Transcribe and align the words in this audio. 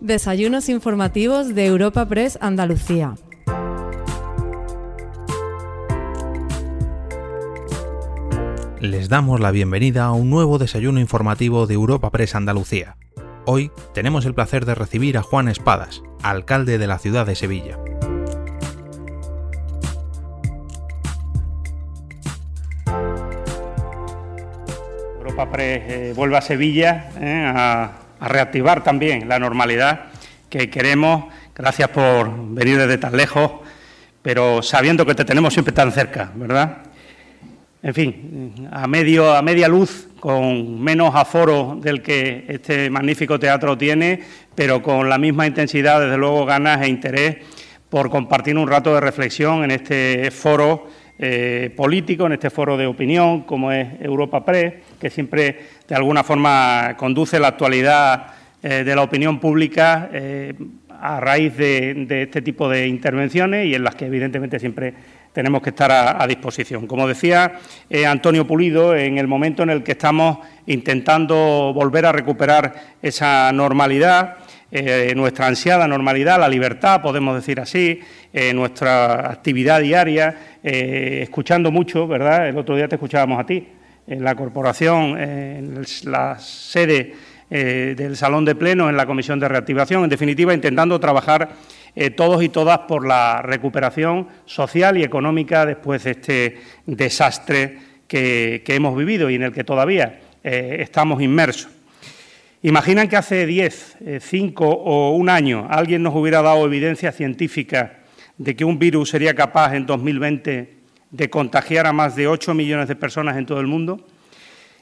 Desayunos 0.00 0.68
informativos 0.68 1.56
de 1.56 1.66
Europa 1.66 2.06
Press 2.06 2.38
Andalucía. 2.40 3.16
Les 8.80 9.08
damos 9.08 9.40
la 9.40 9.50
bienvenida 9.50 10.04
a 10.04 10.12
un 10.12 10.30
nuevo 10.30 10.58
desayuno 10.58 11.00
informativo 11.00 11.66
de 11.66 11.74
Europa 11.74 12.12
Press 12.12 12.36
Andalucía. 12.36 12.96
Hoy 13.44 13.72
tenemos 13.92 14.24
el 14.24 14.34
placer 14.34 14.66
de 14.66 14.76
recibir 14.76 15.18
a 15.18 15.22
Juan 15.22 15.48
Espadas, 15.48 16.00
alcalde 16.22 16.78
de 16.78 16.86
la 16.86 17.00
ciudad 17.00 17.26
de 17.26 17.34
Sevilla. 17.34 17.76
Europa 25.18 25.50
Press 25.50 25.82
eh, 25.88 26.12
vuelve 26.14 26.36
a 26.36 26.42
Sevilla 26.42 27.10
eh, 27.20 27.52
a, 27.52 28.07
a 28.20 28.28
reactivar 28.28 28.82
también 28.82 29.28
la 29.28 29.38
normalidad 29.38 30.06
que 30.48 30.70
queremos. 30.70 31.32
Gracias 31.54 31.88
por 31.90 32.54
venir 32.54 32.78
desde 32.78 32.98
tan 32.98 33.16
lejos, 33.16 33.52
pero 34.22 34.62
sabiendo 34.62 35.04
que 35.04 35.14
te 35.14 35.24
tenemos 35.24 35.52
siempre 35.52 35.72
tan 35.72 35.92
cerca, 35.92 36.30
¿verdad? 36.34 36.78
En 37.82 37.94
fin, 37.94 38.68
a, 38.72 38.86
medio, 38.86 39.34
a 39.34 39.42
media 39.42 39.68
luz, 39.68 40.08
con 40.18 40.80
menos 40.80 41.14
aforo 41.14 41.78
del 41.80 42.02
que 42.02 42.44
este 42.48 42.90
magnífico 42.90 43.38
teatro 43.38 43.78
tiene, 43.78 44.20
pero 44.54 44.82
con 44.82 45.08
la 45.08 45.16
misma 45.16 45.46
intensidad, 45.46 46.00
desde 46.00 46.16
luego, 46.16 46.44
ganas 46.44 46.82
e 46.82 46.88
interés 46.88 47.36
por 47.88 48.10
compartir 48.10 48.56
un 48.56 48.68
rato 48.68 48.94
de 48.94 49.00
reflexión 49.00 49.64
en 49.64 49.70
este 49.70 50.30
foro 50.30 50.88
eh, 51.20 51.72
político, 51.76 52.26
en 52.26 52.32
este 52.32 52.48
foro 52.48 52.76
de 52.76 52.86
opinión, 52.86 53.42
como 53.42 53.72
es 53.72 53.88
Europa 54.00 54.44
Press, 54.44 54.74
que 55.00 55.10
siempre 55.10 55.58
de 55.88 55.94
alguna 55.96 56.22
forma 56.22 56.94
conduce 56.96 57.40
la 57.40 57.48
actualidad 57.48 58.28
eh, 58.62 58.84
de 58.84 58.94
la 58.94 59.02
opinión 59.02 59.40
pública 59.40 60.10
eh, 60.12 60.54
a 60.88 61.18
raíz 61.18 61.56
de, 61.56 62.06
este 62.22 62.40
tipo 62.40 62.68
de 62.68 62.86
intervenciones 62.86 63.66
y 63.66 63.74
en 63.74 63.82
las 63.82 63.96
que 63.96 64.06
evidentemente 64.06 64.60
siempre 64.60 64.94
tenemos 65.32 65.60
que 65.60 65.70
estar 65.70 65.90
a, 65.90 66.26
disposición. 66.28 66.86
Como 66.86 67.08
decía 67.08 67.52
Antonio 68.06 68.46
Pulido, 68.46 68.96
en 68.96 69.18
el 69.18 69.26
momento 69.26 69.62
en 69.62 69.70
el 69.70 69.82
que 69.82 69.92
estamos 69.92 70.38
intentando 70.66 71.72
volver 71.74 72.06
a 72.06 72.12
recuperar 72.12 72.74
esa 73.02 73.52
normalidad, 73.52 74.36
eh, 74.70 75.14
nuestra 75.16 75.46
ansiada 75.46 75.88
normalidad, 75.88 76.38
la 76.38 76.48
libertad, 76.48 77.00
podemos 77.00 77.34
decir 77.34 77.58
así, 77.58 78.00
eh, 78.34 78.52
nuestra 78.52 79.30
actividad 79.30 79.80
diaria, 79.80 80.58
eh, 80.62 81.20
escuchando 81.22 81.70
mucho, 81.70 82.06
¿verdad? 82.06 82.48
El 82.48 82.58
otro 82.58 82.76
día 82.76 82.86
te 82.86 82.96
escuchábamos 82.96 83.40
a 83.40 83.46
ti, 83.46 83.66
en 84.06 84.22
la 84.22 84.34
corporación, 84.34 85.18
en 85.18 85.82
la 86.04 86.38
sede 86.38 87.14
del 87.48 88.14
Salón 88.14 88.44
de 88.44 88.54
Pleno, 88.54 88.90
en 88.90 88.96
la 88.96 89.06
Comisión 89.06 89.40
de 89.40 89.48
Reactivación, 89.48 90.04
en 90.04 90.10
definitiva, 90.10 90.52
intentando 90.52 91.00
trabajar 91.00 91.50
todos 92.14 92.42
y 92.42 92.50
todas 92.50 92.80
por 92.80 93.06
la 93.06 93.40
recuperación 93.42 94.28
social 94.44 94.98
y 94.98 95.02
económica 95.02 95.64
después 95.64 96.04
de 96.04 96.10
este 96.10 96.58
desastre 96.86 97.78
que, 98.06 98.62
hemos 98.66 98.96
vivido 98.96 99.28
y 99.28 99.36
en 99.36 99.44
el 99.44 99.52
que 99.52 99.64
todavía 99.64 100.20
estamos 100.42 101.22
inmersos. 101.22 101.77
Imaginan 102.62 103.08
que 103.08 103.16
hace 103.16 103.46
10, 103.46 103.98
5 104.20 104.64
eh, 104.64 104.68
o 104.68 105.10
un 105.12 105.28
año 105.28 105.68
alguien 105.70 106.02
nos 106.02 106.14
hubiera 106.16 106.42
dado 106.42 106.66
evidencia 106.66 107.12
científica 107.12 108.00
de 108.36 108.56
que 108.56 108.64
un 108.64 108.80
virus 108.80 109.10
sería 109.10 109.34
capaz 109.34 109.76
en 109.76 109.86
2020 109.86 110.74
de 111.10 111.30
contagiar 111.30 111.86
a 111.86 111.92
más 111.92 112.16
de 112.16 112.26
8 112.26 112.54
millones 112.54 112.88
de 112.88 112.96
personas 112.96 113.36
en 113.36 113.46
todo 113.46 113.60
el 113.60 113.68
mundo 113.68 114.04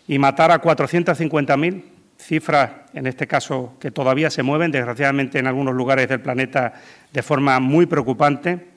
y 0.08 0.18
matar 0.18 0.52
a 0.52 0.62
450.000, 0.62 1.82
cifras 2.18 2.70
en 2.94 3.06
este 3.06 3.26
caso 3.26 3.74
que 3.78 3.90
todavía 3.90 4.30
se 4.30 4.42
mueven, 4.42 4.70
desgraciadamente 4.70 5.38
en 5.38 5.46
algunos 5.46 5.74
lugares 5.74 6.08
del 6.08 6.20
planeta, 6.20 6.72
de 7.12 7.22
forma 7.22 7.60
muy 7.60 7.84
preocupante, 7.84 8.75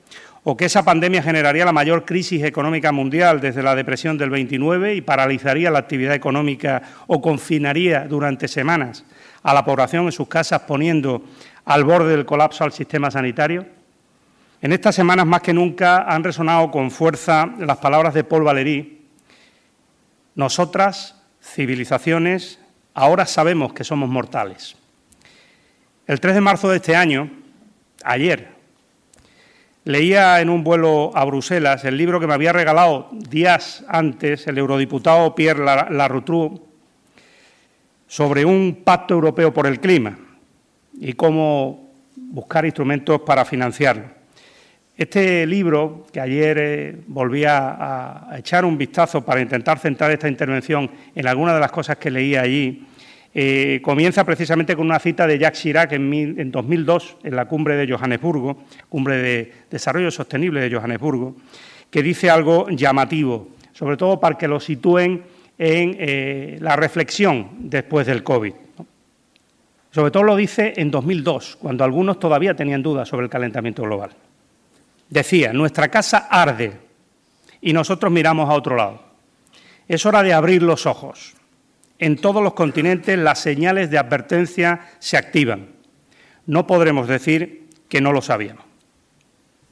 o 0.50 0.58
que 0.58 0.66
esa 0.66 0.82
pandemia 0.82 1.22
generaría 1.22 1.64
la 1.64 1.72
mayor 1.72 2.06
crisis 2.06 2.44
económica 2.44 2.92
mundial 2.92 3.40
desde 3.40 3.62
la 3.62 3.76
depresión 3.76 4.18
del 4.18 4.32
29 4.32 4.96
y 4.96 5.02
paralizaría 5.02 5.70
la 5.70 5.78
actividad 5.78 6.16
económica 6.16 6.82
o 7.06 7.22
confinaría 7.22 8.08
durante 8.08 8.48
semanas 8.48 9.06
a 9.44 9.54
la 9.54 9.64
población 9.64 10.06
en 10.06 10.12
sus 10.12 10.28
casas, 10.28 10.62
poniendo 10.62 11.24
al 11.66 11.84
borde 11.84 12.14
del 12.14 12.26
colapso 12.26 12.64
al 12.64 12.72
sistema 12.72 13.12
sanitario. 13.12 13.64
En 14.60 14.74
estas 14.74 14.96
semanas, 14.96 15.28
más 15.28 15.42
que 15.42 15.54
nunca, 15.54 16.12
han 16.12 16.24
resonado 16.24 16.72
con 16.72 16.90
fuerza 16.90 17.54
las 17.60 17.78
palabras 17.78 18.16
de 18.16 18.24
Paul 18.24 18.44
Valéry. 18.44 19.06
Nosotras, 20.34 21.22
civilizaciones, 21.44 22.60
ahora 22.96 23.28
sabemos 23.28 23.72
que 23.72 23.84
somos 23.84 24.10
mortales. 24.10 24.76
El 26.08 26.20
3 26.20 26.34
de 26.34 26.42
marzo 26.42 26.70
de 26.70 26.78
este 26.78 26.96
año, 26.96 27.30
ayer, 28.04 28.59
leía 29.90 30.40
en 30.40 30.52
un 30.52 30.64
vuelo 30.64 31.12
a 31.16 31.26
Bruselas 31.26 31.84
el 31.84 31.98
libro 31.98 32.20
que 32.20 32.28
me 32.28 32.36
había 32.36 32.54
regalado 32.54 33.10
días 33.12 33.84
antes 33.88 34.46
el 34.46 34.60
eurodiputado 34.60 35.34
Pierre 35.34 35.66
Larrouturou 35.66 36.62
sobre 38.06 38.46
un 38.46 38.82
pacto 38.84 39.16
europeo 39.16 39.52
por 39.52 39.66
el 39.66 39.80
clima 39.80 40.16
y 40.94 41.14
cómo 41.14 41.90
buscar 42.16 42.66
instrumentos 42.66 43.22
para 43.22 43.44
financiarlo. 43.46 44.04
Este 44.96 45.48
libro, 45.48 46.06
que 46.14 46.20
ayer 46.22 46.58
eh, 46.60 46.98
volví 47.08 47.46
a, 47.46 48.30
a, 48.30 48.38
echar 48.38 48.66
un 48.66 48.78
vistazo 48.78 49.26
para 49.26 49.42
intentar 49.42 49.80
centrar 49.80 50.12
esta 50.12 50.30
intervención 50.30 50.92
en 51.16 51.28
algunas 51.28 51.56
de 51.56 51.62
las 51.62 51.72
cosas 51.72 51.98
que 51.98 52.12
leía 52.12 52.42
allí, 52.42 52.86
eh, 53.42 53.80
comienza 53.82 54.26
precisamente 54.26 54.76
con 54.76 54.86
una 54.86 55.00
cita 55.00 55.26
de 55.26 55.40
Jacques 55.40 55.62
Chirac 55.62 55.94
en, 55.94 56.10
mil, 56.10 56.38
en, 56.38 56.52
2002, 56.52 57.16
en 57.24 57.38
la 57.38 57.46
cumbre 57.46 57.78
de 57.78 57.90
Johannesburgo, 57.90 58.66
cumbre 58.90 59.16
de 59.16 59.54
desarrollo 59.72 60.12
sostenible 60.12 60.60
de 60.60 60.76
Johannesburgo, 60.76 61.38
que 61.90 62.04
dice 62.04 62.30
algo 62.30 62.68
llamativo, 62.70 63.48
sobre 63.72 63.96
todo 63.96 64.20
para 64.20 64.38
que 64.38 64.50
lo 64.50 64.60
sitúen 64.60 65.24
en 65.58 65.96
eh, 65.98 66.58
la 66.60 66.76
reflexión 66.76 67.52
después 67.60 68.08
del 68.08 68.24
COVID. 68.24 68.52
Sobre 69.90 70.12
todo 70.12 70.24
lo 70.24 70.36
dice 70.36 70.74
en 70.76 70.92
2002, 70.92 71.60
cuando 71.62 71.86
algunos 71.86 72.20
todavía 72.20 72.54
tenían 72.54 72.84
dudas 72.84 73.08
sobre 73.08 73.24
el 73.24 73.30
calentamiento 73.30 73.84
global. 73.84 74.10
Decía, 75.08 75.54
nuestra 75.54 75.88
casa 75.88 76.28
arde 76.30 76.74
y 77.62 77.72
nosotros 77.72 78.12
miramos 78.12 78.50
a 78.50 78.54
otro 78.54 78.76
lado. 78.76 79.02
Es 79.88 80.06
hora 80.06 80.24
de 80.24 80.34
abrir 80.34 80.62
los 80.62 80.86
ojos. 80.86 81.39
En 82.00 82.16
todos 82.16 82.42
los 82.42 82.54
continentes 82.54 83.20
las 83.20 83.40
señales 83.40 83.92
de 83.92 83.98
advertencia 83.98 84.80
se 85.00 85.18
activan. 85.18 85.68
No 86.46 86.66
podremos 86.66 87.08
decir 87.08 87.68
que 87.90 88.02
no 88.02 88.14
lo 88.14 88.22
sabíamos. 88.22 88.64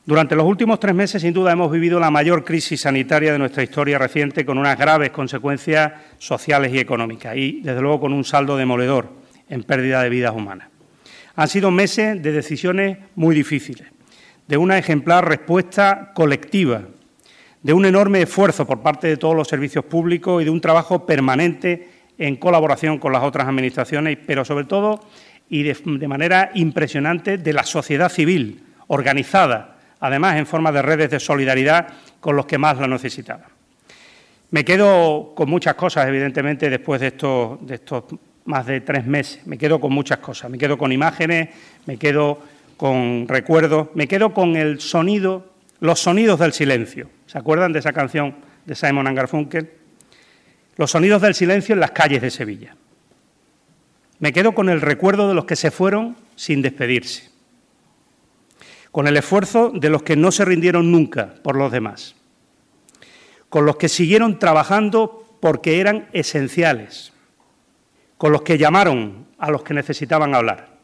Durante 0.05 0.35
los 0.35 0.45
últimos 0.45 0.79
tres 0.79 0.95
meses, 0.95 1.21
sin 1.21 1.33
duda, 1.33 1.51
hemos 1.51 1.71
vivido 1.71 1.99
la 1.99 2.11
mayor 2.11 2.45
crisis 2.45 2.81
sanitaria 2.81 3.33
de 3.33 3.39
nuestra 3.39 3.63
historia 3.63 3.97
reciente, 3.97 4.45
con 4.45 4.57
unas 4.57 4.77
graves 4.77 5.09
consecuencias 5.09 5.91
sociales 6.17 6.73
y 6.73 6.79
económicas, 6.79 7.35
y, 7.35 7.61
desde 7.61 7.81
luego, 7.81 7.99
con 7.99 8.13
un 8.13 8.23
saldo 8.23 8.55
demoledor 8.55 9.09
en 9.49 9.63
pérdida 9.63 10.01
de 10.01 10.09
vidas 10.09 10.33
humanas. 10.33 10.69
Han 11.35 11.47
sido 11.49 11.71
meses 11.71 12.21
de 12.21 12.31
decisiones 12.31 12.97
muy 13.15 13.35
difíciles 13.35 13.87
de 14.47 14.57
una 14.57 14.77
ejemplar 14.77 15.27
respuesta 15.27 16.11
colectiva, 16.13 16.83
de 17.61 17.73
un 17.73 17.85
enorme 17.85 18.21
esfuerzo 18.21 18.65
por 18.65 18.81
parte 18.81 19.07
de 19.07 19.17
todos 19.17 19.35
los 19.35 19.47
servicios 19.47 19.83
públicos 19.85 20.41
y 20.41 20.45
de 20.45 20.51
un 20.51 20.61
trabajo 20.61 21.05
permanente 21.05 21.96
en 22.17 22.35
colaboración 22.35 22.97
con 22.97 23.13
las 23.13 23.23
otras 23.23 23.47
administraciones, 23.47 24.17
pero 24.25 24.43
sobre 24.43 24.65
todo 24.65 25.01
y 25.49 25.63
de, 25.63 26.07
manera 26.07 26.51
impresionante 26.55 27.37
de 27.37 27.53
la 27.53 27.63
sociedad 27.63 28.09
civil 28.09 28.63
organizada, 28.87 29.77
además 29.99 30.37
en 30.37 30.45
forma 30.45 30.71
de 30.71 30.81
redes 30.81 31.09
de 31.09 31.19
solidaridad 31.19 31.87
con 32.19 32.35
los 32.35 32.45
que 32.45 32.57
más 32.57 32.77
la 32.77 32.87
necesitaban. 32.87 33.45
Me 34.51 34.63
quedo 34.63 35.33
con 35.35 35.49
muchas 35.49 35.75
cosas, 35.75 36.07
evidentemente, 36.07 36.69
después 36.69 37.01
de 37.01 37.07
estos, 37.07 37.65
de 37.65 37.75
estos 37.75 38.03
más 38.45 38.65
de 38.65 38.79
tres 38.81 39.05
meses. 39.05 39.45
Me 39.45 39.57
quedo 39.57 39.79
con 39.79 39.91
muchas 39.91 40.19
cosas. 40.19 40.49
Me 40.49 40.57
quedo 40.57 40.77
con 40.77 40.93
imágenes, 40.93 41.49
me 41.85 41.97
quedo 41.97 42.39
con 42.77 43.27
recuerdos, 43.27 43.89
me 43.93 44.07
quedo 44.07 44.33
con 44.33 44.55
el 44.55 44.79
sonido, 44.79 45.51
los 45.81 45.99
sonidos 45.99 46.39
del 46.39 46.53
silencio. 46.53 47.09
¿Se 47.25 47.37
acuerdan 47.37 47.73
de 47.73 47.79
esa 47.79 47.91
canción 47.91 48.35
de 48.65 48.75
Simon 48.75 49.13
Garfunkel? 49.13 49.69
Los 50.77 50.91
sonidos 50.91 51.21
del 51.21 51.33
silencio 51.33 51.73
en 51.73 51.79
las 51.79 51.91
calles 51.91 52.21
de 52.21 52.31
Sevilla. 52.31 52.75
Me 54.19 54.31
quedo 54.31 54.53
con 54.53 54.69
el 54.69 54.81
recuerdo 54.81 55.27
de 55.27 55.33
los 55.33 55.45
que 55.45 55.55
se 55.55 55.71
fueron 55.71 56.15
sin 56.35 56.61
despedirse, 56.61 57.29
con 58.91 59.07
el 59.07 59.17
esfuerzo 59.17 59.71
de 59.73 59.89
los 59.89 60.03
que 60.03 60.15
no 60.15 60.31
se 60.31 60.45
rindieron 60.45 60.91
nunca 60.91 61.35
por 61.43 61.55
los 61.55 61.71
demás, 61.71 62.15
con 63.49 63.65
los 63.65 63.77
que 63.77 63.89
siguieron 63.89 64.39
trabajando 64.39 65.37
porque 65.39 65.79
eran 65.79 66.07
esenciales, 66.13 67.13
con 68.17 68.31
los 68.31 68.41
que 68.41 68.57
llamaron 68.57 69.27
a 69.37 69.51
los 69.51 69.63
que 69.63 69.73
necesitaban 69.73 70.33
hablar 70.33 70.77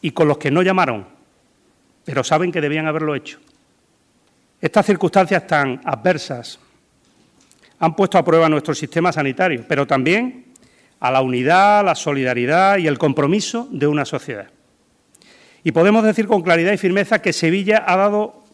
y 0.00 0.12
con 0.12 0.28
los 0.28 0.38
que 0.38 0.50
no 0.50 0.62
llamaron, 0.62 1.06
pero 2.04 2.24
saben 2.24 2.52
que 2.52 2.60
debían 2.60 2.86
haberlo 2.86 3.14
hecho. 3.14 3.38
Estas 4.60 4.86
circunstancias 4.86 5.46
tan 5.46 5.80
adversas 5.84 6.58
han 7.80 7.94
puesto 7.94 8.18
a 8.18 8.24
prueba 8.24 8.48
nuestro 8.48 8.74
sistema 8.74 9.12
sanitario, 9.12 9.64
pero 9.68 9.86
también 9.86 10.46
a 11.00 11.10
la 11.10 11.20
unidad, 11.20 11.84
la 11.84 11.94
solidaridad 11.94 12.78
y 12.78 12.86
el 12.86 12.98
compromiso 12.98 13.68
de 13.70 13.86
una 13.86 14.04
sociedad. 14.04 14.48
Y 15.62 15.72
podemos 15.72 16.04
decir 16.04 16.26
con 16.26 16.42
claridad 16.42 16.72
y 16.72 16.78
firmeza 16.78 17.20
que 17.20 17.32
Sevilla 17.32 17.84
ha 17.86 17.96
dado 17.96 18.44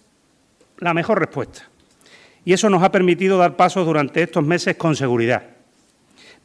la 0.78 0.94
mejor 0.94 1.20
respuesta. 1.20 1.68
Y 2.44 2.52
eso 2.52 2.68
nos 2.68 2.82
ha 2.82 2.92
permitido 2.92 3.38
dar 3.38 3.56
pasos 3.56 3.86
durante 3.86 4.22
estos 4.22 4.44
meses 4.44 4.76
con 4.76 4.96
seguridad. 4.96 5.42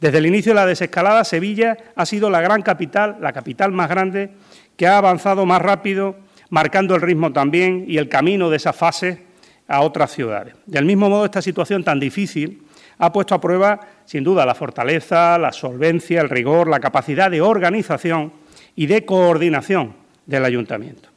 Desde 0.00 0.18
el 0.18 0.26
inicio 0.26 0.52
de 0.52 0.56
la 0.56 0.66
desescalada, 0.66 1.24
Sevilla 1.24 1.76
ha 1.94 2.06
sido 2.06 2.30
la 2.30 2.40
gran 2.40 2.62
capital, 2.62 3.18
la 3.20 3.34
capital 3.34 3.70
más 3.72 3.90
grande, 3.90 4.30
que 4.76 4.86
ha 4.86 4.96
avanzado 4.96 5.44
más 5.44 5.60
rápido, 5.60 6.16
marcando 6.48 6.94
el 6.94 7.02
ritmo 7.02 7.32
también 7.32 7.84
y 7.86 7.98
el 7.98 8.08
camino 8.08 8.48
de 8.48 8.56
esa 8.56 8.72
fase 8.72 9.24
a 9.68 9.82
otras 9.82 10.12
ciudades. 10.12 10.54
Del 10.64 10.86
mismo 10.86 11.10
modo, 11.10 11.26
esta 11.26 11.42
situación 11.42 11.84
tan 11.84 12.00
difícil 12.00 12.62
ha 13.00 13.12
puesto 13.12 13.34
a 13.34 13.40
prueba, 13.40 13.80
sin 14.04 14.22
duda, 14.22 14.46
la 14.46 14.54
fortaleza, 14.54 15.36
la 15.38 15.52
solvencia, 15.52 16.20
el 16.20 16.28
rigor, 16.28 16.68
la 16.68 16.78
capacidad 16.78 17.30
de 17.30 17.40
organización 17.40 18.32
y 18.76 18.86
de 18.86 19.04
coordinación 19.04 19.94
del 20.26 20.44
ayuntamiento. 20.44 21.08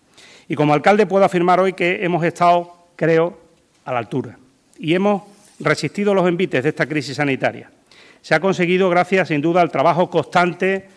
Y 0.47 0.55
como 0.55 0.73
alcalde 0.73 1.05
puedo 1.05 1.25
afirmar 1.25 1.59
hoy 1.59 1.73
que 1.73 2.03
hemos 2.03 2.23
estado, 2.23 2.73
creo, 2.95 3.37
a 3.85 3.93
la 3.93 3.99
altura 3.99 4.37
y 4.79 4.95
hemos 4.95 5.23
resistido 5.59 6.13
los 6.13 6.27
envites 6.27 6.63
de 6.63 6.69
esta 6.69 6.87
crisis 6.87 7.17
sanitaria 7.17 7.69
se 8.23 8.33
ha 8.33 8.39
conseguido 8.39 8.89
gracias, 8.89 9.27
sin 9.27 9.41
duda, 9.41 9.61
al 9.61 9.69
trabajo 9.69 10.09
constante 10.09 10.87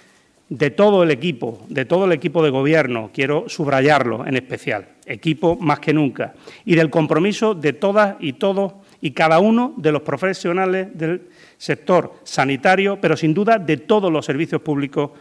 de 0.48 0.70
todo 0.70 1.02
el 1.02 1.10
equipo, 1.10 1.66
de 1.68 1.84
todo 1.84 2.04
el 2.04 2.12
equipo 2.12 2.42
de 2.42 2.50
gobierno, 2.50 3.10
quiero 3.12 3.48
subrayarlo 3.48 4.24
en 4.24 4.36
especial, 4.36 4.86
equipo 5.04 5.56
más 5.56 5.80
que 5.80 5.92
nunca, 5.92 6.34
y 6.64 6.76
del 6.76 6.88
compromiso 6.88 7.54
de 7.54 7.72
todas 7.72 8.14
y 8.20 8.34
todos 8.34 8.74
y 9.06 9.12
cada 9.12 9.38
uno 9.38 9.72
de 9.76 9.92
los 9.92 10.02
profesionales 10.02 10.88
del 10.92 11.28
sector 11.56 12.14
sanitario, 12.24 12.98
pero 13.00 13.16
sin 13.16 13.32
duda 13.32 13.56
de 13.56 13.76
todos 13.76 14.12
los 14.12 14.26
servicios 14.26 14.60
públicos 14.60 15.12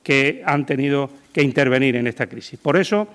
que 0.00 0.44
han 0.46 0.64
tenido 0.64 1.10
que 1.32 1.42
intervenir 1.42 1.96
en 1.96 2.06
esta 2.06 2.28
crisis. 2.28 2.56
Por 2.60 2.76
eso, 2.76 3.08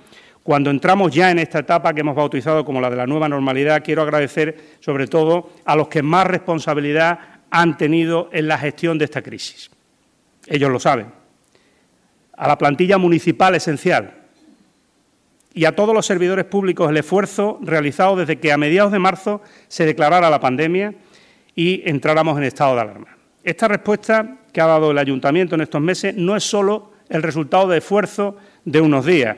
cuando 0.44 0.70
entramos 0.70 1.16
ya 1.16 1.32
en 1.32 1.40
esta 1.40 1.60
etapa 1.60 1.94
que 1.94 2.02
hemos 2.02 2.14
bautizado 2.14 2.66
como 2.66 2.82
la 2.82 2.90
de 2.90 2.98
la 2.98 3.08
nueva 3.08 3.30
normalidad, 3.30 3.82
quiero 3.82 4.02
agradecer 4.02 4.58
sobre 4.82 5.08
todo 5.08 5.50
a 5.64 5.78
los 5.78 5.88
que 5.88 6.04
más 6.04 6.28
responsabilidad 6.28 7.20
han 7.50 7.78
tenido 7.78 8.30
en 8.34 8.50
la 8.50 8.58
gestión 8.58 8.98
de 8.98 9.06
esta 9.06 9.22
crisis. 9.22 9.72
Ellos 10.46 10.70
lo 10.70 10.82
saben. 10.82 11.08
A 12.36 12.50
la 12.50 12.58
plantilla 12.58 12.98
municipal 12.98 13.56
esencial 13.56 14.27
y 15.58 15.66
a 15.66 15.76
todos 15.76 15.96
los 15.96 16.06
servidores 16.06 16.46
públicos 16.46 16.88
el 16.88 16.98
esfuerzo 16.98 17.58
realizado 17.64 18.16
desde 18.16 18.38
que 18.38 18.52
a 18.52 18.58
mediados 18.58 18.92
de 18.92 19.00
marzo 19.00 19.42
se 19.68 19.88
declarara 19.88 20.30
la 20.30 20.40
pandemia 20.40 20.94
y 21.56 21.82
entráramos 21.90 22.38
en 22.38 22.44
estado 22.44 22.76
de 22.76 22.82
alarma. 22.82 23.18
Esta 23.44 23.68
respuesta 23.68 24.38
que 24.54 24.62
ha 24.62 24.68
dado 24.68 24.92
el 24.92 25.00
ayuntamiento 25.00 25.56
en 25.56 25.62
estos 25.62 25.82
meses 25.82 26.14
no 26.16 26.36
es 26.36 26.44
solo 26.44 26.92
el 27.10 27.24
resultado 27.24 27.68
de 27.70 27.80
esfuerzo 27.80 28.38
de 28.66 28.82
unos 28.82 29.08
días, 29.08 29.36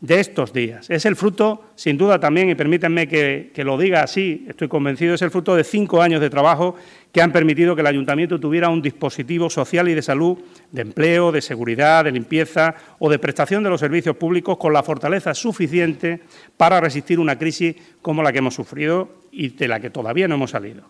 de 0.00 0.20
estos 0.20 0.52
días. 0.52 0.90
Es 0.90 1.06
el 1.06 1.16
fruto, 1.16 1.64
sin 1.74 1.96
duda 1.96 2.20
también, 2.20 2.50
y 2.50 2.54
permítanme 2.54 3.08
que, 3.08 3.50
lo 3.64 3.78
diga 3.78 4.02
así, 4.02 4.44
estoy 4.48 4.68
convencido, 4.68 5.14
es 5.14 5.22
el 5.22 5.30
fruto 5.30 5.56
de 5.56 5.64
cinco 5.64 6.02
años 6.02 6.20
de 6.20 6.28
trabajo 6.28 6.76
que 7.10 7.22
han 7.22 7.32
permitido 7.32 7.74
que 7.74 7.80
el 7.80 7.86
ayuntamiento 7.86 8.38
tuviera 8.38 8.68
un 8.68 8.82
dispositivo 8.82 9.48
social 9.48 9.88
y 9.88 9.94
de 9.94 10.02
salud, 10.02 10.38
de 10.70 10.82
empleo, 10.82 11.32
de 11.32 11.40
seguridad, 11.40 12.04
de 12.04 12.12
limpieza 12.12 12.74
o 12.98 13.08
de 13.08 13.18
prestación 13.18 13.62
de 13.64 13.70
los 13.70 13.80
servicios 13.80 14.16
públicos 14.16 14.58
con 14.58 14.72
la 14.72 14.82
fortaleza 14.82 15.32
suficiente 15.34 16.20
para 16.56 16.78
resistir 16.78 17.18
una 17.18 17.38
crisis 17.38 17.74
como 18.02 18.22
la 18.22 18.32
que 18.32 18.38
hemos 18.38 18.54
sufrido 18.54 19.22
y 19.32 19.48
de 19.48 19.68
la 19.68 19.80
que 19.80 19.88
todavía 19.88 20.28
no 20.28 20.34
hemos 20.34 20.50
salido. 20.50 20.82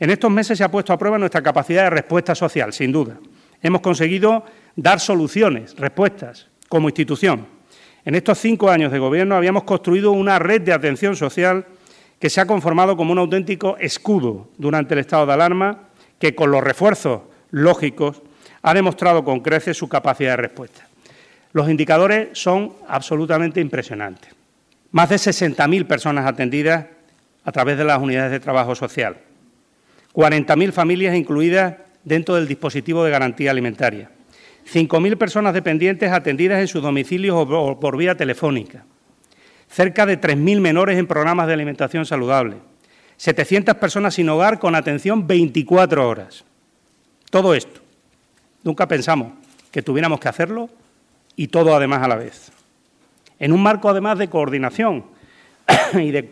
En 0.00 0.10
estos 0.10 0.30
meses 0.30 0.56
se 0.56 0.64
ha 0.64 0.70
puesto 0.70 0.92
a 0.92 0.98
prueba 0.98 1.18
nuestra 1.18 1.42
capacidad 1.42 1.84
de 1.84 1.90
respuesta 1.90 2.34
social, 2.34 2.72
sin 2.72 2.92
duda. 2.92 3.18
Hemos 3.60 3.82
conseguido 3.82 4.44
dar 4.74 5.00
soluciones, 5.00 5.76
respuestas, 5.76 6.48
como 6.68 6.88
institución 6.88 7.57
en 8.04 8.14
estos 8.14 8.38
cinco 8.38 8.70
años 8.70 8.92
de 8.92 8.98
Gobierno 8.98 9.34
habíamos 9.36 9.64
construido 9.64 10.12
una 10.12 10.38
red 10.38 10.62
de 10.62 10.72
atención 10.72 11.16
social 11.16 11.66
que 12.18 12.30
se 12.30 12.40
ha 12.40 12.46
conformado 12.46 12.96
como 12.96 13.12
un 13.12 13.18
auténtico 13.18 13.76
escudo 13.78 14.48
durante 14.58 14.94
el 14.94 15.00
estado 15.00 15.26
de 15.26 15.32
alarma, 15.32 15.88
que 16.18 16.34
con 16.34 16.50
los 16.50 16.62
refuerzos 16.62 17.22
lógicos 17.50 18.22
ha 18.62 18.74
demostrado 18.74 19.24
con 19.24 19.40
creces 19.40 19.76
su 19.76 19.88
capacidad 19.88 20.32
de 20.32 20.38
respuesta. 20.38 20.86
Los 21.52 21.70
indicadores 21.70 22.28
son 22.32 22.72
absolutamente 22.88 23.60
impresionantes. 23.60 24.34
Más 24.90 25.08
de 25.08 25.16
60.000 25.16 25.86
personas 25.86 26.26
atendidas 26.26 26.86
a 27.44 27.52
través 27.52 27.78
de 27.78 27.84
las 27.84 28.00
unidades 28.00 28.30
de 28.32 28.40
trabajo 28.40 28.74
social, 28.74 29.18
40.000 30.14 30.72
familias 30.72 31.16
incluidas 31.16 31.74
dentro 32.04 32.34
del 32.34 32.48
dispositivo 32.48 33.04
de 33.04 33.10
garantía 33.10 33.50
alimentaria, 33.50 34.10
5.000 34.72 35.16
personas 35.16 35.54
dependientes 35.54 36.12
atendidas 36.12 36.60
en 36.60 36.68
sus 36.68 36.82
domicilios 36.82 37.36
o 37.36 37.80
por 37.80 37.96
vía 37.96 38.16
telefónica, 38.16 38.84
cerca 39.68 40.04
de 40.04 40.20
3.000 40.20 40.60
menores 40.60 40.98
en 40.98 41.06
programas 41.06 41.46
de 41.46 41.54
alimentación 41.54 42.04
saludable, 42.04 42.56
700 43.16 43.76
personas 43.76 44.14
sin 44.14 44.28
hogar 44.28 44.58
con 44.58 44.74
atención 44.74 45.26
24 45.26 46.08
horas. 46.08 46.44
Todo 47.30 47.54
esto. 47.54 47.80
Nunca 48.62 48.86
pensamos 48.86 49.32
que 49.70 49.82
tuviéramos 49.82 50.20
que 50.20 50.28
hacerlo 50.28 50.68
y 51.36 51.48
todo 51.48 51.74
además 51.74 52.02
a 52.02 52.08
la 52.08 52.16
vez. 52.16 52.52
En 53.38 53.52
un 53.52 53.62
marco 53.62 53.88
además 53.88 54.18
de 54.18 54.28
coordinación 54.28 55.04
y 55.94 56.10
de, 56.10 56.30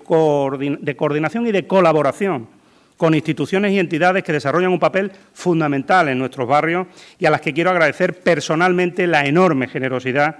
de 0.81 0.97
coordinación 0.97 1.47
y 1.47 1.53
de 1.53 1.67
colaboración 1.67 2.49
con 2.97 3.15
instituciones 3.15 3.73
y 3.73 3.79
entidades 3.79 4.25
que 4.25 4.33
desarrollan 4.33 4.73
un 4.73 4.79
papel 4.79 5.13
fundamental 5.33 6.09
en 6.09 6.19
nuestros 6.19 6.49
barrios 6.49 6.87
y 7.19 7.27
a 7.27 7.31
las 7.31 7.41
que 7.41 7.53
quiero 7.53 7.71
agradecer 7.71 8.21
personalmente 8.21 9.07
la 9.07 9.27
enorme 9.27 9.69
generosidad 9.69 10.37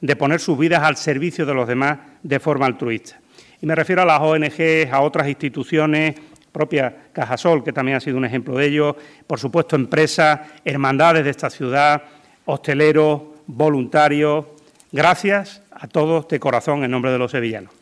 de 0.00 0.16
poner 0.16 0.40
sus 0.40 0.58
vidas 0.58 0.82
al 0.82 0.96
servicio 0.96 1.46
de 1.46 1.54
los 1.54 1.66
demás 1.66 1.98
de 2.22 2.38
forma 2.38 2.66
altruista. 2.66 3.18
Y 3.60 3.66
me 3.66 3.74
refiero 3.74 4.02
a 4.02 4.04
las 4.04 4.20
ONG, 4.20 4.92
a 4.92 5.00
otras 5.00 5.28
instituciones, 5.28 6.14
propia 6.52 6.94
Cajasol, 7.12 7.64
que 7.64 7.72
también 7.72 7.96
ha 7.96 8.00
sido 8.00 8.16
un 8.16 8.24
ejemplo 8.24 8.56
de 8.56 8.66
ello, 8.66 8.96
por 9.26 9.38
supuesto 9.38 9.76
empresas, 9.76 10.40
hermandades 10.64 11.24
de 11.24 11.30
esta 11.30 11.50
ciudad, 11.50 12.02
hosteleros, 12.44 13.22
voluntarios. 13.46 14.46
Gracias 14.92 15.62
a 15.70 15.86
todos 15.88 16.28
de 16.28 16.38
corazón 16.38 16.84
en 16.84 16.90
nombre 16.90 17.10
de 17.10 17.18
los 17.18 17.30
sevillanos. 17.30 17.72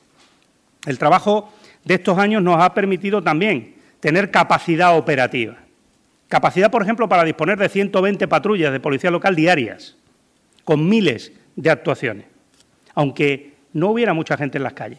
El 0.87 0.99
trabajo 0.99 1.53
de 1.85 1.95
estos 1.95 2.19
años 2.19 2.43
nos 2.43 2.61
ha 2.63 2.75
permitido 2.75 3.23
también 3.23 3.74
tener 4.05 4.31
capacidad 4.31 4.99
operativa. 4.99 5.57
Capacidad, 6.29 6.71
por 6.71 6.83
ejemplo, 6.83 7.09
para 7.09 7.25
disponer 7.25 7.57
de 7.57 7.71
120 7.71 8.29
patrullas 8.29 8.71
de 8.71 8.79
policía 8.79 9.11
local 9.11 9.35
diarias, 9.35 9.97
con 10.63 10.87
miles 10.87 11.33
de 11.57 11.71
actuaciones, 11.71 12.27
aunque 12.95 13.55
no 13.73 13.89
hubiera 13.89 14.13
mucha 14.13 14.37
gente 14.37 14.59
en 14.59 14.65
las 14.65 14.75
calles. 14.75 14.99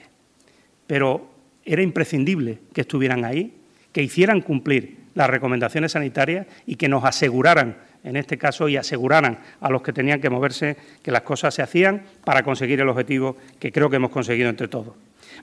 Pero 0.87 1.29
era 1.63 1.83
imprescindible 1.83 2.57
que 2.73 2.81
estuvieran 2.81 3.25
ahí, 3.25 3.53
que 3.91 4.01
hicieran 4.01 4.41
cumplir 4.41 4.97
las 5.13 5.29
recomendaciones 5.29 5.91
sanitarias 5.91 6.47
y 6.65 6.75
que 6.75 6.89
nos 6.89 7.03
aseguraran, 7.03 7.77
en 8.03 8.15
este 8.15 8.39
caso, 8.39 8.67
y 8.69 8.75
aseguraran 8.75 9.37
a 9.61 9.69
los 9.69 9.83
que 9.83 9.93
tenían 9.93 10.19
que 10.19 10.31
moverse 10.31 10.77
que 11.03 11.11
las 11.11 11.21
cosas 11.21 11.53
se 11.53 11.61
hacían 11.61 12.01
para 12.23 12.41
conseguir 12.41 12.81
el 12.81 12.89
objetivo 12.89 13.37
que 13.59 13.71
creo 13.71 13.87
que 13.87 13.97
hemos 13.97 14.09
conseguido 14.09 14.49
entre 14.49 14.67
todos. 14.67 14.95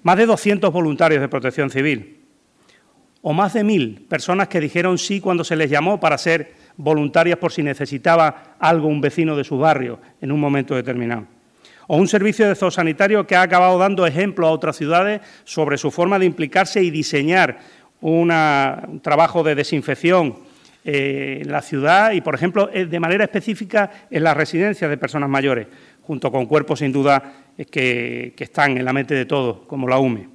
Más 0.02 0.16
de 0.16 0.26
200 0.26 0.72
voluntarios 0.72 1.20
de 1.20 1.28
protección 1.28 1.70
civil, 1.70 2.21
o 3.22 3.32
más 3.32 3.54
de 3.54 3.64
mil 3.64 4.04
personas 4.08 4.48
que 4.48 4.60
dijeron 4.60 4.98
sí 4.98 5.20
cuando 5.20 5.44
se 5.44 5.56
les 5.56 5.70
llamó 5.70 5.98
para 5.98 6.18
ser 6.18 6.52
voluntarias 6.76 7.38
por 7.38 7.52
si 7.52 7.62
necesitaba 7.62 8.56
algo 8.58 8.88
un 8.88 9.00
vecino 9.00 9.36
de 9.36 9.44
su 9.44 9.58
barrio 9.58 10.00
en 10.20 10.32
un 10.32 10.40
momento 10.40 10.74
determinado. 10.74 11.26
O 11.86 11.96
un 11.96 12.08
servicio 12.08 12.48
de 12.48 12.54
zoosanitario 12.54 13.26
que 13.26 13.36
ha 13.36 13.42
acabado 13.42 13.78
dando 13.78 14.06
ejemplo 14.06 14.46
a 14.46 14.50
otras 14.50 14.76
ciudades 14.76 15.20
sobre 15.44 15.78
su 15.78 15.90
forma 15.90 16.18
de 16.18 16.26
implicarse 16.26 16.82
y 16.82 16.90
diseñar 16.90 17.58
un 18.00 19.00
trabajo 19.02 19.42
de 19.42 19.54
desinfección 19.54 20.36
eh, 20.84 21.42
en 21.42 21.52
la 21.52 21.62
ciudad 21.62 22.10
y, 22.12 22.20
por 22.20 22.34
ejemplo, 22.34 22.68
eh, 22.72 22.86
de 22.86 22.98
manera 22.98 23.24
específica 23.24 23.90
en 24.10 24.24
las 24.24 24.36
residencias 24.36 24.90
de 24.90 24.96
personas 24.96 25.28
mayores, 25.28 25.68
junto 26.02 26.32
con 26.32 26.46
cuerpos 26.46 26.80
sin 26.80 26.90
duda 26.90 27.34
eh, 27.56 27.66
que, 27.66 28.34
que 28.36 28.44
están 28.44 28.76
en 28.76 28.84
la 28.84 28.92
mente 28.92 29.14
de 29.14 29.24
todos, 29.24 29.58
como 29.68 29.86
la 29.86 29.98
UME. 29.98 30.28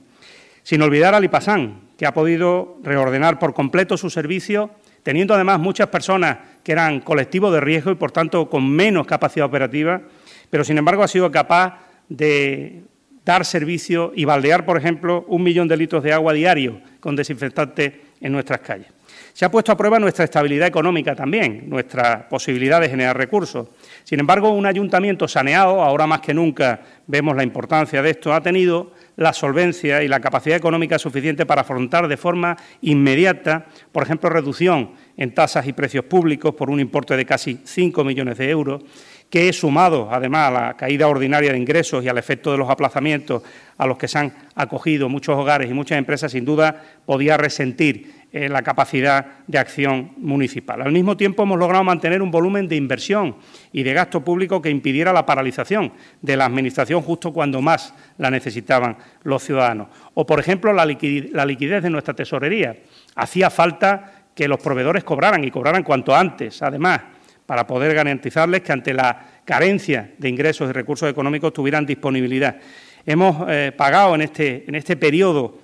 Sin 0.63 0.81
olvidar 0.81 1.13
a 1.15 1.19
Lipasán, 1.19 1.86
que 1.97 2.05
ha 2.05 2.13
podido 2.13 2.77
reordenar 2.83 3.39
por 3.39 3.53
completo 3.53 3.97
su 3.97 4.09
servicio, 4.09 4.69
teniendo 5.03 5.33
además 5.33 5.59
muchas 5.59 5.87
personas 5.87 6.37
que 6.63 6.71
eran 6.71 7.01
colectivos 7.01 7.51
de 7.51 7.61
riesgo 7.61 7.91
y, 7.91 7.95
por 7.95 8.11
tanto, 8.11 8.49
con 8.49 8.69
menos 8.69 9.07
capacidad 9.07 9.47
operativa, 9.47 10.01
pero, 10.49 10.63
sin 10.63 10.77
embargo, 10.77 11.03
ha 11.03 11.07
sido 11.07 11.31
capaz 11.31 11.79
de 12.07 12.83
dar 13.25 13.43
servicio 13.43 14.13
y 14.15 14.25
baldear, 14.25 14.65
por 14.65 14.77
ejemplo, 14.77 15.25
un 15.27 15.43
millón 15.43 15.67
de 15.67 15.75
litros 15.75 16.03
de 16.03 16.13
agua 16.13 16.33
diario 16.33 16.79
con 16.99 17.15
desinfectante 17.15 18.01
en 18.21 18.31
nuestras 18.31 18.59
calles. 18.61 18.87
Se 19.33 19.45
ha 19.45 19.51
puesto 19.51 19.71
a 19.71 19.77
prueba 19.77 19.99
nuestra 19.99 20.25
estabilidad 20.25 20.67
económica 20.67 21.13
también, 21.13 21.69
nuestra 21.69 22.27
posibilidad 22.27 22.81
de 22.81 22.89
generar 22.89 23.17
recursos. 23.17 23.67
Sin 24.03 24.19
embargo, 24.19 24.49
un 24.49 24.65
ayuntamiento 24.65 25.27
saneado, 25.27 25.83
ahora 25.83 26.07
más 26.07 26.21
que 26.21 26.33
nunca 26.33 26.81
vemos 27.05 27.35
la 27.35 27.43
importancia 27.43 28.01
de 28.01 28.09
esto, 28.09 28.33
ha 28.33 28.41
tenido 28.41 28.93
la 29.17 29.33
solvencia 29.33 30.03
y 30.03 30.07
la 30.07 30.21
capacidad 30.21 30.55
económica 30.55 30.97
suficiente 30.97 31.45
para 31.45 31.61
afrontar 31.61 32.07
de 32.07 32.17
forma 32.17 32.55
inmediata, 32.81 33.65
por 33.91 34.03
ejemplo, 34.03 34.29
reducción 34.29 34.91
en 35.17 35.33
tasas 35.33 35.67
y 35.67 35.73
precios 35.73 36.05
públicos 36.05 36.53
por 36.53 36.69
un 36.69 36.79
importe 36.79 37.17
de 37.17 37.25
casi 37.25 37.59
5 37.63 38.03
millones 38.03 38.37
de 38.37 38.49
euros, 38.49 38.83
que 39.29 39.51
sumado 39.51 40.09
además 40.11 40.47
a 40.47 40.51
la 40.51 40.77
caída 40.77 41.07
ordinaria 41.07 41.51
de 41.51 41.57
ingresos 41.57 42.03
y 42.03 42.07
al 42.07 42.17
efecto 42.17 42.51
de 42.51 42.57
los 42.57 42.69
aplazamientos 42.69 43.43
a 43.77 43.85
los 43.85 43.97
que 43.97 44.07
se 44.07 44.19
han 44.19 44.33
acogido 44.55 45.09
muchos 45.09 45.35
hogares 45.35 45.69
y 45.69 45.73
muchas 45.73 45.97
empresas, 45.97 46.31
sin 46.31 46.45
duda 46.45 46.81
podía 47.05 47.37
resentir 47.37 48.16
eh, 48.31 48.49
la 48.49 48.61
capacidad 48.61 49.25
de 49.47 49.57
acción 49.57 50.11
municipal. 50.17 50.81
Al 50.81 50.91
mismo 50.91 51.15
tiempo, 51.15 51.43
hemos 51.43 51.57
logrado 51.57 51.83
mantener 51.83 52.21
un 52.21 52.29
volumen 52.29 52.67
de 52.67 52.75
inversión 52.75 53.37
y 53.71 53.83
de 53.83 53.93
gasto 53.93 54.23
público 54.23 54.61
que 54.61 54.69
impidiera 54.69 55.13
la 55.13 55.25
paralización 55.25 55.93
de 56.21 56.35
la 56.37 56.45
Administración 56.45 57.01
justo 57.01 57.31
cuando 57.31 57.61
más 57.61 57.93
la 58.17 58.29
necesitaban 58.29 58.97
los 59.23 59.43
ciudadanos. 59.43 59.87
O, 60.13 60.25
por 60.25 60.39
ejemplo, 60.39 60.73
la 60.73 60.85
liquidez 60.85 61.83
de 61.83 61.89
nuestra 61.89 62.13
tesorería. 62.13 62.75
Hacía 63.15 63.49
falta 63.49 64.25
que 64.35 64.47
los 64.47 64.59
proveedores 64.59 65.03
cobraran 65.03 65.43
y 65.43 65.51
cobraran 65.51 65.83
cuanto 65.83 66.15
antes, 66.15 66.61
además 66.61 67.01
para 67.47 67.65
poder 67.65 67.95
garantizarles 67.95 68.61
que 68.61 68.73
ante 68.73 68.93
la 68.93 69.25
carencia 69.45 70.11
de 70.17 70.29
ingresos 70.29 70.69
y 70.69 70.73
recursos 70.73 71.09
económicos 71.09 71.53
tuvieran 71.53 71.85
disponibilidad. 71.85 72.57
Hemos 73.05 73.47
eh, 73.47 73.71
pagado 73.75 74.13
en 74.13 74.21
este, 74.21 74.65
en 74.67 74.75
este 74.75 74.97
periodo 74.97 75.57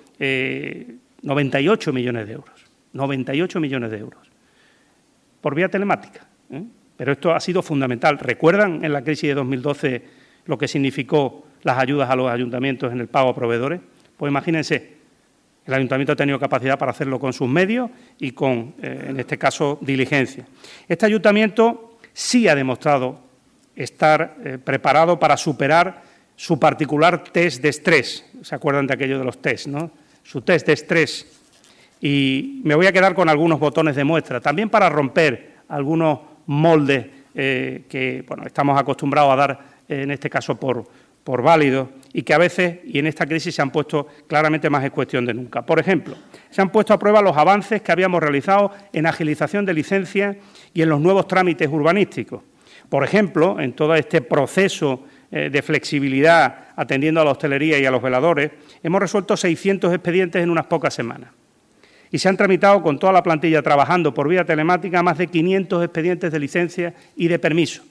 98 1.24 1.90
eh, 1.90 1.92
millones 1.92 2.26
de 2.26 2.32
euros, 2.34 2.54
98 2.92 3.60
millones 3.60 3.90
de 3.90 3.98
euros, 3.98 4.30
por 5.40 5.54
vía 5.54 5.68
telemática. 5.68 6.26
¿eh? 6.50 6.62
Pero 6.96 7.12
esto 7.12 7.34
ha 7.34 7.40
sido 7.40 7.62
fundamental. 7.62 8.18
¿Recuerdan 8.18 8.84
en 8.84 8.92
la 8.92 9.02
crisis 9.02 9.28
de 9.28 9.34
2012 9.34 10.02
lo 10.46 10.56
que 10.56 10.68
significó 10.68 11.44
las 11.62 11.78
ayudas 11.78 12.08
a 12.08 12.16
los 12.16 12.30
ayuntamientos 12.30 12.92
en 12.92 13.00
el 13.00 13.08
pago 13.08 13.30
a 13.30 13.34
proveedores? 13.34 13.80
Pues 14.16 14.30
imagínense, 14.30 14.94
el 15.66 15.74
ayuntamiento 15.74 16.12
ha 16.12 16.16
tenido 16.16 16.38
capacidad 16.38 16.78
para 16.78 16.92
hacerlo 16.92 17.18
con 17.18 17.32
sus 17.32 17.48
medios 17.48 17.90
y 18.18 18.32
con, 18.32 18.74
eh, 18.82 19.06
en 19.08 19.18
este 19.18 19.38
caso, 19.38 19.78
diligencia. 19.80 20.46
Este 20.86 21.06
ayuntamiento 21.06 21.98
sí 22.12 22.46
ha 22.48 22.54
demostrado 22.54 23.20
estar 23.74 24.36
eh, 24.44 24.58
preparado 24.62 25.18
para 25.18 25.36
superar 25.36 26.02
su 26.36 26.60
particular 26.60 27.24
test 27.24 27.62
de 27.62 27.70
estrés. 27.70 28.24
¿Se 28.42 28.54
acuerdan 28.54 28.86
de 28.86 28.94
aquello 28.94 29.18
de 29.18 29.24
los 29.24 29.40
test, 29.40 29.66
no? 29.66 29.90
Su 30.24 30.40
test 30.42 30.66
de 30.66 30.72
estrés. 30.72 31.40
Y 32.00 32.60
me 32.64 32.74
voy 32.74 32.86
a 32.86 32.92
quedar 32.92 33.14
con 33.14 33.28
algunos 33.28 33.60
botones 33.60 33.94
de 33.94 34.02
muestra, 34.02 34.40
también 34.40 34.68
para 34.68 34.88
romper 34.88 35.54
algunos 35.68 36.18
moldes 36.46 37.06
eh, 37.34 37.84
que 37.88 38.24
bueno, 38.26 38.44
estamos 38.44 38.78
acostumbrados 38.78 39.32
a 39.32 39.36
dar, 39.36 39.60
en 39.88 40.10
este 40.10 40.28
caso, 40.28 40.56
por, 40.56 40.84
por 41.24 41.42
válidos 41.42 41.88
y 42.12 42.22
que 42.22 42.34
a 42.34 42.38
veces, 42.38 42.78
y 42.84 42.98
en 42.98 43.06
esta 43.06 43.26
crisis, 43.26 43.54
se 43.54 43.62
han 43.62 43.70
puesto 43.70 44.06
claramente 44.28 44.70
más 44.70 44.84
en 44.84 44.90
cuestión 44.90 45.24
de 45.24 45.34
nunca. 45.34 45.62
Por 45.62 45.80
ejemplo, 45.80 46.14
se 46.50 46.62
han 46.62 46.70
puesto 46.70 46.92
a 46.94 46.98
prueba 46.98 47.20
los 47.22 47.36
avances 47.36 47.82
que 47.82 47.90
habíamos 47.90 48.22
realizado 48.22 48.70
en 48.92 49.06
agilización 49.06 49.64
de 49.64 49.74
licencias 49.74 50.36
y 50.72 50.82
en 50.82 50.90
los 50.90 51.00
nuevos 51.00 51.26
trámites 51.26 51.68
urbanísticos. 51.68 52.42
Por 52.88 53.02
ejemplo, 53.02 53.58
en 53.58 53.72
todo 53.72 53.94
este 53.94 54.20
proceso 54.20 55.04
eh, 55.36 55.50
de 55.50 55.62
flexibilidad 55.62 56.68
atendiendo 56.76 57.20
a 57.20 57.24
la 57.24 57.32
hostelería 57.32 57.76
y 57.76 57.84
a 57.84 57.90
los 57.90 58.00
veladores, 58.00 58.52
hemos 58.84 59.00
resuelto 59.00 59.36
600 59.36 59.92
expedientes 59.92 60.40
en 60.40 60.48
unas 60.48 60.66
pocas 60.66 60.94
semanas. 60.94 61.30
Y 62.12 62.20
se 62.20 62.28
han 62.28 62.36
tramitado 62.36 62.80
con 62.84 63.00
toda 63.00 63.12
la 63.12 63.20
plantilla 63.20 63.60
trabajando 63.60 64.14
por 64.14 64.28
vía 64.28 64.44
telemática 64.44 65.02
más 65.02 65.18
de 65.18 65.26
500 65.26 65.82
expedientes 65.82 66.30
de 66.30 66.38
licencia 66.38 66.94
y 67.16 67.26
de 67.26 67.40
permiso. 67.40 67.82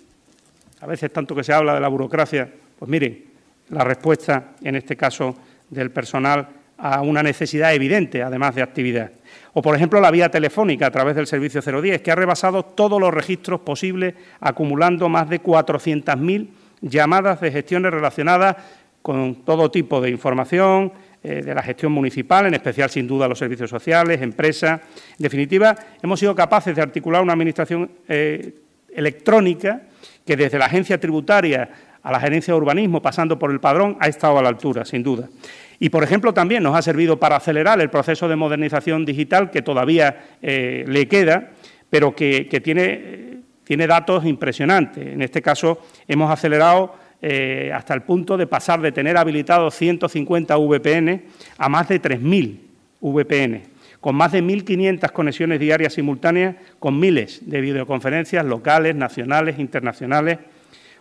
A 0.79 0.87
veces 0.87 1.11
tanto 1.11 1.35
que 1.35 1.43
se 1.43 1.51
habla 1.51 1.73
de 1.73 1.81
la 1.81 1.89
burocracia, 1.89 2.49
pues 2.79 2.87
miren, 2.89 3.25
la 3.71 3.83
respuesta, 3.83 4.51
en 4.63 4.77
este 4.77 4.95
caso, 4.95 5.35
del 5.69 5.91
personal 5.91 6.47
a 6.77 7.01
una 7.01 7.21
necesidad 7.23 7.73
evidente, 7.73 8.23
además 8.23 8.55
de 8.55 8.61
actividad. 8.61 9.11
O, 9.51 9.61
por 9.61 9.75
ejemplo, 9.75 9.99
la 9.99 10.11
vía 10.11 10.29
telefónica 10.29 10.87
a 10.87 10.91
través 10.91 11.17
del 11.17 11.27
servicio 11.27 11.61
010, 11.61 12.01
que 12.01 12.11
ha 12.11 12.15
rebasado 12.15 12.63
todos 12.63 13.01
los 13.01 13.13
registros 13.13 13.59
posibles, 13.59 14.13
acumulando 14.39 15.09
más 15.09 15.27
de 15.27 15.43
400.000 15.43 16.62
llamadas 16.83 17.41
de 17.41 17.51
gestiones 17.51 17.91
relacionadas 17.91 18.57
con 19.01 19.43
todo 19.43 19.71
tipo 19.71 19.99
de 19.99 20.09
información, 20.09 20.93
eh, 21.23 21.41
de 21.41 21.55
la 21.55 21.63
gestión 21.63 21.91
municipal, 21.91 22.45
en 22.45 22.53
especial, 22.53 22.89
sin 22.89 23.07
duda, 23.07 23.27
los 23.27 23.39
servicios 23.39 23.69
sociales, 23.69 24.21
empresas. 24.21 24.81
En 25.11 25.23
definitiva, 25.23 25.75
hemos 26.01 26.19
sido 26.19 26.35
capaces 26.35 26.75
de 26.75 26.81
articular 26.81 27.21
una 27.21 27.33
administración 27.33 27.89
eh, 28.07 28.53
electrónica 28.93 29.81
que 30.25 30.35
desde 30.35 30.57
la 30.59 30.65
agencia 30.65 30.99
tributaria 30.99 31.69
a 32.01 32.11
la 32.11 32.19
gerencia 32.19 32.53
de 32.53 32.59
urbanismo, 32.59 33.01
pasando 33.01 33.39
por 33.39 33.51
el 33.51 33.61
padrón, 33.61 33.97
ha 33.99 34.07
estado 34.07 34.37
a 34.37 34.41
la 34.41 34.49
altura, 34.49 34.83
sin 34.83 35.01
duda. 35.01 35.29
Y, 35.79 35.89
por 35.89 36.03
ejemplo, 36.03 36.33
también 36.33 36.63
nos 36.63 36.75
ha 36.75 36.81
servido 36.81 37.17
para 37.17 37.37
acelerar 37.37 37.79
el 37.81 37.89
proceso 37.89 38.27
de 38.27 38.35
modernización 38.35 39.05
digital 39.05 39.49
que 39.51 39.61
todavía 39.61 40.37
eh, 40.41 40.83
le 40.87 41.07
queda, 41.07 41.51
pero 41.89 42.15
que, 42.15 42.45
tiene, 42.63 43.42
tiene, 43.63 43.87
datos 43.87 44.25
impresionantes. 44.25 45.05
En 45.05 45.21
este 45.21 45.41
caso, 45.41 45.79
hemos 46.07 46.31
acelerado 46.31 46.95
eh, 47.21 47.71
hasta 47.73 47.93
el 47.93 48.01
punto 48.01 48.37
de 48.37 48.47
pasar 48.47 48.81
de 48.81 48.91
tener 48.91 49.17
habilitados 49.17 49.75
150 49.75 50.57
VPN 50.57 51.23
a 51.57 51.69
más 51.69 51.87
de 51.87 52.01
3.000 52.01 52.57
VPN, 52.99 53.61
con 53.99 54.15
más 54.15 54.31
de 54.31 54.43
1.500 54.43 55.11
conexiones 55.11 55.59
diarias 55.59 55.93
simultáneas, 55.93 56.55
con 56.79 56.99
miles 56.99 57.41
de 57.49 57.61
videoconferencias 57.61 58.45
locales, 58.45 58.95
nacionales, 58.95 59.59
internacionales 59.59 60.39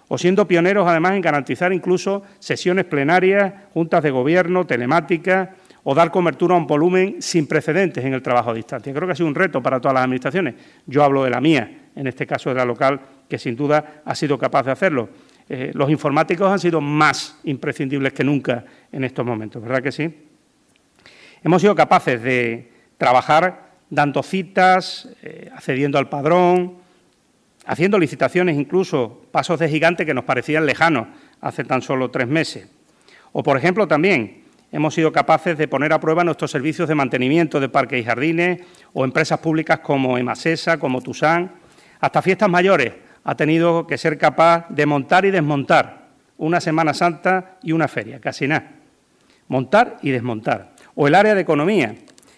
o 0.09 0.19
siendo 0.19 0.47
pioneros 0.47 0.87
además 0.87 1.15
en 1.15 1.23
garantizar 1.23 1.73
incluso 1.73 2.23
sesiones 2.39 2.85
plenarias, 2.85 3.55
juntas 3.73 4.03
de 4.03 4.11
gobierno, 4.11 4.67
telemáticas 4.67 5.49
o 5.85 5.95
dar 5.95 6.11
cobertura 6.11 6.55
a 6.55 6.59
un 6.59 6.67
volumen 6.67 7.17
sin 7.21 7.47
precedentes 7.47 8.05
en 8.05 8.13
el 8.13 8.21
trabajo 8.21 8.51
a 8.51 8.55
distancia. 8.55 8.93
Creo 8.93 9.07
que 9.07 9.13
ha 9.13 9.17
sido 9.17 9.29
un 9.29 9.35
reto 9.35 9.63
para 9.63 9.81
todas 9.81 9.95
las 9.95 10.05
administraciones. 10.05 10.55
Yo 10.87 11.03
hablo 11.03 11.25
de 11.25 11.31
la 11.31 11.41
mía, 11.41 11.82
en 11.95 12.07
este 12.07 12.27
caso 12.27 12.51
de 12.51 12.57
la 12.57 12.65
local, 12.65 13.01
que 13.29 13.39
sin 13.39 13.57
duda 13.57 14.03
ha 14.05 14.15
sido 14.15 14.39
capaz 14.39 14.65
de 14.65 14.73
hacerlo. 14.73 15.09
Eh, 15.49 15.71
los 15.75 15.91
informáticos 15.91 16.51
han 16.51 16.59
sido 16.59 16.81
más 16.81 17.39
imprescindibles 17.45 18.13
que 18.13 18.25
nunca 18.25 18.65
en 18.91 19.05
estos 19.05 19.25
momentos, 19.25 19.63
¿verdad 19.63 19.83
que 19.83 19.93
sí? 19.93 20.29
Hemos 21.43 21.61
sido 21.61 21.75
capaces 21.75 22.23
de 22.23 22.71
trabajar 22.97 23.73
dando 23.91 24.23
citas, 24.23 25.09
eh, 25.23 25.51
accediendo 25.55 25.99
al 25.99 26.09
padrón, 26.09 26.79
haciendo 27.67 27.99
licitaciones 27.99 28.57
incluso, 28.57 29.27
pasos 29.31 29.59
de 29.59 29.69
gigante 29.69 30.07
que 30.07 30.15
nos 30.15 30.25
parecían 30.25 30.67
lejanos 30.67 31.09
hace 31.41 31.65
tan 31.65 31.83
solo 31.83 32.11
tres 32.11 32.29
meses. 32.29 32.69
O, 33.33 33.43
por 33.43 33.57
ejemplo, 33.57 33.87
también 33.89 34.45
hemos 34.71 34.95
sido 34.95 35.13
capaces 35.13 35.59
de 35.59 35.69
poner 35.69 35.93
a 35.93 36.01
prueba 36.01 36.25
nuestros 36.25 36.51
servicios 36.51 36.89
de 36.89 36.95
mantenimiento 36.95 37.61
de 37.61 37.69
parques 37.69 38.01
y 38.01 38.05
jardines 38.05 38.61
o 38.93 39.05
empresas 39.05 39.39
públicas 39.41 39.81
como 39.81 40.17
Emasesa, 40.17 40.79
como 40.79 41.01
Tusán. 41.01 41.62
Hasta 42.03 42.21
fiestas 42.21 42.51
mayores 42.51 42.93
ha 43.23 43.37
tenido 43.37 43.87
que 43.87 43.97
ser 43.97 44.19
capaz 44.19 44.67
de 44.69 44.87
montar 44.87 45.25
y 45.25 45.31
desmontar 45.31 46.09
una 46.37 46.61
Semana 46.61 46.95
Santa 46.95 47.59
y 47.63 47.71
una 47.71 47.87
feria, 47.87 48.21
casi 48.21 48.49
nada. 48.49 48.73
Montar 49.47 49.99
y 50.03 50.11
desmontar. 50.11 50.73
O 50.97 51.07
el 51.07 51.15
área 51.15 51.37
de 51.37 51.43
economía, 51.43 51.95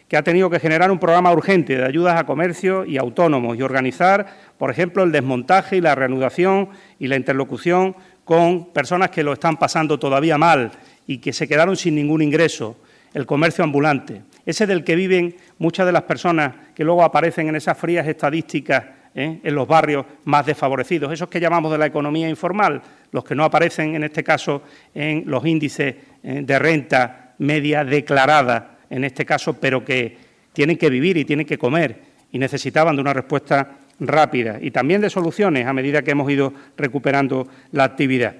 que 0.06 0.18
ha 0.18 0.22
tenido 0.22 0.50
que 0.50 0.60
generar 0.60 0.90
un 0.90 0.98
programa 0.98 1.32
urgente 1.32 1.78
de 1.78 1.84
ayudas 1.86 2.20
a 2.20 2.26
comercio 2.26 2.84
y 2.84 2.98
autónomos 2.98 3.56
y 3.56 3.62
organizar, 3.62 4.26
por 4.58 4.70
ejemplo, 4.70 5.02
el 5.02 5.12
desmontaje 5.12 5.78
y 5.78 5.80
la 5.80 5.94
reanudación 5.94 6.68
y 6.98 7.06
la 7.06 7.16
interlocución 7.16 7.96
con 8.26 8.66
personas 8.66 9.08
que 9.08 9.24
lo 9.24 9.32
están 9.32 9.56
pasando 9.56 9.98
todavía 9.98 10.36
mal 10.36 10.72
y 11.06 11.18
que 11.18 11.32
se 11.32 11.48
quedaron 11.48 11.76
sin 11.76 11.94
ningún 11.94 12.20
ingreso, 12.20 12.76
el 13.14 13.24
comercio 13.24 13.64
ambulante, 13.64 14.20
ese 14.44 14.66
del 14.66 14.84
que 14.84 14.94
viven 14.94 15.36
muchas 15.58 15.86
de 15.86 15.92
las 15.92 16.02
personas 16.02 16.52
que 16.74 16.84
luego 16.84 17.02
aparecen 17.02 17.48
en 17.48 17.56
esas 17.56 17.78
frías 17.78 18.06
estadísticas 18.06 18.84
¿eh? 19.14 19.40
en 19.42 19.54
los 19.54 19.66
barrios 19.66 20.04
más 20.24 20.46
desfavorecidos, 20.46 21.12
esos 21.12 21.28
que 21.28 21.40
llamamos 21.40 21.72
de 21.72 21.78
la 21.78 21.86
economía 21.86 22.28
informal, 22.28 22.82
los 23.12 23.24
que 23.24 23.34
no 23.34 23.44
aparecen 23.44 23.94
en 23.94 24.04
este 24.04 24.24
caso 24.24 24.62
en 24.94 25.24
los 25.26 25.44
índices 25.46 25.94
¿eh? 26.22 26.42
de 26.44 26.58
renta 26.58 27.34
media 27.38 27.84
declarada 27.84 28.78
en 28.90 29.04
este 29.04 29.24
caso, 29.24 29.54
pero 29.54 29.84
que 29.84 30.16
tienen 30.52 30.76
que 30.76 30.90
vivir 30.90 31.16
y 31.16 31.24
tienen 31.24 31.46
que 31.46 31.58
comer 31.58 31.98
y 32.32 32.38
necesitaban 32.38 32.96
de 32.96 33.02
una 33.02 33.12
respuesta 33.12 33.78
rápida 34.00 34.58
y 34.60 34.70
también 34.70 35.00
de 35.00 35.10
soluciones 35.10 35.66
a 35.66 35.72
medida 35.72 36.02
que 36.02 36.10
hemos 36.10 36.30
ido 36.30 36.52
recuperando 36.76 37.48
la 37.72 37.84
actividad. 37.84 38.34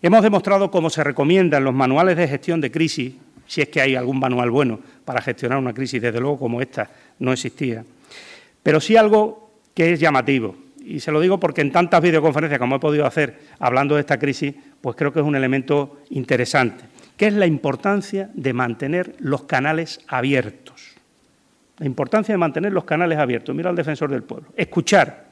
Hemos 0.00 0.22
demostrado 0.22 0.70
cómo 0.70 0.90
se 0.90 1.04
recomiendan 1.04 1.64
los 1.64 1.74
manuales 1.74 2.16
de 2.16 2.28
gestión 2.28 2.60
de 2.60 2.70
crisis, 2.70 3.14
si 3.46 3.60
es 3.60 3.68
que 3.68 3.80
hay 3.80 3.94
algún 3.94 4.18
manual 4.18 4.50
bueno 4.50 4.80
para 5.04 5.20
gestionar 5.20 5.58
una 5.58 5.72
crisis, 5.72 6.00
desde 6.00 6.20
luego 6.20 6.38
como 6.38 6.60
esta 6.60 6.90
no 7.18 7.32
existía, 7.32 7.84
pero 8.62 8.80
sí 8.80 8.96
algo 8.96 9.41
que 9.74 9.92
es 9.92 10.00
llamativo. 10.00 10.56
Y 10.84 11.00
se 11.00 11.12
lo 11.12 11.20
digo 11.20 11.38
porque 11.38 11.60
en 11.60 11.70
tantas 11.72 12.02
videoconferencias 12.02 12.58
como 12.58 12.76
he 12.76 12.80
podido 12.80 13.06
hacer 13.06 13.38
hablando 13.58 13.94
de 13.94 14.00
esta 14.00 14.18
crisis, 14.18 14.54
pues 14.80 14.96
creo 14.96 15.12
que 15.12 15.20
es 15.20 15.24
un 15.24 15.36
elemento 15.36 16.00
interesante 16.10 16.92
que 17.16 17.28
es 17.28 17.34
la 17.34 17.46
importancia 17.46 18.30
de 18.34 18.52
mantener 18.52 19.14
los 19.20 19.44
canales 19.44 20.00
abiertos. 20.08 20.82
La 21.78 21.86
importancia 21.86 22.32
de 22.32 22.38
mantener 22.38 22.72
los 22.72 22.82
canales 22.82 23.16
abiertos. 23.16 23.54
Mira 23.54 23.70
al 23.70 23.76
defensor 23.76 24.10
del 24.10 24.24
pueblo. 24.24 24.48
Escuchar 24.56 25.26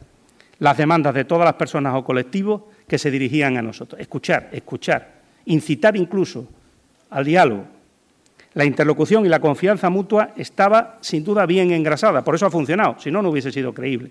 las 0.61 0.77
demandas 0.77 1.15
de 1.15 1.25
todas 1.25 1.45
las 1.45 1.55
personas 1.55 1.95
o 1.97 2.05
colectivos 2.05 2.63
que 2.87 2.97
se 2.97 3.11
dirigían 3.11 3.57
a 3.57 3.63
nosotros. 3.63 4.01
Escuchar, 4.01 4.51
escuchar. 4.53 5.21
Incitar 5.47 5.97
incluso 5.97 6.49
al 7.11 7.25
diálogo. 7.25 7.65
La 8.55 8.65
interlocución 8.65 9.27
y 9.27 9.29
la 9.29 9.41
confianza 9.41 9.91
mutua 9.91 10.33
estaba 10.37 10.99
sin 11.01 11.25
duda 11.25 11.45
bien 11.47 11.71
engrasada, 11.71 12.23
por 12.23 12.35
eso 12.35 12.47
ha 12.47 12.51
funcionado, 12.51 12.97
si 12.99 13.11
no, 13.11 13.23
no 13.23 13.31
hubiese 13.31 13.53
sido 13.53 13.73
creíble. 13.73 14.11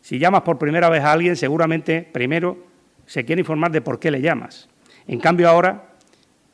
Si 0.00 0.18
llamas 0.18 0.42
por 0.42 0.58
primera 0.58 0.88
vez 0.88 1.02
a 1.02 1.12
alguien, 1.12 1.36
seguramente 1.36 2.08
primero 2.10 2.58
se 3.06 3.24
quiere 3.24 3.40
informar 3.40 3.70
de 3.72 3.80
por 3.80 3.98
qué 3.98 4.10
le 4.10 4.20
llamas. 4.20 4.68
En 5.06 5.18
cambio, 5.20 5.48
ahora, 5.48 5.90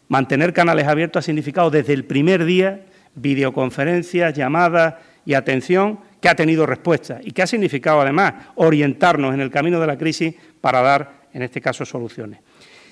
mantener 0.08 0.52
canales 0.52 0.86
abiertos 0.86 1.20
ha 1.20 1.26
significado 1.26 1.70
desde 1.70 1.92
el 1.92 2.04
primer 2.04 2.44
día 2.44 2.86
videoconferencias, 3.14 4.34
llamadas 4.34 4.94
y 5.24 5.34
atención 5.34 5.98
que 6.20 6.28
ha 6.28 6.34
tenido 6.34 6.66
respuesta 6.66 7.18
y 7.22 7.32
que 7.32 7.42
ha 7.42 7.46
significado 7.46 8.00
además 8.00 8.34
orientarnos 8.54 9.34
en 9.34 9.40
el 9.40 9.50
camino 9.50 9.80
de 9.80 9.86
la 9.86 9.98
crisis 9.98 10.34
para 10.60 10.80
dar, 10.80 11.26
en 11.32 11.42
este 11.42 11.60
caso, 11.60 11.84
soluciones. 11.84 12.40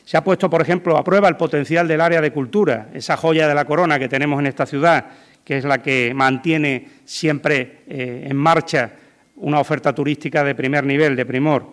Se 0.04 0.16
ha 0.16 0.25
puesto, 0.25 0.50
por 0.50 0.61
ejemplo, 0.61 0.99
a 0.99 1.04
prueba 1.04 1.28
el 1.28 1.37
potencial 1.37 1.88
del 1.88 2.00
área 2.00 2.20
de 2.20 2.32
cultura, 2.32 2.90
esa 2.92 3.16
joya 3.16 3.49
de 3.49 3.54
la 3.54 3.64
corona 3.64 3.99
que 3.99 4.08
tenemos 4.08 4.38
en 4.40 4.46
esta 4.46 4.66
ciudad, 4.66 5.06
que 5.42 5.56
es 5.58 5.64
la 5.64 5.82
que 5.82 6.12
mantiene 6.14 6.88
siempre 7.04 7.82
eh, 7.87 8.26
en 8.28 8.37
marcha 8.37 8.92
una 9.37 9.61
oferta 9.61 9.95
turística 9.95 10.45
de 10.45 10.55
primer 10.55 10.85
nivel, 10.85 11.17
de 11.17 11.26
primor. 11.26 11.67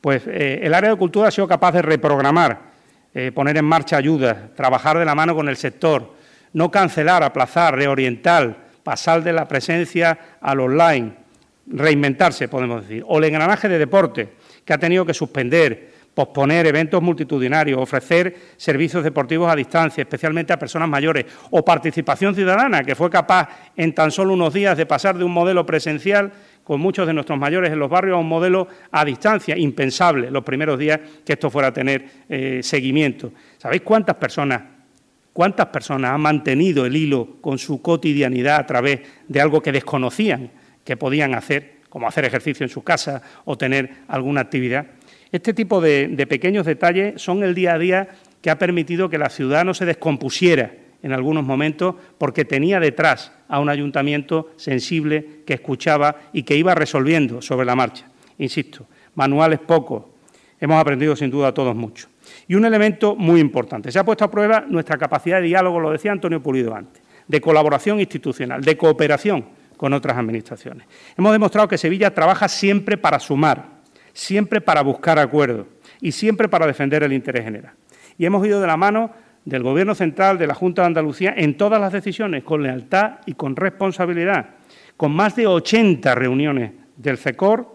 Pues 0.00 0.22
eh, 0.26 0.60
el 0.62 0.74
área 0.74 0.90
de 0.90 0.96
cultura 0.96 1.28
ha 1.28 1.30
sido 1.30 1.48
capaz 1.48 1.72
de 1.72 1.82
reprogramar, 1.82 2.74
eh, 3.14 3.32
poner 3.32 3.56
en 3.56 3.64
marcha 3.64 3.96
ayudas, 3.96 4.54
trabajar 4.54 4.98
de 4.98 5.04
la 5.04 5.14
mano 5.14 5.34
con 5.34 5.48
el 5.48 5.56
sector, 5.56 6.14
no 6.52 6.70
cancelar, 6.70 7.22
aplazar, 7.22 7.74
reorientar, 7.76 8.64
pasar 8.82 9.22
de 9.22 9.32
la 9.32 9.48
presencia 9.48 10.18
al 10.40 10.60
online, 10.60 11.14
reinventarse, 11.66 12.48
podemos 12.48 12.82
decir. 12.82 13.04
O 13.06 13.18
el 13.18 13.24
engranaje 13.24 13.68
de 13.68 13.78
deporte, 13.78 14.32
que 14.64 14.72
ha 14.72 14.78
tenido 14.78 15.06
que 15.06 15.14
suspender, 15.14 15.94
posponer 16.14 16.66
eventos 16.66 17.02
multitudinarios, 17.02 17.80
ofrecer 17.80 18.36
servicios 18.56 19.02
deportivos 19.02 19.50
a 19.50 19.56
distancia, 19.56 20.02
especialmente 20.02 20.52
a 20.52 20.58
personas 20.58 20.88
mayores, 20.88 21.26
o 21.50 21.64
participación 21.64 22.34
ciudadana, 22.34 22.84
que 22.84 22.94
fue 22.94 23.10
capaz 23.10 23.48
en 23.76 23.94
tan 23.94 24.10
solo 24.10 24.32
unos 24.34 24.54
días 24.54 24.76
de 24.76 24.86
pasar 24.86 25.18
de 25.18 25.24
un 25.24 25.32
modelo 25.32 25.66
presencial 25.66 26.32
con 26.64 26.80
muchos 26.80 27.06
de 27.06 27.12
nuestros 27.12 27.38
mayores 27.38 27.70
en 27.70 27.78
los 27.78 27.90
barrios 27.90 28.16
a 28.16 28.20
un 28.20 28.28
modelo 28.28 28.66
a 28.90 29.04
distancia, 29.04 29.56
impensable 29.56 30.30
los 30.30 30.42
primeros 30.42 30.78
días 30.78 30.98
que 31.24 31.34
esto 31.34 31.50
fuera 31.50 31.68
a 31.68 31.72
tener 31.72 32.04
eh, 32.28 32.60
seguimiento. 32.62 33.32
¿Sabéis 33.58 33.82
cuántas 33.82 34.16
personas, 34.16 34.62
cuántas 35.32 35.66
personas 35.66 36.12
han 36.12 36.20
mantenido 36.22 36.86
el 36.86 36.96
hilo 36.96 37.36
con 37.42 37.58
su 37.58 37.82
cotidianidad 37.82 38.56
a 38.56 38.66
través 38.66 39.00
de 39.28 39.40
algo 39.40 39.62
que 39.62 39.72
desconocían 39.72 40.50
que 40.82 40.96
podían 40.96 41.34
hacer, 41.34 41.74
como 41.90 42.08
hacer 42.08 42.24
ejercicio 42.24 42.64
en 42.64 42.70
su 42.70 42.82
casa 42.82 43.22
o 43.44 43.56
tener 43.58 43.90
alguna 44.08 44.40
actividad? 44.40 44.86
Este 45.30 45.52
tipo 45.52 45.80
de, 45.80 46.26
pequeños 46.28 46.64
detalles 46.64 47.20
son 47.20 47.42
el 47.42 47.54
día 47.54 47.74
a 47.74 47.78
día 47.78 48.08
que 48.40 48.50
ha 48.50 48.58
permitido 48.58 49.10
que 49.10 49.18
la 49.18 49.28
ciudad 49.28 49.64
no 49.64 49.74
se 49.74 49.84
descompusiera 49.84 50.72
en 51.04 51.12
algunos 51.12 51.44
momentos 51.44 51.94
porque 52.16 52.46
tenía 52.46 52.80
detrás 52.80 53.30
a 53.46 53.60
un 53.60 53.68
ayuntamiento 53.68 54.52
sensible 54.56 55.42
que 55.46 55.52
escuchaba 55.52 56.16
y 56.32 56.44
que 56.44 56.56
iba 56.56 56.74
resolviendo 56.74 57.42
sobre 57.42 57.66
la 57.66 57.76
marcha. 57.76 58.06
Insisto, 58.38 58.86
manuales 59.14 59.58
pocos, 59.58 60.04
hemos 60.58 60.80
aprendido 60.80 61.14
sin 61.14 61.30
duda 61.30 61.52
todos 61.52 61.76
mucho. 61.76 62.08
Y 62.48 62.54
un 62.54 62.64
elemento 62.64 63.14
muy 63.16 63.38
importante, 63.38 63.92
se 63.92 63.98
ha 63.98 64.04
puesto 64.04 64.24
a 64.24 64.30
prueba 64.30 64.64
nuestra 64.66 64.96
capacidad 64.96 65.42
de 65.42 65.48
diálogo, 65.48 65.78
lo 65.78 65.90
decía 65.90 66.10
Antonio 66.10 66.42
Pulido 66.42 66.74
antes, 66.74 67.02
de 67.28 67.38
colaboración 67.38 68.00
institucional, 68.00 68.62
de 68.62 68.74
cooperación 68.78 69.44
con 69.76 69.92
otras 69.92 70.16
administraciones. 70.16 70.86
Hemos 71.18 71.32
demostrado 71.32 71.68
que 71.68 71.76
Sevilla 71.76 72.14
trabaja 72.14 72.48
siempre 72.48 72.96
para 72.96 73.18
sumar, 73.18 73.66
siempre 74.14 74.62
para 74.62 74.80
buscar 74.80 75.18
acuerdos 75.18 75.66
y 76.00 76.12
siempre 76.12 76.48
para 76.48 76.66
defender 76.66 77.02
el 77.02 77.12
interés 77.12 77.44
general. 77.44 77.74
Y 78.16 78.24
hemos 78.24 78.46
ido 78.46 78.58
de 78.62 78.66
la 78.66 78.78
mano 78.78 79.10
del 79.44 79.62
Gobierno 79.62 79.94
central, 79.94 80.38
de 80.38 80.46
la 80.46 80.54
Junta 80.54 80.82
de 80.82 80.86
Andalucía, 80.86 81.34
en 81.36 81.56
todas 81.56 81.80
las 81.80 81.92
decisiones, 81.92 82.44
con 82.44 82.62
lealtad 82.62 83.18
y 83.26 83.34
con 83.34 83.56
responsabilidad, 83.56 84.50
con 84.96 85.12
más 85.12 85.36
de 85.36 85.46
80 85.46 86.14
reuniones 86.14 86.72
del 86.96 87.18
CECOR 87.18 87.74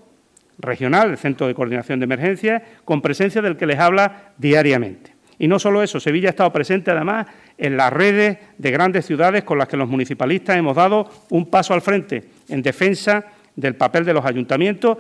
regional, 0.58 1.12
el 1.12 1.18
Centro 1.18 1.48
de 1.48 1.54
Coordinación 1.54 2.00
de 2.00 2.06
Emergencias, 2.06 2.62
con 2.86 3.02
presencia 3.02 3.42
del 3.42 3.58
que 3.58 3.66
les 3.66 3.80
habla 3.80 4.34
diariamente. 4.38 5.14
Y 5.38 5.48
no 5.48 5.58
solo 5.58 5.82
eso, 5.82 6.02
Sevilla 6.02 6.30
ha 6.30 6.32
estado 6.32 6.52
presente 6.52 6.92
además 6.92 7.28
en 7.58 7.78
las 7.78 7.94
redes 7.94 8.38
de 8.58 8.72
grandes 8.72 9.06
ciudades 9.06 9.44
con 9.44 9.58
las 9.58 9.70
que 9.70 9.78
los 9.78 9.88
municipalistas 9.88 10.58
hemos 10.58 10.76
dado 10.76 11.10
un 11.30 11.46
paso 11.46 11.74
al 11.74 11.82
frente 11.82 12.26
en 12.50 12.62
defensa 12.62 13.26
del 13.56 13.76
papel 13.76 14.04
de 14.04 14.14
los 14.14 14.26
ayuntamientos 14.26 14.98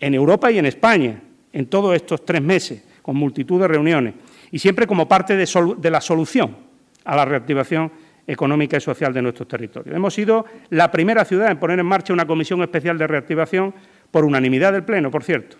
en 0.00 0.14
Europa 0.14 0.50
y 0.50 0.58
en 0.58 0.66
España, 0.66 1.20
en 1.52 1.66
todos 1.66 1.94
estos 1.94 2.24
tres 2.24 2.40
meses, 2.40 2.82
con 3.02 3.16
multitud 3.16 3.60
de 3.60 3.68
reuniones, 3.68 4.14
y 4.52 4.58
siempre 4.58 4.86
como 4.86 5.08
parte 5.08 5.36
de, 5.36 5.90
la 5.90 6.00
solución 6.00 6.56
a 7.04 7.16
la 7.16 7.24
reactivación 7.24 7.90
económica 8.26 8.76
y 8.76 8.80
social 8.80 9.12
de 9.12 9.22
nuestros 9.22 9.48
territorios. 9.48 9.96
Hemos 9.96 10.14
sido 10.14 10.44
la 10.70 10.92
primera 10.92 11.24
ciudad 11.24 11.50
en 11.50 11.58
poner 11.58 11.80
en 11.80 11.86
marcha 11.86 12.12
una 12.12 12.26
comisión 12.26 12.62
especial 12.62 12.96
de 12.98 13.08
reactivación, 13.08 13.74
por 14.12 14.26
unanimidad 14.26 14.74
del 14.74 14.84
Pleno, 14.84 15.10
por 15.10 15.24
cierto, 15.24 15.56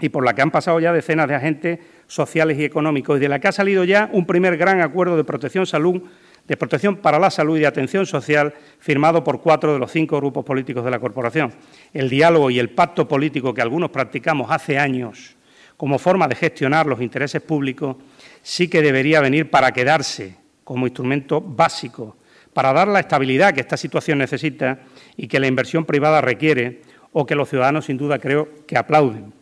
y 0.00 0.08
por 0.08 0.24
la 0.24 0.32
que 0.32 0.42
han 0.42 0.52
pasado 0.52 0.78
ya 0.78 0.92
decenas 0.92 1.28
de 1.28 1.34
agentes 1.34 1.80
sociales 2.06 2.56
y 2.58 2.64
económicos, 2.64 3.18
y 3.18 3.20
de 3.20 3.28
la 3.28 3.40
que 3.40 3.48
ha 3.48 3.52
salido 3.52 3.82
ya 3.82 4.08
un 4.12 4.26
primer 4.26 4.56
gran 4.56 4.80
acuerdo 4.80 5.16
de 5.16 5.24
protección 5.24 5.66
salud 5.66 6.02
de 6.46 6.56
protección 6.56 6.96
para 6.96 7.18
la 7.18 7.30
salud 7.30 7.56
y 7.56 7.60
de 7.60 7.66
atención 7.66 8.04
social 8.04 8.52
firmado 8.78 9.24
por 9.24 9.40
cuatro 9.40 9.72
de 9.72 9.78
los 9.78 9.90
cinco 9.90 10.18
grupos 10.18 10.44
políticos 10.44 10.84
de 10.84 10.90
la 10.90 10.98
corporación. 10.98 11.52
El 11.92 12.10
diálogo 12.10 12.50
y 12.50 12.58
el 12.58 12.70
pacto 12.70 13.08
político 13.08 13.54
que 13.54 13.62
algunos 13.62 13.90
practicamos 13.90 14.50
hace 14.50 14.78
años 14.78 15.36
como 15.76 15.98
forma 15.98 16.28
de 16.28 16.34
gestionar 16.36 16.86
los 16.86 17.00
intereses 17.00 17.42
públicos 17.42 17.96
sí 18.42 18.68
que 18.68 18.82
debería 18.82 19.20
venir 19.20 19.50
para 19.50 19.72
quedarse 19.72 20.36
como 20.64 20.86
instrumento 20.86 21.40
básico 21.40 22.16
para 22.54 22.72
dar 22.72 22.88
la 22.88 23.00
estabilidad 23.00 23.52
que 23.52 23.60
esta 23.60 23.76
situación 23.76 24.18
necesita 24.18 24.78
y 25.16 25.26
que 25.26 25.40
la 25.40 25.48
inversión 25.48 25.84
privada 25.84 26.20
requiere 26.20 26.80
o 27.12 27.26
que 27.26 27.34
los 27.34 27.50
ciudadanos 27.50 27.84
sin 27.84 27.98
duda 27.98 28.18
creo 28.18 28.48
que 28.66 28.78
aplauden. 28.78 29.32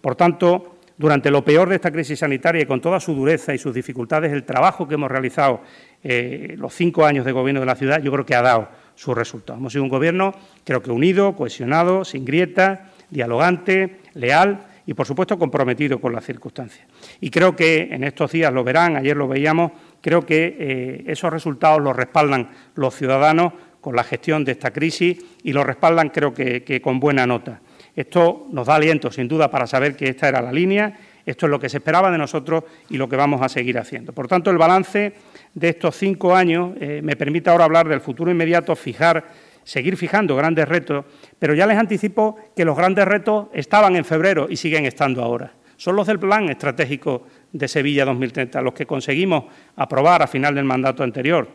Por 0.00 0.16
tanto, 0.16 0.76
durante 0.96 1.30
lo 1.30 1.44
peor 1.44 1.68
de 1.68 1.74
esta 1.74 1.90
crisis 1.90 2.20
sanitaria 2.20 2.62
y 2.62 2.66
con 2.66 2.80
toda 2.80 3.00
su 3.00 3.14
dureza 3.14 3.52
y 3.52 3.58
sus 3.58 3.74
dificultades, 3.74 4.32
el 4.32 4.44
trabajo 4.44 4.86
que 4.86 4.94
hemos 4.94 5.10
realizado 5.10 5.60
eh, 6.02 6.54
los 6.56 6.74
cinco 6.74 7.04
años 7.04 7.24
de 7.24 7.32
gobierno 7.32 7.60
de 7.60 7.66
la 7.66 7.74
ciudad, 7.74 8.00
yo 8.02 8.12
creo 8.12 8.24
que 8.24 8.34
ha 8.34 8.42
dado 8.42 8.68
sus 8.94 9.16
resultados. 9.16 9.58
Hemos 9.58 9.72
sido 9.72 9.82
un 9.82 9.90
gobierno, 9.90 10.34
creo 10.64 10.82
que 10.82 10.90
unido, 10.90 11.34
cohesionado, 11.34 12.04
sin 12.04 12.24
grietas, 12.24 12.80
dialogante, 13.10 13.98
leal 14.14 14.66
y, 14.90 14.94
por 14.94 15.06
supuesto, 15.06 15.38
comprometido 15.38 16.00
con 16.00 16.12
las 16.12 16.24
circunstancias. 16.24 16.84
Y 17.20 17.30
creo 17.30 17.54
que 17.54 17.90
en 17.92 18.02
estos 18.02 18.32
días 18.32 18.52
lo 18.52 18.64
verán, 18.64 18.96
ayer 18.96 19.16
lo 19.16 19.28
veíamos, 19.28 19.70
creo 20.00 20.26
que 20.26 20.56
eh, 20.58 21.04
esos 21.06 21.32
resultados 21.32 21.80
los 21.80 21.94
respaldan 21.94 22.50
los 22.74 22.96
ciudadanos 22.96 23.52
con 23.80 23.94
la 23.94 24.02
gestión 24.02 24.44
de 24.44 24.50
esta 24.50 24.72
crisis 24.72 25.16
y 25.44 25.52
lo 25.52 25.62
respaldan, 25.62 26.08
creo 26.08 26.34
que 26.34 26.80
con 26.82 26.98
buena 26.98 27.24
nota. 27.24 27.60
Esto 27.94 28.48
nos 28.50 28.66
da 28.66 28.74
aliento, 28.74 29.12
sin 29.12 29.28
duda, 29.28 29.48
para 29.48 29.68
saber 29.68 29.94
que 29.94 30.08
esta 30.08 30.28
era 30.28 30.42
la 30.42 30.50
línea, 30.50 30.98
esto 31.24 31.46
es 31.46 31.50
lo 31.50 31.60
que 31.60 31.68
se 31.68 31.76
esperaba 31.76 32.10
de 32.10 32.18
nosotros 32.18 32.64
y 32.88 32.96
lo 32.96 33.08
que 33.08 33.14
vamos 33.14 33.42
a 33.42 33.48
seguir 33.48 33.78
haciendo. 33.78 34.12
Por 34.12 34.26
tanto, 34.26 34.50
el 34.50 34.58
balance 34.58 35.12
de 35.54 35.68
estos 35.68 35.94
cinco 35.96 36.34
años 36.34 36.72
eh, 36.80 37.00
me 37.02 37.14
permite 37.14 37.48
ahora 37.48 37.64
hablar 37.64 37.88
del 37.88 38.00
futuro 38.00 38.30
inmediato, 38.30 38.74
fijar, 38.74 39.24
seguir 39.64 39.96
fijando 39.96 40.36
grandes 40.36 40.68
retos, 40.68 41.04
pero 41.38 41.54
ya 41.54 41.66
les 41.66 41.78
anticipo 41.78 42.36
que 42.56 42.64
los 42.64 42.76
grandes 42.76 43.04
retos 43.06 43.48
estaban 43.52 43.96
en 43.96 44.04
febrero 44.04 44.46
y 44.48 44.56
siguen 44.56 44.86
estando 44.86 45.22
ahora. 45.22 45.52
Son 45.76 45.96
los 45.96 46.06
del 46.06 46.18
Plan 46.18 46.48
Estratégico 46.50 47.26
de 47.52 47.66
Sevilla 47.68 48.04
2030, 48.04 48.60
los 48.60 48.74
que 48.74 48.86
conseguimos 48.86 49.44
aprobar 49.76 50.22
a 50.22 50.26
final 50.26 50.54
del 50.54 50.64
mandato 50.64 51.02
anterior, 51.02 51.48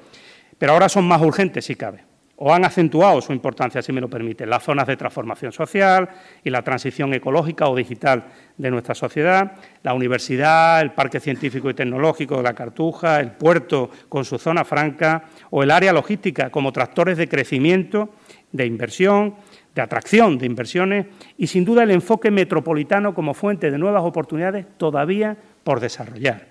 pero 0.57 0.73
ahora 0.73 0.89
son 0.89 1.07
más 1.07 1.21
urgentes 1.21 1.65
si 1.65 1.75
cabe 1.75 2.14
o 2.37 2.53
han 2.53 2.65
acentuado 2.65 3.21
su 3.21 3.31
importancia, 3.31 3.81
si 3.81 3.93
me 3.93 4.01
lo 4.01 4.09
permite, 4.09 4.45
las 4.45 4.63
zonas 4.63 4.87
de 4.87 4.97
transformación 4.97 5.51
social 5.51 6.09
y 6.43 6.49
la 6.49 6.61
transición 6.61 7.13
ecológica 7.13 7.69
o 7.69 7.75
digital 7.75 8.25
de 8.57 8.71
nuestra 8.71 8.93
sociedad, 8.93 9.53
la 9.83 9.93
universidad, 9.93 10.81
el 10.81 10.91
parque 10.91 11.19
científico 11.19 11.69
y 11.69 11.73
tecnológico 11.73 12.37
de 12.37 12.43
la 12.43 12.53
Cartuja, 12.53 13.19
el 13.19 13.31
puerto 13.31 13.89
con 14.09 14.25
su 14.25 14.37
zona 14.37 14.65
franca 14.65 15.23
o 15.49 15.63
el 15.63 15.71
área 15.71 15.93
logística 15.93 16.49
como 16.49 16.73
tractores 16.73 17.17
de 17.17 17.29
crecimiento, 17.29 18.09
de 18.51 18.65
inversión, 18.65 19.35
de 19.73 19.81
atracción 19.81 20.37
de 20.37 20.45
inversiones 20.45 21.05
y, 21.37 21.47
sin 21.47 21.63
duda, 21.65 21.83
el 21.83 21.91
enfoque 21.91 22.31
metropolitano 22.31 23.13
como 23.13 23.33
fuente 23.33 23.71
de 23.71 23.77
nuevas 23.77 24.03
oportunidades 24.03 24.65
todavía 24.77 25.37
por 25.63 25.79
desarrollar. 25.79 26.47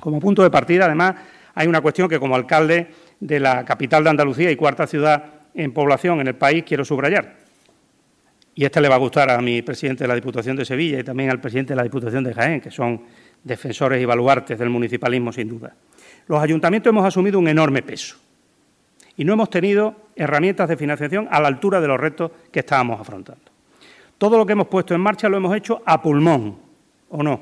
Como 0.00 0.20
punto 0.20 0.42
de 0.42 0.50
partida, 0.50 0.86
además, 0.86 1.14
hay 1.54 1.68
una 1.68 1.80
cuestión 1.80 2.08
que 2.08 2.20
como 2.20 2.36
alcalde 2.36 2.88
de 3.20 3.40
la 3.40 3.64
capital 3.64 4.04
de 4.04 4.10
Andalucía 4.10 4.50
y 4.50 4.56
cuarta 4.56 4.86
ciudad 4.86 5.24
en 5.54 5.72
población 5.72 6.20
en 6.20 6.28
el 6.28 6.34
país, 6.34 6.64
quiero 6.66 6.84
subrayar. 6.84 7.36
Y 8.54 8.64
este 8.64 8.80
le 8.80 8.88
va 8.88 8.94
a 8.94 8.98
gustar 8.98 9.30
a 9.30 9.38
mi 9.40 9.62
presidente 9.62 10.04
de 10.04 10.08
la 10.08 10.14
Diputación 10.14 10.56
de 10.56 10.64
Sevilla 10.64 11.00
y 11.00 11.04
también 11.04 11.30
al 11.30 11.40
presidente 11.40 11.72
de 11.72 11.76
la 11.76 11.82
Diputación 11.82 12.24
de 12.24 12.32
Jaén, 12.32 12.60
que 12.60 12.70
son 12.70 13.02
defensores 13.42 14.00
y 14.00 14.04
baluartes 14.04 14.58
del 14.58 14.70
municipalismo, 14.70 15.32
sin 15.32 15.48
duda. 15.48 15.74
Los 16.26 16.42
ayuntamientos 16.42 16.90
hemos 16.90 17.04
asumido 17.04 17.38
un 17.38 17.48
enorme 17.48 17.82
peso 17.82 18.16
y 19.16 19.24
no 19.24 19.32
hemos 19.32 19.50
tenido 19.50 19.94
herramientas 20.14 20.68
de 20.68 20.76
financiación 20.76 21.28
a 21.30 21.40
la 21.40 21.48
altura 21.48 21.80
de 21.80 21.88
los 21.88 22.00
retos 22.00 22.30
que 22.50 22.60
estábamos 22.60 23.00
afrontando. 23.00 23.44
Todo 24.18 24.38
lo 24.38 24.46
que 24.46 24.52
hemos 24.52 24.68
puesto 24.68 24.94
en 24.94 25.00
marcha 25.00 25.28
lo 25.28 25.36
hemos 25.36 25.54
hecho 25.54 25.82
a 25.84 26.00
pulmón, 26.00 26.56
¿o 27.10 27.22
no? 27.22 27.40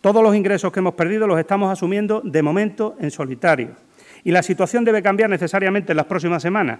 Todos 0.00 0.22
los 0.22 0.34
ingresos 0.34 0.72
que 0.72 0.80
hemos 0.80 0.94
perdido 0.94 1.28
los 1.28 1.38
estamos 1.38 1.70
asumiendo 1.70 2.20
de 2.24 2.42
momento 2.42 2.96
en 2.98 3.10
solitario 3.12 3.76
Y 4.24 4.30
la 4.30 4.42
situación 4.42 4.84
debe 4.84 5.02
cambiar 5.02 5.30
necesariamente 5.30 5.92
en 5.92 5.96
las 5.96 6.06
próximas 6.06 6.42
semanas 6.42 6.78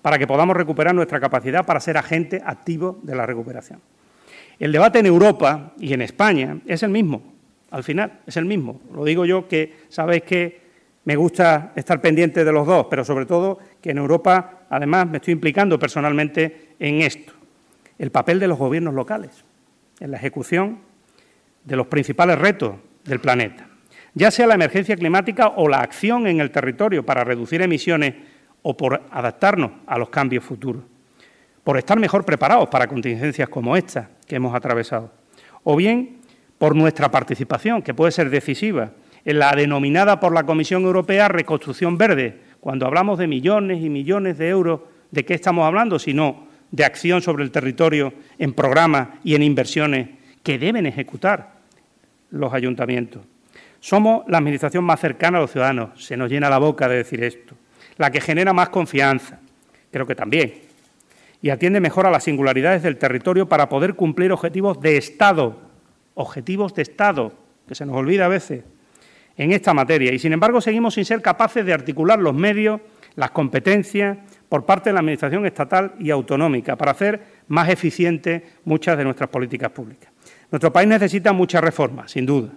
para 0.00 0.18
que 0.18 0.26
podamos 0.26 0.56
recuperar 0.56 0.94
nuestra 0.94 1.20
capacidad 1.20 1.64
para 1.64 1.80
ser 1.80 1.96
agente 1.96 2.42
activo 2.44 2.98
de 3.02 3.14
la 3.14 3.24
recuperación. 3.24 3.80
El 4.58 4.72
debate 4.72 4.98
en 4.98 5.06
Europa 5.06 5.72
y 5.78 5.92
en 5.92 6.02
España 6.02 6.58
es 6.66 6.82
el 6.82 6.90
mismo, 6.90 7.22
al 7.70 7.84
final, 7.84 8.20
es 8.26 8.36
el 8.36 8.44
mismo. 8.44 8.80
Lo 8.92 9.04
digo 9.04 9.24
yo 9.24 9.48
que 9.48 9.74
sabéis 9.88 10.22
que 10.22 10.62
me 11.04 11.16
gusta 11.16 11.72
estar 11.74 12.00
pendiente 12.00 12.44
de 12.44 12.52
los 12.52 12.66
dos, 12.66 12.86
pero 12.88 13.04
sobre 13.04 13.26
todo 13.26 13.58
que 13.80 13.90
en 13.90 13.98
Europa, 13.98 14.66
además, 14.70 15.08
me 15.08 15.16
estoy 15.16 15.32
implicando 15.32 15.78
personalmente 15.78 16.74
en 16.78 17.00
esto. 17.00 17.32
El 17.98 18.10
papel 18.10 18.38
de 18.38 18.48
los 18.48 18.58
gobiernos 18.58 18.94
locales 18.94 19.44
en 20.00 20.10
la 20.10 20.16
ejecución 20.16 20.80
de 21.64 21.76
los 21.76 21.86
principales 21.86 22.38
retos 22.38 22.74
del 23.04 23.20
planeta, 23.20 23.66
ya 24.14 24.30
sea 24.30 24.46
la 24.46 24.54
emergencia 24.54 24.96
climática 24.96 25.48
o 25.56 25.68
la 25.68 25.80
acción 25.80 26.26
en 26.26 26.40
el 26.40 26.50
territorio 26.50 27.04
para 27.04 27.24
reducir 27.24 27.62
emisiones 27.62 28.14
o 28.62 28.76
por 28.76 29.02
adaptarnos 29.10 29.72
a 29.86 29.98
los 29.98 30.10
cambios 30.10 30.44
futuros, 30.44 30.82
por 31.64 31.78
estar 31.78 31.98
mejor 31.98 32.24
preparados 32.24 32.68
para 32.68 32.86
contingencias 32.86 33.48
como 33.48 33.76
esta 33.76 34.10
que 34.26 34.36
hemos 34.36 34.54
atravesado, 34.54 35.12
o 35.64 35.76
bien 35.76 36.18
por 36.58 36.76
nuestra 36.76 37.10
participación, 37.10 37.82
que 37.82 37.94
puede 37.94 38.12
ser 38.12 38.30
decisiva, 38.30 38.92
en 39.24 39.38
la 39.38 39.52
denominada 39.52 40.20
por 40.20 40.32
la 40.32 40.44
Comisión 40.44 40.82
Europea 40.82 41.28
reconstrucción 41.28 41.96
verde. 41.96 42.40
Cuando 42.60 42.86
hablamos 42.86 43.18
de 43.18 43.26
millones 43.26 43.82
y 43.82 43.88
millones 43.88 44.38
de 44.38 44.48
euros, 44.48 44.80
¿de 45.10 45.24
qué 45.24 45.34
estamos 45.34 45.64
hablando? 45.64 45.98
Sino 45.98 46.46
de 46.70 46.84
acción 46.84 47.22
sobre 47.22 47.44
el 47.44 47.50
territorio 47.50 48.12
en 48.38 48.52
programas 48.52 49.08
y 49.22 49.34
en 49.34 49.42
inversiones 49.42 50.08
que 50.42 50.58
deben 50.58 50.86
ejecutar 50.86 51.54
los 52.30 52.52
ayuntamientos. 52.52 53.22
Somos 53.82 54.22
la 54.28 54.38
administración 54.38 54.84
más 54.84 55.00
cercana 55.00 55.38
a 55.38 55.40
los 55.40 55.50
ciudadanos, 55.50 56.04
se 56.04 56.16
nos 56.16 56.30
llena 56.30 56.48
la 56.48 56.58
boca 56.58 56.86
de 56.86 56.98
decir 56.98 57.24
esto. 57.24 57.56
La 57.96 58.12
que 58.12 58.20
genera 58.20 58.52
más 58.52 58.68
confianza, 58.68 59.40
creo 59.90 60.06
que 60.06 60.14
también, 60.14 60.54
y 61.42 61.50
atiende 61.50 61.80
mejor 61.80 62.06
a 62.06 62.10
las 62.12 62.22
singularidades 62.22 62.84
del 62.84 62.96
territorio 62.96 63.48
para 63.48 63.68
poder 63.68 63.94
cumplir 63.94 64.30
objetivos 64.30 64.80
de 64.80 64.98
Estado, 64.98 65.58
objetivos 66.14 66.72
de 66.76 66.82
Estado, 66.82 67.32
que 67.66 67.74
se 67.74 67.84
nos 67.84 67.96
olvida 67.96 68.26
a 68.26 68.28
veces, 68.28 68.62
en 69.36 69.50
esta 69.50 69.74
materia. 69.74 70.12
Y, 70.12 70.20
sin 70.20 70.32
embargo, 70.32 70.60
seguimos 70.60 70.94
sin 70.94 71.04
ser 71.04 71.20
capaces 71.20 71.66
de 71.66 71.72
articular 71.72 72.20
los 72.20 72.34
medios, 72.34 72.80
las 73.16 73.32
competencias 73.32 74.16
por 74.48 74.64
parte 74.64 74.90
de 74.90 74.94
la 74.94 75.00
Administración 75.00 75.44
estatal 75.44 75.94
y 75.98 76.12
autonómica 76.12 76.76
para 76.76 76.92
hacer 76.92 77.20
más 77.48 77.68
eficientes 77.68 78.44
muchas 78.64 78.96
de 78.96 79.02
nuestras 79.02 79.28
políticas 79.28 79.72
públicas. 79.72 80.12
Nuestro 80.52 80.72
país 80.72 80.88
necesita 80.88 81.32
muchas 81.32 81.64
reformas, 81.64 82.12
sin 82.12 82.26
duda, 82.26 82.50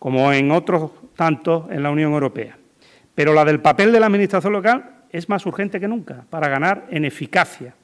como 0.00 0.32
en 0.32 0.50
otros 0.50 0.90
tantos 1.14 1.70
en 1.70 1.82
la 1.84 1.90
Unión 1.90 2.12
Europea. 2.12 2.56
Pero 3.14 3.34
la 3.34 3.44
del 3.44 3.60
papel 3.60 3.92
de 3.92 4.00
la 4.00 4.06
Administración 4.06 4.54
local 4.54 5.02
es 5.10 5.28
más 5.28 5.44
urgente 5.44 5.78
que 5.78 5.86
nunca 5.86 6.24
para 6.30 6.48
ganar 6.48 6.86
en 6.90 7.04
eficacia, 7.04 7.74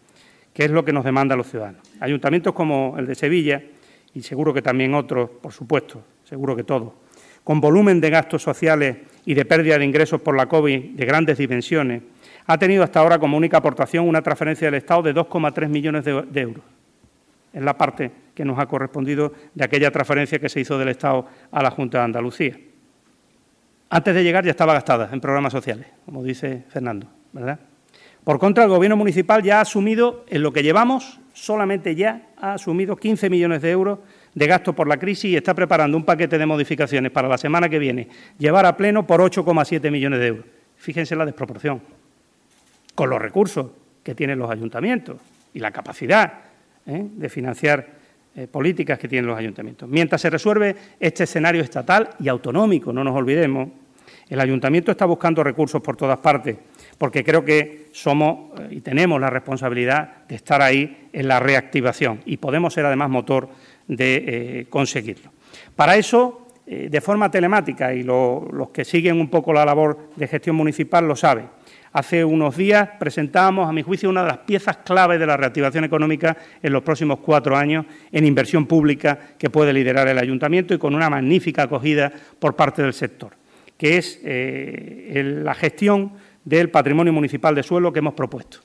que 0.55 0.65
es 0.65 0.71
lo 0.71 0.83
que 0.83 0.95
nos 0.95 1.05
demanda 1.05 1.37
los 1.37 1.49
ciudadanos. 1.49 1.83
Ayuntamientos 2.01 2.55
como 2.55 2.95
el 2.99 3.07
de 3.07 3.15
Sevilla, 3.15 3.63
y 4.15 4.23
seguro 4.23 4.55
que 4.55 4.63
también 4.63 4.95
otros, 4.95 5.29
por 5.29 5.53
supuesto, 5.53 6.03
seguro 6.25 6.57
que 6.57 6.65
todos, 6.65 6.95
con 7.45 7.61
volumen 7.61 8.01
de 8.01 8.09
gastos 8.09 8.43
sociales 8.43 8.97
y 9.27 9.35
de 9.35 9.45
pérdida 9.45 9.79
de 9.79 9.85
ingresos 9.85 10.19
por 10.23 10.35
la 10.35 10.47
COVID 10.47 10.97
de 10.97 11.05
grandes 11.05 11.37
dimensiones, 11.37 12.03
ha 12.47 12.57
tenido 12.57 12.83
hasta 12.83 13.01
ahora 13.01 13.19
como 13.19 13.37
única 13.37 13.59
aportación 13.59 14.09
una 14.09 14.23
transferencia 14.23 14.69
del 14.69 14.77
Estado 14.77 15.03
de 15.03 15.15
2,3 15.15 15.69
millones 15.69 16.05
de 16.07 16.41
euros. 16.41 16.65
Es 17.53 17.63
la 17.63 17.77
parte 17.77 18.11
que 18.37 18.45
nos 18.45 18.59
ha 18.59 18.67
correspondido 18.67 19.33
de 19.55 19.65
aquella 19.65 19.91
transferencia 19.91 20.39
que 20.39 20.51
se 20.51 20.61
hizo 20.61 20.79
del 20.79 20.91
Estado 20.91 21.27
a 21.51 21.63
la 21.63 21.71
Junta 21.71 21.99
de 21.99 22.05
Andalucía. 22.05 22.57
Antes 23.89 24.15
de 24.15 24.23
llegar 24.23 24.45
ya 24.45 24.51
estaba 24.51 24.75
gastada 24.75 25.09
en 25.11 25.21
programas 25.21 25.53
sociales, 25.53 25.87
como 26.05 26.23
dice 26.23 26.65
Fernando, 26.69 27.09
¿verdad? 27.33 27.59
Por 28.25 28.39
contra, 28.39 28.65
el 28.65 28.71
Gobierno 28.71 28.97
municipal 28.97 29.43
ya 29.43 29.59
ha 29.59 29.61
asumido, 29.63 30.27
en 30.29 30.43
lo 30.43 30.53
que 30.53 30.63
llevamos, 30.63 31.19
solamente 31.33 31.95
ya 31.95 32.29
ha 32.37 32.55
asumido 32.55 32.97
15 32.97 33.31
millones 33.31 33.63
de 33.63 33.71
euros 33.71 34.01
de 34.35 34.47
gasto 34.47 34.75
por 34.75 34.87
la 34.87 34.99
crisis 34.99 35.31
y 35.31 35.37
está 35.37 35.55
preparando 35.55 35.97
un 35.97 36.05
paquete 36.05 36.37
de 36.37 36.45
modificaciones 36.45 37.11
para 37.13 37.29
la 37.29 37.39
semana 37.39 37.71
que 37.71 37.79
viene, 37.79 38.09
llevar 38.37 38.67
a 38.67 38.77
pleno 38.77 39.07
por 39.07 39.21
8,7 39.21 39.91
millones 39.91 40.21
de 40.21 40.27
euros. 40.27 40.45
Fíjense 40.77 41.17
la 41.17 41.25
desproporción, 41.25 41.81
con 42.95 43.09
los 43.09 43.23
recursos 43.23 43.69
que 44.03 44.15
tienen 44.15 44.39
los 44.39 44.51
ayuntamientos 44.51 45.17
y 45.55 45.61
la 45.61 45.71
capacidad 45.71 46.35
¿eh? 46.87 47.07
de 47.09 47.29
financiar 47.31 47.97
eh, 48.39 48.47
políticas 48.47 48.99
que 48.99 49.09
tienen 49.09 49.27
los 49.27 49.39
ayuntamientos. 49.39 49.89
Mientras 49.89 50.21
se 50.21 50.29
resuelve 50.29 50.77
este 51.01 51.25
escenario 51.25 51.63
estatal 51.63 52.11
y 52.21 52.29
autonómico, 52.29 52.93
no 52.93 53.03
nos 53.03 53.17
olvidemos, 53.17 53.71
el 54.29 54.39
ayuntamiento 54.39 54.91
está 54.91 55.07
buscando 55.07 55.43
recursos 55.43 55.81
por 55.81 55.97
todas 55.97 56.19
partes, 56.19 56.55
porque 56.99 57.25
creo 57.25 57.43
que 57.43 57.87
somos 57.93 58.61
eh, 58.61 58.69
y 58.73 58.81
tenemos 58.83 59.19
la 59.19 59.31
responsabilidad 59.31 60.27
de 60.29 60.35
estar 60.35 60.61
ahí 60.61 61.09
en 61.15 61.29
la 61.29 61.41
reactivación 61.41 62.21
y 62.27 62.37
podemos 62.37 62.75
ser 62.75 62.85
además 62.85 63.09
motor 63.09 63.49
de 63.89 64.25
eh, 64.27 64.67
conseguirlo. 64.69 65.31
Para 65.75 65.97
eso, 65.97 66.43
de 66.67 67.01
forma 67.01 67.31
telemática, 67.31 67.95
y 67.95 68.03
los 68.03 68.71
que 68.71 68.85
siguen 68.85 69.21
un 69.21 69.31
poco 69.31 69.53
la 69.53 69.65
labor 69.65 70.11
de 70.17 70.27
gestión 70.27 70.57
municipal 70.57 71.07
lo 71.07 71.15
saben, 71.15 71.47
Hace 71.97 72.27
unos 72.27 72.55
días 72.59 72.91
presentábamos, 72.99 73.67
a 73.67 73.73
mi 73.73 73.81
juicio, 73.81 74.11
una 74.11 74.21
de 74.21 74.29
las 74.29 74.39
piezas 74.41 74.77
clave 74.85 75.17
de 75.17 75.27
la 75.27 75.39
reactivación 75.39 75.83
económica 75.83 76.37
en 76.63 76.71
los 76.71 76.83
próximos 76.83 77.21
cuatro 77.21 77.57
años 77.57 77.87
en 78.13 78.27
inversión 78.27 78.67
pública 78.67 79.19
que 79.39 79.49
puede 79.49 79.73
liderar 79.73 80.07
el 80.07 80.19
ayuntamiento 80.19 80.75
y 80.75 80.79
con 80.79 80.95
una 80.95 81.09
magnífica 81.09 81.63
acogida 81.63 82.13
por 82.39 82.55
parte 82.55 82.83
del 82.83 82.93
sector, 82.93 83.33
que 83.79 83.97
es 83.97 84.21
eh, 84.25 85.41
la 85.43 85.55
gestión 85.55 86.13
del 86.45 86.69
patrimonio 86.69 87.15
municipal 87.15 87.55
de 87.55 87.63
suelo 87.63 87.95
que 87.95 88.01
hemos 88.01 88.13
propuesto. 88.13 88.59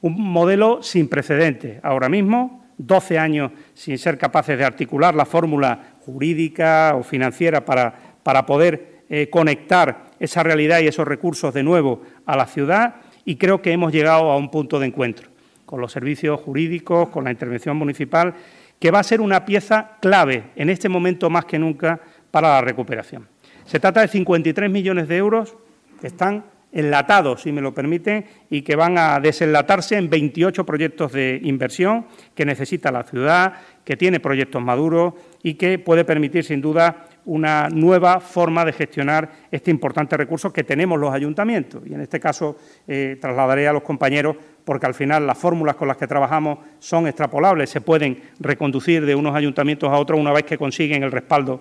Un 0.00 0.18
modelo 0.18 0.82
sin 0.82 1.06
precedentes. 1.06 1.80
Ahora 1.82 2.08
mismo, 2.08 2.64
12 2.78 3.18
años 3.18 3.52
sin 3.74 3.98
ser 3.98 4.16
capaces 4.16 4.56
de 4.56 4.64
articular 4.64 5.14
la 5.14 5.26
fórmula 5.26 5.96
jurídica 6.06 6.94
o 6.96 7.02
financiera 7.02 7.62
para, 7.62 7.92
para 8.22 8.46
poder 8.46 9.02
eh, 9.10 9.28
conectar 9.28 10.08
esa 10.20 10.42
realidad 10.44 10.80
y 10.80 10.86
esos 10.86 11.08
recursos 11.08 11.52
de 11.52 11.64
nuevo 11.64 12.02
a 12.26 12.36
la 12.36 12.46
ciudad 12.46 12.96
y 13.24 13.36
creo 13.36 13.60
que 13.60 13.72
hemos 13.72 13.92
llegado 13.92 14.30
a 14.30 14.36
un 14.36 14.50
punto 14.50 14.78
de 14.78 14.86
encuentro 14.86 15.30
con 15.66 15.80
los 15.80 15.92
servicios 15.92 16.40
jurídicos, 16.40 17.10
con 17.10 17.24
la 17.24 17.30
intervención 17.30 17.76
municipal, 17.76 18.34
que 18.80 18.90
va 18.90 18.98
a 18.98 19.04
ser 19.04 19.20
una 19.20 19.44
pieza 19.44 19.98
clave 20.00 20.50
en 20.56 20.68
este 20.68 20.88
momento 20.88 21.30
más 21.30 21.44
que 21.44 21.60
nunca 21.60 22.00
para 22.30 22.48
la 22.48 22.60
recuperación. 22.60 23.28
Se 23.64 23.78
trata 23.78 24.00
de 24.00 24.08
53 24.08 24.68
millones 24.68 25.06
de 25.06 25.16
euros 25.16 25.54
que 26.00 26.08
están 26.08 26.44
enlatados, 26.72 27.42
si 27.42 27.52
me 27.52 27.60
lo 27.60 27.74
permiten, 27.74 28.24
y 28.48 28.62
que 28.62 28.74
van 28.74 28.98
a 28.98 29.20
desenlatarse 29.20 29.96
en 29.96 30.10
28 30.10 30.66
proyectos 30.66 31.12
de 31.12 31.40
inversión 31.42 32.06
que 32.34 32.44
necesita 32.44 32.90
la 32.90 33.04
ciudad, 33.04 33.54
que 33.84 33.96
tiene 33.96 34.18
proyectos 34.18 34.62
maduros 34.62 35.14
y 35.42 35.54
que 35.54 35.78
puede 35.78 36.04
permitir, 36.04 36.44
sin 36.44 36.60
duda, 36.60 37.06
una 37.24 37.68
nueva 37.68 38.20
forma 38.20 38.64
de 38.64 38.72
gestionar 38.72 39.30
este 39.50 39.70
importante 39.70 40.16
recurso 40.16 40.52
que 40.52 40.64
tenemos 40.64 40.98
los 40.98 41.12
ayuntamientos. 41.12 41.82
Y 41.86 41.94
en 41.94 42.00
este 42.00 42.20
caso 42.20 42.56
eh, 42.88 43.18
trasladaré 43.20 43.68
a 43.68 43.72
los 43.72 43.82
compañeros, 43.82 44.36
porque 44.64 44.86
al 44.86 44.94
final 44.94 45.26
las 45.26 45.38
fórmulas 45.38 45.76
con 45.76 45.88
las 45.88 45.96
que 45.96 46.06
trabajamos 46.06 46.58
son 46.78 47.06
extrapolables, 47.06 47.70
se 47.70 47.80
pueden 47.80 48.22
reconducir 48.38 49.04
de 49.04 49.14
unos 49.14 49.34
ayuntamientos 49.34 49.90
a 49.90 49.98
otros 49.98 50.18
una 50.18 50.32
vez 50.32 50.44
que 50.44 50.58
consiguen 50.58 51.02
el 51.02 51.12
respaldo, 51.12 51.60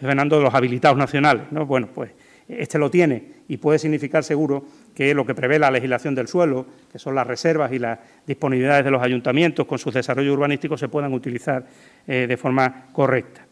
Fernando, 0.00 0.36
de 0.36 0.42
los 0.42 0.54
habilitados 0.54 0.96
nacionales. 0.96 1.44
¿no? 1.50 1.66
Bueno, 1.66 1.88
pues 1.92 2.10
este 2.48 2.78
lo 2.78 2.90
tiene 2.90 3.38
y 3.48 3.58
puede 3.58 3.78
significar 3.78 4.24
seguro 4.24 4.64
que 4.94 5.14
lo 5.14 5.24
que 5.26 5.34
prevé 5.34 5.58
la 5.58 5.70
legislación 5.70 6.14
del 6.14 6.28
suelo, 6.28 6.66
que 6.90 6.98
son 6.98 7.14
las 7.14 7.26
reservas 7.26 7.72
y 7.72 7.78
las 7.78 7.98
disponibilidades 8.26 8.84
de 8.84 8.90
los 8.90 9.02
ayuntamientos 9.02 9.66
con 9.66 9.78
sus 9.78 9.94
desarrollos 9.94 10.34
urbanísticos, 10.34 10.80
se 10.80 10.88
puedan 10.88 11.12
utilizar 11.12 11.64
eh, 12.06 12.26
de 12.28 12.36
forma 12.36 12.86
correcta. 12.92 13.47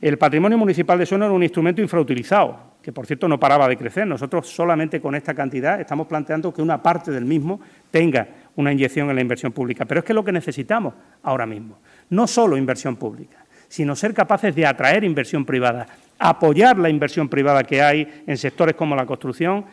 El 0.00 0.16
patrimonio 0.16 0.56
municipal 0.56 0.96
de 0.96 1.06
suelo 1.06 1.24
era 1.24 1.34
un 1.34 1.42
instrumento 1.42 1.82
infrautilizado, 1.82 2.74
que 2.80 2.92
por 2.92 3.04
cierto 3.04 3.26
no 3.26 3.40
paraba 3.40 3.68
de 3.68 3.76
crecer. 3.76 4.06
Nosotros 4.06 4.48
solamente 4.48 5.00
con 5.00 5.16
esta 5.16 5.34
cantidad 5.34 5.80
estamos 5.80 6.06
planteando 6.06 6.54
que 6.54 6.62
una 6.62 6.80
parte 6.80 7.10
del 7.10 7.24
mismo 7.24 7.60
tenga 7.90 8.28
una 8.54 8.72
inyección 8.72 9.10
en 9.10 9.16
la 9.16 9.22
inversión 9.22 9.50
pública. 9.50 9.84
Pero 9.86 9.98
es 9.98 10.04
que 10.04 10.12
es 10.12 10.14
lo 10.14 10.24
que 10.24 10.30
necesitamos 10.30 10.94
ahora 11.24 11.46
mismo. 11.46 11.78
No 12.10 12.28
solo 12.28 12.56
inversión 12.56 12.94
pública, 12.94 13.44
sino 13.66 13.96
ser 13.96 14.14
capaces 14.14 14.54
de 14.54 14.66
atraer 14.66 15.02
inversión 15.02 15.44
privada, 15.44 15.86
apoyar 16.18 16.78
la 16.78 16.88
inversión 16.88 17.28
privada 17.28 17.64
que 17.64 17.82
hay 17.82 18.22
en 18.24 18.36
sectores 18.36 18.76
como 18.76 18.94
la 18.94 19.04
construcción, 19.04 19.64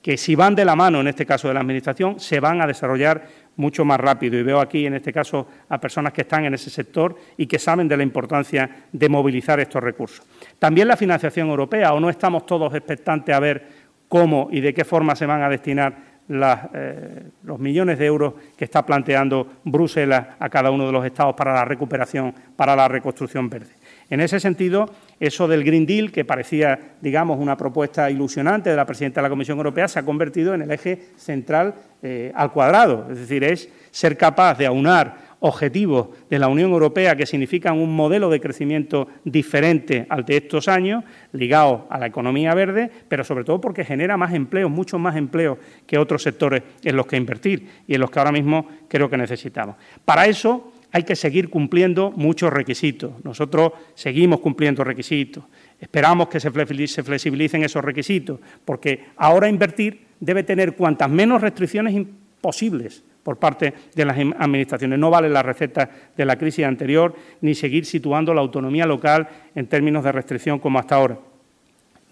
que 0.00 0.16
si 0.16 0.34
van 0.34 0.54
de 0.54 0.64
la 0.64 0.76
mano, 0.76 1.00
en 1.00 1.08
este 1.08 1.26
caso 1.26 1.48
de 1.48 1.54
la 1.54 1.60
Administración, 1.60 2.18
se 2.18 2.40
van 2.40 2.60
a 2.60 2.66
desarrollar 2.66 3.24
mucho 3.56 3.84
más 3.84 4.00
rápido. 4.00 4.38
Y 4.38 4.42
veo 4.42 4.60
aquí, 4.60 4.86
en 4.86 4.94
este 4.94 5.12
caso, 5.12 5.46
a 5.68 5.78
personas 5.78 6.12
que 6.12 6.22
están 6.22 6.44
en 6.44 6.54
ese 6.54 6.70
sector 6.70 7.16
y 7.36 7.46
que 7.46 7.58
saben 7.58 7.88
de 7.88 7.96
la 7.96 8.02
importancia 8.02 8.86
de 8.92 9.08
movilizar 9.08 9.60
estos 9.60 9.82
recursos. 9.82 10.26
También 10.58 10.88
la 10.88 10.96
financiación 10.96 11.48
europea, 11.48 11.92
o 11.92 12.00
no 12.00 12.10
estamos 12.10 12.46
todos 12.46 12.74
expectantes 12.74 13.34
a 13.34 13.40
ver 13.40 13.66
cómo 14.08 14.48
y 14.50 14.60
de 14.60 14.74
qué 14.74 14.84
forma 14.84 15.16
se 15.16 15.26
van 15.26 15.42
a 15.42 15.48
destinar 15.48 16.12
eh, 16.28 17.30
los 17.42 17.58
millones 17.58 17.98
de 17.98 18.06
euros 18.06 18.34
que 18.56 18.64
está 18.64 18.86
planteando 18.86 19.54
Bruselas 19.64 20.28
a 20.38 20.48
cada 20.48 20.70
uno 20.70 20.86
de 20.86 20.92
los 20.92 21.04
Estados 21.04 21.34
para 21.34 21.52
la 21.52 21.64
recuperación, 21.64 22.32
para 22.56 22.76
la 22.76 22.88
reconstrucción 22.88 23.50
verde. 23.50 23.72
En 24.08 24.20
ese 24.20 24.38
sentido, 24.38 24.88
eso 25.22 25.46
del 25.46 25.62
Green 25.62 25.86
Deal, 25.86 26.10
que 26.10 26.24
parecía, 26.24 26.96
digamos, 27.00 27.38
una 27.38 27.56
propuesta 27.56 28.10
ilusionante 28.10 28.70
de 28.70 28.76
la 28.76 28.84
presidenta 28.84 29.20
de 29.20 29.22
la 29.22 29.30
Comisión 29.30 29.56
Europea, 29.56 29.86
se 29.86 30.00
ha 30.00 30.04
convertido 30.04 30.52
en 30.52 30.62
el 30.62 30.70
eje 30.72 31.00
central 31.16 31.76
eh, 32.02 32.32
al 32.34 32.50
cuadrado. 32.50 33.06
Es 33.08 33.18
decir, 33.20 33.44
es 33.44 33.68
ser 33.92 34.16
capaz 34.16 34.58
de 34.58 34.66
aunar 34.66 35.32
objetivos 35.38 36.08
de 36.28 36.40
la 36.40 36.48
Unión 36.48 36.72
Europea 36.72 37.14
que 37.14 37.26
significan 37.26 37.78
un 37.78 37.94
modelo 37.94 38.30
de 38.30 38.40
crecimiento 38.40 39.06
diferente 39.22 40.06
al 40.08 40.24
de 40.24 40.38
estos 40.38 40.66
años, 40.66 41.04
ligado 41.32 41.86
a 41.88 41.98
la 41.98 42.06
economía 42.06 42.52
verde, 42.54 42.90
pero 43.06 43.22
sobre 43.22 43.44
todo 43.44 43.60
porque 43.60 43.84
genera 43.84 44.16
más 44.16 44.34
empleos, 44.34 44.72
muchos 44.72 44.98
más 44.98 45.14
empleos 45.14 45.58
que 45.86 45.98
otros 45.98 46.24
sectores 46.24 46.64
en 46.82 46.96
los 46.96 47.06
que 47.06 47.16
invertir 47.16 47.68
y 47.86 47.94
en 47.94 48.00
los 48.00 48.10
que 48.10 48.18
ahora 48.18 48.32
mismo 48.32 48.66
creo 48.88 49.08
que 49.08 49.16
necesitamos. 49.16 49.76
Para 50.04 50.26
eso 50.26 50.71
hay 50.92 51.02
que 51.04 51.16
seguir 51.16 51.48
cumpliendo 51.48 52.12
muchos 52.12 52.52
requisitos. 52.52 53.12
Nosotros 53.24 53.72
seguimos 53.94 54.40
cumpliendo 54.40 54.84
requisitos. 54.84 55.44
Esperamos 55.80 56.28
que 56.28 56.38
se 56.38 56.50
flexibilicen 56.50 57.64
esos 57.64 57.82
requisitos, 57.82 58.38
porque 58.64 59.06
ahora 59.16 59.48
invertir 59.48 60.06
debe 60.20 60.42
tener 60.42 60.76
cuantas 60.76 61.10
menos 61.10 61.40
restricciones 61.40 62.06
posibles 62.40 63.02
por 63.22 63.38
parte 63.38 63.72
de 63.94 64.04
las 64.04 64.16
administraciones. 64.18 64.98
No 64.98 65.10
vale 65.10 65.30
la 65.30 65.42
receta 65.42 65.90
de 66.16 66.24
la 66.24 66.36
crisis 66.36 66.64
anterior 66.64 67.14
ni 67.40 67.54
seguir 67.54 67.86
situando 67.86 68.34
la 68.34 68.42
autonomía 68.42 68.86
local 68.86 69.28
en 69.54 69.66
términos 69.66 70.04
de 70.04 70.12
restricción 70.12 70.58
como 70.58 70.78
hasta 70.78 70.96
ahora. 70.96 71.18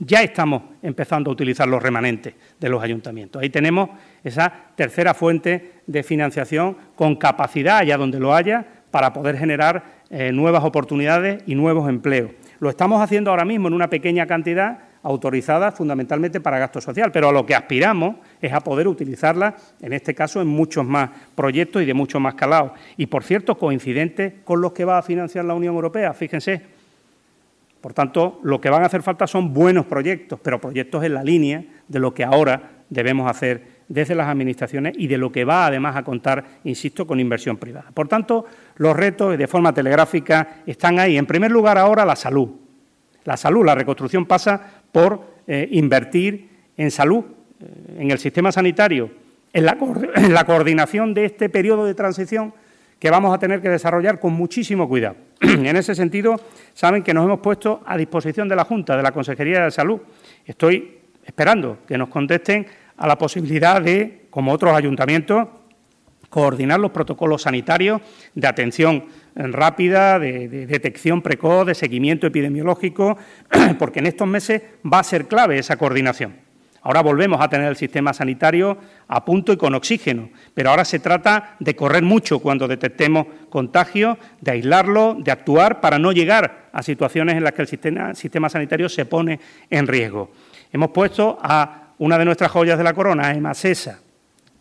Ya 0.03 0.23
estamos 0.23 0.63
empezando 0.81 1.29
a 1.29 1.35
utilizar 1.35 1.69
los 1.69 1.83
remanentes 1.83 2.33
de 2.59 2.69
los 2.71 2.83
ayuntamientos. 2.83 3.43
Ahí 3.43 3.51
tenemos 3.51 3.91
esa 4.25 4.51
tercera 4.75 5.13
fuente 5.13 5.73
de 5.87 6.03
financiación 6.03 6.75
con 6.95 7.17
capacidad, 7.17 7.77
allá 7.77 7.99
donde 7.99 8.19
lo 8.19 8.35
haya, 8.35 8.67
para 8.91 9.13
poder 9.13 9.37
generar 9.37 10.01
eh, 10.09 10.33
nuevas 10.33 10.65
oportunidades 10.65 11.43
y 11.47 11.55
nuevos 11.55 11.87
empleos. 11.87 12.31
Lo 12.61 12.71
estamos 12.71 13.03
haciendo 13.03 13.31
ahora 13.31 13.45
mismo 13.45 13.69
en 13.69 13.75
una 13.75 13.91
pequeña 13.91 14.27
cantidad 14.27 14.79
autorizada 15.03 15.71
fundamentalmente 15.71 16.41
para 16.41 16.59
gasto 16.59 16.81
social, 16.81 17.13
pero 17.13 17.29
a 17.29 17.33
lo 17.33 17.45
que 17.45 17.55
aspiramos 17.55 18.17
es 18.41 18.55
a 18.55 18.61
poder 18.61 18.89
utilizarla, 18.89 19.55
en 19.83 19.93
este 19.93 20.15
caso, 20.15 20.41
en 20.41 20.49
muchos 20.49 20.87
más 20.87 21.11
proyectos 21.35 21.83
y 21.83 21.85
de 21.85 21.93
mucho 21.93 22.19
más 22.21 22.35
calado. 22.37 22.73
Y, 22.97 23.05
por 23.05 23.23
cierto, 23.23 23.59
coincidentes 23.59 24.33
con 24.45 24.63
los 24.63 24.73
que 24.73 24.87
va 24.87 24.97
a 24.97 25.03
financiar 25.03 25.45
la 25.45 25.53
Unión 25.53 25.75
Europea, 25.75 26.15
fíjense. 26.15 26.80
Por 27.81 27.95
tanto, 27.95 28.41
lo 28.43 28.61
que 28.61 28.71
van 28.71 28.83
a 28.83 28.87
hacer 28.87 29.03
falta 29.03 29.27
son 29.27 29.55
buenos 29.55 29.87
proyectos, 29.87 30.39
pero 30.43 30.61
proyectos 30.61 31.03
en 31.05 31.15
la 31.15 31.25
línea 31.25 31.65
de 31.89 31.99
lo 31.99 32.13
que 32.13 32.25
ahora 32.25 32.83
debemos 32.89 33.31
hacer 33.31 33.81
desde 33.89 34.15
las 34.15 34.29
administraciones 34.29 34.95
y 34.97 35.07
de 35.07 35.19
lo 35.19 35.33
que 35.33 35.45
va 35.45 35.67
además 35.67 35.97
a 35.97 36.05
contar, 36.05 36.45
insisto, 36.65 37.07
con 37.07 37.19
inversión 37.19 37.57
privada. 37.57 37.91
Por 37.93 38.07
tanto, 38.07 38.45
los 38.77 38.97
retos 38.97 39.37
de 39.37 39.47
forma 39.47 39.73
telegráfica 39.73 40.63
están 40.67 40.99
ahí. 40.99 41.17
En 41.17 41.27
primer 41.27 41.51
lugar, 41.51 41.79
ahora 41.79 42.05
la 42.05 42.17
salud. 42.17 42.51
La 43.25 43.37
salud, 43.37 43.65
la 43.65 43.75
reconstrucción 43.75 44.27
pasa 44.27 44.83
por 44.93 45.41
eh, 45.47 45.69
invertir 45.73 46.49
en 46.77 46.91
salud, 46.91 47.25
eh, 47.61 47.97
en 47.99 48.11
el 48.11 48.19
sistema 48.19 48.53
sanitario, 48.53 49.11
en 49.53 49.65
la, 49.65 50.45
coordinación 50.45 51.13
de 51.13 51.25
este 51.25 51.49
periodo 51.49 51.85
de 51.85 51.95
transición 51.95 52.55
que 52.99 53.11
vamos 53.11 53.35
a 53.35 53.39
tener 53.39 53.61
que 53.61 53.69
desarrollar 53.69 54.21
con 54.21 54.33
muchísimo 54.33 54.89
cuidado. 54.89 55.17
en 55.41 55.77
ese 55.77 55.95
sentido, 55.95 56.37
saben 56.75 57.03
que 57.03 57.15
nos 57.15 57.25
hemos 57.25 57.41
puesto 57.41 57.83
a 57.87 57.97
disposición 57.97 58.49
de 58.49 58.57
la 58.57 58.65
Junta, 58.65 58.97
de 58.97 59.03
la 59.03 59.13
Consejería 59.13 59.65
de 59.65 59.71
Salud. 59.71 60.01
Estoy 60.45 60.99
esperando 61.25 61.79
que 61.89 61.97
nos 61.97 62.09
contesten 62.09 62.67
a 62.97 63.07
la 63.07 63.17
posibilidad 63.17 63.81
de, 63.81 64.27
como 64.29 64.53
otros 64.53 64.75
ayuntamientos, 64.75 65.49
coordinar 66.29 66.79
los 66.79 66.91
protocolos 66.93 67.43
sanitarios 67.43 68.01
de 68.35 68.47
atención 68.47 69.07
rápida, 69.35 70.19
de, 70.19 70.49
detección 70.67 71.23
precoz, 71.23 71.67
de 71.67 71.75
seguimiento 71.75 72.27
epidemiológico, 72.27 73.17
porque 73.79 74.01
en 74.01 74.07
estos 74.07 74.29
meses 74.29 74.63
va 74.85 75.01
a 75.01 75.05
ser 75.05 75.27
clave 75.27 75.59
esa 75.59 75.77
coordinación. 75.77 76.50
Ahora 76.83 77.03
volvemos 77.03 77.41
a 77.41 77.49
tener 77.49 77.69
el 77.69 77.77
sistema 77.77 78.15
sanitario 78.15 78.79
a 79.07 79.25
punto 79.25 79.53
y 79.53 79.57
con 79.59 79.75
oxígeno, 79.75 80.31
pero 80.55 80.71
ahora 80.71 80.85
se 80.85 80.99
trata 80.99 81.57
de 81.59 81.77
correr 81.77 82.03
mucho 82.03 82.39
cuando 82.39 82.67
detectemos 82.67 83.27
contagios, 83.51 84.17
de 84.41 84.53
aislarlo, 84.53 85.17
de 85.19 85.31
actuar 85.31 85.81
para 85.81 85.99
no 85.99 86.13
llegar 86.13 86.71
a 86.73 86.83
situaciones 86.83 87.37
en 87.37 87.45
las 87.45 87.53
que 87.53 87.63
el 87.63 87.69
sistema, 87.69 88.49
sanitario 88.49 88.89
se 88.89 89.05
pone 89.05 89.41
en 89.69 89.87
riesgo. 89.87 90.31
Hemos 90.73 90.91
puesto 90.91 91.39
a 91.43 91.93
una 91.99 92.17
de 92.17 92.25
nuestras 92.25 92.51
joyas 92.51 92.79
de 92.79 92.85
la 92.85 92.95
corona, 92.95 93.31
EMASESA, 93.33 94.01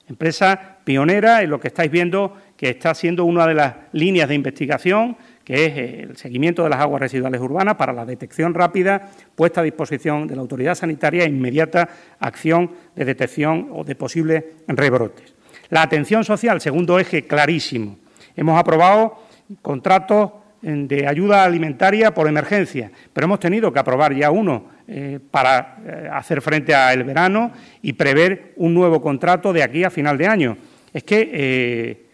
empresa 0.10 0.78
pionera 0.84 1.42
en 1.42 1.50
lo 1.50 1.60
que 1.60 1.70
estáis 1.70 1.90
viendo 1.90 2.36
que 2.58 2.72
está 2.72 2.94
siendo 2.94 3.24
una 3.24 3.48
de 3.48 3.54
las 3.54 3.76
líneas 3.94 4.28
de 4.28 4.36
investigación, 4.36 5.16
que 5.50 5.66
es 5.66 5.78
el 6.08 6.16
seguimiento 6.16 6.64
de 6.64 6.70
las 6.70 6.80
aguas 6.80 7.02
residuales 7.02 7.42
urbanas 7.42 7.74
para 7.74 7.92
la 7.92 8.06
detección 8.06 8.54
rápida, 8.54 9.10
puesta 9.34 9.62
a 9.62 9.64
disposición 9.64 10.28
de 10.28 10.36
la 10.36 10.42
autoridad 10.42 10.76
sanitaria 10.76 11.24
e 11.24 11.28
inmediata 11.28 11.90
acción 12.20 12.70
de 12.96 13.04
detección 13.04 13.70
o 13.74 13.84
de 13.84 13.96
posibles 13.96 14.44
rebrotes. 14.68 15.34
La 15.72 15.82
atención 15.82 16.24
social, 16.24 16.62
segundo 16.62 17.00
eje 17.00 17.26
clarísimo. 17.26 17.98
Hemos 18.36 18.60
aprobado 18.60 19.18
contratos 19.64 20.34
de 20.62 21.08
ayuda 21.08 21.46
alimentaria 21.46 22.14
por 22.14 22.28
emergencia, 22.28 22.92
pero 23.12 23.26
hemos 23.26 23.40
tenido 23.40 23.74
que 23.74 23.80
aprobar 23.80 24.14
ya 24.14 24.30
uno 24.30 24.66
eh, 24.88 25.20
para 25.32 25.80
eh, 25.84 26.10
hacer 26.14 26.44
frente 26.44 26.76
al 26.76 27.04
verano 27.04 27.52
y 27.82 27.94
prever 27.94 28.54
un 28.58 28.76
nuevo 28.76 29.02
contrato 29.02 29.52
de 29.52 29.64
aquí 29.64 29.84
a 29.84 29.90
final 29.90 30.16
de 30.16 30.28
año. 30.28 30.58
Es 30.94 31.04
que, 31.04 31.28
eh, 31.34 32.06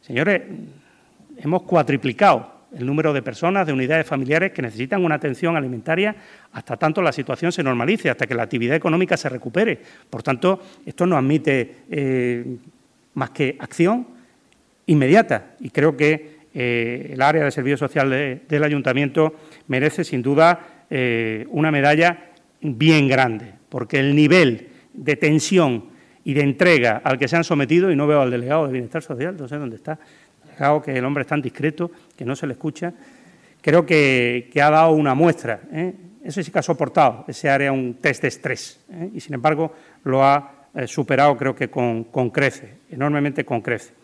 señores, 0.00 0.42
hemos 1.36 1.62
cuatriplicado 1.62 2.58
el 2.76 2.86
número 2.86 3.12
de 3.12 3.22
personas, 3.22 3.66
de 3.66 3.72
unidades 3.72 4.06
familiares 4.06 4.52
que 4.52 4.62
necesitan 4.62 5.04
una 5.04 5.16
atención 5.16 5.56
alimentaria 5.56 6.14
hasta 6.52 6.76
tanto 6.76 7.02
la 7.02 7.12
situación 7.12 7.52
se 7.52 7.62
normalice, 7.62 8.10
hasta 8.10 8.26
que 8.26 8.34
la 8.34 8.44
actividad 8.44 8.76
económica 8.76 9.16
se 9.16 9.28
recupere. 9.28 9.78
Por 10.08 10.22
tanto, 10.22 10.60
esto 10.86 11.06
no 11.06 11.16
admite 11.16 11.74
más 13.14 13.30
que 13.30 13.56
acción 13.58 14.06
inmediata 14.86 15.54
y 15.60 15.70
creo 15.70 15.96
que 15.96 16.40
eh, 16.52 17.10
el 17.12 17.22
área 17.22 17.44
de 17.44 17.50
servicio 17.50 17.76
social 17.76 18.10
del 18.10 18.64
ayuntamiento 18.64 19.36
merece 19.68 20.02
sin 20.02 20.20
duda 20.20 20.84
eh, 20.90 21.46
una 21.50 21.70
medalla 21.70 22.30
bien 22.60 23.06
grande, 23.06 23.52
porque 23.68 24.00
el 24.00 24.16
nivel 24.16 24.68
de 24.92 25.16
tensión 25.16 25.84
y 26.24 26.34
de 26.34 26.42
entrega 26.42 27.00
al 27.04 27.18
que 27.18 27.28
se 27.28 27.36
han 27.36 27.44
sometido, 27.44 27.90
y 27.90 27.96
no 27.96 28.06
veo 28.06 28.20
al 28.20 28.30
delegado 28.30 28.66
de 28.66 28.72
Bienestar 28.72 29.02
Social, 29.02 29.36
no 29.38 29.48
sé 29.48 29.56
dónde 29.56 29.76
está, 29.76 29.98
que 30.84 30.98
el 30.98 31.04
hombre 31.06 31.22
es 31.22 31.26
tan 31.26 31.40
discreto 31.40 31.90
que 32.20 32.26
no 32.26 32.36
se 32.36 32.46
le 32.46 32.52
escucha, 32.52 32.92
creo 33.62 33.86
que, 33.86 34.52
ha 34.62 34.68
dado 34.68 34.90
una 34.90 35.14
muestra. 35.14 35.62
¿eh? 35.72 35.94
Eso 36.22 36.42
sí 36.42 36.52
que 36.52 36.58
ha 36.58 36.62
soportado 36.62 37.24
ese 37.26 37.48
área 37.48 37.72
un 37.72 37.94
test 37.94 38.20
de 38.20 38.28
estrés, 38.28 38.78
y 39.14 39.20
sin 39.20 39.32
embargo 39.32 39.72
lo 40.04 40.22
ha 40.22 40.66
superado 40.84 41.34
creo 41.38 41.54
que 41.54 41.70
con, 41.70 42.04
con 42.04 42.28
crece, 42.28 42.74
enormemente 42.90 43.46
con 43.46 43.62
crece. 43.62 43.94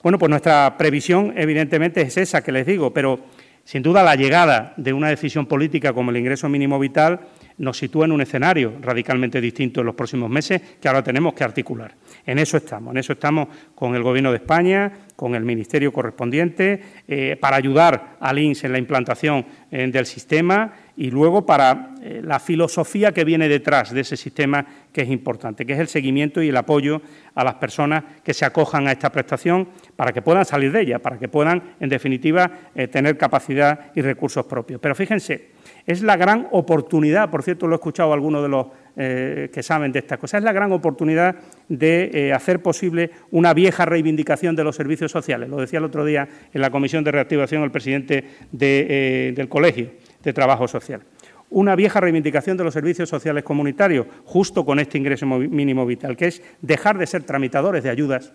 Bueno, 0.00 0.16
pues 0.16 0.30
nuestra 0.30 0.76
previsión 0.78 1.34
evidentemente 1.36 2.02
es 2.02 2.16
esa 2.16 2.40
que 2.40 2.52
les 2.52 2.64
digo, 2.66 2.94
pero 2.94 3.18
sin 3.64 3.82
duda 3.82 4.04
la 4.04 4.14
llegada 4.14 4.72
de 4.76 4.92
una 4.92 5.08
decisión 5.08 5.46
política 5.46 5.92
como 5.92 6.12
el 6.12 6.18
ingreso 6.18 6.48
mínimo 6.48 6.78
vital 6.78 7.18
nos 7.58 7.78
sitúa 7.78 8.04
en 8.04 8.12
un 8.12 8.20
escenario 8.20 8.74
radicalmente 8.80 9.40
distinto 9.40 9.80
en 9.80 9.86
los 9.86 9.94
próximos 9.94 10.28
meses 10.28 10.60
que 10.80 10.88
ahora 10.88 11.02
tenemos 11.02 11.34
que 11.34 11.44
articular. 11.44 11.94
En 12.24 12.38
eso 12.38 12.56
estamos, 12.56 12.92
en 12.92 12.98
eso 12.98 13.14
estamos 13.14 13.48
con 13.74 13.94
el 13.94 14.02
Gobierno 14.02 14.30
de 14.30 14.38
España, 14.38 14.92
con 15.16 15.34
el 15.34 15.44
Ministerio 15.44 15.92
correspondiente, 15.92 16.80
eh, 17.08 17.36
para 17.40 17.56
ayudar 17.56 18.16
al 18.20 18.38
INS 18.38 18.64
en 18.64 18.72
la 18.72 18.78
implantación 18.78 19.46
eh, 19.70 19.86
del 19.90 20.04
sistema 20.04 20.72
y 20.96 21.10
luego 21.10 21.46
para 21.46 21.94
eh, 22.02 22.20
la 22.22 22.38
filosofía 22.38 23.12
que 23.12 23.24
viene 23.24 23.48
detrás 23.48 23.92
de 23.92 24.00
ese 24.00 24.16
sistema 24.16 24.66
que 24.92 25.02
es 25.02 25.10
importante, 25.10 25.64
que 25.64 25.72
es 25.72 25.78
el 25.78 25.88
seguimiento 25.88 26.42
y 26.42 26.48
el 26.48 26.56
apoyo 26.56 27.00
a 27.34 27.44
las 27.44 27.54
personas 27.54 28.04
que 28.22 28.34
se 28.34 28.44
acojan 28.44 28.86
a 28.88 28.92
esta 28.92 29.10
prestación 29.10 29.68
para 29.94 30.12
que 30.12 30.22
puedan 30.22 30.44
salir 30.44 30.72
de 30.72 30.82
ella, 30.82 30.98
para 30.98 31.18
que 31.18 31.28
puedan, 31.28 31.62
en 31.80 31.88
definitiva, 31.88 32.50
tener 32.90 33.16
capacidad 33.16 33.92
y 33.94 34.00
recursos 34.00 34.46
propios. 34.46 34.80
Pero 34.80 34.94
fíjense, 34.94 35.55
es 35.86 36.02
la 36.02 36.16
gran 36.16 36.48
oportunidad, 36.50 37.30
por 37.30 37.42
cierto, 37.42 37.66
lo 37.66 37.74
he 37.74 37.76
escuchado 37.76 38.10
a 38.10 38.14
algunos 38.14 38.42
de 38.42 38.48
los 38.48 38.66
eh, 38.96 39.50
que 39.52 39.62
saben 39.62 39.92
de 39.92 40.00
estas 40.00 40.18
cosas, 40.18 40.38
es 40.38 40.44
la 40.44 40.52
gran 40.52 40.72
oportunidad 40.72 41.36
de 41.68 42.32
hacer 42.34 42.60
posible 42.60 43.10
una 43.30 43.54
vieja 43.54 43.84
reivindicación 43.84 44.56
de 44.56 44.64
los 44.64 44.74
servicios 44.74 45.12
sociales. 45.12 45.48
Lo 45.48 45.58
decía 45.58 45.78
el 45.78 45.84
otro 45.84 46.04
día 46.04 46.28
en 46.52 46.60
la 46.60 46.70
Comisión 46.70 47.04
de 47.04 47.12
Reactivación 47.12 47.62
el 47.62 47.70
presidente 47.70 48.24
del 48.50 49.48
colegio 49.48 49.90
de 50.22 50.32
trabajo 50.32 50.66
social. 50.66 51.02
Una 51.50 51.76
vieja 51.76 52.00
reivindicación 52.00 52.56
de 52.56 52.64
los 52.64 52.74
servicios 52.74 53.08
sociales 53.08 53.44
comunitarios, 53.44 54.06
justo 54.24 54.64
con 54.64 54.80
este 54.80 54.98
ingreso 54.98 55.26
mínimo 55.26 55.86
vital, 55.86 56.16
que 56.16 56.26
es 56.26 56.42
dejar 56.60 56.98
de 56.98 57.06
ser 57.06 57.22
tramitadores 57.22 57.84
de 57.84 57.90
ayudas 57.90 58.32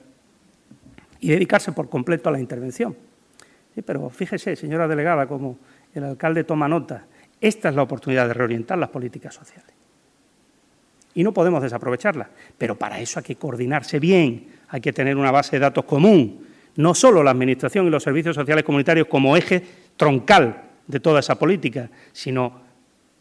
y 1.19 1.29
dedicarse 1.29 1.73
por 1.73 1.89
completo 1.89 2.29
a 2.29 2.31
la 2.31 2.39
intervención. 2.39 2.95
pero 3.85 4.09
fíjese, 4.09 4.55
señora 4.55 4.87
delegada, 4.87 5.27
como 5.27 5.57
el 5.93 6.03
alcalde 6.05 6.45
toma 6.45 6.69
nota, 6.69 7.05
esta 7.41 7.69
es 7.69 7.75
la 7.75 7.81
oportunidad 7.81 8.27
de 8.27 8.33
reorientar 8.33 8.77
las 8.77 8.89
políticas 8.89 9.33
sociales. 9.33 9.73
Y 11.13 11.23
no 11.23 11.33
podemos 11.33 11.61
desaprovecharla, 11.61 12.29
pero 12.57 12.77
para 12.77 12.99
eso 12.99 13.19
hay 13.19 13.25
que 13.25 13.35
coordinarse 13.35 13.99
bien, 13.99 14.47
hay 14.69 14.79
que 14.79 14.93
tener 14.93 15.17
una 15.17 15.31
base 15.31 15.57
de 15.57 15.59
datos 15.59 15.83
común, 15.83 16.47
no 16.75 16.93
solo 16.93 17.21
la 17.23 17.31
Administración 17.31 17.87
y 17.87 17.89
los 17.89 18.03
servicios 18.03 18.35
sociales 18.35 18.63
comunitarios 18.63 19.07
como 19.07 19.35
eje 19.35 19.61
troncal 19.97 20.69
de 20.87 20.99
toda 20.99 21.19
esa 21.19 21.35
política, 21.37 21.89
sino 22.13 22.61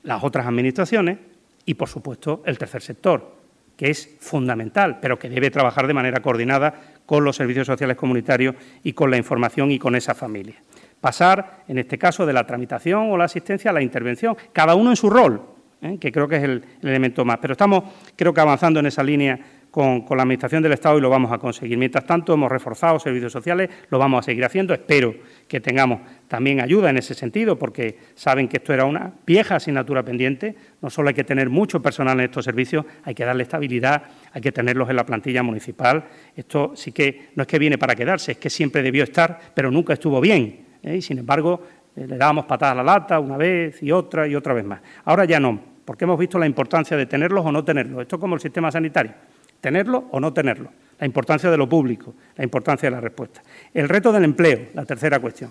las 0.05 0.23
otras 0.23 0.47
administraciones 0.47 1.19
y, 1.65 1.75
por 1.75 1.89
supuesto, 1.89 2.43
el 2.47 2.59
tercer 2.59 2.83
sector, 2.83 3.37
que 3.77 3.91
es 3.91 4.17
fundamental, 4.21 4.99
pero 5.01 5.19
que 5.19 5.29
debe 5.29 5.51
trabajar 5.51 5.87
de 5.87 5.95
manera 5.95 6.21
coordinada 6.21 6.75
con 7.07 7.25
los 7.25 7.37
servicios 7.37 7.67
sociales 7.67 7.97
comunitarios 7.97 8.55
y 8.85 8.93
con 8.93 9.11
la 9.11 9.17
información 9.17 9.71
y 9.73 9.79
con 9.79 9.97
esa 9.97 10.15
familia. 10.15 10.63
Pasar, 11.01 11.65
en 11.67 11.79
este 11.79 11.99
caso, 11.99 12.27
de 12.27 12.33
la 12.33 12.47
tramitación 12.47 13.11
o 13.11 13.17
la 13.17 13.25
asistencia 13.25 13.71
a 13.71 13.75
la 13.75 13.83
intervención, 13.83 14.37
cada 14.53 14.75
uno 14.75 14.91
en 14.91 14.97
su 14.97 15.09
rol, 15.09 15.43
¿eh? 15.83 15.99
que 15.99 16.13
creo 16.13 16.29
que 16.29 16.37
es 16.37 16.43
el, 16.43 16.65
el 16.83 16.89
elemento 16.89 17.25
más. 17.25 17.39
Pero 17.39 17.53
estamos, 17.53 17.85
creo 18.17 18.35
que, 18.35 18.41
avanzando 18.41 18.81
en 18.81 18.87
esa 18.87 19.03
línea 19.03 19.39
con, 19.71 20.05
la 20.11 20.23
Administración 20.23 20.63
del 20.63 20.73
Estado 20.73 20.99
y 20.99 21.01
lo 21.01 21.11
vamos 21.11 21.33
a 21.33 21.39
conseguir. 21.39 21.79
Mientras 21.79 22.05
tanto, 22.05 22.35
hemos 22.35 22.51
reforzado 22.51 22.99
servicios 22.99 23.33
sociales, 23.33 23.71
lo 23.89 23.99
vamos 23.99 24.21
a 24.21 24.23
seguir 24.23 24.45
haciendo. 24.45 24.75
Espero 24.75 25.15
que 25.47 25.61
tengamos 25.61 26.01
también 26.29 26.61
ayuda 26.61 26.91
en 26.91 26.99
ese 26.99 27.15
sentido, 27.15 27.59
porque 27.59 27.99
saben 28.15 28.49
que 28.49 28.59
esto 28.59 28.73
era 28.73 28.85
una 28.85 29.13
vieja 29.27 29.57
asignatura 29.57 30.03
pendiente. 30.03 30.55
No 30.83 30.91
solo 30.91 31.09
hay 31.09 31.15
que 31.15 31.25
tener 31.25 31.49
mucho 31.49 31.81
personal 31.81 32.19
en 32.19 32.27
estos 32.27 32.45
servicios, 32.45 32.85
hay 33.05 33.15
que 33.15 33.25
darle 33.25 33.45
estabilidad, 33.45 34.03
hay 34.33 34.41
que 34.41 34.53
tenerlos 34.53 34.91
en 34.91 34.97
la 34.97 35.07
plantilla 35.07 35.43
municipal. 35.43 36.05
Esto 36.35 36.73
sí 36.75 36.93
que 36.93 37.31
no 37.35 37.43
es 37.43 37.47
que 37.47 37.59
viene 37.59 37.79
para 37.79 37.95
quedarse, 37.95 38.33
es 38.33 38.39
que 38.39 38.51
siempre 38.51 38.83
debió 38.83 39.05
estar, 39.05 39.39
pero 39.55 39.71
nunca 39.71 39.93
estuvo 39.93 40.21
bien. 40.21 40.70
¿Eh? 40.83 40.97
Y 40.97 41.03
sin 41.03 41.19
embargo, 41.19 41.63
eh, 41.97 42.07
le 42.07 42.17
dábamos 42.17 42.45
patadas 42.47 42.73
a 42.73 42.77
la 42.77 42.85
lata 42.85 43.21
una 43.21 43.37
vez 43.37 43.83
y 43.83 43.93
otra 43.93 44.27
y 44.27 44.35
otra 44.35 44.55
vez 44.55 44.65
más. 44.65 44.81
Ahora 45.05 45.25
ya 45.25 45.41
no, 45.41 45.61
porque 45.85 46.05
hemos 46.05 46.19
visto 46.19 46.39
la 46.39 46.47
importancia 46.47 46.97
de 46.97 47.07
tenerlos 47.07 47.45
o 47.45 47.53
no 47.53 47.65
tenerlos. 47.65 48.03
Esto 48.03 48.17
es 48.17 48.21
como 48.21 48.35
el 48.35 48.41
sistema 48.41 48.71
sanitario 48.71 49.15
tenerlo 49.61 50.07
o 50.11 50.21
no 50.21 50.33
tenerlo, 50.33 50.71
la 50.99 51.07
importancia 51.07 51.51
de 51.51 51.57
lo 51.57 51.69
público, 51.69 52.15
la 52.37 52.45
importancia 52.45 52.89
de 52.89 52.97
la 52.97 53.01
respuesta. 53.01 53.43
El 53.73 53.89
reto 53.89 54.13
del 54.13 54.25
empleo, 54.25 54.69
la 54.75 54.85
tercera 54.85 55.19
cuestión. 55.19 55.51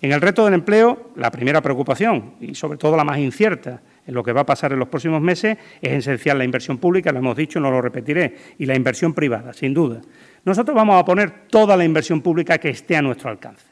En 0.00 0.12
el 0.12 0.20
reto 0.20 0.44
del 0.44 0.54
empleo, 0.54 1.12
la 1.16 1.30
primera 1.30 1.60
preocupación, 1.60 2.34
y 2.40 2.54
sobre 2.54 2.78
todo 2.78 2.96
la 2.96 3.04
más 3.04 3.18
incierta 3.18 3.80
en 4.06 4.14
lo 4.14 4.22
que 4.22 4.32
va 4.32 4.42
a 4.42 4.46
pasar 4.46 4.72
en 4.72 4.78
los 4.78 4.88
próximos 4.88 5.20
meses, 5.20 5.56
es 5.80 5.92
esencial 5.92 6.38
la 6.38 6.44
inversión 6.44 6.78
pública, 6.78 7.12
lo 7.12 7.18
hemos 7.18 7.36
dicho, 7.36 7.60
no 7.60 7.70
lo 7.70 7.80
repetiré, 7.80 8.36
y 8.58 8.66
la 8.66 8.74
inversión 8.74 9.14
privada, 9.14 9.52
sin 9.52 9.72
duda. 9.72 10.00
Nosotros 10.44 10.74
vamos 10.74 11.00
a 11.00 11.04
poner 11.04 11.46
toda 11.48 11.76
la 11.76 11.84
inversión 11.84 12.20
pública 12.20 12.58
que 12.58 12.70
esté 12.70 12.96
a 12.96 13.02
nuestro 13.02 13.30
alcance. 13.30 13.71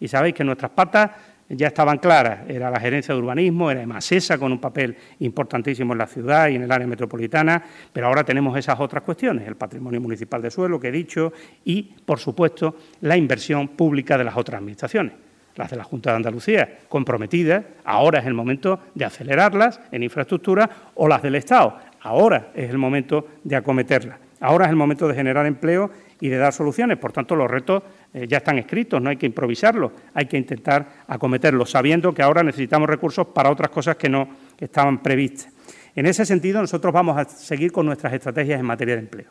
Y 0.00 0.08
sabéis 0.08 0.34
que 0.34 0.44
nuestras 0.44 0.72
patas 0.72 1.10
ya 1.50 1.68
estaban 1.68 1.98
claras. 1.98 2.48
Era 2.48 2.70
la 2.70 2.80
gerencia 2.80 3.14
de 3.14 3.20
urbanismo, 3.20 3.70
era 3.70 3.82
EMASESA 3.82 4.38
con 4.38 4.52
un 4.52 4.60
papel 4.60 4.96
importantísimo 5.20 5.92
en 5.92 5.98
la 5.98 6.06
ciudad 6.06 6.48
y 6.48 6.56
en 6.56 6.62
el 6.62 6.72
área 6.72 6.86
metropolitana, 6.86 7.62
pero 7.92 8.06
ahora 8.06 8.24
tenemos 8.24 8.56
esas 8.56 8.78
otras 8.80 9.02
cuestiones, 9.02 9.46
el 9.46 9.56
patrimonio 9.56 10.00
municipal 10.00 10.40
de 10.40 10.50
suelo 10.50 10.78
que 10.78 10.88
he 10.88 10.92
dicho 10.92 11.32
y, 11.64 11.82
por 11.82 12.18
supuesto, 12.18 12.76
la 13.00 13.16
inversión 13.16 13.68
pública 13.68 14.16
de 14.16 14.24
las 14.24 14.36
otras 14.36 14.58
administraciones 14.58 15.12
las 15.56 15.70
de 15.70 15.76
la 15.76 15.84
Junta 15.84 16.10
de 16.10 16.16
Andalucía, 16.16 16.78
comprometidas, 16.88 17.64
ahora 17.84 18.20
es 18.20 18.26
el 18.26 18.32
momento 18.32 18.80
de 18.94 19.04
acelerarlas 19.04 19.80
en 19.92 20.02
infraestructura, 20.02 20.70
o 20.94 21.06
las 21.06 21.22
del 21.22 21.34
Estado, 21.34 21.76
ahora 22.00 22.50
es 22.54 22.70
el 22.70 22.78
momento 22.78 23.28
de 23.44 23.56
acometerlas, 23.56 24.18
ahora 24.40 24.64
es 24.64 24.70
el 24.70 24.76
momento 24.76 25.06
de 25.06 25.14
generar 25.14 25.44
empleo 25.46 25.90
y 26.20 26.28
de 26.28 26.38
dar 26.38 26.52
soluciones. 26.52 26.98
Por 26.98 27.12
tanto, 27.12 27.36
los 27.36 27.50
retos 27.50 27.82
eh, 28.12 28.26
ya 28.28 28.38
están 28.38 28.58
escritos, 28.58 29.00
no 29.00 29.10
hay 29.10 29.16
que 29.16 29.26
improvisarlos, 29.26 29.92
hay 30.14 30.26
que 30.26 30.36
intentar 30.36 31.04
acometerlos, 31.06 31.70
sabiendo 31.70 32.12
que 32.12 32.22
ahora 32.22 32.42
necesitamos 32.42 32.88
recursos 32.88 33.28
para 33.28 33.50
otras 33.50 33.70
cosas 33.70 33.96
que 33.96 34.08
no 34.08 34.28
estaban 34.58 35.00
previstas. 35.02 35.52
En 35.94 36.06
ese 36.06 36.24
sentido, 36.24 36.60
nosotros 36.60 36.92
vamos 36.92 37.16
a 37.16 37.24
seguir 37.24 37.70
con 37.70 37.86
nuestras 37.86 38.12
estrategias 38.12 38.58
en 38.58 38.66
materia 38.66 38.94
de 38.94 39.02
empleo, 39.02 39.30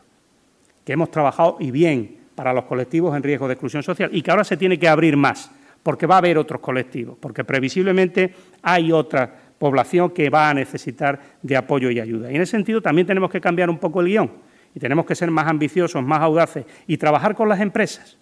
que 0.84 0.94
hemos 0.94 1.10
trabajado 1.10 1.56
y 1.60 1.70
bien 1.70 2.16
para 2.34 2.54
los 2.54 2.64
colectivos 2.64 3.14
en 3.14 3.22
riesgo 3.22 3.46
de 3.48 3.54
exclusión 3.54 3.82
social 3.82 4.08
y 4.12 4.22
que 4.22 4.30
ahora 4.30 4.44
se 4.44 4.56
tiene 4.56 4.78
que 4.78 4.88
abrir 4.88 5.14
más, 5.14 5.50
porque 5.82 6.06
va 6.06 6.14
a 6.14 6.18
haber 6.18 6.38
otros 6.38 6.60
colectivos, 6.60 7.18
porque 7.20 7.44
previsiblemente 7.44 8.34
hay 8.62 8.92
otra 8.92 9.30
población 9.58 10.08
que 10.10 10.30
va 10.30 10.48
a 10.48 10.54
necesitar 10.54 11.20
de 11.42 11.54
apoyo 11.54 11.90
y 11.90 12.00
ayuda. 12.00 12.32
Y 12.32 12.36
en 12.36 12.40
ese 12.40 12.52
sentido 12.52 12.80
también 12.80 13.06
tenemos 13.06 13.30
que 13.30 13.42
cambiar 13.42 13.68
un 13.68 13.76
poco 13.76 14.00
el 14.00 14.06
guion 14.06 14.30
y 14.74 14.80
tenemos 14.80 15.04
que 15.04 15.14
ser 15.14 15.30
más 15.30 15.46
ambiciosos, 15.48 16.02
más 16.02 16.20
audaces 16.20 16.64
y 16.86 16.96
trabajar 16.96 17.34
con 17.34 17.46
las 17.46 17.60
empresas. 17.60 18.16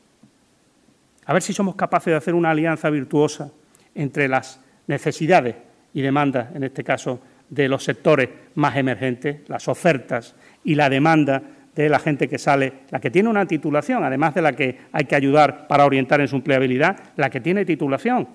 A 1.28 1.34
ver 1.34 1.42
si 1.42 1.52
somos 1.52 1.74
capaces 1.74 2.10
de 2.10 2.16
hacer 2.16 2.34
una 2.34 2.50
alianza 2.50 2.88
virtuosa 2.88 3.50
entre 3.94 4.28
las 4.28 4.62
necesidades 4.86 5.56
y 5.92 6.00
demandas, 6.00 6.56
en 6.56 6.64
este 6.64 6.82
caso, 6.82 7.20
de 7.50 7.68
los 7.68 7.84
sectores 7.84 8.30
más 8.54 8.74
emergentes, 8.78 9.46
las 9.46 9.68
ofertas 9.68 10.34
y 10.64 10.74
la 10.74 10.88
demanda 10.88 11.42
de 11.74 11.90
la 11.90 11.98
gente 11.98 12.28
que 12.28 12.38
sale, 12.38 12.72
la 12.88 12.98
que 12.98 13.10
tiene 13.10 13.28
una 13.28 13.44
titulación, 13.44 14.04
además 14.04 14.34
de 14.34 14.40
la 14.40 14.54
que 14.54 14.78
hay 14.90 15.04
que 15.04 15.16
ayudar 15.16 15.66
para 15.68 15.84
orientar 15.84 16.22
en 16.22 16.28
su 16.28 16.36
empleabilidad, 16.36 16.96
la 17.16 17.28
que 17.28 17.42
tiene 17.42 17.66
titulación 17.66 18.26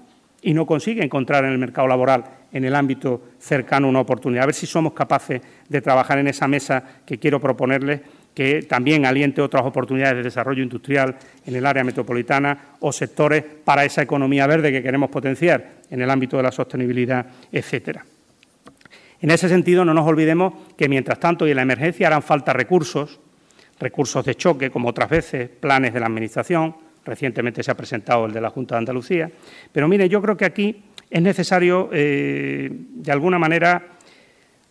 y 0.44 0.54
no 0.54 0.68
consigue 0.68 1.04
encontrar 1.04 1.46
en 1.46 1.52
el 1.52 1.58
mercado 1.58 1.88
laboral, 1.88 2.24
en 2.52 2.64
el 2.64 2.76
ámbito 2.76 3.24
cercano, 3.40 3.90
una 3.90 4.02
oportunidad. 4.02 4.44
A 4.44 4.48
ver 4.48 4.56
si 4.56 4.68
somos 4.68 4.94
capaces 4.94 5.42
de 5.68 5.82
trabajar 5.82 6.20
en 6.20 6.28
esa 6.28 6.48
mesa 6.48 6.84
que 7.08 7.18
quiero 7.18 7.40
proponerles, 7.40 8.02
que 8.34 8.64
también 8.64 9.06
aliente 9.06 9.42
otras 9.42 9.66
oportunidades 9.66 10.18
de 10.18 10.24
desarrollo 10.24 10.64
industrial 10.64 11.16
en 11.46 11.56
el 11.56 11.66
área 11.66 11.84
metropolitana 11.84 12.76
o 12.80 12.92
sectores 12.92 13.44
para 13.64 13.86
esa 13.86 14.02
economía 14.02 14.48
verde 14.48 14.72
que 14.72 14.84
queremos 14.84 15.10
potenciar 15.10 15.82
en 15.90 16.02
el 16.02 16.10
ámbito 16.10 16.38
de 16.38 16.44
la 16.44 16.52
sostenibilidad, 16.52 17.26
etcétera. 17.52 18.06
En 19.22 19.32
ese 19.32 19.48
sentido, 19.48 19.86
no 19.86 19.94
nos 19.94 20.08
olvidemos 20.08 20.54
que, 20.76 20.90
mientras 20.90 21.20
tanto, 21.20 21.48
y 21.48 21.52
en 21.52 21.58
la 21.58 21.62
emergencia 21.62 22.08
harán 22.08 22.24
falta 22.24 22.52
recursos, 22.52 23.20
recursos 23.80 24.26
de 24.26 24.36
choque, 24.36 24.70
como 24.70 24.90
otras 24.90 25.10
veces, 25.10 25.50
planes 25.50 25.94
de 25.94 26.00
la 26.00 26.08
Administración, 26.08 26.76
Recientemente 27.06 27.64
se 27.64 27.72
ha 27.72 27.76
presentado 27.76 28.26
el 28.26 28.32
de 28.32 28.40
la 28.40 28.50
Junta 28.50 28.76
de 28.76 28.80
Andalucía. 28.80 29.30
Pero 29.72 29.88
mire, 29.88 30.08
yo 30.08 30.22
creo 30.22 30.38
que 30.38 30.46
aquí 30.46 30.84
es 31.10 31.22
necesario, 31.22 31.90
eh, 31.92 32.70
de 32.72 33.12
alguna 33.12 33.38
manera, 33.38 33.93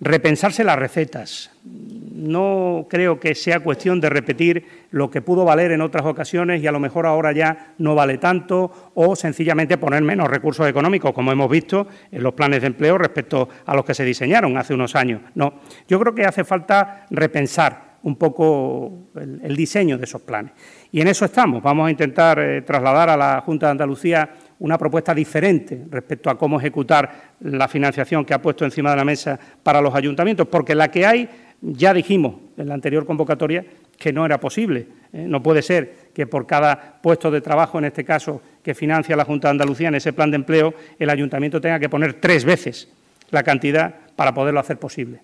repensarse 0.03 0.65
las 0.65 0.79
recetas. 0.79 1.51
No 1.65 2.87
creo 2.91 3.21
que 3.21 3.35
sea 3.35 3.61
cuestión 3.61 4.01
de 4.01 4.11
repetir 4.11 4.87
lo 4.91 5.11
que 5.11 5.23
pudo 5.23 5.45
valer 5.45 5.71
en 5.71 5.81
otras 5.81 6.05
ocasiones 6.05 6.61
y 6.61 6.67
a 6.67 6.73
lo 6.73 6.81
mejor 6.81 7.07
ahora 7.07 7.33
ya 7.33 7.75
no 7.79 7.95
vale 7.95 8.19
tanto 8.19 8.93
o 8.95 9.15
sencillamente 9.15 9.79
poner 9.79 10.03
menos 10.03 10.29
recursos 10.29 10.69
económicos, 10.69 11.13
como 11.13 11.31
hemos 11.31 11.49
visto 11.49 11.87
en 12.11 12.23
los 12.23 12.35
planes 12.35 12.61
de 12.61 12.67
empleo 12.67 12.99
respecto 12.99 13.49
a 13.65 13.75
los 13.75 13.85
que 13.85 13.95
se 13.95 14.05
diseñaron 14.05 14.57
hace 14.59 14.75
unos 14.75 14.97
años. 14.97 15.23
No, 15.35 15.55
yo 15.89 16.01
creo 16.01 16.15
que 16.15 16.27
hace 16.27 16.45
falta 16.45 17.07
repensar 17.11 17.93
un 18.03 18.17
poco 18.17 19.11
el 19.15 19.55
diseño 19.55 19.97
de 19.97 20.05
esos 20.05 20.23
planes. 20.23 20.53
Y 20.91 21.01
en 21.01 21.09
eso 21.09 21.25
estamos. 21.25 21.63
Vamos 21.63 21.87
a 21.87 21.91
intentar 21.91 22.39
eh, 22.41 22.63
trasladar 22.63 23.11
a 23.11 23.17
la 23.17 23.41
Junta 23.41 23.67
de 23.67 23.73
Andalucía 23.73 24.29
una 24.63 24.79
propuesta 24.79 25.13
diferente 25.13 25.87
respecto 25.91 26.31
a 26.31 26.39
cómo 26.39 26.59
ejecutar 26.59 27.35
la 27.41 27.67
financiación 27.67 28.25
que 28.25 28.33
ha 28.33 28.41
puesto 28.41 28.65
encima 28.65 28.91
de 28.91 28.97
la 28.97 29.05
mesa 29.05 29.39
para 29.61 29.81
los 29.81 29.93
ayuntamientos, 29.93 30.47
porque 30.47 30.77
la 30.77 30.89
que 30.89 31.05
hay, 31.05 31.29
ya 31.61 31.93
dijimos 31.93 32.37
en 32.57 32.69
la 32.69 32.75
anterior 32.75 33.05
convocatoria, 33.05 33.65
que 33.99 34.13
no 34.13 34.25
era 34.25 34.39
posible. 34.39 34.87
Eh, 35.13 35.27
no 35.27 35.43
puede 35.43 35.63
ser 35.63 36.11
que 36.15 36.29
por 36.29 36.47
cada 36.47 37.01
puesto 37.03 37.29
de 37.33 37.41
trabajo, 37.41 37.79
en 37.79 37.87
este 37.87 38.05
caso, 38.05 38.41
que 38.63 38.73
financia 38.73 39.17
la 39.17 39.25
Junta 39.25 39.49
de 39.49 39.53
Andalucía 39.53 39.89
en 39.89 39.97
ese 39.97 40.13
plan 40.13 40.31
de 40.31 40.37
empleo, 40.37 40.75
el 40.97 41.11
ayuntamiento 41.11 41.61
tenga 41.61 41.81
que 41.81 41.89
poner 41.89 42.15
tres 42.15 42.45
veces 42.45 42.89
la 43.31 43.43
cantidad 43.43 43.93
para 44.15 44.33
poderlo 44.33 44.61
hacer 44.61 44.79
posible. 44.79 45.19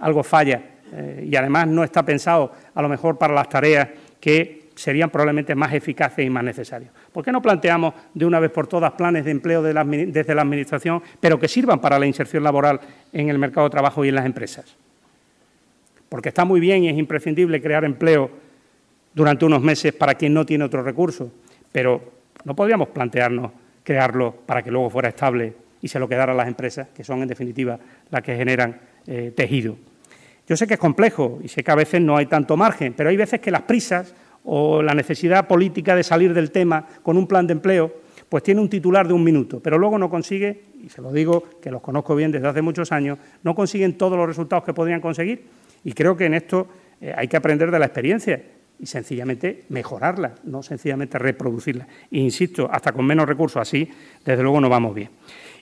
Algo 0.00 0.22
falla 0.22 0.60
eh, 0.92 1.26
y 1.30 1.34
además 1.34 1.66
no 1.66 1.82
está 1.82 2.04
pensado 2.04 2.52
a 2.74 2.82
lo 2.82 2.90
mejor 2.90 3.16
para 3.16 3.32
las 3.32 3.48
tareas 3.48 3.88
que 4.20 4.61
serían 4.74 5.10
probablemente 5.10 5.54
más 5.54 5.72
eficaces 5.72 6.24
y 6.24 6.30
más 6.30 6.44
necesarios. 6.44 6.90
¿Por 7.12 7.24
qué 7.24 7.32
no 7.32 7.42
planteamos 7.42 7.94
de 8.14 8.26
una 8.26 8.40
vez 8.40 8.50
por 8.50 8.66
todas 8.66 8.92
planes 8.92 9.24
de 9.24 9.30
empleo 9.30 9.62
desde 9.62 10.34
la 10.34 10.42
Administración, 10.42 11.02
pero 11.20 11.38
que 11.38 11.48
sirvan 11.48 11.80
para 11.80 11.98
la 11.98 12.06
inserción 12.06 12.42
laboral 12.42 12.80
en 13.12 13.28
el 13.28 13.38
mercado 13.38 13.66
de 13.66 13.70
trabajo 13.70 14.04
y 14.04 14.08
en 14.08 14.14
las 14.14 14.26
empresas? 14.26 14.76
Porque 16.08 16.28
está 16.28 16.44
muy 16.44 16.60
bien 16.60 16.84
y 16.84 16.88
es 16.88 16.98
imprescindible 16.98 17.60
crear 17.62 17.84
empleo 17.84 18.30
durante 19.14 19.44
unos 19.44 19.62
meses 19.62 19.92
para 19.92 20.14
quien 20.14 20.34
no 20.34 20.46
tiene 20.46 20.64
otro 20.64 20.82
recurso, 20.82 21.32
pero 21.70 22.12
no 22.44 22.54
podríamos 22.54 22.88
plantearnos 22.88 23.52
crearlo 23.82 24.34
para 24.46 24.62
que 24.62 24.70
luego 24.70 24.90
fuera 24.90 25.08
estable 25.08 25.54
y 25.80 25.88
se 25.88 25.98
lo 25.98 26.08
quedara 26.08 26.32
a 26.32 26.36
las 26.36 26.48
empresas, 26.48 26.88
que 26.94 27.04
son 27.04 27.22
en 27.22 27.28
definitiva 27.28 27.78
las 28.10 28.22
que 28.22 28.36
generan 28.36 28.80
eh, 29.06 29.32
tejido. 29.34 29.76
Yo 30.48 30.56
sé 30.56 30.66
que 30.66 30.74
es 30.74 30.80
complejo 30.80 31.40
y 31.42 31.48
sé 31.48 31.62
que 31.62 31.70
a 31.70 31.74
veces 31.74 32.00
no 32.00 32.16
hay 32.16 32.26
tanto 32.26 32.56
margen, 32.56 32.94
pero 32.96 33.10
hay 33.10 33.16
veces 33.16 33.40
que 33.40 33.50
las 33.50 33.62
prisas 33.62 34.14
o 34.44 34.82
la 34.82 34.94
necesidad 34.94 35.46
política 35.46 35.94
de 35.94 36.02
salir 36.02 36.34
del 36.34 36.50
tema 36.50 36.86
con 37.02 37.16
un 37.16 37.26
plan 37.26 37.46
de 37.46 37.52
empleo, 37.52 38.02
pues 38.28 38.42
tiene 38.42 38.60
un 38.60 38.68
titular 38.70 39.06
de 39.06 39.12
un 39.12 39.22
minuto, 39.22 39.60
pero 39.60 39.78
luego 39.78 39.98
no 39.98 40.08
consigue, 40.08 40.62
y 40.82 40.88
se 40.88 41.02
lo 41.02 41.12
digo 41.12 41.44
que 41.60 41.70
los 41.70 41.82
conozco 41.82 42.16
bien 42.16 42.32
desde 42.32 42.48
hace 42.48 42.62
muchos 42.62 42.90
años, 42.90 43.18
no 43.42 43.54
consiguen 43.54 43.98
todos 43.98 44.16
los 44.16 44.26
resultados 44.26 44.64
que 44.64 44.72
podrían 44.72 45.02
conseguir. 45.02 45.44
Y 45.84 45.92
creo 45.92 46.16
que 46.16 46.24
en 46.24 46.34
esto 46.34 46.66
eh, 47.00 47.12
hay 47.14 47.28
que 47.28 47.36
aprender 47.36 47.70
de 47.70 47.78
la 47.78 47.84
experiencia 47.84 48.42
y 48.78 48.86
sencillamente 48.86 49.64
mejorarla, 49.68 50.34
no 50.44 50.62
sencillamente 50.62 51.18
reproducirla. 51.18 51.86
Insisto, 52.12 52.68
hasta 52.72 52.92
con 52.92 53.04
menos 53.04 53.28
recursos 53.28 53.60
así, 53.60 53.88
desde 54.24 54.42
luego 54.42 54.60
no 54.60 54.68
vamos 54.68 54.94
bien. 54.94 55.10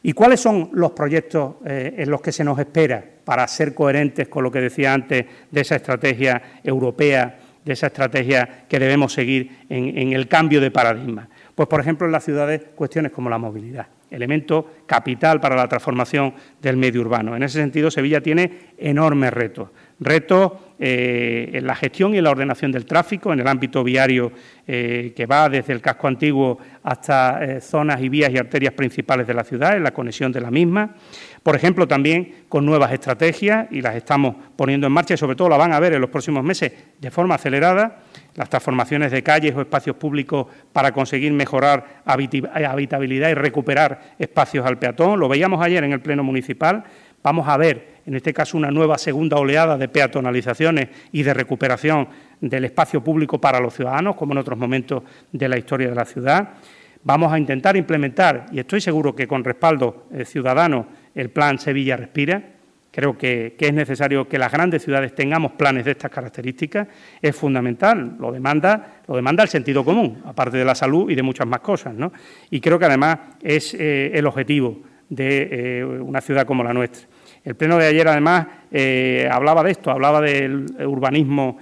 ¿Y 0.02 0.12
cuáles 0.12 0.40
son 0.40 0.70
los 0.72 0.92
proyectos 0.92 1.56
eh, 1.66 1.94
en 1.98 2.08
los 2.08 2.22
que 2.22 2.32
se 2.32 2.44
nos 2.44 2.58
espera 2.58 3.04
para 3.24 3.46
ser 3.48 3.74
coherentes 3.74 4.28
con 4.28 4.44
lo 4.44 4.50
que 4.50 4.60
decía 4.60 4.94
antes 4.94 5.26
de 5.50 5.60
esa 5.60 5.76
estrategia 5.76 6.60
europea 6.62 7.39
de 7.64 7.72
esa 7.72 7.88
estrategia 7.88 8.64
que 8.68 8.78
debemos 8.78 9.12
seguir 9.12 9.50
en, 9.68 10.12
el 10.12 10.28
cambio 10.28 10.60
de 10.60 10.70
paradigma. 10.70 11.28
Pues, 11.54 11.68
por 11.68 11.80
ejemplo, 11.80 12.06
en 12.06 12.12
las 12.12 12.24
ciudades, 12.24 12.62
cuestiones 12.74 13.12
como 13.12 13.28
la 13.28 13.38
movilidad. 13.38 13.86
elemento 14.10 14.82
capital 14.86 15.40
para 15.40 15.54
la 15.54 15.68
transformación 15.68 16.34
del 16.60 16.76
medio 16.76 17.00
urbano. 17.00 17.36
En 17.36 17.42
ese 17.42 17.60
sentido, 17.60 17.90
Sevilla 17.90 18.20
tiene 18.20 18.72
enormes 18.76 19.32
retos. 19.32 19.68
Retos 20.00 20.52
eh, 20.82 21.50
en 21.52 21.66
la 21.66 21.74
gestión 21.74 22.14
y 22.14 22.22
la 22.22 22.30
ordenación 22.30 22.72
del 22.72 22.86
tráfico, 22.86 23.34
en 23.34 23.40
el 23.40 23.46
ámbito 23.46 23.84
viario 23.84 24.32
eh, 24.66 25.12
que 25.14 25.26
va 25.26 25.46
desde 25.50 25.74
el 25.74 25.82
casco 25.82 26.08
antiguo 26.08 26.58
hasta 26.82 27.44
eh, 27.44 27.60
zonas 27.60 28.00
y 28.00 28.08
vías 28.08 28.32
y 28.32 28.38
arterias 28.38 28.72
principales 28.72 29.26
de 29.26 29.34
la 29.34 29.44
ciudad, 29.44 29.76
en 29.76 29.84
la 29.84 29.92
conexión 29.92 30.32
de 30.32 30.40
la 30.40 30.50
misma. 30.50 30.94
Por 31.42 31.54
ejemplo, 31.54 31.86
también 31.86 32.44
con 32.48 32.64
nuevas 32.64 32.92
estrategias, 32.92 33.66
y 33.70 33.82
las 33.82 33.94
estamos 33.94 34.36
poniendo 34.56 34.86
en 34.86 34.94
marcha 34.94 35.12
y 35.12 35.16
sobre 35.18 35.36
todo 35.36 35.50
la 35.50 35.58
van 35.58 35.74
a 35.74 35.80
ver 35.80 35.92
en 35.92 36.00
los 36.00 36.08
próximos 36.08 36.42
meses 36.42 36.72
de 36.98 37.10
forma 37.10 37.34
acelerada, 37.34 38.00
las 38.34 38.48
transformaciones 38.48 39.12
de 39.12 39.22
calles 39.22 39.54
o 39.54 39.60
espacios 39.60 39.96
públicos 39.96 40.46
para 40.72 40.92
conseguir 40.92 41.32
mejorar 41.32 42.02
habitabilidad 42.06 43.28
y 43.28 43.34
recuperar 43.34 44.14
espacios 44.18 44.64
al 44.64 44.78
peatón. 44.78 45.20
Lo 45.20 45.28
veíamos 45.28 45.62
ayer 45.62 45.84
en 45.84 45.92
el 45.92 46.00
Pleno 46.00 46.22
Municipal. 46.22 46.84
Vamos 47.22 47.46
a 47.48 47.58
ver, 47.58 47.99
en 48.10 48.16
este 48.16 48.34
caso, 48.34 48.58
una 48.58 48.72
nueva 48.72 48.98
segunda 48.98 49.36
oleada 49.36 49.78
de 49.78 49.86
peatonalizaciones 49.86 50.88
y 51.12 51.22
de 51.22 51.32
recuperación 51.32 52.08
del 52.40 52.64
espacio 52.64 53.04
público 53.04 53.40
para 53.40 53.60
los 53.60 53.72
ciudadanos, 53.72 54.16
como 54.16 54.32
en 54.32 54.38
otros 54.38 54.58
momentos 54.58 55.04
de 55.30 55.48
la 55.48 55.56
historia 55.56 55.88
de 55.88 55.94
la 55.94 56.04
ciudad. 56.04 56.54
Vamos 57.04 57.32
a 57.32 57.38
intentar 57.38 57.76
implementar, 57.76 58.46
y 58.50 58.58
estoy 58.58 58.80
seguro 58.80 59.14
que 59.14 59.28
con 59.28 59.44
respaldo 59.44 60.08
eh, 60.12 60.24
ciudadano, 60.24 60.88
el 61.14 61.30
plan 61.30 61.60
Sevilla 61.60 61.96
Respira. 61.96 62.42
Creo 62.90 63.16
que, 63.16 63.54
es 63.56 63.72
necesario 63.72 64.28
que 64.28 64.38
las 64.38 64.50
grandes 64.50 64.82
ciudades 64.82 65.14
tengamos 65.14 65.52
planes 65.52 65.84
de 65.84 65.92
estas 65.92 66.10
características. 66.10 66.88
Es 67.22 67.36
fundamental, 67.36 68.16
lo 68.18 68.32
demanda, 68.32 69.02
lo 69.06 69.14
demanda 69.14 69.44
el 69.44 69.48
sentido 69.48 69.84
común, 69.84 70.20
aparte 70.24 70.56
de 70.56 70.64
la 70.64 70.74
salud 70.74 71.08
y 71.08 71.14
de 71.14 71.22
muchas 71.22 71.46
más 71.46 71.60
cosas. 71.60 71.94
Y 72.50 72.60
creo 72.60 72.76
que 72.76 72.86
además 72.86 73.18
es 73.40 73.72
eh, 73.74 74.10
el 74.12 74.26
objetivo 74.26 74.80
de 75.08 75.78
eh, 75.78 75.84
una 75.84 76.20
ciudad 76.20 76.44
como 76.44 76.64
la 76.64 76.74
nuestra. 76.74 77.06
El 77.44 77.54
pleno 77.54 77.78
de 77.78 77.86
ayer, 77.86 78.06
además, 78.06 78.46
hablaba 79.30 79.62
de 79.62 79.70
esto, 79.70 79.90
hablaba 79.90 80.20
del 80.20 80.66
urbanismo 80.86 81.56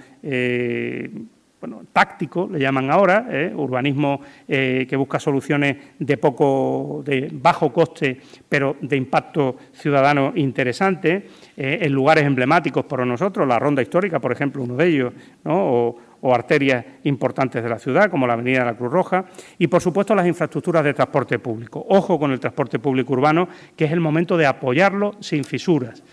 bueno, 1.59 1.81
táctico, 1.91 2.47
le 2.49 2.59
llaman 2.59 2.89
ahora, 2.89 3.27
¿eh? 3.29 3.51
urbanismo 3.53 4.21
eh, 4.47 4.85
que 4.89 4.95
busca 4.95 5.19
soluciones 5.19 5.75
de 5.99 6.17
poco, 6.17 7.03
de 7.05 7.29
bajo 7.33 7.73
coste, 7.73 8.17
pero 8.47 8.77
de 8.79 8.95
impacto 8.95 9.57
ciudadano 9.73 10.31
interesante, 10.35 11.27
eh, 11.57 11.79
en 11.81 11.91
lugares 11.91 12.23
emblemáticos 12.23 12.85
para 12.85 13.05
nosotros, 13.05 13.45
la 13.45 13.59
ronda 13.59 13.81
histórica, 13.81 14.19
por 14.19 14.31
ejemplo, 14.31 14.63
uno 14.63 14.75
de 14.75 14.87
ellos, 14.87 15.13
o, 15.45 15.95
o, 16.21 16.33
arterias 16.33 16.85
importantes 17.03 17.63
de 17.63 17.69
la 17.69 17.79
ciudad, 17.79 18.09
como 18.09 18.27
la 18.27 18.33
Avenida 18.33 18.59
de 18.59 18.65
la 18.65 18.77
Cruz 18.77 18.91
Roja, 18.91 19.25
y 19.57 19.67
por 19.67 19.81
supuesto 19.81 20.15
las 20.15 20.27
infraestructuras 20.27 20.83
de 20.83 20.93
transporte 20.93 21.39
público. 21.39 21.85
Ojo 21.89 22.19
con 22.19 22.31
el 22.31 22.39
transporte 22.39 22.79
público 22.79 23.13
urbano, 23.13 23.47
que 23.75 23.85
es 23.85 23.91
el 23.91 23.99
momento 23.99 24.37
de 24.37 24.45
apoyarlo 24.45 25.15
sin 25.19 25.43
fisuras. 25.43 26.03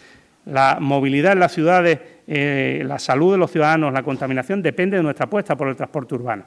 La 0.47 0.79
movilidad 0.81 1.33
en 1.33 1.41
las 1.41 1.53
ciudades, 1.53 1.99
eh, 2.27 2.83
la 2.87 2.99
salud 2.99 3.33
de 3.33 3.39
los 3.39 3.51
ciudadanos, 3.51 3.93
la 3.93 4.03
contaminación, 4.03 4.63
depende 4.63 4.97
de 4.97 5.03
nuestra 5.03 5.27
apuesta 5.27 5.57
por 5.57 5.69
el 5.69 5.77
transporte 5.77 6.15
urbano. 6.15 6.45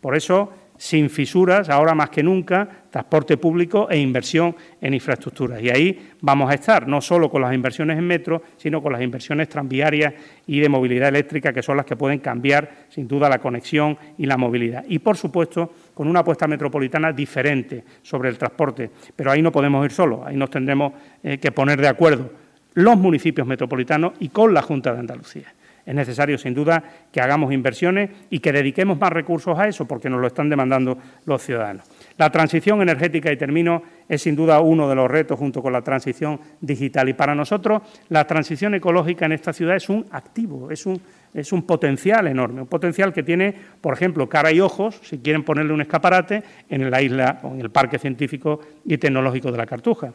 Por 0.00 0.16
eso, 0.16 0.50
sin 0.82 1.08
fisuras, 1.10 1.68
ahora 1.68 1.94
más 1.94 2.10
que 2.10 2.24
nunca, 2.24 2.68
transporte 2.90 3.36
público 3.36 3.88
e 3.88 3.96
inversión 4.00 4.56
en 4.80 4.94
infraestructuras. 4.94 5.62
Y 5.62 5.70
ahí 5.70 6.10
vamos 6.20 6.50
a 6.50 6.54
estar, 6.54 6.88
no 6.88 7.00
solo 7.00 7.30
con 7.30 7.40
las 7.40 7.54
inversiones 7.54 7.96
en 7.96 8.04
metro, 8.04 8.42
sino 8.56 8.82
con 8.82 8.92
las 8.92 9.00
inversiones 9.00 9.48
tranviarias 9.48 10.12
y 10.44 10.58
de 10.58 10.68
movilidad 10.68 11.10
eléctrica, 11.10 11.52
que 11.52 11.62
son 11.62 11.76
las 11.76 11.86
que 11.86 11.94
pueden 11.94 12.18
cambiar, 12.18 12.86
sin 12.88 13.06
duda, 13.06 13.28
la 13.28 13.38
conexión 13.38 13.96
y 14.18 14.26
la 14.26 14.36
movilidad. 14.36 14.84
Y, 14.88 14.98
por 14.98 15.16
supuesto, 15.16 15.72
con 15.94 16.08
una 16.08 16.18
apuesta 16.18 16.48
metropolitana 16.48 17.12
diferente 17.12 17.84
sobre 18.02 18.28
el 18.28 18.36
transporte. 18.36 18.90
Pero 19.14 19.30
ahí 19.30 19.40
no 19.40 19.52
podemos 19.52 19.84
ir 19.84 19.92
solos, 19.92 20.26
ahí 20.26 20.34
nos 20.34 20.50
tendremos 20.50 20.94
eh, 21.22 21.38
que 21.38 21.52
poner 21.52 21.80
de 21.80 21.86
acuerdo 21.86 22.28
los 22.74 22.96
municipios 22.96 23.46
metropolitanos 23.46 24.14
y 24.18 24.30
con 24.30 24.52
la 24.52 24.62
Junta 24.62 24.92
de 24.92 24.98
Andalucía. 24.98 25.54
Es 25.84 25.94
necesario, 25.94 26.38
sin 26.38 26.54
duda, 26.54 26.82
que 27.10 27.20
hagamos 27.20 27.52
inversiones 27.52 28.10
y 28.30 28.38
que 28.38 28.52
dediquemos 28.52 28.98
más 28.98 29.12
recursos 29.12 29.58
a 29.58 29.66
eso, 29.66 29.86
porque 29.86 30.08
nos 30.08 30.20
lo 30.20 30.28
están 30.28 30.48
demandando 30.48 30.96
los 31.26 31.42
ciudadanos. 31.42 31.84
La 32.18 32.30
transición 32.30 32.82
energética, 32.82 33.32
y 33.32 33.36
termino, 33.36 33.82
es 34.08 34.22
sin 34.22 34.36
duda 34.36 34.60
uno 34.60 34.88
de 34.88 34.94
los 34.94 35.10
retos 35.10 35.38
junto 35.38 35.62
con 35.62 35.72
la 35.72 35.82
transición 35.82 36.38
digital. 36.60 37.08
Y 37.08 37.14
para 37.14 37.34
nosotros, 37.34 37.82
la 38.10 38.26
transición 38.26 38.74
ecológica 38.74 39.26
en 39.26 39.32
esta 39.32 39.52
ciudad 39.52 39.76
es 39.76 39.88
un 39.88 40.06
activo, 40.10 40.70
es 40.70 40.86
un, 40.86 41.00
es 41.34 41.52
un 41.52 41.62
potencial 41.64 42.28
enorme, 42.28 42.60
un 42.60 42.68
potencial 42.68 43.12
que 43.12 43.22
tiene, 43.22 43.54
por 43.80 43.94
ejemplo, 43.94 44.28
cara 44.28 44.52
y 44.52 44.60
ojos, 44.60 45.00
si 45.02 45.18
quieren 45.18 45.42
ponerle 45.42 45.72
un 45.72 45.80
escaparate, 45.80 46.42
en 46.68 46.90
la 46.90 47.02
isla 47.02 47.40
o 47.42 47.54
en 47.54 47.60
el 47.60 47.70
Parque 47.70 47.98
Científico 47.98 48.60
y 48.84 48.98
Tecnológico 48.98 49.50
de 49.50 49.58
la 49.58 49.66
Cartuja. 49.66 50.12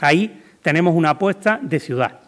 Ahí 0.00 0.42
tenemos 0.62 0.94
una 0.94 1.10
apuesta 1.10 1.58
de 1.60 1.80
ciudad. 1.80 2.27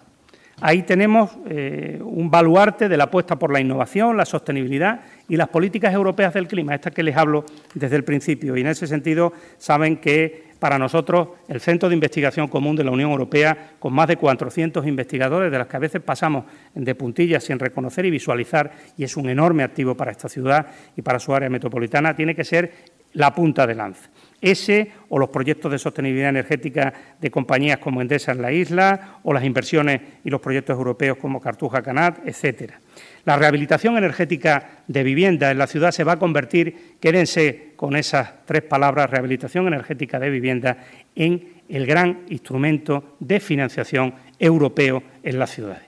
Ahí 0.63 0.83
tenemos 0.83 1.31
eh, 1.49 1.99
un 2.03 2.31
baluarte 2.31 2.89
de 2.89 2.97
la 2.97 3.05
apuesta 3.05 3.39
por 3.39 3.53
la 3.53 3.61
innovación, 3.61 4.17
la 4.17 4.27
sostenibilidad 4.27 5.01
y 5.29 5.37
las 5.37 5.49
políticas 5.49 5.95
europeas 5.95 6.35
del 6.35 6.47
clima, 6.47 6.75
estas 6.75 6.93
que 6.93 7.03
les 7.03 7.17
hablo 7.17 7.45
desde 7.75 7.97
el 7.97 8.05
principio. 8.05 8.57
Y 8.57 8.61
en 8.61 8.67
ese 8.67 8.87
sentido 8.87 9.33
saben 9.57 9.97
que 9.97 10.51
para 10.59 10.79
nosotros 10.79 11.29
el 11.49 11.61
Centro 11.61 11.89
de 11.89 11.95
Investigación 11.95 12.47
Común 12.49 12.77
de 12.77 12.85
la 12.85 12.91
Unión 12.91 13.11
Europea, 13.11 13.73
con 13.79 13.95
más 13.95 14.07
de 14.07 14.19
400 14.19 14.87
investigadores, 14.87 15.51
de 15.51 15.59
los 15.59 15.67
que 15.67 15.77
a 15.77 15.81
veces 15.81 16.03
pasamos 16.03 16.45
de 16.75 16.95
puntillas 16.95 17.43
sin 17.43 17.59
reconocer 17.59 18.05
y 18.05 18.11
visualizar, 18.11 18.71
y 18.99 19.05
es 19.05 19.17
un 19.17 19.31
enorme 19.31 19.63
activo 19.63 19.97
para 19.97 20.11
esta 20.11 20.29
ciudad 20.29 20.67
y 20.95 21.01
para 21.01 21.19
su 21.19 21.35
área 21.35 21.49
metropolitana, 21.49 22.15
tiene 22.15 22.35
que 22.35 22.45
ser 22.45 22.73
la 23.15 23.35
punta 23.35 23.67
de 23.67 23.75
lanza. 23.75 24.11
Ese 24.41 24.93
o 25.11 25.19
los 25.19 25.29
proyectos 25.29 25.71
de 25.71 25.79
sostenibilidad 25.79 26.31
energética 26.31 26.93
de 27.21 27.31
compañías 27.31 27.79
como 27.79 28.01
Endesa 28.01 28.33
en 28.33 28.43
la 28.43 28.53
isla 28.53 29.19
o 29.23 29.35
las 29.35 29.45
inversiones 29.45 30.01
y 30.25 30.31
los 30.31 30.41
proyectos 30.41 30.77
europeos 30.77 31.19
como 31.19 31.41
Cartuja 31.41 31.83
Canat, 31.83 32.27
etcétera. 32.27 32.81
La 33.25 33.37
rehabilitación 33.37 33.99
energética 33.99 34.83
de 34.87 35.03
vivienda 35.03 35.51
en 35.51 35.59
la 35.59 35.67
ciudad 35.67 35.91
se 35.93 36.05
va 36.05 36.13
a 36.13 36.19
convertir, 36.19 36.97
quédense 37.01 37.73
con 37.77 37.97
esas 37.97 38.47
tres 38.47 38.63
palabras, 38.63 39.11
rehabilitación 39.11 39.67
energética 39.67 40.19
de 40.19 40.31
vivienda, 40.31 40.79
en 41.15 41.61
el 41.69 41.87
gran 41.87 42.21
instrumento 42.29 43.17
de 43.21 43.41
financiación 43.41 44.15
europeo 44.39 45.03
en 45.23 45.39
las 45.39 45.51
ciudades. 45.51 45.85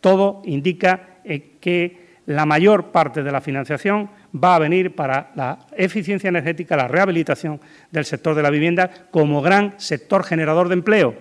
Todo 0.00 0.42
indica 0.44 1.20
eh, 1.24 1.52
que 1.60 2.11
la 2.26 2.46
mayor 2.46 2.86
parte 2.92 3.22
de 3.22 3.32
la 3.32 3.40
financiación 3.40 4.08
va 4.32 4.56
a 4.56 4.60
venir 4.60 4.94
para 4.94 5.32
la 5.34 5.58
eficiencia 5.76 6.28
energética, 6.28 6.76
la 6.76 6.88
rehabilitación 6.88 7.60
del 7.90 8.04
sector 8.04 8.34
de 8.34 8.42
la 8.42 8.50
vivienda 8.50 8.90
como 9.10 9.42
gran 9.42 9.74
sector 9.78 10.24
generador 10.24 10.68
de 10.68 10.74
empleo. 10.74 11.14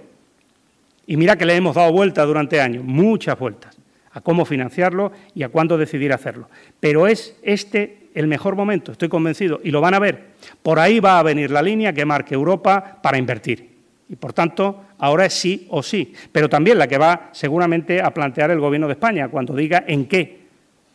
Y 1.08 1.18
mira 1.18 1.36
que 1.36 1.46
le 1.46 1.56
hemos 1.56 1.76
dado 1.76 1.92
vueltas 1.92 2.28
durante 2.28 2.62
años, 2.62 2.84
muchas 2.86 3.38
vueltas, 3.38 3.78
a 4.12 4.22
cómo 4.22 4.46
financiarlo 4.46 5.12
y 5.34 5.44
a 5.44 5.50
cuándo 5.50 5.78
decidir 5.78 6.14
hacerlo. 6.14 6.50
Pero 6.80 7.08
es 7.08 7.38
este 7.42 8.10
el 8.14 8.28
mejor 8.28 8.56
momento, 8.56 8.92
estoy 8.92 9.10
convencido, 9.10 9.60
y 9.64 9.72
lo 9.72 9.82
van 9.82 9.94
a 9.94 10.00
ver. 10.00 10.32
Por 10.62 10.80
ahí 10.80 11.00
va 11.00 11.18
a 11.18 11.24
venir 11.24 11.50
la 11.50 11.62
línea 11.62 11.94
que 11.94 12.06
marque 12.06 12.36
Europa 12.36 13.00
para 13.02 13.18
invertir. 13.18 13.72
Y 14.10 14.18
por 14.18 14.34
tanto, 14.34 14.84
ahora 14.98 15.26
es 15.26 15.34
sí 15.34 15.66
o 15.70 15.82
sí, 15.82 16.14
pero 16.32 16.50
también 16.50 16.78
la 16.78 16.88
que 16.88 16.98
va 16.98 17.30
seguramente 17.32 18.02
a 18.02 18.14
plantear 18.14 18.52
el 18.52 18.60
Gobierno 18.60 18.88
de 18.88 18.94
España 18.94 19.30
cuando 19.30 19.56
diga 19.56 19.86
en 19.88 20.06
qué 20.06 20.41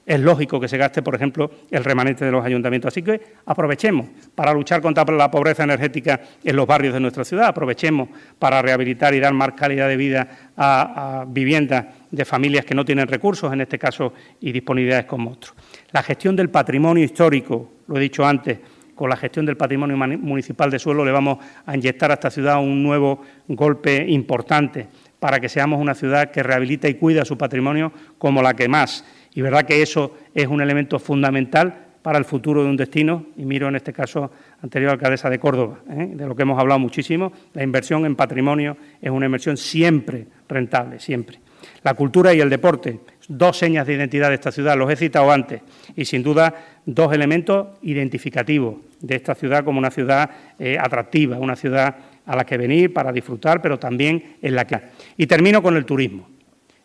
es 0.06 0.20
lógico 0.20 0.60
que 0.60 0.68
se 0.68 0.78
gaste, 0.78 1.02
por 1.02 1.16
ejemplo, 1.16 1.50
el 1.68 1.82
remanente 1.82 2.24
de 2.24 2.30
los 2.30 2.44
ayuntamientos. 2.44 2.94
Así 2.94 3.02
que 3.02 3.20
aprovechemos 3.44 4.06
para 4.36 4.54
luchar 4.54 4.80
contra 4.80 5.04
la 5.04 5.28
pobreza 5.28 5.64
energética 5.64 6.20
en 6.44 6.54
los 6.54 6.64
barrios 6.64 6.94
de 6.94 7.00
nuestra 7.00 7.24
ciudad, 7.24 7.48
aprovechemos 7.48 8.08
para 8.38 8.62
rehabilitar 8.62 9.14
y 9.14 9.20
dar 9.20 9.34
más 9.34 9.52
calidad 9.52 9.88
de 9.88 9.96
vida 9.96 10.28
a, 10.56 11.24
viviendas 11.26 11.86
de 12.08 12.24
familias 12.24 12.64
que 12.64 12.74
no 12.74 12.84
tienen 12.84 13.08
recursos, 13.08 13.52
en 13.52 13.62
este 13.62 13.80
caso, 13.80 14.14
y 14.40 14.52
disponibilidades 14.52 15.06
como 15.06 15.32
otros. 15.32 15.54
La 15.90 16.04
gestión 16.04 16.36
del 16.36 16.50
patrimonio 16.50 17.02
histórico, 17.02 17.72
lo 17.88 17.96
he 17.96 18.00
dicho 18.00 18.24
antes, 18.24 18.58
con 18.94 19.10
la 19.10 19.16
gestión 19.16 19.44
del 19.44 19.56
patrimonio 19.56 19.96
municipal 19.96 20.70
de 20.70 20.78
suelo 20.78 21.04
le 21.04 21.12
vamos 21.12 21.38
a 21.66 21.74
inyectar 21.74 22.10
a 22.12 22.14
esta 22.14 22.30
ciudad 22.30 22.58
un 22.60 22.82
nuevo 22.82 23.20
golpe 23.48 24.06
importante 24.08 24.86
para 25.18 25.38
que 25.38 25.50
seamos 25.50 25.80
una 25.80 25.94
ciudad 25.94 26.30
que 26.30 26.42
rehabilita 26.42 26.88
y 26.88 26.94
cuida 26.94 27.24
su 27.24 27.36
patrimonio 27.36 27.92
como 28.16 28.40
la 28.40 28.54
que 28.54 28.68
más 28.68 29.04
y 29.36 29.42
verdad 29.42 29.64
que 29.64 29.82
eso 29.82 30.16
es 30.34 30.46
un 30.48 30.62
elemento 30.62 30.98
fundamental 30.98 31.84
para 32.00 32.18
el 32.18 32.24
futuro 32.24 32.62
de 32.62 32.70
un 32.70 32.76
destino, 32.76 33.26
y 33.36 33.44
miro 33.44 33.68
en 33.68 33.76
este 33.76 33.92
caso 33.92 34.30
anterior 34.62 34.92
alcaldesa 34.92 35.28
de 35.28 35.38
Córdoba, 35.38 35.80
¿eh? 35.90 36.12
de 36.14 36.26
lo 36.26 36.34
que 36.34 36.42
hemos 36.42 36.58
hablado 36.58 36.80
muchísimo, 36.80 37.32
la 37.52 37.62
inversión 37.62 38.06
en 38.06 38.16
patrimonio 38.16 38.78
es 39.02 39.10
una 39.10 39.26
inversión 39.26 39.58
siempre 39.58 40.26
rentable, 40.48 41.00
siempre. 41.00 41.38
La 41.82 41.92
cultura 41.92 42.32
y 42.32 42.40
el 42.40 42.48
deporte, 42.48 43.00
dos 43.28 43.58
señas 43.58 43.86
de 43.86 43.94
identidad 43.94 44.30
de 44.30 44.36
esta 44.36 44.50
ciudad, 44.50 44.74
los 44.74 44.90
he 44.90 44.96
citado 44.96 45.30
antes, 45.30 45.60
y 45.94 46.06
sin 46.06 46.22
duda 46.22 46.54
dos 46.86 47.12
elementos 47.12 47.66
identificativos 47.82 48.76
de 49.00 49.16
esta 49.16 49.34
ciudad 49.34 49.64
como 49.64 49.78
una 49.78 49.90
ciudad 49.90 50.30
eh, 50.58 50.78
atractiva, 50.80 51.36
una 51.36 51.56
ciudad 51.56 51.94
a 52.24 52.36
la 52.36 52.46
que 52.46 52.56
venir 52.56 52.94
para 52.94 53.12
disfrutar, 53.12 53.60
pero 53.60 53.78
también 53.78 54.36
en 54.40 54.54
la 54.54 54.66
que... 54.66 54.80
Y 55.18 55.26
termino 55.26 55.62
con 55.62 55.76
el 55.76 55.84
turismo 55.84 56.35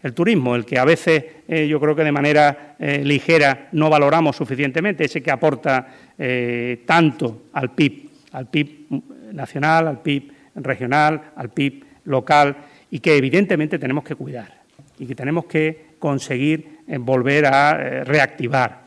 el 0.03 0.13
turismo, 0.13 0.55
el 0.55 0.65
que 0.65 0.79
a 0.79 0.85
veces 0.85 1.23
eh, 1.47 1.67
yo 1.67 1.79
creo 1.79 1.95
que 1.95 2.03
de 2.03 2.11
manera 2.11 2.75
eh, 2.79 3.03
ligera 3.03 3.69
no 3.73 3.89
valoramos 3.89 4.35
suficientemente, 4.35 5.05
ese 5.05 5.21
que 5.21 5.31
aporta 5.31 5.87
eh, 6.17 6.83
tanto 6.85 7.43
al 7.53 7.71
PIB, 7.71 8.09
al 8.31 8.49
PIB 8.49 9.33
nacional, 9.33 9.87
al 9.87 10.01
PIB 10.01 10.31
regional, 10.55 11.31
al 11.35 11.49
PIB 11.49 11.83
local 12.05 12.57
y 12.89 12.99
que 12.99 13.15
evidentemente 13.15 13.79
tenemos 13.79 14.03
que 14.03 14.15
cuidar 14.15 14.61
y 14.97 15.05
que 15.05 15.15
tenemos 15.15 15.45
que 15.45 15.91
conseguir 15.99 16.79
volver 16.99 17.45
a 17.45 18.03
reactivar. 18.03 18.81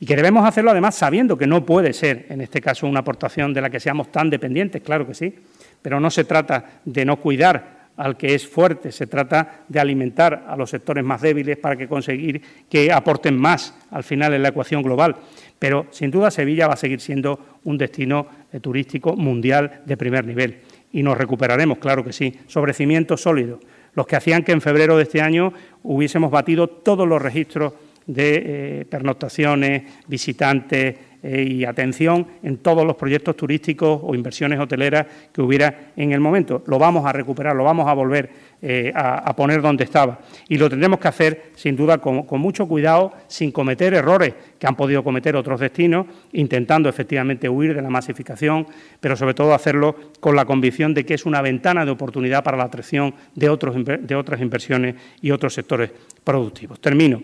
Y 0.00 0.06
que 0.06 0.14
debemos 0.14 0.46
hacerlo 0.46 0.70
además 0.70 0.94
sabiendo 0.94 1.36
que 1.36 1.46
no 1.46 1.66
puede 1.66 1.92
ser, 1.92 2.26
en 2.28 2.40
este 2.40 2.60
caso, 2.60 2.86
una 2.86 3.00
aportación 3.00 3.52
de 3.52 3.60
la 3.60 3.70
que 3.70 3.80
seamos 3.80 4.12
tan 4.12 4.30
dependientes, 4.30 4.82
claro 4.82 5.06
que 5.06 5.14
sí, 5.14 5.34
pero 5.82 5.98
no 5.98 6.10
se 6.10 6.24
trata 6.24 6.80
de 6.84 7.04
no 7.04 7.16
cuidar 7.16 7.77
al 7.98 8.16
que 8.16 8.34
es 8.34 8.46
fuerte, 8.46 8.92
se 8.92 9.08
trata 9.08 9.64
de 9.68 9.80
alimentar 9.80 10.46
a 10.48 10.56
los 10.56 10.70
sectores 10.70 11.04
más 11.04 11.20
débiles 11.20 11.58
para 11.58 11.76
que 11.76 11.88
conseguir 11.88 12.40
que 12.70 12.92
aporten 12.92 13.36
más 13.36 13.74
al 13.90 14.04
final 14.04 14.32
en 14.34 14.42
la 14.42 14.48
ecuación 14.48 14.82
global. 14.82 15.16
Pero 15.58 15.86
sin 15.90 16.10
duda 16.10 16.30
Sevilla 16.30 16.68
va 16.68 16.74
a 16.74 16.76
seguir 16.76 17.00
siendo 17.00 17.58
un 17.64 17.76
destino 17.76 18.26
eh, 18.52 18.60
turístico 18.60 19.16
mundial 19.16 19.82
de 19.84 19.96
primer 19.96 20.24
nivel. 20.24 20.60
Y 20.92 21.02
nos 21.02 21.18
recuperaremos, 21.18 21.78
claro 21.78 22.04
que 22.04 22.12
sí, 22.12 22.32
sobre 22.46 22.72
cimientos 22.72 23.22
sólidos, 23.22 23.58
los 23.94 24.06
que 24.06 24.16
hacían 24.16 24.44
que 24.44 24.52
en 24.52 24.60
febrero 24.60 24.96
de 24.96 25.02
este 25.02 25.20
año 25.20 25.52
hubiésemos 25.82 26.30
batido 26.30 26.68
todos 26.68 27.06
los 27.06 27.20
registros 27.20 27.72
de 28.06 28.42
eh, 28.80 28.84
pernoctaciones, 28.88 29.82
visitantes, 30.06 30.94
eh, 31.20 31.42
y 31.42 31.64
atención 31.64 32.26
en 32.44 32.58
todos 32.58 32.86
los 32.86 32.94
proyectos 32.94 33.36
turísticos 33.36 34.00
o 34.04 34.14
inversiones 34.14 34.60
hoteleras 34.60 35.04
que 35.32 35.42
hubiera 35.42 35.90
en 35.96 36.12
el 36.12 36.20
momento. 36.20 36.62
Lo 36.66 36.78
vamos 36.78 37.04
a 37.04 37.12
recuperar, 37.12 37.56
lo 37.56 37.64
vamos 37.64 37.88
a 37.88 37.92
volver 37.92 38.30
eh, 38.62 38.92
a, 38.94 39.34
poner 39.34 39.60
donde 39.60 39.82
estaba. 39.82 40.20
Y 40.48 40.58
lo 40.58 40.70
tendremos 40.70 41.00
que 41.00 41.08
hacer, 41.08 41.50
sin 41.56 41.74
duda, 41.74 41.98
con, 41.98 42.24
mucho 42.40 42.68
cuidado, 42.68 43.12
sin 43.26 43.50
cometer 43.50 43.94
errores 43.94 44.32
que 44.60 44.66
han 44.68 44.76
podido 44.76 45.02
cometer 45.02 45.34
otros 45.34 45.58
destinos, 45.58 46.06
intentando 46.32 46.88
efectivamente 46.88 47.48
huir 47.48 47.74
de 47.74 47.82
la 47.82 47.90
masificación, 47.90 48.68
pero 49.00 49.16
sobre 49.16 49.34
todo 49.34 49.54
hacerlo 49.54 49.96
con 50.20 50.36
la 50.36 50.44
convicción 50.44 50.94
de 50.94 51.04
que 51.04 51.14
es 51.14 51.26
una 51.26 51.42
ventana 51.42 51.84
de 51.84 51.90
oportunidad 51.90 52.44
para 52.44 52.56
la 52.56 52.64
atracción 52.64 53.12
de, 53.34 53.48
otros, 53.48 53.74
de 53.84 54.14
otras 54.14 54.40
inversiones 54.40 54.94
y 55.20 55.32
otros 55.32 55.52
sectores 55.52 55.90
productivos. 56.22 56.80
Termino. 56.80 57.20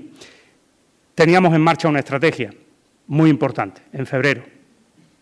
Teníamos 1.14 1.54
en 1.54 1.60
marcha 1.60 1.88
una 1.88 2.00
estrategia 2.00 2.50
muy 3.06 3.30
importante, 3.30 3.82
en 3.92 4.06
febrero, 4.06 4.42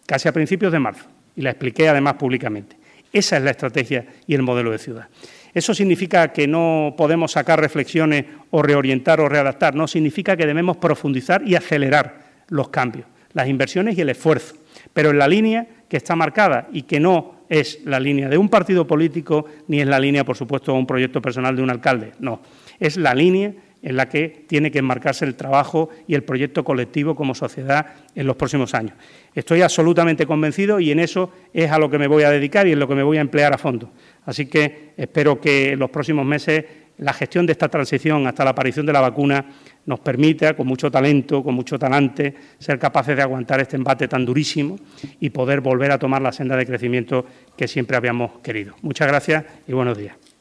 casi 0.07 0.29
a 0.29 0.33
principios 0.33 0.73
de 0.73 0.79
marzo, 0.79 1.07
y 1.37 1.43
la 1.43 1.51
expliqué 1.51 1.89
además 1.89 2.15
públicamente. 2.15 2.77
Esa 3.13 3.37
es 3.37 3.43
la 3.43 3.51
estrategia 3.51 4.07
y 4.27 4.35
el 4.35 4.43
modelo 4.43 4.71
de 4.71 4.79
ciudad. 4.79 5.09
Eso 5.55 5.75
significa 5.75 6.33
que 6.33 6.47
no 6.47 6.95
podemos 6.97 7.33
sacar 7.33 7.61
reflexiones 7.61 8.25
o 8.51 8.63
reorientar 8.63 9.21
o 9.21 9.29
readaptar, 9.29 9.75
no, 9.75 9.87
significa 9.87 10.37
que 10.37 10.47
debemos 10.47 10.79
profundizar 10.79 11.43
y 11.47 11.55
acelerar 11.55 12.23
los 12.49 12.71
cambios, 12.71 13.07
las 13.35 13.49
inversiones 13.49 13.99
y 13.99 14.01
el 14.01 14.09
esfuerzo, 14.09 14.57
pero 14.95 15.11
en 15.11 15.19
la 15.19 15.29
línea 15.29 15.67
que 15.89 15.99
está 15.99 16.17
marcada 16.17 16.69
y 16.73 16.83
que 16.83 17.01
no 17.01 17.43
es 17.51 17.81
la 17.85 18.01
línea 18.01 18.31
de 18.31 18.39
un 18.39 18.49
partido 18.49 18.87
político 18.87 19.45
ni 19.69 19.81
es 19.81 19.87
la 19.87 20.01
línea, 20.01 20.25
por 20.25 20.37
supuesto, 20.37 20.73
de 20.73 20.79
un 20.79 20.87
proyecto 20.87 21.21
personal 21.21 21.55
de 21.55 21.63
un 21.63 21.71
alcalde, 21.71 22.13
no, 22.19 22.41
es 22.81 22.97
la 22.97 23.15
línea 23.15 23.53
en 23.83 23.97
la 23.97 24.09
que 24.09 24.45
tiene 24.47 24.71
que 24.71 24.79
enmarcarse 24.79 25.25
el 25.25 25.35
trabajo 25.35 25.91
y 26.07 26.15
el 26.15 26.23
proyecto 26.23 26.65
colectivo 26.65 27.15
como 27.15 27.35
sociedad 27.35 27.87
en 28.15 28.27
los 28.27 28.37
próximos 28.37 28.75
años. 28.75 28.95
Estoy 29.35 29.63
absolutamente 29.63 30.27
convencido 30.27 30.79
y 30.81 30.91
en 30.91 31.01
eso 31.01 31.31
es 31.53 31.71
a 31.71 31.79
lo 31.79 31.91
que 31.91 31.99
me 31.99 32.07
voy 32.07 32.23
a 32.23 32.31
dedicar 32.31 32.67
y 32.67 32.73
en 32.73 32.79
lo 32.79 32.89
que 32.89 32.95
me 32.95 33.03
voy 33.03 33.19
a 33.19 33.21
emplear 33.23 33.53
a 33.53 33.59
fondo. 33.59 33.91
Así 34.25 34.47
que 34.47 34.93
espero 34.97 35.41
que 35.41 35.73
en 35.73 35.79
los 35.79 35.91
próximos 35.91 36.25
meses 36.25 36.65
la 36.99 37.13
gestión 37.13 37.47
de 37.47 37.53
esta 37.53 37.69
transición 37.69 38.27
hasta 38.27 38.45
la 38.45 38.51
aparición 38.51 38.87
de 38.87 38.93
la 38.93 39.01
vacuna 39.01 39.45
nos 39.87 40.01
permita, 40.01 40.55
con 40.55 40.67
mucho 40.67 40.91
talento, 40.91 41.43
con 41.43 41.55
mucho 41.55 41.79
talante, 41.79 42.35
ser 42.59 42.79
capaces 42.79 43.17
de 43.17 43.23
aguantar 43.23 43.61
este 43.61 43.77
embate 43.77 44.07
tan 44.07 44.25
durísimo 44.25 44.77
y 45.19 45.31
poder 45.31 45.61
volver 45.61 45.91
a 45.91 45.99
tomar 45.99 46.23
la 46.23 46.33
senda 46.33 46.57
de 46.57 46.67
crecimiento 46.67 47.27
que 47.57 47.67
siempre 47.67 47.97
habíamos 47.97 48.39
querido. 48.41 48.77
Muchas 48.83 49.09
gracias 49.09 49.45
y 49.67 49.73
buenos 49.73 49.99
días. 49.99 50.32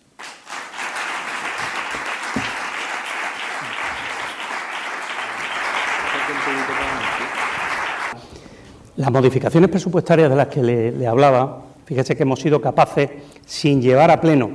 Las 8.98 9.10
modificaciones 9.10 9.70
presupuestarias 9.70 10.30
de 10.30 10.36
las 10.36 10.48
que 10.48 10.62
le, 10.62 11.08
hablaba, 11.08 11.64
fíjese 11.86 12.16
que 12.16 12.24
hemos 12.24 12.40
sido 12.40 12.60
capaces, 12.60 13.10
sin 13.46 13.82
llevar 13.82 14.12
a 14.12 14.20
pleno 14.20 14.52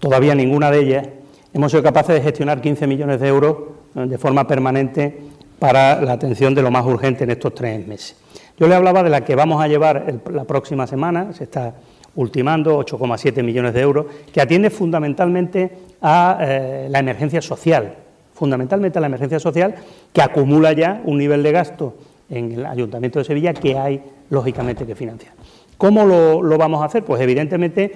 todavía 0.00 0.34
ninguna 0.34 0.70
de 0.70 0.80
ellas, 0.80 1.08
hemos 1.52 1.70
sido 1.70 1.82
capaces 1.82 2.16
de 2.16 2.22
gestionar 2.22 2.60
15 2.60 2.86
millones 2.86 3.20
de 3.20 3.28
euros 3.28 3.56
eh, 3.94 4.06
de 4.06 4.18
forma 4.18 4.46
permanente 4.46 5.16
para 5.58 6.00
la 6.00 6.12
atención 6.12 6.54
de 6.54 6.62
lo 6.62 6.70
más 6.70 6.84
urgente 6.86 7.24
en 7.24 7.30
estos 7.30 7.54
tres 7.54 7.86
meses. 7.86 8.16
Yo 8.58 8.66
le 8.68 8.74
hablaba 8.74 9.02
de 9.02 9.10
la 9.10 9.24
que 9.24 9.34
vamos 9.34 9.62
a 9.62 9.68
llevar 9.68 10.12
la 10.32 10.44
próxima 10.44 10.86
semana, 10.86 11.32
se 11.32 11.44
está 11.44 11.74
ultimando 12.16 12.78
8,7 12.80 13.42
millones 13.44 13.74
de 13.74 13.80
euros, 13.80 14.06
que 14.32 14.40
atiende 14.40 14.70
fundamentalmente 14.70 15.70
a 16.02 16.38
eh, 16.40 16.88
la 16.90 16.98
emergencia 16.98 17.40
social, 17.40 17.94
fundamentalmente 18.34 18.98
a 18.98 19.00
la 19.00 19.06
emergencia 19.06 19.38
social, 19.38 19.76
que 20.12 20.22
acumula 20.22 20.72
ya 20.72 21.00
un 21.04 21.18
nivel 21.18 21.44
de 21.44 21.52
gasto 21.52 21.94
en 22.30 22.52
el 22.52 22.66
Ayuntamiento 22.66 23.18
de 23.18 23.24
Sevilla 23.24 23.54
que 23.54 23.76
hay, 23.76 24.02
lógicamente, 24.30 24.86
que 24.86 24.94
financiar. 24.94 25.34
¿Cómo 25.76 26.04
lo, 26.04 26.58
vamos 26.58 26.82
a 26.82 26.86
hacer? 26.86 27.04
Pues 27.04 27.20
evidentemente, 27.22 27.92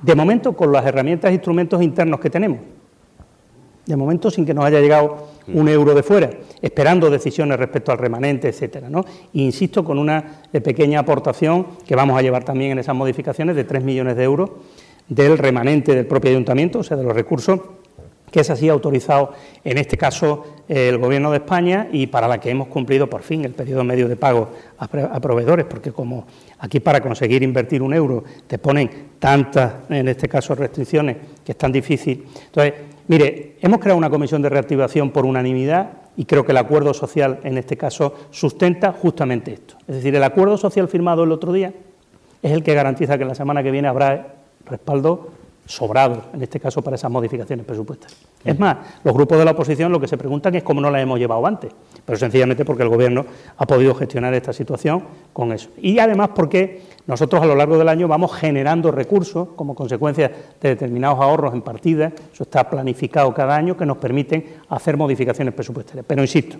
de 0.00 0.14
momento, 0.14 0.54
con 0.54 0.72
las 0.72 0.84
herramientas 0.86 1.30
e 1.30 1.34
instrumentos 1.34 1.82
internos 1.82 2.18
que 2.20 2.30
tenemos. 2.30 2.60
De 3.84 3.96
momento, 3.96 4.30
sin 4.30 4.44
que 4.44 4.52
nos 4.52 4.64
haya 4.64 4.80
llegado 4.80 5.28
un 5.52 5.68
euro 5.68 5.94
de 5.94 6.02
fuera, 6.02 6.30
esperando 6.60 7.08
decisiones 7.08 7.58
respecto 7.58 7.92
al 7.92 7.98
remanente, 7.98 8.48
etcétera. 8.48 8.90
¿no? 8.90 9.04
Insisto, 9.34 9.84
con 9.84 9.98
una 9.98 10.40
pequeña 10.50 11.00
aportación 11.00 11.66
que 11.86 11.94
vamos 11.94 12.18
a 12.18 12.22
llevar 12.22 12.42
también 12.42 12.72
en 12.72 12.78
esas 12.78 12.96
modificaciones 12.96 13.54
de 13.54 13.62
3 13.62 13.84
millones 13.84 14.16
de 14.16 14.24
euros 14.24 14.50
del 15.08 15.38
remanente 15.38 15.94
del 15.94 16.06
propio 16.06 16.30
ayuntamiento, 16.30 16.80
o 16.80 16.82
sea, 16.82 16.96
de 16.96 17.04
los 17.04 17.14
recursos 17.14 17.60
que 18.30 18.40
es 18.40 18.50
así 18.50 18.68
autorizado 18.68 19.32
en 19.64 19.78
este 19.78 19.96
caso 19.96 20.44
el 20.68 20.98
Gobierno 20.98 21.30
de 21.30 21.38
España 21.38 21.88
y 21.92 22.08
para 22.08 22.26
la 22.26 22.38
que 22.38 22.50
hemos 22.50 22.68
cumplido 22.68 23.08
por 23.08 23.22
fin 23.22 23.44
el 23.44 23.52
periodo 23.52 23.84
medio 23.84 24.08
de 24.08 24.16
pago 24.16 24.50
a, 24.78 25.20
proveedores, 25.20 25.66
porque 25.66 25.92
como 25.92 26.26
aquí 26.58 26.80
para 26.80 27.00
conseguir 27.00 27.42
invertir 27.42 27.82
un 27.82 27.94
euro 27.94 28.24
te 28.46 28.58
ponen 28.58 28.90
tantas, 29.18 29.74
en 29.88 30.08
este 30.08 30.28
caso, 30.28 30.54
restricciones 30.54 31.16
que 31.44 31.52
es 31.52 31.58
tan 31.58 31.72
difícil. 31.72 32.26
Entonces, 32.46 32.74
mire, 33.08 33.56
hemos 33.60 33.78
creado 33.80 33.98
una 33.98 34.10
comisión 34.10 34.42
de 34.42 34.48
reactivación 34.48 35.10
por 35.10 35.24
unanimidad 35.24 35.90
y 36.16 36.24
creo 36.24 36.44
que 36.44 36.52
el 36.52 36.58
acuerdo 36.58 36.94
social 36.94 37.40
en 37.44 37.58
este 37.58 37.76
caso 37.76 38.14
sustenta 38.30 38.92
justamente 38.92 39.52
esto. 39.52 39.76
Es 39.86 39.96
decir, 39.96 40.14
el 40.14 40.24
acuerdo 40.24 40.56
social 40.56 40.88
firmado 40.88 41.24
el 41.24 41.32
otro 41.32 41.52
día 41.52 41.72
es 42.42 42.52
el 42.52 42.62
que 42.62 42.74
garantiza 42.74 43.18
que 43.18 43.24
la 43.24 43.34
semana 43.34 43.62
que 43.62 43.70
viene 43.70 43.88
habrá 43.88 44.34
respaldo 44.66 45.30
sobrados, 45.66 46.24
en 46.32 46.42
este 46.42 46.60
caso 46.60 46.80
para 46.80 46.94
esas 46.96 47.10
modificaciones 47.10 47.66
presupuestarias. 47.66 48.18
Es 48.44 48.58
más, 48.58 48.76
los 49.02 49.12
grupos 49.12 49.38
de 49.38 49.44
la 49.44 49.50
oposición 49.50 49.90
lo 49.90 50.00
que 50.00 50.06
se 50.06 50.16
preguntan 50.16 50.54
es 50.54 50.62
cómo 50.62 50.80
no 50.80 50.90
las 50.90 51.02
hemos 51.02 51.18
llevado 51.18 51.44
antes, 51.44 51.72
pero 52.04 52.16
sencillamente 52.16 52.64
porque 52.64 52.84
el 52.84 52.88
Gobierno 52.88 53.26
ha 53.56 53.66
podido 53.66 53.94
gestionar 53.94 54.32
esta 54.34 54.52
situación 54.52 55.02
con 55.32 55.52
eso. 55.52 55.68
Y 55.78 55.98
además 55.98 56.30
porque 56.34 56.82
nosotros 57.06 57.42
a 57.42 57.46
lo 57.46 57.56
largo 57.56 57.76
del 57.78 57.88
año 57.88 58.06
vamos 58.06 58.34
generando 58.34 58.92
recursos 58.92 59.48
como 59.56 59.74
consecuencia 59.74 60.30
de 60.60 60.68
determinados 60.68 61.20
ahorros 61.20 61.52
en 61.52 61.62
partidas, 61.62 62.12
eso 62.32 62.44
está 62.44 62.70
planificado 62.70 63.34
cada 63.34 63.56
año, 63.56 63.76
que 63.76 63.86
nos 63.86 63.96
permiten 63.98 64.44
hacer 64.68 64.96
modificaciones 64.96 65.52
presupuestarias. 65.52 66.04
Pero 66.06 66.22
insisto, 66.22 66.56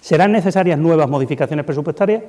¿serán 0.00 0.32
necesarias 0.32 0.78
nuevas 0.78 1.08
modificaciones 1.08 1.64
presupuestarias? 1.64 2.24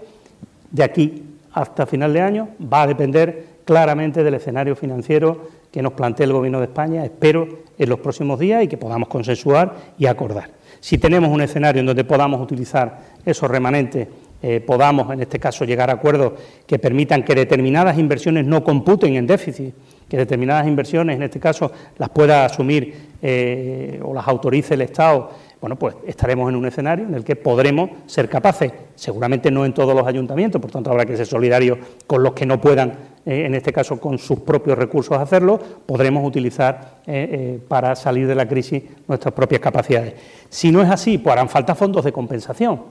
De 0.70 0.84
aquí 0.84 1.24
hasta 1.54 1.86
final 1.86 2.14
de 2.14 2.22
año 2.22 2.50
va 2.62 2.84
a 2.84 2.88
depender 2.88 3.54
claramente 3.66 4.24
del 4.24 4.34
escenario 4.34 4.76
financiero 4.76 5.48
que 5.72 5.82
nos 5.82 5.94
plantea 5.94 6.26
el 6.26 6.34
Gobierno 6.34 6.60
de 6.60 6.66
España, 6.66 7.04
espero, 7.04 7.48
en 7.78 7.90
los 7.90 8.00
próximos 8.00 8.40
días 8.40 8.64
y 8.64 8.68
que 8.68 8.78
podamos 8.78 9.10
consensuar 9.10 9.74
y 9.98 10.06
acordar. 10.06 10.50
Si 10.80 10.98
tenemos 10.98 11.30
un 11.30 11.42
escenario 11.42 11.80
en 11.80 11.86
donde 11.86 12.04
podamos 12.04 12.42
utilizar 12.42 13.00
esos 13.26 13.50
remanentes, 13.50 14.08
eh, 14.42 14.60
podamos, 14.60 15.10
en 15.14 15.22
este 15.22 15.40
caso, 15.40 15.64
llegar 15.64 15.90
a 15.90 15.94
acuerdos 15.94 16.34
que 16.68 16.78
permitan 16.78 17.24
que 17.24 17.34
determinadas 17.34 17.98
inversiones 17.98 18.46
no 18.46 18.64
computen 18.64 19.16
en 19.16 19.26
déficit, 19.26 19.74
que 20.10 20.18
determinadas 20.18 20.68
inversiones, 20.68 21.16
en 21.16 21.24
este 21.24 21.40
caso, 21.40 21.72
las 21.98 22.10
pueda 22.10 22.46
asumir 22.46 22.94
eh, 23.22 24.02
o 24.04 24.14
las 24.14 24.28
autorice 24.28 24.74
el 24.74 24.82
Estado 24.82 25.32
bueno, 25.64 25.78
pues 25.78 25.96
estaremos 26.06 26.50
en 26.50 26.58
un 26.58 26.66
escenario 26.66 27.06
en 27.06 27.16
el 27.16 27.24
que 27.24 27.38
podremos 27.38 27.90
ser 28.06 28.28
capaces, 28.28 28.70
seguramente 28.96 29.50
no 29.50 29.64
en 29.64 29.74
todos 29.74 29.96
los 29.96 30.06
ayuntamientos, 30.06 30.60
por 30.60 30.70
tanto 30.70 30.92
habrá 30.92 31.06
que 31.06 31.16
ser 31.16 31.26
solidarios 31.26 31.78
con 32.06 32.22
los 32.22 32.34
que 32.34 32.46
no 32.46 32.60
puedan, 32.60 32.90
eh, 33.26 33.46
en 33.46 33.56
este 33.56 33.72
caso 33.72 33.98
con 33.98 34.18
sus 34.18 34.42
propios 34.42 34.78
recursos 34.78 35.18
hacerlo, 35.18 35.58
podremos 35.86 36.28
utilizar 36.28 37.00
eh, 37.08 37.30
eh, 37.32 37.60
para 37.66 37.96
salir 37.96 38.28
de 38.28 38.36
la 38.36 38.46
crisis 38.46 38.84
nuestras 39.08 39.34
propias 39.34 39.62
capacidades. 39.62 40.16
Si 40.50 40.70
no 40.70 40.82
es 40.82 40.90
así, 40.90 41.18
pues 41.18 41.32
harán 41.32 41.48
falta 41.48 41.76
fondos 41.76 42.04
de 42.04 42.12
compensación. 42.12 42.82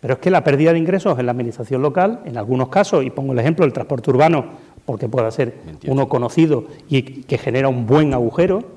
Pero 0.00 0.14
es 0.14 0.20
que 0.20 0.30
la 0.30 0.42
pérdida 0.42 0.72
de 0.72 0.78
ingresos 0.78 1.18
en 1.18 1.26
la 1.26 1.32
administración 1.32 1.82
local, 1.82 2.22
en 2.24 2.38
algunos 2.38 2.70
casos, 2.70 3.04
y 3.04 3.10
pongo 3.10 3.34
el 3.34 3.38
ejemplo 3.38 3.66
del 3.66 3.74
transporte 3.74 4.08
urbano, 4.08 4.46
porque 4.86 5.10
pueda 5.10 5.30
ser 5.30 5.52
uno 5.86 6.08
conocido 6.08 6.68
y 6.88 7.02
que 7.02 7.36
genera 7.36 7.68
un 7.68 7.86
buen 7.86 8.14
agujero, 8.14 8.75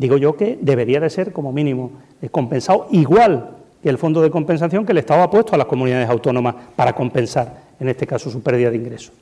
digo 0.00 0.16
yo 0.16 0.34
que 0.34 0.58
debería 0.60 0.98
de 0.98 1.10
ser 1.10 1.30
como 1.30 1.52
mínimo 1.52 1.92
compensado 2.30 2.88
igual 2.90 3.58
que 3.82 3.90
el 3.90 3.98
fondo 3.98 4.22
de 4.22 4.30
compensación 4.30 4.86
que 4.86 4.92
el 4.92 4.98
Estado 4.98 5.22
ha 5.22 5.30
puesto 5.30 5.54
a 5.54 5.58
las 5.58 5.66
comunidades 5.66 6.08
autónomas 6.08 6.54
para 6.74 6.94
compensar, 6.94 7.62
en 7.78 7.88
este 7.88 8.06
caso, 8.06 8.30
su 8.30 8.42
pérdida 8.42 8.70
de 8.70 8.76
ingresos. 8.76 9.12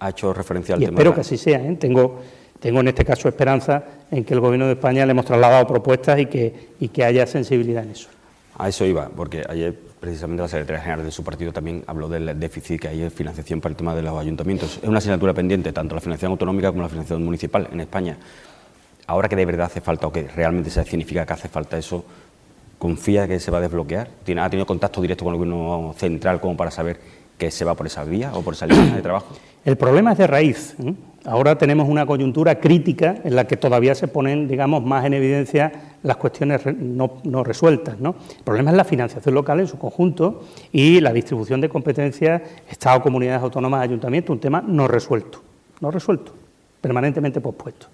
Ha 0.00 0.10
hecho 0.10 0.32
referencia 0.32 0.74
al 0.74 0.82
y 0.82 0.86
tema. 0.86 0.96
Espero 0.96 1.14
que 1.14 1.20
así 1.20 1.36
sea. 1.36 1.64
¿eh? 1.64 1.76
Tengo, 1.78 2.20
tengo 2.60 2.80
en 2.80 2.88
este 2.88 3.04
caso 3.04 3.28
esperanza 3.28 3.84
en 4.10 4.24
que 4.24 4.34
el 4.34 4.40
Gobierno 4.40 4.66
de 4.66 4.72
España 4.72 5.04
le 5.06 5.12
hemos 5.12 5.24
trasladado 5.24 5.66
propuestas 5.66 6.18
y 6.20 6.26
que, 6.26 6.70
y 6.80 6.88
que 6.88 7.04
haya 7.04 7.26
sensibilidad 7.26 7.82
en 7.82 7.90
eso. 7.90 8.08
A 8.56 8.68
eso 8.68 8.84
iba, 8.84 9.08
porque 9.08 9.44
ayer 9.48 9.74
precisamente 10.00 10.42
la 10.42 10.48
secretaria 10.48 10.80
general 10.80 11.04
de 11.04 11.10
su 11.10 11.22
partido 11.22 11.52
también 11.52 11.84
habló 11.86 12.08
del 12.08 12.38
déficit 12.38 12.80
que 12.80 12.88
hay 12.88 13.02
en 13.02 13.10
financiación 13.10 13.60
para 13.60 13.72
el 13.72 13.76
tema 13.76 13.94
de 13.94 14.02
los 14.02 14.18
ayuntamientos. 14.18 14.78
Es 14.82 14.88
una 14.88 14.98
asignatura 14.98 15.34
pendiente, 15.34 15.72
tanto 15.72 15.94
la 15.94 16.00
financiación 16.00 16.32
autonómica 16.32 16.70
como 16.70 16.82
la 16.82 16.88
financiación 16.88 17.24
municipal 17.24 17.68
en 17.72 17.80
España. 17.80 18.16
Ahora 19.08 19.30
que 19.30 19.36
de 19.36 19.46
verdad 19.46 19.66
hace 19.66 19.80
falta 19.80 20.06
o 20.06 20.12
que 20.12 20.28
realmente 20.28 20.68
se 20.68 20.84
significa 20.84 21.24
que 21.24 21.32
hace 21.32 21.48
falta 21.48 21.78
eso, 21.78 22.04
¿confía 22.78 23.26
que 23.26 23.40
se 23.40 23.50
va 23.50 23.56
a 23.56 23.62
desbloquear? 23.62 24.06
¿Ha 24.06 24.50
tenido 24.50 24.66
contacto 24.66 25.00
directo 25.00 25.24
con 25.24 25.32
el 25.32 25.38
gobierno 25.38 25.94
central 25.96 26.42
como 26.42 26.58
para 26.58 26.70
saber 26.70 27.00
que 27.38 27.50
se 27.50 27.64
va 27.64 27.74
por 27.74 27.86
esa 27.86 28.04
vía 28.04 28.32
o 28.34 28.42
por 28.42 28.52
esa 28.52 28.66
línea 28.66 28.94
de 28.94 29.00
trabajo? 29.00 29.34
El 29.64 29.78
problema 29.78 30.12
es 30.12 30.18
de 30.18 30.26
raíz. 30.26 30.76
¿eh? 30.84 30.92
Ahora 31.24 31.56
tenemos 31.56 31.88
una 31.88 32.04
coyuntura 32.04 32.60
crítica 32.60 33.16
en 33.24 33.34
la 33.34 33.46
que 33.46 33.56
todavía 33.56 33.94
se 33.94 34.08
ponen, 34.08 34.46
digamos, 34.46 34.84
más 34.84 35.06
en 35.06 35.14
evidencia 35.14 35.72
las 36.02 36.18
cuestiones 36.18 36.60
no, 36.76 37.44
resueltas. 37.44 37.96
El 37.98 38.44
problema 38.44 38.72
es 38.72 38.76
la 38.76 38.84
financiación 38.84 39.34
local 39.34 39.60
en 39.60 39.68
su 39.68 39.78
conjunto 39.78 40.44
y 40.70 41.00
la 41.00 41.14
distribución 41.14 41.62
de 41.62 41.70
competencias 41.70 42.42
Estado, 42.70 43.00
comunidades 43.00 43.42
autónomas, 43.42 43.82
ayuntamientos, 43.82 44.34
un 44.34 44.40
tema 44.40 44.62
no 44.66 44.86
resuelto, 44.86 45.40
no 45.80 45.90
resuelto, 45.90 46.34
permanentemente 46.82 47.40
pospuesto. 47.40 47.86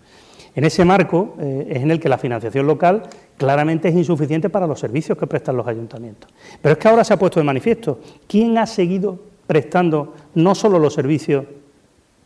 En 0.56 0.64
ese 0.64 0.84
marco 0.84 1.34
eh, 1.40 1.66
es 1.70 1.82
en 1.82 1.90
el 1.90 1.98
que 1.98 2.08
la 2.08 2.18
financiación 2.18 2.66
local 2.66 3.02
claramente 3.36 3.88
es 3.88 3.94
insuficiente 3.94 4.50
para 4.50 4.66
los 4.66 4.78
servicios 4.78 5.18
que 5.18 5.26
prestan 5.26 5.56
los 5.56 5.66
ayuntamientos. 5.66 6.30
Pero 6.62 6.74
es 6.74 6.78
que 6.78 6.88
ahora 6.88 7.02
se 7.02 7.12
ha 7.12 7.18
puesto 7.18 7.40
de 7.40 7.44
manifiesto 7.44 7.98
quién 8.28 8.56
ha 8.58 8.66
seguido 8.66 9.18
prestando 9.46 10.14
no 10.34 10.54
solo 10.54 10.78
los 10.78 10.94
servicios 10.94 11.44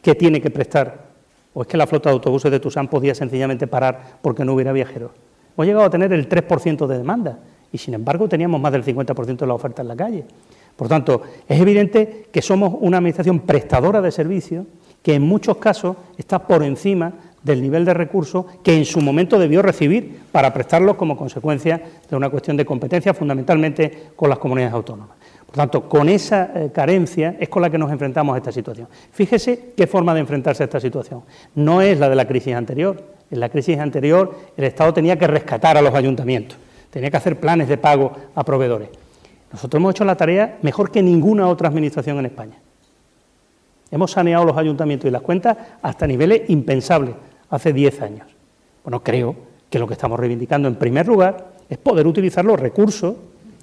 que 0.03 0.15
tiene 0.15 0.41
que 0.41 0.51
prestar, 0.51 1.09
o 1.55 1.63
es 1.63 1.69
que 1.69 1.77
la 1.77 1.87
flota 1.87 2.11
de 2.11 2.15
autobuses 2.15 2.51
de 2.51 2.61
Tusán 2.61 2.89
podía 2.89 3.15
sencillamente 3.15 3.67
parar 3.67 4.19
porque 4.23 4.45
no 4.45 4.55
hubiera 4.55 4.73
viajeros. 4.73 5.11
Hemos 5.57 5.67
llegado 5.67 5.87
a 5.87 5.91
tener 5.91 6.13
el 6.13 6.29
3% 6.29 6.87
de 6.87 6.99
demanda 6.99 7.39
y 7.73 7.79
sin 7.79 7.95
embargo 7.95 8.29
teníamos 8.29 8.61
más 8.61 8.73
del 8.73 8.85
50% 8.85 9.39
de 9.39 9.47
la 9.47 9.55
oferta 9.55 9.83
en 9.83 9.89
la 9.89 9.97
calle. 9.97 10.25
Por 10.77 10.87
tanto, 10.87 11.23
es 11.49 11.61
evidente 11.61 12.29
que 12.31 12.41
somos 12.41 12.75
una 12.81 12.99
administración 12.99 13.41
prestadora 13.41 14.01
de 14.01 14.13
servicios 14.13 14.67
que 15.03 15.15
en 15.15 15.23
muchos 15.23 15.57
casos 15.57 15.97
está 16.17 16.47
por 16.47 16.63
encima 16.63 17.13
del 17.43 17.63
nivel 17.63 17.85
de 17.85 17.95
recursos 17.95 18.47
que 18.63 18.77
en 18.77 18.85
su 18.85 19.01
momento 19.01 19.39
debió 19.39 19.63
recibir 19.63 20.21
para 20.33 20.53
prestarlos 20.53 20.97
como 20.97 21.17
consecuencia 21.17 21.81
de 22.09 22.17
una 22.17 22.31
cuestión 22.31 22.57
de 22.57 22.65
competencia 22.65 23.15
fundamentalmente 23.15 24.11
con 24.17 24.29
las 24.29 24.39
comunidades 24.39 24.75
autónomas. 24.75 25.17
Por 25.47 25.57
tanto, 25.57 25.89
con 25.89 26.11
esa 26.11 26.51
eh, 26.55 26.71
carencia 26.73 27.37
es 27.41 27.49
con 27.49 27.63
la 27.63 27.71
que 27.71 27.79
nos 27.79 27.91
enfrentamos 27.91 28.35
a 28.35 28.39
esta 28.39 28.53
situación. 28.53 28.87
Fíjese 29.13 29.73
qué 29.75 29.87
forma 29.87 30.13
de 30.13 30.21
enfrentarse 30.21 30.63
a 30.63 30.67
esta 30.67 30.79
situación. 30.79 31.23
No 31.55 31.81
es 31.81 31.99
la 31.99 32.11
de 32.11 32.17
la 32.17 32.27
crisis 32.27 32.55
anterior. 32.55 33.03
En 33.31 33.41
la 33.41 33.49
crisis 33.49 33.79
anterior 33.79 34.35
el 34.57 34.65
Estado 34.65 34.93
tenía 34.93 35.19
que 35.19 35.27
rescatar 35.27 35.79
a 35.79 35.83
los 35.83 35.95
ayuntamientos, 35.95 36.59
tenía 36.91 37.11
que 37.11 37.17
hacer 37.17 37.41
planes 37.41 37.69
de 37.69 37.79
pago 37.79 38.13
a 38.35 38.45
proveedores. 38.45 38.89
Nosotros 39.53 39.81
hemos 39.81 39.95
hecho 39.95 40.05
la 40.05 40.17
tarea 40.17 40.59
mejor 40.63 40.91
que 40.91 41.03
ninguna 41.03 41.49
otra 41.49 41.69
administración 41.69 42.19
en 42.19 42.27
España. 42.27 42.59
Hemos 43.91 44.11
saneado 44.11 44.45
los 44.45 44.57
ayuntamientos 44.57 45.09
y 45.09 45.13
las 45.13 45.23
cuentas 45.23 45.57
hasta 45.83 46.07
niveles 46.07 46.49
impensables 46.49 47.15
hace 47.51 47.73
10 47.73 48.03
años. 48.03 48.27
Bueno, 48.85 49.03
creo 49.03 49.35
que 49.71 49.79
lo 49.79 49.87
que 49.87 49.95
estamos 49.95 50.19
reivindicando 50.19 50.69
en 50.69 50.77
primer 50.77 51.07
lugar 51.07 51.53
es 51.69 51.79
poder 51.79 52.07
utilizar 52.07 52.45
los 52.45 52.59
recursos 52.59 53.17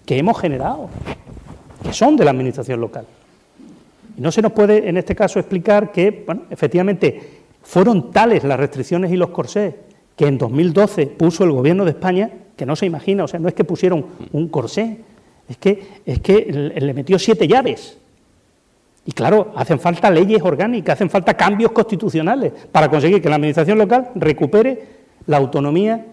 que 0.05 0.17
hemos 0.17 0.39
generado 0.39 0.89
que 1.85 1.93
son 1.93 2.15
de 2.17 2.25
la 2.25 2.31
administración 2.31 2.81
local. 2.81 3.05
Y 4.17 4.21
no 4.21 4.31
se 4.31 4.41
nos 4.41 4.51
puede, 4.51 4.89
en 4.89 4.97
este 4.97 5.15
caso, 5.15 5.39
explicar 5.39 5.91
que, 5.91 6.23
bueno, 6.25 6.43
efectivamente, 6.49 7.21
fueron 7.61 8.11
tales 8.11 8.43
las 8.43 8.59
restricciones 8.59 9.11
y 9.11 9.17
los 9.17 9.29
corsés 9.29 9.75
que 10.15 10.25
en 10.27 10.37
2012 10.37 11.07
puso 11.07 11.43
el 11.43 11.51
Gobierno 11.51 11.83
de 11.83 11.91
España, 11.91 12.31
que 12.55 12.65
no 12.65 12.75
se 12.75 12.85
imagina, 12.85 13.25
o 13.25 13.27
sea, 13.27 13.39
no 13.39 13.49
es 13.49 13.53
que 13.53 13.65
pusieron 13.65 14.05
un 14.31 14.47
corsé, 14.47 14.99
es 15.47 15.57
que, 15.57 15.83
es 16.05 16.19
que 16.21 16.73
le 16.75 16.93
metió 16.93 17.19
siete 17.19 17.47
llaves. 17.47 17.97
Y 19.05 19.11
claro, 19.11 19.53
hacen 19.55 19.79
falta 19.79 20.09
leyes 20.09 20.41
orgánicas, 20.41 20.93
hacen 20.93 21.09
falta 21.09 21.35
cambios 21.35 21.71
constitucionales 21.71 22.51
para 22.71 22.89
conseguir 22.89 23.21
que 23.21 23.29
la 23.29 23.35
Administración 23.35 23.77
local 23.77 24.09
recupere 24.15 24.83
la 25.27 25.37
autonomía 25.37 26.05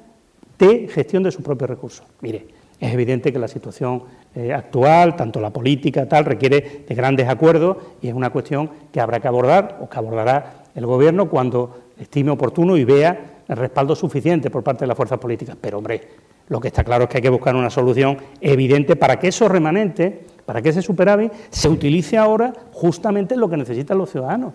de 0.59 0.89
gestión 0.89 1.23
de 1.23 1.31
sus 1.31 1.43
propios 1.43 1.71
recursos. 1.71 2.07
Mire, 2.21 2.47
es 2.79 2.93
evidente 2.93 3.33
que 3.33 3.39
la 3.39 3.49
situación 3.49 4.03
eh, 4.35 4.53
actual, 4.53 5.17
tanto 5.17 5.41
la 5.41 5.51
política, 5.51 6.09
tal, 6.09 6.25
requiere 6.25 6.85
de 6.87 6.95
grandes 6.95 7.29
acuerdos 7.29 7.77
y 8.03 8.09
es 8.09 8.15
una 8.15 8.31
cuestión 8.31 8.69
que 8.93 9.01
habrá 9.01 9.21
que 9.21 9.29
abordar 9.29 9.79
o 9.81 9.89
que 9.89 9.99
abordará 9.99 10.65
el 10.75 10.85
Gobierno 10.85 11.29
cuando 11.31 11.83
estime 11.99 12.33
oportuno 12.33 12.77
y 12.77 12.85
vea 12.85 13.43
el 13.49 13.57
respaldo 13.57 13.95
suficiente 13.95 14.51
por 14.51 14.63
parte 14.63 14.81
de 14.81 14.89
las 14.89 14.97
fuerzas 14.97 15.19
políticas. 15.19 15.57
Pero, 15.61 15.79
hombre, 15.79 16.01
lo 16.49 16.61
que 16.61 16.69
está 16.69 16.85
claro 16.85 17.05
es 17.05 17.11
que 17.11 17.19
hay 17.19 17.23
que 17.23 17.29
buscar 17.29 17.55
una 17.55 17.71
solución 17.71 18.19
evidente 18.41 18.97
para 18.97 19.19
que 19.19 19.29
esos 19.29 19.51
remanentes, 19.51 20.15
para 20.53 20.61
que 20.61 20.69
ese 20.69 20.83
superávit 20.83 21.33
se 21.49 21.67
utilice 21.67 22.19
ahora 22.19 22.53
justamente 22.75 23.33
en 23.33 23.41
lo 23.41 23.49
que 23.49 23.57
necesitan 23.57 23.97
los 23.97 24.11
ciudadanos, 24.11 24.53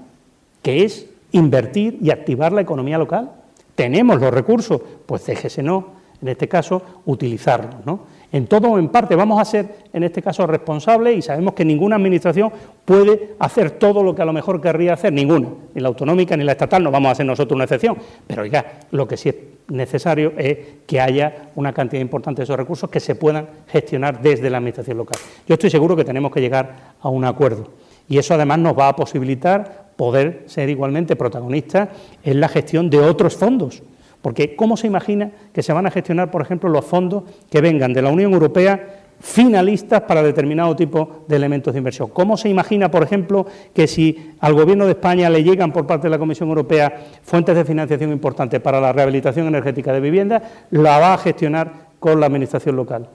que 0.62 0.84
es 0.84 1.08
invertir 1.32 1.98
y 2.00 2.12
activar 2.12 2.54
la 2.54 2.62
economía 2.62 3.00
local. 3.00 3.32
Tenemos 3.74 4.22
los 4.22 4.32
recursos, 4.32 4.80
pues 5.08 5.26
no, 5.64 5.88
en 6.22 6.28
este 6.28 6.48
caso, 6.48 6.84
utilizarlos, 7.08 7.84
¿no? 7.84 8.02
en 8.32 8.46
todo 8.46 8.70
o 8.70 8.78
en 8.78 8.90
parte. 8.90 9.16
Vamos 9.16 9.42
a 9.42 9.46
ser, 9.46 9.88
en 9.92 10.04
este 10.04 10.22
caso, 10.22 10.46
responsables 10.46 11.18
y 11.18 11.24
sabemos 11.24 11.56
que 11.56 11.66
ninguna 11.66 11.96
administración 11.96 12.52
puede 12.86 13.34
hacer 13.40 13.72
todo 13.72 14.04
lo 14.04 14.14
que 14.14 14.22
a 14.22 14.26
lo 14.26 14.34
mejor 14.34 14.62
querría 14.62 14.94
hacer, 14.94 15.12
ninguna, 15.12 15.48
ni 15.74 15.82
la 15.82 15.88
autonómica 15.88 16.38
ni 16.38 16.44
la 16.44 16.52
estatal, 16.52 16.84
no 16.84 16.92
vamos 16.92 17.10
a 17.10 17.12
hacer 17.14 17.26
nosotros 17.26 17.56
una 17.56 17.64
excepción, 17.64 17.98
pero 18.28 18.44
oiga, 18.44 18.82
lo 18.92 19.08
que 19.08 19.18
sí 19.18 19.30
es 19.30 19.36
necesario 19.68 20.34
es 20.38 20.58
que 20.86 21.02
haya 21.02 21.50
una 21.56 21.74
cantidad 21.74 22.02
importante 22.02 22.42
de 22.42 22.44
esos 22.44 22.58
recursos 22.58 22.90
que 22.90 23.00
se 23.00 23.16
puedan 23.16 23.48
gestionar 23.68 24.22
desde 24.22 24.50
la 24.50 24.58
administración 24.58 24.98
local. 24.98 25.20
Yo 25.48 25.54
estoy 25.54 25.70
seguro 25.70 25.96
que 25.96 26.04
tenemos 26.04 26.32
que 26.32 26.42
llegar 26.42 26.94
a 27.02 27.10
un 27.10 27.26
acuerdo 27.26 27.70
y 28.08 28.18
eso 28.18 28.34
además 28.34 28.60
nos 28.60 28.78
va 28.78 28.90
a 28.90 28.96
posibilitar 28.96 29.88
poder 29.96 30.44
ser 30.46 30.70
igualmente 30.70 31.16
protagonistas 31.16 31.90
en 32.24 32.40
la 32.40 32.48
gestión 32.48 32.90
de 32.90 33.00
otros 33.00 33.36
fondos 33.36 33.84
porque 34.22 34.56
¿cómo 34.56 34.78
se 34.78 34.88
imagina 34.88 35.32
que 35.54 35.64
se 35.64 35.74
van 35.74 35.86
a 35.86 35.92
gestionar, 35.92 36.32
por 36.32 36.42
ejemplo, 36.42 36.70
los 36.70 36.86
fondos 36.86 37.24
que 37.50 37.62
vengan 37.62 37.94
de 37.94 38.02
la 38.02 38.10
Unión 38.10 38.34
Europea 38.34 39.07
finalistas 39.20 40.02
para 40.02 40.22
determinado 40.22 40.76
tipo 40.76 41.26
de 41.28 41.36
elementos 41.36 41.74
de 41.74 41.80
inversión? 41.80 42.10
¿Cómo 42.10 42.38
se 42.38 42.50
imagina, 42.50 42.92
por 42.92 43.04
ejemplo, 43.04 43.46
que 43.74 43.88
si 43.88 44.34
al 44.40 44.54
Gobierno 44.54 44.86
de 44.86 44.92
España 44.92 45.30
le 45.30 45.44
llegan 45.44 45.72
por 45.72 45.88
parte 45.88 46.08
de 46.08 46.12
la 46.12 46.20
Comisión 46.20 46.50
Europea 46.50 46.94
fuentes 47.24 47.56
de 47.56 47.66
financiación 47.66 48.12
importantes 48.12 48.60
para 48.62 48.80
la 48.80 48.94
rehabilitación 48.94 49.48
energética 49.48 49.92
de 49.94 50.00
viviendas, 50.00 50.44
la 50.72 51.00
va 51.00 51.14
a 51.14 51.18
gestionar 51.18 51.88
con 52.00 52.20
la 52.20 52.28
Administración 52.28 52.76
local? 52.76 53.08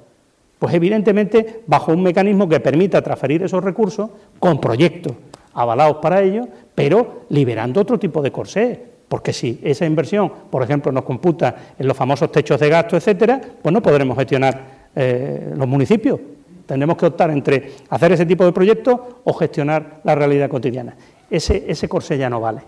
Pues 0.59 0.74
evidentemente 0.74 1.62
bajo 1.66 1.92
un 1.92 2.03
mecanismo 2.03 2.48
que 2.48 2.61
permita 2.61 3.03
transferir 3.03 3.42
esos 3.42 3.64
recursos 3.64 4.11
con 4.38 4.61
proyectos 4.61 5.12
avalados 5.55 5.96
para 5.96 6.22
ello, 6.22 6.46
pero 6.74 7.24
liberando 7.28 7.80
otro 7.80 7.98
tipo 7.98 8.22
de 8.22 8.30
corsé, 8.30 8.80
porque 9.09 9.32
si 9.32 9.61
esa 9.62 9.84
inversión, 9.84 10.32
por 10.50 10.62
ejemplo, 10.62 10.90
nos 10.90 11.05
computa 11.05 11.55
en 11.78 11.86
los 11.86 11.96
famosos 11.96 12.32
techos 12.32 12.59
de 12.61 12.68
gasto, 12.68 12.96
etcétera, 12.96 13.40
pues 13.61 13.72
no 13.72 13.82
podremos 13.82 14.16
gestionar 14.16 14.82
eh, 14.95 15.53
los 15.57 15.68
municipios. 15.68 16.20
Tendremos 16.66 16.97
que 16.97 17.07
optar 17.07 17.30
entre 17.30 17.72
hacer 17.90 18.12
ese 18.12 18.26
tipo 18.26 18.45
de 18.45 18.53
proyectos 18.53 18.99
o 19.24 19.32
gestionar 19.34 20.01
la 20.05 20.14
realidad 20.14 20.49
cotidiana. 20.49 20.95
Ese, 21.30 21.64
ese 21.68 21.88
corsé 21.88 22.18
ya 22.18 22.30
no 22.30 22.40
vale. 22.40 22.61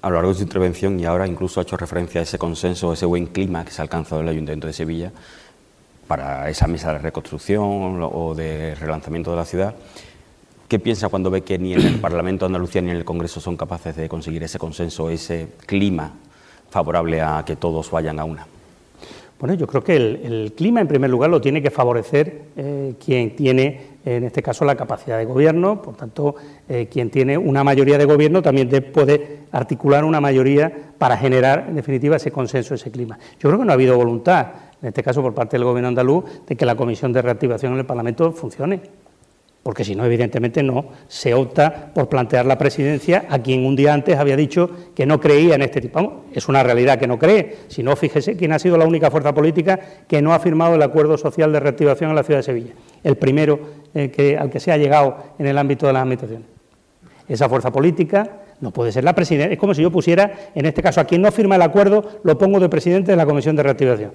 A 0.00 0.08
lo 0.08 0.16
largo 0.16 0.30
de 0.30 0.36
su 0.36 0.42
intervención 0.42 0.98
y 0.98 1.04
ahora 1.04 1.26
incluso 1.26 1.60
ha 1.60 1.62
hecho 1.62 1.76
referencia 1.76 2.20
a 2.20 2.24
ese 2.24 2.38
consenso, 2.38 2.92
ese 2.92 3.06
buen 3.06 3.26
clima 3.26 3.64
que 3.64 3.70
se 3.70 3.80
ha 3.80 3.84
alcanzado 3.84 4.20
en 4.20 4.28
el 4.28 4.32
Ayuntamiento 4.34 4.66
de 4.66 4.72
Sevilla 4.72 5.12
para 6.06 6.48
esa 6.48 6.66
mesa 6.66 6.92
de 6.92 6.98
reconstrucción 6.98 8.00
o 8.02 8.34
de 8.34 8.74
relanzamiento 8.74 9.30
de 9.30 9.36
la 9.36 9.44
ciudad. 9.44 9.74
¿Qué 10.68 10.78
piensa 10.78 11.08
cuando 11.08 11.30
ve 11.30 11.42
que 11.42 11.58
ni 11.58 11.74
en 11.74 11.80
el 11.80 11.94
Parlamento 12.00 12.44
de 12.44 12.48
Andalucía 12.48 12.82
ni 12.82 12.90
en 12.90 12.96
el 12.96 13.04
Congreso 13.04 13.40
son 13.40 13.56
capaces 13.56 13.96
de 13.96 14.08
conseguir 14.08 14.42
ese 14.42 14.58
consenso, 14.58 15.08
ese 15.10 15.48
clima 15.66 16.12
favorable 16.70 17.20
a 17.20 17.42
que 17.46 17.56
todos 17.56 17.90
vayan 17.90 18.18
a 18.18 18.24
una? 18.24 18.46
Bueno, 19.38 19.54
yo 19.54 19.68
creo 19.68 19.84
que 19.84 19.94
el, 19.94 20.52
clima, 20.56 20.80
en 20.80 20.88
primer 20.88 21.10
lugar, 21.10 21.30
lo 21.30 21.40
tiene 21.40 21.62
que 21.62 21.70
favorecer 21.70 22.42
eh, 22.56 22.94
quien 23.04 23.36
tiene, 23.36 23.98
en 24.04 24.24
este 24.24 24.42
caso, 24.42 24.64
la 24.64 24.74
capacidad 24.74 25.16
de 25.16 25.24
gobierno. 25.24 25.80
Por 25.80 25.94
tanto, 25.94 26.34
eh, 26.68 26.88
quien 26.90 27.08
tiene 27.10 27.38
una 27.38 27.62
mayoría 27.62 27.98
de 27.98 28.04
gobierno 28.04 28.42
también 28.42 28.68
puede 28.92 29.42
articular 29.52 30.04
una 30.04 30.20
mayoría 30.20 30.72
para 30.98 31.16
generar, 31.16 31.66
en 31.68 31.76
definitiva, 31.76 32.16
ese 32.16 32.32
consenso, 32.32 32.74
ese 32.74 32.90
clima. 32.90 33.16
Yo 33.38 33.48
creo 33.48 33.60
que 33.60 33.64
no 33.64 33.70
ha 33.70 33.74
habido 33.74 33.96
voluntad, 33.96 34.48
en 34.82 34.88
este 34.88 35.04
caso 35.04 35.22
por 35.22 35.34
parte 35.34 35.56
del 35.56 35.64
Gobierno 35.64 35.88
andaluz, 35.88 36.24
de 36.44 36.56
que 36.56 36.66
la 36.66 36.74
Comisión 36.74 37.12
de 37.12 37.22
Reactivación 37.22 37.74
en 37.74 37.78
el 37.78 37.86
Parlamento 37.86 38.32
funcione 38.32 38.80
porque 39.68 39.84
si 39.84 39.94
no, 39.94 40.02
evidentemente 40.06 40.62
no 40.62 40.86
se 41.08 41.34
opta 41.34 41.92
por 41.92 42.08
plantear 42.08 42.46
la 42.46 42.56
presidencia 42.56 43.26
a 43.28 43.38
quien 43.40 43.66
un 43.66 43.76
día 43.76 43.92
antes 43.92 44.16
había 44.16 44.34
dicho 44.34 44.70
que 44.94 45.04
no 45.04 45.20
creía 45.20 45.56
en 45.56 45.60
este 45.60 45.82
tipo. 45.82 46.24
es 46.32 46.48
una 46.48 46.62
realidad 46.62 46.98
que 46.98 47.06
no 47.06 47.18
cree. 47.18 47.54
Si 47.68 47.82
no, 47.82 47.94
fíjese 47.94 48.34
quién 48.34 48.52
ha 48.52 48.58
sido 48.58 48.78
la 48.78 48.86
única 48.86 49.10
fuerza 49.10 49.34
política 49.34 49.78
que 50.08 50.22
no 50.22 50.32
ha 50.32 50.38
firmado 50.38 50.74
el 50.74 50.80
acuerdo 50.80 51.18
social 51.18 51.52
de 51.52 51.60
reactivación 51.60 52.08
en 52.08 52.16
la 52.16 52.22
ciudad 52.22 52.38
de 52.38 52.44
Sevilla. 52.44 52.72
El 53.04 53.16
primero 53.16 53.60
eh, 53.94 54.38
al 54.40 54.48
que 54.48 54.58
se 54.58 54.72
ha 54.72 54.78
llegado 54.78 55.34
en 55.38 55.46
el 55.46 55.58
ámbito 55.58 55.86
de 55.86 55.92
las 55.92 56.00
administraciones. 56.00 56.48
esa 57.28 57.46
fuerza 57.46 57.70
política 57.70 58.38
no 58.62 58.70
puede 58.70 58.90
ser 58.90 59.04
la 59.04 59.14
presidenta. 59.14 59.52
Es 59.52 59.58
como 59.58 59.74
si 59.74 59.82
yo 59.82 59.90
pusiera, 59.90 60.32
en 60.54 60.64
este 60.64 60.82
caso, 60.82 61.02
a 61.02 61.04
quien 61.04 61.20
no 61.20 61.30
firma 61.30 61.56
el 61.56 61.62
acuerdo, 61.62 62.20
lo 62.22 62.38
pongo 62.38 62.58
de 62.58 62.70
presidente 62.70 63.10
de 63.10 63.18
la 63.18 63.26
Comisión 63.26 63.54
de 63.54 63.64
Reactivación. 63.64 64.12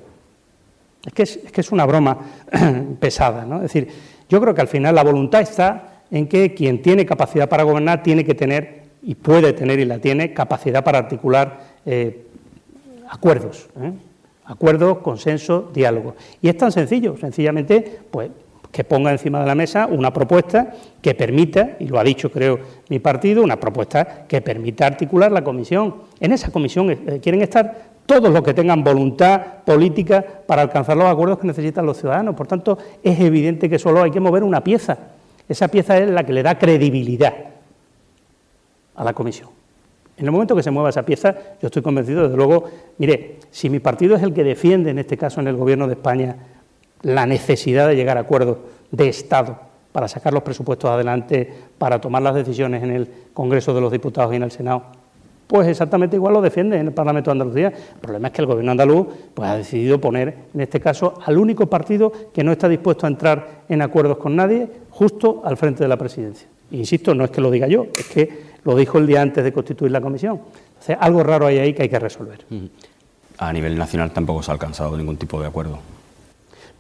Es 1.05 1.13
que 1.13 1.23
es, 1.23 1.37
que 1.51 1.61
es 1.61 1.71
una 1.71 1.85
broma 1.85 2.17
pesada, 2.99 3.45
¿no? 3.45 3.57
Es 3.57 3.63
decir, 3.63 3.89
yo 4.33 4.41
creo 4.41 4.55
que 4.55 4.61
al 4.61 4.67
final 4.67 4.95
la 4.95 5.03
voluntad 5.03 5.41
está 5.41 6.01
en 6.09 6.25
que 6.27 6.55
quien 6.55 6.81
tiene 6.81 7.05
capacidad 7.05 7.47
para 7.47 7.61
gobernar 7.61 8.01
tiene 8.01 8.25
que 8.25 8.33
tener, 8.33 8.81
y 9.03 9.13
puede 9.13 9.53
tener 9.53 9.79
y 9.79 9.85
la 9.85 9.99
tiene, 9.99 10.33
capacidad 10.33 10.83
para 10.83 10.97
articular 10.97 11.59
eh, 11.85 12.25
acuerdos. 13.07 13.67
¿eh? 13.79 13.91
Acuerdos, 14.45 14.97
consenso, 14.99 15.69
diálogo. 15.71 16.15
Y 16.41 16.49
es 16.49 16.57
tan 16.57 16.71
sencillo, 16.71 17.15
sencillamente, 17.15 17.99
pues 18.09 18.31
que 18.71 18.83
ponga 18.83 19.11
encima 19.11 19.39
de 19.39 19.45
la 19.45 19.53
mesa 19.53 19.85
una 19.85 20.11
propuesta 20.11 20.73
que 20.99 21.13
permita, 21.13 21.77
y 21.79 21.85
lo 21.85 21.99
ha 21.99 22.03
dicho 22.03 22.31
creo 22.31 22.59
mi 22.89 22.97
partido, 22.97 23.43
una 23.43 23.59
propuesta 23.59 24.25
que 24.27 24.41
permita 24.41 24.87
articular 24.87 25.31
la 25.31 25.43
comisión. 25.43 25.97
En 26.19 26.31
esa 26.31 26.51
comisión 26.51 26.89
eh, 26.89 27.19
quieren 27.21 27.43
estar 27.43 27.92
todos 28.05 28.31
los 28.31 28.41
que 28.41 28.53
tengan 28.53 28.83
voluntad 28.83 29.41
política 29.65 30.23
para 30.45 30.61
alcanzar 30.61 30.97
los 30.97 31.07
acuerdos 31.07 31.39
que 31.39 31.47
necesitan 31.47 31.85
los 31.85 31.97
ciudadanos. 31.97 32.35
Por 32.35 32.47
tanto, 32.47 32.77
es 33.01 33.19
evidente 33.19 33.69
que 33.69 33.79
solo 33.79 34.03
hay 34.03 34.11
que 34.11 34.19
mover 34.19 34.43
una 34.43 34.63
pieza. 34.63 34.97
Esa 35.47 35.67
pieza 35.67 35.97
es 35.97 36.09
la 36.09 36.23
que 36.23 36.33
le 36.33 36.43
da 36.43 36.57
credibilidad 36.57 37.33
a 38.95 39.03
la 39.03 39.13
comisión. 39.13 39.49
En 40.17 40.25
el 40.25 40.31
momento 40.31 40.55
que 40.55 40.63
se 40.63 40.71
mueva 40.71 40.89
esa 40.89 41.03
pieza, 41.03 41.35
yo 41.61 41.67
estoy 41.67 41.81
convencido, 41.81 42.23
desde 42.23 42.37
luego, 42.37 42.69
mire, 42.99 43.39
si 43.49 43.69
mi 43.69 43.79
partido 43.79 44.15
es 44.15 44.21
el 44.21 44.33
que 44.33 44.43
defiende, 44.43 44.91
en 44.91 44.99
este 44.99 45.17
caso 45.17 45.41
en 45.41 45.47
el 45.47 45.55
Gobierno 45.55 45.87
de 45.87 45.93
España, 45.93 46.35
la 47.01 47.25
necesidad 47.25 47.87
de 47.87 47.95
llegar 47.95 48.17
a 48.17 48.21
acuerdos 48.21 48.57
de 48.91 49.09
Estado 49.09 49.57
para 49.91 50.07
sacar 50.07 50.33
los 50.33 50.43
presupuestos 50.43 50.89
adelante, 50.89 51.51
para 51.77 51.99
tomar 51.99 52.21
las 52.21 52.35
decisiones 52.35 52.83
en 52.83 52.91
el 52.91 53.09
Congreso 53.33 53.73
de 53.73 53.81
los 53.81 53.91
Diputados 53.91 54.33
y 54.33 54.35
en 54.35 54.43
el 54.43 54.51
Senado, 54.51 54.83
pues 55.47 55.67
exactamente 55.67 56.15
igual 56.15 56.33
lo 56.33 56.41
defiende 56.41 56.77
en 56.77 56.87
el 56.87 56.93
Parlamento 56.93 57.29
de 57.29 57.33
Andalucía. 57.33 57.67
El 57.67 57.99
problema 57.99 58.27
es 58.27 58.33
que 58.33 58.41
el 58.41 58.47
Gobierno 58.47 58.71
andaluz 58.71 59.07
pues, 59.33 59.49
ha 59.49 59.57
decidido 59.57 59.99
poner, 59.99 60.35
en 60.53 60.61
este 60.61 60.79
caso, 60.79 61.15
al 61.25 61.37
único 61.37 61.67
partido 61.67 62.11
que 62.33 62.43
no 62.43 62.51
está 62.51 62.67
dispuesto 62.67 63.05
a 63.05 63.09
entrar 63.09 63.63
en 63.69 63.81
acuerdos 63.81 64.17
con 64.17 64.35
nadie, 64.35 64.67
justo 64.89 65.41
al 65.43 65.57
frente 65.57 65.83
de 65.83 65.87
la 65.87 65.97
presidencia. 65.97 66.47
insisto, 66.71 67.13
no 67.13 67.25
es 67.25 67.31
que 67.31 67.41
lo 67.41 67.51
diga 67.51 67.67
yo, 67.67 67.87
es 67.97 68.07
que 68.07 68.53
lo 68.63 68.75
dijo 68.75 68.97
el 68.97 69.07
día 69.07 69.21
antes 69.21 69.43
de 69.43 69.51
constituir 69.51 69.91
la 69.91 70.01
comisión. 70.01 70.39
Entonces, 70.67 70.97
algo 70.99 71.23
raro 71.23 71.45
hay 71.47 71.59
ahí 71.59 71.73
que 71.73 71.83
hay 71.83 71.89
que 71.89 71.99
resolver. 71.99 72.45
A 73.37 73.53
nivel 73.53 73.77
nacional 73.77 74.11
tampoco 74.11 74.41
se 74.41 74.51
ha 74.51 74.53
alcanzado 74.53 74.97
ningún 74.97 75.17
tipo 75.17 75.39
de 75.39 75.47
acuerdo. 75.47 75.79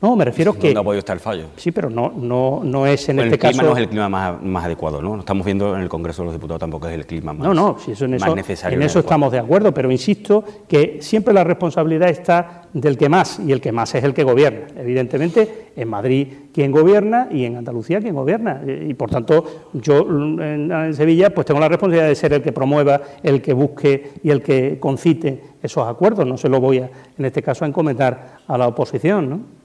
No, 0.03 0.17
me 0.17 0.25
refiero 0.25 0.51
que... 0.51 0.73
No 0.73 0.81
ha 0.81 0.83
podido 0.83 0.99
estar 0.99 1.15
el 1.15 1.21
fallo. 1.21 1.45
Sí, 1.55 1.71
pero 1.71 1.89
no, 1.89 2.11
no, 2.13 2.59
no 2.61 2.85
es 2.85 3.07
en 3.07 3.19
este 3.19 3.39
caso... 3.39 3.51
El 3.51 3.55
clima 3.55 3.69
no 3.69 3.77
es 3.77 3.83
el 3.83 3.87
clima 3.87 4.09
más, 4.09 4.65
adecuado, 4.65 5.01
¿no? 5.01 5.17
Estamos 5.17 5.45
viendo 5.45 5.73
en 5.77 5.81
el 5.81 5.87
Congreso 5.87 6.23
de 6.23 6.25
los 6.25 6.33
Diputados 6.33 6.59
tampoco 6.59 6.89
es 6.89 6.93
el 6.93 7.05
clima 7.05 7.31
más 7.31 7.47
No, 7.47 7.53
no, 7.53 7.79
si 7.79 7.93
eso 7.93 8.03
en 8.03 8.15
eso, 8.15 8.35
necesario. 8.35 8.77
En 8.77 8.83
eso 8.83 8.99
estamos 8.99 9.31
de 9.31 9.39
acuerdo, 9.39 9.73
pero 9.73 9.89
insisto 9.89 10.43
que 10.67 10.97
siempre 10.99 11.33
la 11.33 11.45
responsabilidad 11.45 12.09
está 12.09 12.63
del 12.73 12.97
que 12.97 13.07
más, 13.07 13.39
y 13.39 13.53
el 13.53 13.61
que 13.61 13.71
más 13.71 13.95
es 13.95 14.03
el 14.03 14.13
que 14.13 14.25
gobierna. 14.25 14.67
Evidentemente, 14.75 15.69
en 15.73 15.87
Madrid 15.87 16.27
quien 16.53 16.73
gobierna 16.73 17.29
y 17.31 17.45
en 17.45 17.55
Andalucía 17.55 18.01
quien 18.01 18.13
gobierna. 18.13 18.61
Y 18.67 18.93
por 18.95 19.09
tanto, 19.09 19.69
yo 19.71 20.01
en 20.01 20.93
Sevilla 20.93 21.33
pues 21.33 21.47
tengo 21.47 21.61
la 21.61 21.69
responsabilidad 21.69 22.09
de 22.09 22.15
ser 22.15 22.33
el 22.33 22.41
que 22.41 22.51
promueva, 22.51 22.99
el 23.23 23.41
que 23.41 23.53
busque 23.53 24.11
y 24.21 24.31
el 24.31 24.41
que 24.41 24.79
concite 24.81 25.41
esos 25.61 25.87
acuerdos. 25.87 26.27
No 26.27 26.37
se 26.37 26.49
lo 26.49 26.59
voy 26.59 26.79
a, 26.79 26.89
en 27.17 27.23
este 27.23 27.41
caso, 27.41 27.63
a 27.63 27.69
encomendar 27.69 28.39
a 28.45 28.57
la 28.57 28.67
oposición, 28.67 29.29
¿no? 29.29 29.62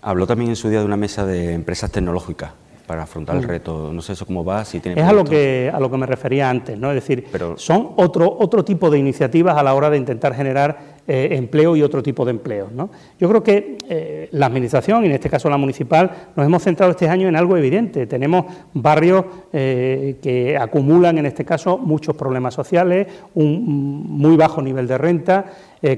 Habló 0.00 0.26
también 0.26 0.50
en 0.50 0.56
su 0.56 0.68
día 0.68 0.80
de 0.80 0.84
una 0.84 0.96
mesa 0.96 1.24
de 1.24 1.52
empresas 1.52 1.90
tecnológicas 1.90 2.52
para 2.86 3.04
afrontar 3.04 3.36
el 3.36 3.42
mm. 3.42 3.48
reto. 3.48 3.92
No 3.92 4.02
sé 4.02 4.12
eso 4.12 4.26
cómo 4.26 4.44
va, 4.44 4.64
si 4.64 4.80
tiene... 4.80 5.00
Es 5.00 5.06
a 5.06 5.12
lo, 5.12 5.24
que, 5.24 5.70
a 5.72 5.80
lo 5.80 5.90
que 5.90 5.96
me 5.96 6.06
refería 6.06 6.50
antes, 6.50 6.78
¿no? 6.78 6.90
Es 6.90 6.96
decir, 6.96 7.26
son 7.56 7.92
otro, 7.96 8.36
otro 8.38 8.64
tipo 8.64 8.90
de 8.90 8.98
iniciativas 8.98 9.56
a 9.56 9.62
la 9.62 9.74
hora 9.74 9.88
de 9.88 9.96
intentar 9.96 10.34
generar 10.34 10.92
eh, 11.06 11.30
empleo 11.32 11.74
y 11.74 11.82
otro 11.82 12.02
tipo 12.02 12.24
de 12.24 12.32
empleo. 12.32 12.68
¿no? 12.72 12.90
Yo 13.18 13.28
creo 13.28 13.42
que 13.42 13.78
eh, 13.88 14.28
la 14.32 14.46
Administración, 14.46 15.04
y 15.04 15.06
en 15.06 15.12
este 15.12 15.30
caso 15.30 15.48
la 15.48 15.56
municipal, 15.56 16.10
nos 16.36 16.44
hemos 16.44 16.62
centrado 16.62 16.92
este 16.92 17.08
año 17.08 17.28
en 17.28 17.36
algo 17.36 17.56
evidente. 17.56 18.06
Tenemos 18.06 18.44
barrios 18.74 19.24
eh, 19.52 20.18
que 20.22 20.56
acumulan, 20.56 21.18
en 21.18 21.26
este 21.26 21.44
caso, 21.44 21.78
muchos 21.78 22.14
problemas 22.14 22.54
sociales, 22.54 23.06
un 23.34 24.04
muy 24.08 24.36
bajo 24.36 24.60
nivel 24.60 24.86
de 24.86 24.98
renta, 24.98 25.46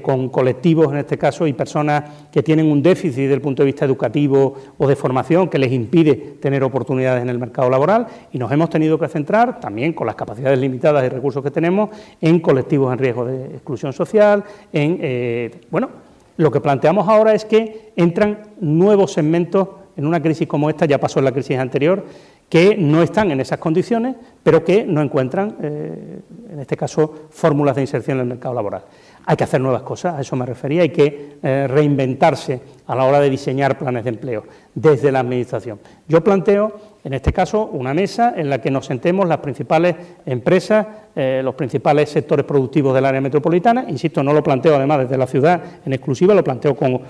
con 0.01 0.29
colectivos, 0.29 0.91
en 0.91 0.97
este 0.97 1.17
caso, 1.17 1.45
y 1.45 1.53
personas 1.53 2.03
que 2.31 2.41
tienen 2.41 2.71
un 2.71 2.81
déficit 2.81 3.23
desde 3.23 3.35
el 3.35 3.41
punto 3.41 3.61
de 3.61 3.67
vista 3.67 3.85
educativo 3.85 4.55
o 4.77 4.87
de 4.87 4.95
formación 4.95 5.47
que 5.47 5.59
les 5.59 5.71
impide 5.71 6.15
tener 6.41 6.63
oportunidades 6.63 7.21
en 7.21 7.29
el 7.29 7.37
mercado 7.37 7.69
laboral, 7.69 8.07
y 8.31 8.39
nos 8.39 8.51
hemos 8.51 8.69
tenido 8.69 8.97
que 8.97 9.07
centrar, 9.07 9.59
también 9.59 9.93
con 9.93 10.07
las 10.07 10.15
capacidades 10.15 10.57
limitadas 10.57 11.05
y 11.05 11.09
recursos 11.09 11.43
que 11.43 11.51
tenemos, 11.51 11.89
en 12.19 12.39
colectivos 12.39 12.91
en 12.91 12.99
riesgo 12.99 13.25
de 13.25 13.45
exclusión 13.45 13.93
social, 13.93 14.43
en 14.73 14.97
eh, 15.01 15.51
bueno, 15.69 15.89
lo 16.37 16.51
que 16.51 16.59
planteamos 16.59 17.07
ahora 17.07 17.33
es 17.33 17.45
que 17.45 17.91
entran 17.95 18.39
nuevos 18.59 19.13
segmentos 19.13 19.67
en 19.95 20.05
una 20.05 20.21
crisis 20.21 20.47
como 20.47 20.69
esta, 20.69 20.85
ya 20.85 20.99
pasó 20.99 21.19
en 21.19 21.25
la 21.25 21.31
crisis 21.31 21.57
anterior, 21.57 22.03
que 22.49 22.75
no 22.77 23.01
están 23.01 23.31
en 23.31 23.39
esas 23.39 23.59
condiciones, 23.59 24.15
pero 24.43 24.63
que 24.63 24.85
no 24.85 25.01
encuentran, 25.01 25.55
eh, 25.61 26.19
en 26.51 26.59
este 26.59 26.77
caso, 26.77 27.27
fórmulas 27.29 27.75
de 27.75 27.81
inserción 27.81 28.17
en 28.17 28.23
el 28.23 28.27
mercado 28.27 28.53
laboral. 28.53 28.83
Hay 29.25 29.35
que 29.35 29.43
hacer 29.43 29.59
nuevas 29.59 29.81
cosas, 29.81 30.15
a 30.15 30.21
eso 30.21 30.35
me 30.35 30.45
refería, 30.45 30.83
hay 30.83 30.89
que 30.89 31.37
eh, 31.41 31.67
reinventarse 31.67 32.61
a 32.85 32.95
la 32.95 33.05
hora 33.05 33.19
de 33.19 33.29
diseñar 33.29 33.77
planes 33.77 34.03
de 34.03 34.11
empleo 34.11 34.43
desde 34.73 35.11
la 35.11 35.19
Administración. 35.19 35.79
Yo 36.07 36.23
planteo, 36.23 36.73
en 37.03 37.13
este 37.13 37.33
caso, 37.33 37.65
una 37.65 37.93
mesa 37.93 38.33
en 38.37 38.49
la 38.49 38.59
que 38.59 38.69
nos 38.69 38.85
sentemos 38.85 39.27
las 39.27 39.39
principales 39.39 39.95
empresas, 40.25 40.85
eh, 41.15 41.41
los 41.43 41.55
principales 41.55 42.09
sectores 42.09 42.45
productivos 42.45 42.93
del 42.93 43.05
área 43.05 43.21
metropolitana. 43.21 43.85
Insisto, 43.87 44.21
no 44.21 44.31
lo 44.31 44.43
planteo 44.43 44.75
además 44.75 44.99
desde 44.99 45.17
la 45.17 45.27
ciudad 45.27 45.61
en 45.85 45.93
exclusiva, 45.93 46.35
lo 46.35 46.43
planteo 46.43 46.75
con 46.75 47.01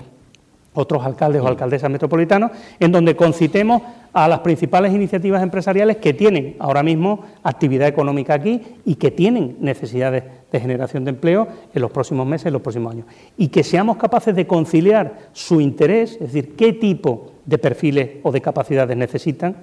otros 0.76 1.04
alcaldes 1.04 1.42
o 1.42 1.48
alcaldesas 1.48 1.90
metropolitanos, 1.90 2.52
en 2.78 2.92
donde 2.92 3.16
concitemos 3.16 3.82
a 4.12 4.28
las 4.28 4.40
principales 4.40 4.94
iniciativas 4.94 5.42
empresariales 5.42 5.96
que 5.96 6.14
tienen 6.14 6.56
ahora 6.58 6.82
mismo 6.82 7.24
actividad 7.42 7.88
económica 7.88 8.34
aquí 8.34 8.62
y 8.84 8.94
que 8.94 9.10
tienen 9.10 9.56
necesidades 9.60 10.24
de 10.50 10.60
generación 10.60 11.04
de 11.04 11.10
empleo 11.10 11.48
en 11.74 11.82
los 11.82 11.90
próximos 11.90 12.26
meses, 12.26 12.46
en 12.46 12.52
los 12.52 12.62
próximos 12.62 12.92
años. 12.92 13.06
Y 13.36 13.48
que 13.48 13.64
seamos 13.64 13.96
capaces 13.96 14.34
de 14.34 14.46
conciliar 14.46 15.30
su 15.32 15.60
interés, 15.60 16.12
es 16.12 16.32
decir, 16.32 16.54
qué 16.56 16.72
tipo 16.72 17.32
de 17.44 17.58
perfiles 17.58 18.10
o 18.22 18.32
de 18.32 18.40
capacidades 18.40 18.96
necesitan, 18.96 19.56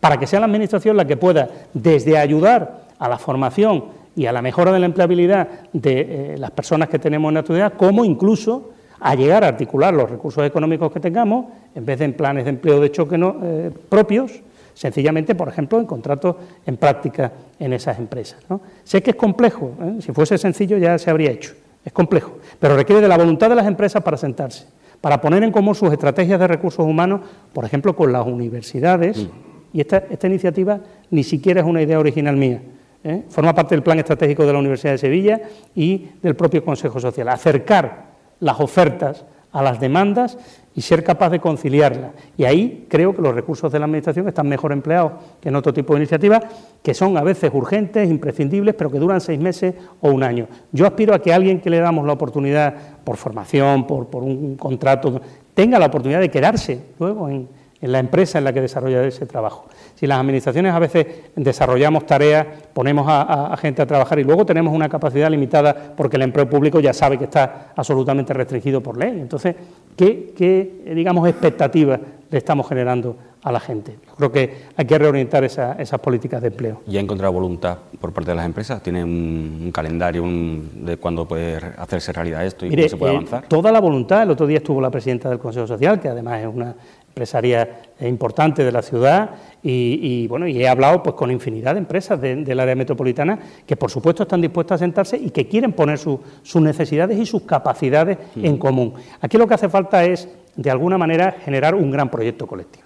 para 0.00 0.18
que 0.18 0.26
sea 0.26 0.40
la 0.40 0.46
Administración 0.46 0.96
la 0.96 1.06
que 1.06 1.16
pueda, 1.16 1.48
desde 1.72 2.18
ayudar 2.18 2.86
a 2.98 3.08
la 3.08 3.18
formación 3.18 3.84
y 4.16 4.26
a 4.26 4.32
la 4.32 4.42
mejora 4.42 4.72
de 4.72 4.80
la 4.80 4.86
empleabilidad 4.86 5.48
de 5.72 6.00
eh, 6.00 6.34
las 6.38 6.50
personas 6.50 6.88
que 6.88 6.98
tenemos 6.98 7.28
en 7.28 7.34
la 7.34 7.40
actualidad, 7.40 7.74
como 7.74 8.04
incluso 8.04 8.70
a 9.00 9.14
llegar 9.14 9.44
a 9.44 9.48
articular 9.48 9.92
los 9.92 10.10
recursos 10.10 10.44
económicos 10.44 10.92
que 10.92 11.00
tengamos, 11.00 11.46
en 11.74 11.84
vez 11.84 11.98
de 11.98 12.06
en 12.06 12.14
planes 12.14 12.44
de 12.44 12.50
empleo 12.50 12.80
de 12.80 12.90
choque 12.90 13.16
eh, 13.16 13.70
propios, 13.88 14.42
sencillamente, 14.74 15.34
por 15.34 15.48
ejemplo, 15.48 15.80
en 15.80 15.86
contratos 15.86 16.36
en 16.66 16.76
práctica 16.76 17.32
en 17.58 17.72
esas 17.72 17.98
empresas. 17.98 18.38
Sé 18.84 19.02
que 19.02 19.10
es 19.10 19.16
complejo, 19.16 19.72
¿eh? 19.80 19.96
si 20.00 20.12
fuese 20.12 20.36
sencillo 20.36 20.76
ya 20.76 20.98
se 20.98 21.10
habría 21.10 21.30
hecho, 21.30 21.54
es 21.84 21.92
complejo, 21.92 22.38
pero 22.60 22.76
requiere 22.76 23.00
de 23.00 23.08
la 23.08 23.16
voluntad 23.16 23.48
de 23.48 23.54
las 23.54 23.66
empresas 23.66 24.02
para 24.02 24.16
sentarse, 24.16 24.66
para 25.00 25.20
poner 25.20 25.42
en 25.42 25.50
común 25.50 25.74
sus 25.74 25.92
estrategias 25.92 26.38
de 26.38 26.46
recursos 26.46 26.84
humanos, 26.84 27.22
por 27.52 27.64
ejemplo, 27.64 27.96
con 27.96 28.12
las 28.12 28.26
universidades, 28.26 29.26
y 29.72 29.80
esta, 29.80 30.04
esta 30.10 30.26
iniciativa 30.26 30.80
ni 31.10 31.24
siquiera 31.24 31.60
es 31.60 31.66
una 31.66 31.82
idea 31.82 31.98
original 31.98 32.36
mía, 32.36 32.60
¿eh? 33.02 33.22
forma 33.28 33.54
parte 33.54 33.74
del 33.74 33.82
plan 33.82 33.98
estratégico 33.98 34.44
de 34.44 34.52
la 34.52 34.58
Universidad 34.58 34.92
de 34.92 34.98
Sevilla 34.98 35.40
y 35.74 36.08
del 36.22 36.34
propio 36.34 36.62
Consejo 36.64 37.00
Social, 37.00 37.28
acercar 37.28 38.15
las 38.40 38.60
ofertas 38.60 39.24
a 39.52 39.62
las 39.62 39.80
demandas 39.80 40.36
y 40.74 40.82
ser 40.82 41.02
capaz 41.02 41.30
de 41.30 41.40
conciliarlas. 41.40 42.10
Y 42.36 42.44
ahí 42.44 42.86
creo 42.90 43.16
que 43.16 43.22
los 43.22 43.34
recursos 43.34 43.72
de 43.72 43.78
la 43.78 43.86
Administración 43.86 44.28
están 44.28 44.46
mejor 44.46 44.72
empleados 44.72 45.12
que 45.40 45.48
en 45.48 45.56
otro 45.56 45.72
tipo 45.72 45.94
de 45.94 46.00
iniciativas, 46.00 46.42
que 46.82 46.92
son 46.92 47.16
a 47.16 47.22
veces 47.22 47.50
urgentes, 47.54 48.10
imprescindibles, 48.10 48.74
pero 48.74 48.90
que 48.90 48.98
duran 48.98 49.22
seis 49.22 49.40
meses 49.40 49.74
o 50.02 50.10
un 50.10 50.22
año. 50.22 50.46
Yo 50.72 50.86
aspiro 50.86 51.14
a 51.14 51.22
que 51.22 51.32
alguien 51.32 51.60
que 51.60 51.70
le 51.70 51.78
damos 51.78 52.06
la 52.06 52.12
oportunidad, 52.12 52.74
por 53.02 53.16
formación, 53.16 53.86
por, 53.86 54.08
por 54.08 54.22
un 54.22 54.56
contrato, 54.56 55.22
tenga 55.54 55.78
la 55.78 55.86
oportunidad 55.86 56.20
de 56.20 56.30
quedarse 56.30 56.82
luego 56.98 57.30
en, 57.30 57.48
en 57.86 57.92
la 57.92 58.00
empresa 58.00 58.38
en 58.38 58.44
la 58.44 58.52
que 58.52 58.60
desarrolla 58.60 59.04
ese 59.04 59.26
trabajo. 59.26 59.66
Si 59.94 60.06
las 60.06 60.18
administraciones 60.18 60.74
a 60.74 60.78
veces 60.78 61.06
desarrollamos 61.36 62.04
tareas, 62.04 62.46
ponemos 62.72 63.06
a, 63.08 63.56
gente 63.58 63.80
a 63.80 63.86
trabajar 63.86 64.18
y 64.18 64.24
luego 64.24 64.44
tenemos 64.44 64.74
una 64.74 64.88
capacidad 64.88 65.30
limitada 65.30 65.94
porque 65.96 66.16
el 66.16 66.22
empleo 66.22 66.50
público 66.50 66.80
ya 66.80 66.92
sabe 66.92 67.16
que 67.16 67.24
está 67.24 67.72
absolutamente 67.76 68.34
restringido 68.34 68.82
por 68.82 68.98
ley. 68.98 69.20
Entonces, 69.20 69.54
¿qué, 69.96 70.82
digamos, 70.94 71.28
expectativas 71.28 72.00
le 72.28 72.38
estamos 72.38 72.68
generando 72.68 73.16
a 73.42 73.52
la 73.52 73.60
gente? 73.60 73.98
Yo 74.04 74.14
creo 74.16 74.32
que 74.32 74.54
hay 74.76 74.84
que 74.84 74.98
reorientar 74.98 75.44
esas 75.44 76.00
políticas 76.00 76.42
de 76.42 76.48
empleo. 76.48 76.82
¿Y 76.88 76.96
ha 76.96 77.00
encontrado 77.00 77.32
voluntad 77.32 77.78
por 78.00 78.12
parte 78.12 78.32
de 78.32 78.36
las 78.36 78.46
empresas? 78.46 78.82
¿Tiene 78.82 79.04
un, 79.04 79.70
calendario 79.72 80.24
de 80.26 80.96
cuándo 80.96 81.26
puede 81.26 81.56
hacerse 81.78 82.12
realidad 82.12 82.44
esto 82.44 82.66
y 82.66 82.70
cómo 82.70 82.88
se 82.88 82.96
puede 82.96 83.12
eh, 83.12 83.16
avanzar? 83.16 83.46
toda 83.46 83.70
la 83.70 83.80
voluntad. 83.80 84.24
El 84.24 84.30
otro 84.32 84.46
día 84.46 84.58
estuvo 84.58 84.80
la 84.80 84.90
presidenta 84.90 85.30
del 85.30 85.38
Consejo 85.38 85.68
Social, 85.68 86.00
que 86.00 86.08
además 86.08 86.40
es 86.40 86.48
una 86.48 86.74
empresarias 87.16 87.66
importantes 88.00 88.62
de 88.62 88.70
la 88.70 88.82
ciudad 88.82 89.30
y, 89.62 90.26
bueno, 90.28 90.46
y 90.46 90.62
he 90.62 90.68
hablado 90.68 91.02
pues 91.02 91.16
con 91.16 91.30
infinidad 91.30 91.72
de 91.72 91.78
empresas 91.78 92.20
del 92.20 92.60
área 92.60 92.74
metropolitana 92.74 93.38
que 93.66 93.74
por 93.74 93.90
supuesto 93.90 94.24
están 94.24 94.42
dispuestas 94.42 94.82
a 94.82 94.84
sentarse 94.84 95.16
y 95.16 95.30
que 95.30 95.48
quieren 95.48 95.72
poner 95.72 95.98
sus 95.98 96.20
necesidades 96.56 97.18
y 97.18 97.24
sus 97.24 97.44
capacidades 97.44 98.18
en 98.36 98.58
común. 98.58 98.92
Aquí 99.22 99.38
lo 99.38 99.48
que 99.48 99.54
hace 99.54 99.70
falta 99.70 100.04
es, 100.04 100.28
de 100.56 100.70
alguna 100.70 100.98
manera, 100.98 101.36
generar 101.42 101.74
un 101.74 101.90
gran 101.90 102.10
proyecto 102.10 102.46
colectivo. 102.46 102.84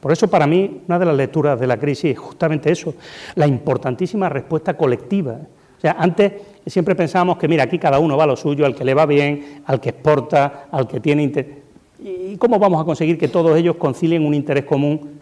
Por 0.00 0.10
eso, 0.10 0.28
para 0.28 0.48
mí, 0.48 0.82
una 0.88 0.98
de 0.98 1.06
las 1.06 1.16
lecturas 1.16 1.60
de 1.60 1.68
la 1.68 1.78
crisis 1.78 2.10
es 2.10 2.18
justamente 2.18 2.72
eso, 2.72 2.94
la 3.36 3.46
importantísima 3.46 4.28
respuesta 4.28 4.76
colectiva. 4.76 5.38
O 5.76 5.80
sea, 5.80 5.94
antes 5.96 6.32
siempre 6.66 6.96
pensábamos 6.96 7.38
que, 7.38 7.46
mira, 7.46 7.62
aquí 7.62 7.78
cada 7.78 8.00
uno 8.00 8.16
va 8.16 8.24
a 8.24 8.26
lo 8.26 8.36
suyo, 8.36 8.66
al 8.66 8.74
que 8.74 8.84
le 8.84 8.94
va 8.94 9.06
bien, 9.06 9.62
al 9.66 9.80
que 9.80 9.90
exporta, 9.90 10.66
al 10.72 10.88
que 10.88 10.98
tiene 10.98 11.22
interés. 11.22 11.63
¿Y 11.98 12.36
cómo 12.36 12.58
vamos 12.58 12.80
a 12.80 12.84
conseguir 12.84 13.18
que 13.18 13.28
todos 13.28 13.56
ellos 13.56 13.76
concilien 13.76 14.26
un 14.26 14.34
interés 14.34 14.64
común? 14.64 15.20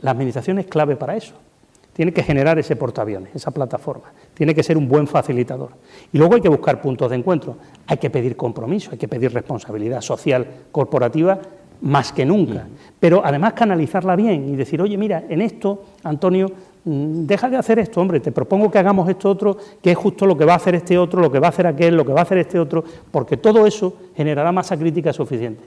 La 0.00 0.10
administración 0.10 0.58
es 0.58 0.66
clave 0.66 0.96
para 0.96 1.16
eso. 1.16 1.34
Tiene 1.92 2.12
que 2.12 2.22
generar 2.22 2.58
ese 2.58 2.74
portaaviones, 2.76 3.34
esa 3.34 3.50
plataforma. 3.50 4.12
Tiene 4.34 4.54
que 4.54 4.62
ser 4.62 4.78
un 4.78 4.88
buen 4.88 5.06
facilitador. 5.06 5.70
Y 6.12 6.18
luego 6.18 6.34
hay 6.34 6.40
que 6.40 6.48
buscar 6.48 6.80
puntos 6.80 7.10
de 7.10 7.16
encuentro. 7.16 7.56
Hay 7.86 7.98
que 7.98 8.08
pedir 8.08 8.36
compromiso, 8.36 8.90
hay 8.92 8.98
que 8.98 9.08
pedir 9.08 9.32
responsabilidad 9.32 10.00
social, 10.00 10.46
corporativa, 10.70 11.38
más 11.82 12.12
que 12.12 12.24
nunca. 12.24 12.66
Pero 12.98 13.20
además 13.24 13.52
canalizarla 13.52 14.16
bien 14.16 14.48
y 14.48 14.56
decir, 14.56 14.80
oye, 14.80 14.96
mira, 14.96 15.24
en 15.28 15.42
esto, 15.42 15.84
Antonio, 16.04 16.50
mm, 16.84 17.26
deja 17.26 17.50
de 17.50 17.56
hacer 17.56 17.78
esto, 17.78 18.00
hombre, 18.00 18.20
te 18.20 18.32
propongo 18.32 18.70
que 18.70 18.78
hagamos 18.78 19.08
esto 19.08 19.28
otro, 19.28 19.58
que 19.82 19.90
es 19.90 19.96
justo 19.98 20.24
lo 20.24 20.36
que 20.38 20.46
va 20.46 20.54
a 20.54 20.56
hacer 20.56 20.76
este 20.76 20.96
otro, 20.96 21.20
lo 21.20 21.30
que 21.30 21.40
va 21.40 21.48
a 21.48 21.50
hacer 21.50 21.66
aquel, 21.66 21.96
lo 21.96 22.06
que 22.06 22.12
va 22.12 22.20
a 22.20 22.22
hacer 22.22 22.38
este 22.38 22.58
otro, 22.58 22.84
porque 23.10 23.36
todo 23.36 23.66
eso 23.66 23.94
generará 24.16 24.50
masa 24.50 24.78
crítica 24.78 25.12
suficiente. 25.12 25.64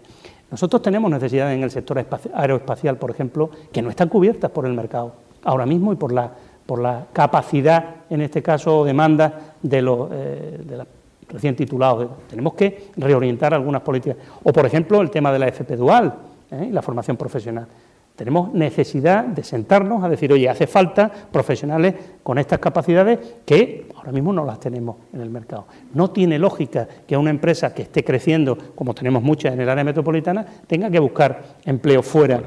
Nosotros 0.51 0.81
tenemos 0.81 1.09
necesidades 1.09 1.57
en 1.57 1.63
el 1.63 1.71
sector 1.71 2.05
aeroespacial, 2.33 2.97
por 2.97 3.11
ejemplo, 3.11 3.49
que 3.71 3.81
no 3.81 3.89
están 3.89 4.09
cubiertas 4.09 4.51
por 4.51 4.65
el 4.65 4.73
mercado 4.73 5.13
ahora 5.43 5.65
mismo 5.65 5.93
y 5.93 5.95
por 5.95 6.11
la, 6.11 6.31
por 6.65 6.79
la 6.79 7.07
capacidad, 7.13 7.95
en 8.09 8.21
este 8.21 8.41
caso, 8.41 8.79
o 8.79 8.85
demanda 8.85 9.55
de 9.61 9.81
los, 9.81 10.09
eh, 10.11 10.85
recién 11.29 11.55
titulados. 11.55 12.09
Tenemos 12.29 12.53
que 12.53 12.89
reorientar 12.97 13.53
algunas 13.53 13.81
políticas. 13.81 14.17
O, 14.43 14.53
por 14.53 14.65
ejemplo, 14.65 15.01
el 15.01 15.09
tema 15.09 15.31
de 15.31 15.39
la 15.39 15.47
FP 15.47 15.75
dual 15.75 16.13
¿eh? 16.51 16.67
y 16.69 16.71
la 16.71 16.81
formación 16.81 17.17
profesional. 17.17 17.67
Tenemos 18.15 18.53
necesidad 18.53 19.25
de 19.25 19.43
sentarnos 19.43 20.03
a 20.03 20.07
decir, 20.07 20.31
oye, 20.31 20.47
hace 20.47 20.67
falta 20.67 21.11
profesionales 21.31 21.95
con 22.23 22.37
estas 22.37 22.59
capacidades 22.59 23.19
que 23.45 23.89
ahora 23.95 24.13
mismo 24.13 24.31
no 24.31 24.45
las 24.45 24.59
tenemos 24.59 24.95
en 25.13 25.19
el 25.19 25.29
mercado. 25.29 25.65
No 25.93 26.11
tiene 26.11 26.39
lógica 26.39 26.87
que 27.05 27.17
una 27.17 27.29
empresa 27.29 27.73
que 27.73 27.81
esté 27.81 28.05
creciendo, 28.05 28.57
como 28.73 28.93
tenemos 28.93 29.21
muchas 29.21 29.53
en 29.53 29.61
el 29.61 29.69
área 29.69 29.83
metropolitana, 29.83 30.45
tenga 30.65 30.89
que 30.89 30.99
buscar 30.99 31.43
empleo 31.65 32.01
fuera 32.01 32.41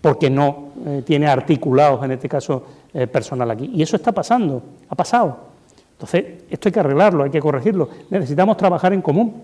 porque 0.00 0.30
no 0.30 0.68
eh, 0.86 1.02
tiene 1.04 1.26
articulados, 1.26 2.04
en 2.04 2.12
este 2.12 2.28
caso, 2.28 2.64
eh, 2.94 3.08
personal 3.08 3.50
aquí. 3.50 3.70
Y 3.74 3.82
eso 3.82 3.96
está 3.96 4.12
pasando, 4.12 4.62
ha 4.88 4.94
pasado. 4.94 5.36
Entonces, 5.92 6.44
esto 6.48 6.68
hay 6.68 6.72
que 6.72 6.80
arreglarlo, 6.80 7.24
hay 7.24 7.30
que 7.30 7.40
corregirlo. 7.40 7.88
Necesitamos 8.10 8.56
trabajar 8.56 8.92
en 8.92 9.02
común. 9.02 9.42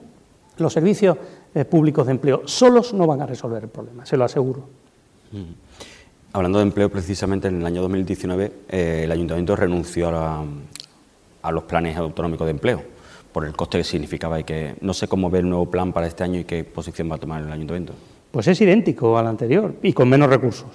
Los 0.58 0.72
servicios 0.72 1.16
eh, 1.52 1.64
públicos 1.64 2.06
de 2.06 2.12
empleo 2.12 2.42
solos 2.46 2.94
no 2.94 3.08
van 3.08 3.22
a 3.22 3.26
resolver 3.26 3.64
el 3.64 3.68
problema, 3.68 4.06
se 4.06 4.16
lo 4.16 4.24
aseguro. 4.24 4.83
Hablando 6.32 6.58
de 6.58 6.64
empleo, 6.64 6.90
precisamente 6.90 7.48
en 7.48 7.60
el 7.60 7.66
año 7.66 7.82
2019 7.82 8.52
eh, 8.68 9.02
el 9.04 9.12
ayuntamiento 9.12 9.54
renunció 9.54 10.08
a, 10.08 10.44
los 11.52 11.64
planes 11.64 11.96
autonómicos 11.96 12.46
de 12.46 12.50
empleo 12.52 12.82
por 13.32 13.44
el 13.44 13.52
coste 13.52 13.78
que 13.78 13.84
significaba 13.84 14.40
y 14.40 14.44
que 14.44 14.74
no 14.80 14.94
sé 14.94 15.08
cómo 15.08 15.28
ve 15.28 15.40
el 15.40 15.48
nuevo 15.48 15.70
plan 15.70 15.92
para 15.92 16.06
este 16.06 16.24
año 16.24 16.40
y 16.40 16.44
qué 16.44 16.64
posición 16.64 17.10
va 17.10 17.16
a 17.16 17.18
tomar 17.18 17.42
el 17.42 17.52
ayuntamiento. 17.52 17.92
Pues 18.30 18.48
es 18.48 18.60
idéntico 18.60 19.18
al 19.18 19.26
anterior 19.26 19.74
y 19.82 19.92
con 19.92 20.08
menos 20.08 20.28
recursos. 20.28 20.68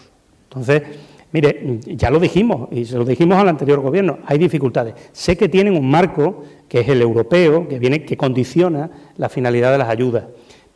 Entonces, 0.50 0.84
Mire, 1.32 1.80
ya 1.86 2.10
lo 2.10 2.20
dijimos 2.20 2.70
y 2.72 2.86
se 2.86 2.98
lo 2.98 3.06
dijimos 3.06 3.38
al 3.38 3.48
anterior 3.50 3.80
gobierno, 3.82 4.18
hay 4.26 4.40
dificultades. 4.40 4.96
Sé 5.12 5.38
que 5.38 5.48
tienen 5.48 5.76
un 5.76 5.88
marco, 5.88 6.44
que 6.68 6.80
es 6.80 6.90
el 6.90 7.02
europeo, 7.04 7.68
que, 7.68 7.78
viene, 7.78 8.04
que 8.04 8.18
condiciona 8.18 8.90
la 9.18 9.30
finalidad 9.30 9.72
de 9.72 9.78
las 9.78 9.90
ayudas, 9.90 10.24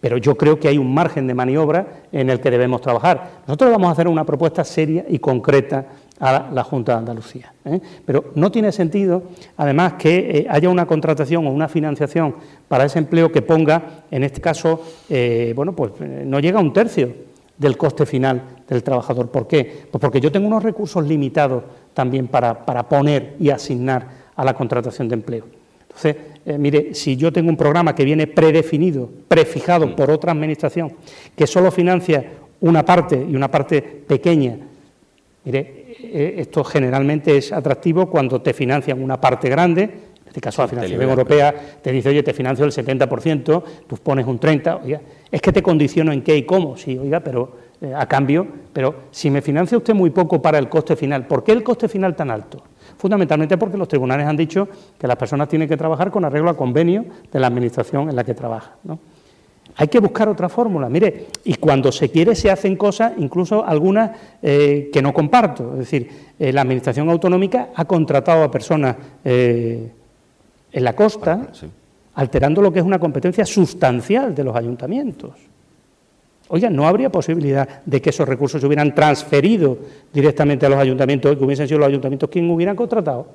pero 0.04 0.18
yo 0.18 0.36
creo 0.36 0.60
que 0.60 0.68
hay 0.68 0.78
un 0.78 0.94
margen 0.94 1.28
de 1.28 1.34
maniobra 1.34 2.04
en 2.12 2.30
el 2.30 2.42
que 2.42 2.52
debemos 2.52 2.82
trabajar. 2.82 3.40
Nosotros 3.48 3.72
vamos 3.72 3.88
a 3.88 3.92
hacer 3.94 4.10
una 4.10 4.26
propuesta 4.26 4.66
seria 4.66 5.06
y 5.08 5.18
concreta 5.18 5.86
a 6.20 6.50
la 6.52 6.62
Junta 6.62 6.92
de 6.92 6.98
Andalucía. 6.98 7.54
¿eh? 7.64 7.80
Pero 8.06 8.26
no 8.36 8.52
tiene 8.52 8.74
sentido, 8.74 9.24
además, 9.56 9.94
que 9.94 10.40
eh, 10.40 10.48
haya 10.50 10.68
una 10.68 10.86
contratación 10.86 11.48
o 11.48 11.52
una 11.52 11.70
financiación 11.70 12.36
para 12.68 12.84
ese 12.84 13.00
empleo 13.00 13.32
que 13.32 13.44
ponga, 13.44 14.04
en 14.12 14.26
este 14.26 14.42
caso, 14.42 14.82
eh, 15.10 15.54
bueno, 15.56 15.74
pues 15.74 15.94
no 16.02 16.42
llega 16.42 16.60
a 16.60 16.62
un 16.62 16.74
tercio 16.74 17.14
del 17.58 17.78
coste 17.78 18.06
final 18.06 18.42
del 18.68 18.84
trabajador. 18.84 19.30
¿Por 19.30 19.48
qué? 19.48 19.86
Pues 19.90 20.02
porque 20.02 20.20
yo 20.20 20.34
tengo 20.34 20.48
unos 20.48 20.64
recursos 20.64 21.08
limitados 21.08 21.64
también 21.94 22.28
para, 22.28 22.66
poner 22.90 23.38
y 23.40 23.52
asignar 23.52 24.06
a 24.36 24.44
la 24.44 24.54
contratación 24.54 25.08
de 25.08 25.14
empleo. 25.14 25.63
Entonces, 25.96 26.16
eh, 26.46 26.58
mire, 26.58 26.94
si 26.94 27.16
yo 27.16 27.32
tengo 27.32 27.50
un 27.50 27.58
programa 27.58 27.96
que 27.96 28.04
viene 28.04 28.28
predefinido, 28.28 29.10
prefijado 29.28 29.96
por 29.96 30.12
otra 30.12 30.32
administración, 30.32 30.94
que 31.36 31.48
solo 31.48 31.72
financia 31.72 32.24
una 32.62 32.84
parte 32.84 33.16
y 33.30 33.36
una 33.36 33.50
parte 33.50 33.82
pequeña, 33.82 34.58
mire, 35.46 35.84
eh, 36.02 36.36
esto 36.40 36.64
generalmente 36.64 37.38
es 37.38 37.52
atractivo 37.52 38.10
cuando 38.10 38.42
te 38.42 38.54
financian 38.54 39.02
una 39.02 39.22
parte 39.22 39.50
grande, 39.50 39.84
en 39.84 40.28
este 40.28 40.42
caso 40.42 40.64
la 40.64 40.68
financiación 40.68 41.10
europea 41.10 41.54
te 41.82 41.92
dice, 41.92 42.10
oye, 42.10 42.24
te 42.24 42.34
financio 42.34 42.66
el 42.66 42.72
70%, 42.72 43.64
tú 43.88 43.98
pones 43.98 44.26
un 44.26 44.40
30%, 44.40 44.82
oiga, 44.84 45.02
es 45.32 45.42
que 45.42 45.52
te 45.52 45.62
condiciono 45.62 46.12
en 46.12 46.24
qué 46.24 46.36
y 46.36 46.44
cómo, 46.44 46.76
sí, 46.76 46.98
oiga, 46.98 47.20
pero 47.20 47.58
eh, 47.82 47.94
a 47.96 48.06
cambio, 48.08 48.48
pero 48.72 48.96
si 49.12 49.30
me 49.30 49.42
financia 49.42 49.78
usted 49.78 49.94
muy 49.94 50.10
poco 50.10 50.42
para 50.42 50.58
el 50.58 50.70
coste 50.70 50.96
final, 50.96 51.28
¿por 51.28 51.44
qué 51.44 51.52
el 51.52 51.64
coste 51.64 51.88
final 51.88 52.16
tan 52.16 52.32
alto? 52.32 52.64
Fundamentalmente 53.04 53.58
porque 53.58 53.76
los 53.78 53.90
tribunales 53.90 54.26
han 54.26 54.38
dicho 54.38 54.66
que 54.98 55.08
las 55.08 55.18
personas 55.18 55.50
tienen 55.50 55.68
que 55.68 55.76
trabajar 55.76 56.10
con 56.10 56.24
arreglo 56.24 56.50
a 56.50 56.56
convenio 56.56 57.04
de 57.30 57.38
la 57.38 57.48
administración 57.48 58.08
en 58.08 58.16
la 58.16 58.24
que 58.24 58.34
trabajan. 58.34 58.76
Hay 59.76 59.90
que 59.90 60.00
buscar 60.00 60.30
otra 60.30 60.48
fórmula. 60.48 60.88
Mire, 60.88 61.28
y 61.44 61.56
cuando 61.56 61.92
se 61.92 62.10
quiere 62.10 62.34
se 62.34 62.50
hacen 62.50 62.78
cosas, 62.78 63.12
incluso 63.18 63.66
algunas 63.66 64.12
eh, 64.42 64.90
que 64.94 65.02
no 65.02 65.14
comparto. 65.14 65.74
Es 65.74 65.80
decir, 65.80 66.10
eh, 66.40 66.54
la 66.54 66.62
Administración 66.62 67.10
Autonómica 67.10 67.72
ha 67.76 67.84
contratado 67.84 68.42
a 68.42 68.50
personas 68.50 68.96
en 69.26 69.92
la 70.72 70.96
costa, 70.96 71.50
alterando 72.14 72.62
lo 72.62 72.72
que 72.72 72.80
es 72.80 72.86
una 72.86 73.00
competencia 73.00 73.46
sustancial 73.46 74.34
de 74.34 74.46
los 74.46 74.56
ayuntamientos. 74.56 75.34
Oiga, 76.50 76.70
¿no 76.70 76.88
habría 76.88 77.10
posibilidad 77.12 77.84
de 77.86 78.02
que 78.02 78.10
esos 78.10 78.28
recursos 78.28 78.60
se 78.60 78.68
hubieran 78.68 78.94
transferido 78.94 79.78
directamente 80.12 80.66
a 80.66 80.70
los 80.70 80.80
ayuntamientos 80.80 81.32
y 81.34 81.36
que 81.38 81.44
hubiesen 81.44 81.68
sido 81.68 81.80
los 81.80 81.88
ayuntamientos 81.88 82.30
quienes 82.30 82.52
hubieran 82.52 82.76
contratado? 82.76 83.28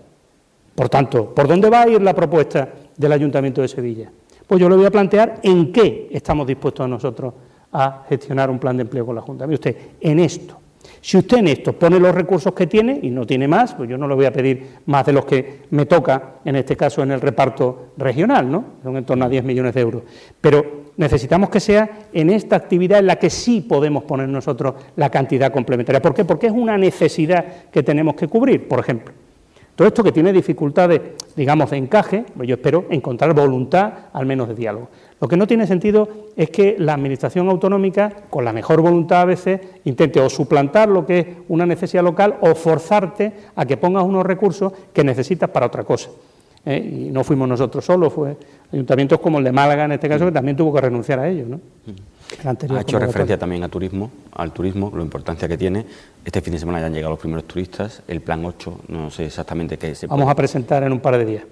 Por 0.74 0.88
tanto, 0.88 1.34
¿por 1.34 1.48
dónde 1.48 1.68
va 1.68 1.82
a 1.82 1.88
ir 1.88 2.00
la 2.00 2.14
propuesta 2.14 2.68
del 2.96 3.10
Ayuntamiento 3.10 3.60
de 3.60 3.68
Sevilla? 3.68 4.10
Pues 4.46 4.60
yo 4.60 4.68
le 4.68 4.76
voy 4.76 4.86
a 4.86 4.90
plantear 4.90 5.40
en 5.42 5.72
qué 5.72 6.08
estamos 6.12 6.46
dispuestos 6.46 6.88
nosotros 6.88 7.34
a 7.72 8.04
gestionar 8.08 8.48
un 8.48 8.58
plan 8.58 8.76
de 8.76 8.82
empleo 8.82 9.04
con 9.04 9.16
la 9.16 9.22
Junta. 9.22 9.46
Mire 9.46 9.54
usted, 9.54 9.76
en 10.00 10.20
esto. 10.20 10.56
Si 11.00 11.18
usted 11.18 11.38
en 11.38 11.48
esto 11.48 11.72
pone 11.72 11.98
los 11.98 12.14
recursos 12.14 12.52
que 12.54 12.66
tiene 12.66 12.98
y 13.02 13.10
no 13.10 13.26
tiene 13.26 13.48
más, 13.48 13.74
pues 13.74 13.88
yo 13.88 13.98
no 13.98 14.06
le 14.08 14.14
voy 14.14 14.24
a 14.24 14.32
pedir 14.32 14.78
más 14.86 15.04
de 15.04 15.12
los 15.12 15.24
que 15.24 15.62
me 15.70 15.86
toca, 15.86 16.36
en 16.44 16.56
este 16.56 16.76
caso 16.76 17.02
en 17.02 17.12
el 17.12 17.20
reparto 17.20 17.88
regional, 17.96 18.50
¿no? 18.50 18.64
Son 18.82 18.96
en 18.96 19.04
torno 19.04 19.24
a 19.24 19.28
10 19.28 19.44
millones 19.44 19.74
de 19.74 19.80
euros. 19.80 20.02
Pero 20.40 20.87
necesitamos 20.98 21.48
que 21.48 21.60
sea 21.60 22.08
en 22.12 22.28
esta 22.28 22.56
actividad 22.56 22.98
en 22.98 23.06
la 23.06 23.16
que 23.16 23.30
sí 23.30 23.62
podemos 23.62 24.02
poner 24.04 24.28
nosotros 24.28 24.74
la 24.96 25.08
cantidad 25.08 25.50
complementaria. 25.50 26.02
¿Por 26.02 26.12
qué? 26.12 26.24
Porque 26.24 26.48
es 26.48 26.52
una 26.52 26.76
necesidad 26.76 27.70
que 27.72 27.82
tenemos 27.82 28.14
que 28.16 28.28
cubrir, 28.28 28.68
por 28.68 28.80
ejemplo. 28.80 29.14
Todo 29.76 29.86
esto 29.86 30.02
que 30.02 30.10
tiene 30.10 30.32
dificultades, 30.32 31.00
digamos, 31.36 31.70
de 31.70 31.76
encaje, 31.76 32.24
pues 32.36 32.48
yo 32.48 32.56
espero 32.56 32.86
encontrar 32.90 33.32
voluntad, 33.32 33.92
al 34.12 34.26
menos 34.26 34.48
de 34.48 34.56
diálogo. 34.56 34.88
Lo 35.20 35.28
que 35.28 35.36
no 35.36 35.46
tiene 35.46 35.68
sentido 35.68 36.08
es 36.36 36.50
que 36.50 36.74
la 36.80 36.94
Administración 36.94 37.48
autonómica, 37.48 38.12
con 38.28 38.44
la 38.44 38.52
mejor 38.52 38.80
voluntad 38.80 39.20
a 39.20 39.26
veces, 39.26 39.60
intente 39.84 40.20
o 40.20 40.28
suplantar 40.28 40.88
lo 40.88 41.06
que 41.06 41.18
es 41.20 41.26
una 41.46 41.64
necesidad 41.64 42.02
local 42.02 42.38
o 42.40 42.56
forzarte 42.56 43.32
a 43.54 43.64
que 43.66 43.76
pongas 43.76 44.02
unos 44.02 44.26
recursos 44.26 44.72
que 44.92 45.04
necesitas 45.04 45.48
para 45.48 45.66
otra 45.66 45.84
cosa. 45.84 46.10
¿eh? 46.66 46.78
Y 46.78 47.10
no 47.10 47.22
fuimos 47.22 47.48
nosotros 47.48 47.84
solos, 47.84 48.12
fue 48.12 48.36
ayuntamientos 48.72 49.20
como 49.20 49.38
el 49.38 49.44
de 49.44 49.52
Málaga 49.52 49.84
en 49.84 49.92
este 49.92 50.08
caso, 50.08 50.26
que 50.26 50.32
también 50.32 50.56
tuvo 50.56 50.74
que 50.74 50.80
renunciar 50.80 51.18
a 51.18 51.28
ello. 51.28 51.46
¿no? 51.48 51.60
Ha 52.44 52.80
hecho 52.80 52.98
referencia 52.98 53.38
también 53.38 53.62
a 53.64 53.68
turismo, 53.68 54.10
al 54.32 54.52
turismo, 54.52 54.92
la 54.94 55.02
importancia 55.02 55.48
que 55.48 55.56
tiene. 55.56 55.86
Este 56.24 56.40
fin 56.40 56.52
de 56.52 56.58
semana 56.58 56.80
ya 56.80 56.86
han 56.86 56.92
llegado 56.94 57.10
los 57.10 57.20
primeros 57.20 57.44
turistas, 57.44 58.02
el 58.06 58.20
plan 58.20 58.44
8, 58.44 58.80
no 58.88 59.10
sé 59.10 59.26
exactamente 59.26 59.78
qué 59.78 59.94
se 59.94 60.06
Vamos 60.06 60.28
a 60.28 60.34
presentar 60.34 60.82
en 60.82 60.92
un 60.92 61.00
par 61.00 61.16
de 61.16 61.24
días 61.24 61.44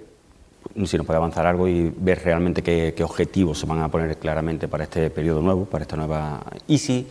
si 0.85 0.97
nos 0.97 1.05
puede 1.05 1.17
avanzar 1.17 1.47
algo 1.47 1.67
y 1.67 1.93
ver 1.97 2.21
realmente 2.23 2.61
qué, 2.61 3.03
objetivos 3.03 3.59
se 3.59 3.65
van 3.65 3.81
a 3.81 3.89
poner 3.89 4.17
claramente 4.17 4.67
para 4.67 4.83
este 4.83 5.09
periodo 5.09 5.41
nuevo, 5.41 5.65
para 5.65 5.83
esta 5.83 5.95
nueva... 5.95 6.43
Y 6.67 6.77
si 6.77 7.07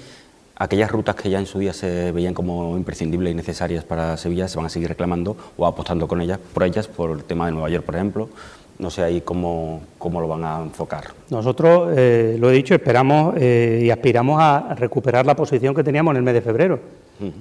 aquellas 0.57 0.91
rutas 0.91 1.17
que 1.17 1.31
ya 1.31 1.39
en 1.39 1.47
su 1.47 1.59
día 1.59 1.73
se 1.73 2.13
veían 2.13 2.35
como 2.35 2.77
imprescindibles 2.77 3.33
y 3.33 3.35
necesarias 3.35 3.85
para 3.85 4.17
Sevilla 4.17 4.49
se 4.49 4.57
van 4.57 4.67
a 4.67 4.69
seguir 4.69 4.89
reclamando 4.89 5.37
o 5.57 5.67
apostando 5.67 6.07
con 6.07 6.21
ellas, 6.21 6.39
por 6.39 6.63
ellas, 6.65 6.87
por 6.87 7.11
el 7.11 7.25
tema 7.25 7.47
de 7.47 7.53
Nueva 7.53 7.71
York, 7.71 7.85
por 7.85 7.95
ejemplo, 7.95 8.29
No 8.79 8.91
sé 8.91 9.03
ahí 9.03 9.23
cómo, 9.23 9.81
cómo 9.99 10.21
lo 10.21 10.29
van 10.29 10.45
a 10.45 10.61
enfocar. 10.63 11.05
Nosotros, 11.31 11.93
eh, 11.97 12.37
lo 12.39 12.51
he 12.51 12.53
dicho, 12.53 12.75
esperamos 12.75 13.35
eh, 13.39 13.83
y 13.85 13.91
aspiramos 13.91 14.39
a 14.41 14.75
recuperar 14.75 15.25
la 15.25 15.35
posición 15.35 15.75
que 15.75 15.83
teníamos 15.83 16.13
en 16.13 16.19
el 16.19 16.23
mes 16.23 16.35
de 16.35 16.43
febrero, 16.43 16.79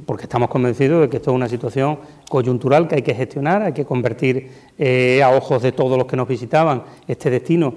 porque 0.05 0.23
estamos 0.23 0.49
convencidos 0.49 1.01
de 1.01 1.09
que 1.09 1.17
esto 1.17 1.31
es 1.31 1.35
una 1.35 1.49
situación 1.49 1.99
coyuntural 2.29 2.87
que 2.87 2.95
hay 2.95 3.01
que 3.01 3.13
gestionar, 3.13 3.61
hay 3.61 3.73
que 3.73 3.83
convertir 3.83 4.49
eh, 4.77 5.21
a 5.21 5.31
ojos 5.31 5.61
de 5.61 5.73
todos 5.73 5.97
los 5.97 6.07
que 6.07 6.15
nos 6.15 6.27
visitaban 6.27 6.83
este 7.07 7.29
destino 7.29 7.73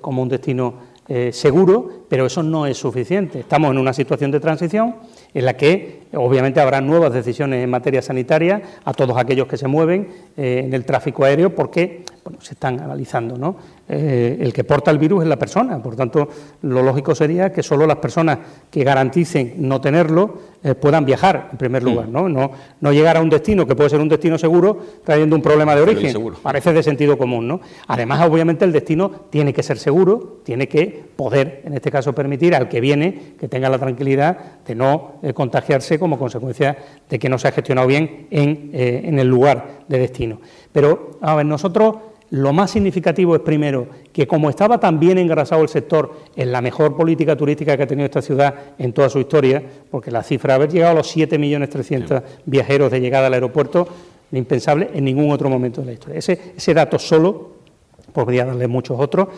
como 0.00 0.22
un 0.22 0.28
destino 0.28 0.92
seguro, 1.32 2.04
pero 2.08 2.26
eso 2.26 2.42
no 2.44 2.64
es 2.66 2.78
suficiente. 2.78 3.40
Estamos 3.40 3.72
en 3.72 3.78
una 3.78 3.92
situación 3.92 4.30
de 4.30 4.38
transición 4.38 4.94
en 5.34 5.44
la 5.44 5.56
que 5.56 6.02
obviamente 6.14 6.60
habrá 6.60 6.80
nuevas 6.80 7.12
decisiones 7.12 7.62
en 7.62 7.68
materia 7.68 8.00
sanitaria 8.00 8.62
a 8.84 8.94
todos 8.94 9.18
aquellos 9.18 9.48
que 9.48 9.56
se 9.56 9.66
mueven 9.66 10.08
en 10.36 10.72
el 10.72 10.84
tráfico 10.84 11.24
aéreo 11.24 11.52
porque 11.52 12.04
se 12.40 12.54
están 12.54 12.80
analizando. 12.80 13.36
¿no? 13.36 13.56
Eh, 13.88 14.38
el 14.40 14.52
que 14.52 14.64
porta 14.64 14.90
el 14.90 14.98
virus 14.98 15.22
es 15.22 15.28
la 15.28 15.38
persona, 15.38 15.82
por 15.82 15.96
tanto, 15.96 16.28
lo 16.62 16.82
lógico 16.82 17.14
sería 17.14 17.52
que 17.52 17.62
solo 17.62 17.86
las 17.86 17.96
personas 17.96 18.38
que 18.70 18.84
garanticen 18.84 19.54
no 19.58 19.80
tenerlo 19.80 20.52
eh, 20.62 20.74
puedan 20.74 21.04
viajar, 21.04 21.48
en 21.52 21.58
primer 21.58 21.82
lugar, 21.82 22.08
¿no? 22.08 22.28
¿no? 22.28 22.52
No 22.80 22.92
llegar 22.92 23.16
a 23.16 23.20
un 23.20 23.28
destino 23.28 23.66
que 23.66 23.74
puede 23.74 23.90
ser 23.90 24.00
un 24.00 24.08
destino 24.08 24.38
seguro 24.38 24.78
trayendo 25.04 25.34
un 25.34 25.42
problema 25.42 25.74
de 25.74 25.82
origen. 25.82 26.16
Parece 26.42 26.72
de 26.72 26.82
sentido 26.82 27.18
común. 27.18 27.48
¿no? 27.48 27.60
Además, 27.88 28.26
obviamente, 28.28 28.64
el 28.64 28.72
destino 28.72 29.10
tiene 29.30 29.52
que 29.52 29.62
ser 29.62 29.78
seguro, 29.78 30.40
tiene 30.44 30.68
que 30.68 31.04
poder, 31.16 31.62
en 31.64 31.74
este 31.74 31.90
caso, 31.90 32.14
permitir 32.14 32.54
al 32.54 32.68
que 32.68 32.80
viene 32.80 33.34
que 33.38 33.48
tenga 33.48 33.68
la 33.68 33.78
tranquilidad 33.78 34.62
de 34.64 34.74
no 34.74 35.14
contagiarse 35.34 35.98
como 35.98 36.18
consecuencia 36.18 36.76
de 37.08 37.18
que 37.18 37.28
no 37.28 37.38
se 37.38 37.48
ha 37.48 37.52
gestionado 37.52 37.88
bien 37.88 38.28
en, 38.30 38.70
en 38.72 39.18
el 39.18 39.28
lugar 39.28 39.82
de 39.88 39.98
destino. 39.98 40.40
Pero, 40.72 41.18
a 41.20 41.34
ver, 41.34 41.46
nosotros 41.46 41.96
lo 42.32 42.54
más 42.54 42.70
significativo 42.70 43.36
es, 43.36 43.42
primero, 43.42 43.88
que 44.10 44.26
como 44.26 44.48
estaba 44.48 44.80
tan 44.80 44.98
bien 44.98 45.18
engrasado 45.18 45.60
el 45.60 45.68
sector 45.68 46.14
en 46.34 46.50
la 46.50 46.62
mejor 46.62 46.96
política 46.96 47.36
turística 47.36 47.76
que 47.76 47.82
ha 47.82 47.86
tenido 47.86 48.06
esta 48.06 48.22
ciudad 48.22 48.54
en 48.78 48.94
toda 48.94 49.10
su 49.10 49.18
historia, 49.18 49.62
porque 49.90 50.10
la 50.10 50.22
cifra 50.22 50.54
de 50.54 50.56
haber 50.56 50.72
llegado 50.72 50.92
a 50.92 50.94
los 50.94 51.14
7.300.000 51.14 52.22
viajeros 52.46 52.90
de 52.90 53.00
llegada 53.00 53.26
al 53.26 53.34
aeropuerto, 53.34 53.86
impensable 54.32 54.88
en 54.94 55.04
ningún 55.04 55.30
otro 55.30 55.50
momento 55.50 55.82
de 55.82 55.88
la 55.88 55.92
historia. 55.92 56.18
Ese, 56.18 56.54
ese 56.56 56.72
dato 56.72 56.98
solo, 56.98 57.50
podría 58.14 58.46
darle 58.46 58.66
muchos 58.66 58.98
otros, 58.98 59.28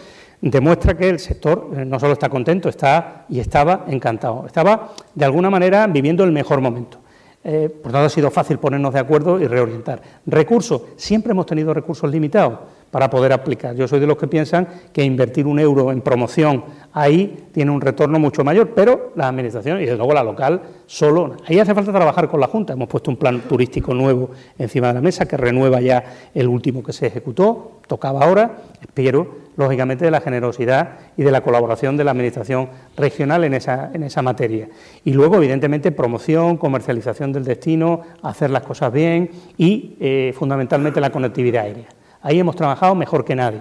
demuestra 0.41 0.97
que 0.97 1.09
el 1.09 1.19
sector 1.19 1.71
eh, 1.77 1.85
no 1.85 1.99
solo 1.99 2.13
está 2.13 2.29
contento, 2.29 2.69
está 2.69 3.27
y 3.29 3.41
estaba 3.41 3.87
encantado. 3.89 4.47
Estaba, 4.47 4.95
de 5.13 5.25
alguna 5.25 5.51
manera, 5.51 5.89
viviendo 5.89 6.23
el 6.23 6.31
mejor 6.31 6.61
momento. 6.61 6.99
Eh, 7.43 7.69
por 7.69 7.91
tanto, 7.91 8.07
ha 8.07 8.09
sido 8.09 8.31
fácil 8.31 8.59
ponernos 8.59 8.95
de 8.95 9.01
acuerdo 9.01 9.41
y 9.41 9.49
reorientar. 9.49 10.01
Recursos, 10.27 10.81
siempre 10.95 11.33
hemos 11.33 11.45
tenido 11.45 11.75
recursos 11.75 12.09
limitados 12.09 12.61
para 12.95 13.11
poder 13.11 13.33
aplicar. 13.33 13.75
Yo 13.75 13.89
soy 13.89 13.99
de 13.99 14.07
los 14.07 14.17
que 14.17 14.29
piensan 14.29 14.69
que 14.93 15.03
invertir 15.03 15.49
un 15.49 15.59
euro 15.59 15.91
en 15.91 16.01
promoción 16.01 16.63
ahí 16.95 17.49
tiene 17.53 17.73
un 17.73 17.81
retorno 17.81 18.21
mucho 18.21 18.45
mayor, 18.45 18.71
pero 18.71 19.11
la 19.17 19.27
administración 19.27 19.79
y 19.79 19.81
desde 19.81 19.97
luego 19.97 20.15
la 20.15 20.23
local 20.23 20.63
solo. 20.87 21.37
Ahí 21.47 21.59
hace 21.59 21.75
falta 21.75 21.93
trabajar 21.93 22.29
con 22.29 22.41
la 22.41 22.47
Junta. 22.47 22.73
Hemos 22.73 22.89
puesto 22.89 23.11
un 23.11 23.17
plan 23.17 23.41
turístico 23.41 23.93
nuevo 23.95 24.31
encima 24.57 24.89
de 24.89 24.95
la 24.95 25.01
mesa 25.01 25.27
que 25.27 25.37
renueva 25.37 25.81
ya 25.81 26.05
el 26.33 26.47
último 26.47 26.85
que 26.85 26.93
se 26.93 27.09
ejecutó. 27.09 27.81
Tocaba 27.89 28.25
ahora, 28.25 28.59
espero, 28.81 29.39
lógicamente, 29.57 30.05
de 30.05 30.13
la 30.13 30.21
generosidad 30.21 30.91
y 31.17 31.25
de 31.25 31.33
la 31.33 31.41
colaboración 31.41 31.97
de 31.97 32.05
la 32.05 32.13
administración 32.13 32.69
regional 32.97 33.43
en 33.43 33.55
esa, 33.55 33.91
en 33.93 34.05
esa 34.05 34.23
materia. 34.23 34.69
Y 35.05 35.15
luego, 35.15 35.37
evidentemente, 35.37 35.91
promoción, 35.91 36.57
comercialización 36.59 37.33
del 37.33 37.45
destino, 37.45 38.03
hacer 38.23 38.51
las 38.51 38.63
cosas 38.63 38.93
bien 38.93 39.31
y, 39.59 39.97
eh, 39.99 40.33
fundamentalmente, 40.39 41.01
la 41.01 41.11
conectividad 41.11 41.65
aérea. 41.65 41.89
Ahí 42.25 42.39
hemos 42.41 42.57
trabajado 42.57 42.95
mejor 42.95 43.23
que 43.23 43.37
nadie. 43.37 43.61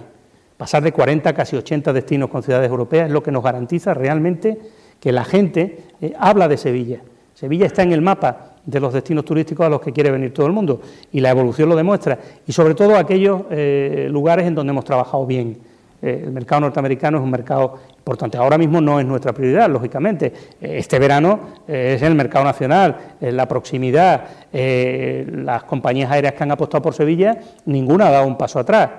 Pasar 0.56 0.82
de 0.82 0.90
40 0.90 1.28
a 1.28 1.34
casi 1.34 1.54
80 1.54 1.92
destinos 1.92 2.30
con 2.30 2.42
ciudades 2.42 2.70
europeas 2.70 3.08
es 3.08 3.12
lo 3.12 3.22
que 3.22 3.30
nos 3.30 3.44
garantiza 3.44 3.92
realmente 3.92 4.58
que 4.98 5.12
la 5.12 5.22
gente 5.22 5.82
eh, 6.00 6.14
habla 6.18 6.48
de 6.48 6.56
Sevilla. 6.56 7.02
Sevilla 7.34 7.66
está 7.66 7.82
en 7.82 7.92
el 7.92 8.00
mapa 8.00 8.54
de 8.64 8.80
los 8.80 8.94
destinos 8.94 9.26
turísticos 9.26 9.66
a 9.66 9.68
los 9.68 9.82
que 9.82 9.92
quiere 9.92 10.10
venir 10.10 10.32
todo 10.32 10.46
el 10.46 10.54
mundo 10.54 10.80
y 11.12 11.20
la 11.20 11.28
evolución 11.28 11.68
lo 11.68 11.76
demuestra. 11.76 12.18
Y 12.46 12.52
sobre 12.52 12.74
todo 12.74 12.96
aquellos 12.96 13.42
eh, 13.50 14.08
lugares 14.10 14.46
en 14.46 14.54
donde 14.54 14.70
hemos 14.70 14.86
trabajado 14.86 15.26
bien. 15.26 15.58
Eh, 16.00 16.22
el 16.24 16.32
mercado 16.32 16.62
norteamericano 16.62 17.18
es 17.18 17.22
un 17.22 17.30
mercado 17.30 17.78
importante. 18.04 18.36
Ahora 18.36 18.58
mismo 18.58 18.82
no 18.82 19.00
es 19.00 19.06
nuestra 19.06 19.32
prioridad, 19.32 19.70
lógicamente. 19.70 20.30
Este 20.60 20.98
verano 20.98 21.40
es 21.66 22.02
el 22.02 22.14
mercado 22.14 22.44
nacional, 22.44 22.96
la 23.20 23.48
proximidad, 23.48 24.24
las 24.52 25.64
compañías 25.64 26.10
aéreas 26.10 26.34
que 26.34 26.42
han 26.42 26.50
apostado 26.50 26.82
por 26.82 26.92
Sevilla, 26.92 27.38
ninguna 27.64 28.08
ha 28.08 28.10
dado 28.10 28.26
un 28.26 28.36
paso 28.36 28.58
atrás, 28.58 28.90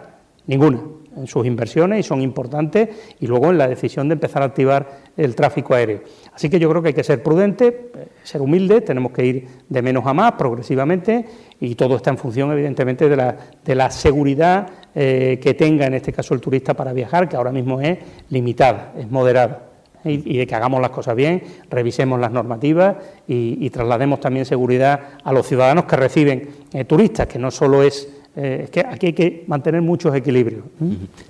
ninguna 0.47 0.80
en 1.16 1.28
sus 1.28 1.45
inversiones 1.45 1.99
y 1.99 2.03
son 2.03 2.22
importantes 2.22 2.89
y 3.20 3.28
luego 3.28 3.49
en 3.49 3.58
la 3.58 3.68
decisión 3.68 4.10
de 4.10 4.14
empezar 4.14 4.41
a 4.41 4.45
activar 4.45 4.88
el 5.16 5.36
tráfico 5.36 5.74
aéreo. 5.74 6.01
Así 6.34 6.49
que 6.49 6.60
yo 6.60 6.70
creo 6.70 6.82
que 6.82 6.89
hay 6.89 6.93
que 6.93 7.03
ser 7.03 7.24
prudente, 7.24 7.91
ser 8.24 8.41
humilde, 8.41 8.82
tenemos 8.82 9.12
que 9.12 9.26
ir 9.26 9.47
de 9.70 9.82
menos 9.82 10.06
a 10.06 10.14
más 10.14 10.34
progresivamente 10.34 11.26
y 11.60 11.76
todo 11.76 11.95
está 11.95 12.10
en 12.10 12.18
función 12.18 12.51
evidentemente 12.51 13.08
de 13.08 13.16
la, 13.16 13.38
de 13.64 13.76
la 13.76 13.89
seguridad 13.91 14.68
eh, 14.96 15.39
que 15.41 15.54
tenga 15.54 15.86
en 15.86 15.93
este 15.93 16.14
caso 16.14 16.34
el 16.34 16.39
turista 16.39 16.74
para 16.74 16.93
viajar, 16.93 17.28
que 17.28 17.36
ahora 17.36 17.52
mismo 17.52 17.82
es 17.82 18.00
limitada, 18.30 18.93
es 18.98 19.12
moderada. 19.12 19.64
Y, 20.06 20.38
de 20.38 20.46
que 20.46 20.54
hagamos 20.54 20.80
las 20.82 20.91
cosas 20.91 21.16
bien, 21.16 21.41
revisemos 21.68 22.20
las 22.20 22.32
normativas 22.32 22.96
y, 23.28 23.68
traslademos 23.72 24.20
también 24.20 24.46
seguridad 24.46 25.00
a 25.24 25.34
los 25.34 25.48
ciudadanos 25.48 25.86
que 25.86 25.96
reciben 25.96 26.50
eh, 26.74 26.86
turistas, 26.86 27.26
que 27.26 27.39
no 27.39 27.50
solo 27.50 27.82
es 27.82 28.08
eh, 28.38 28.61
es 28.65 28.69
que 28.69 28.81
aquí 28.81 29.07
hay 29.07 29.13
que 29.13 29.43
mantener 29.47 29.81
muchos 29.81 30.13
equilibrios. 30.13 30.63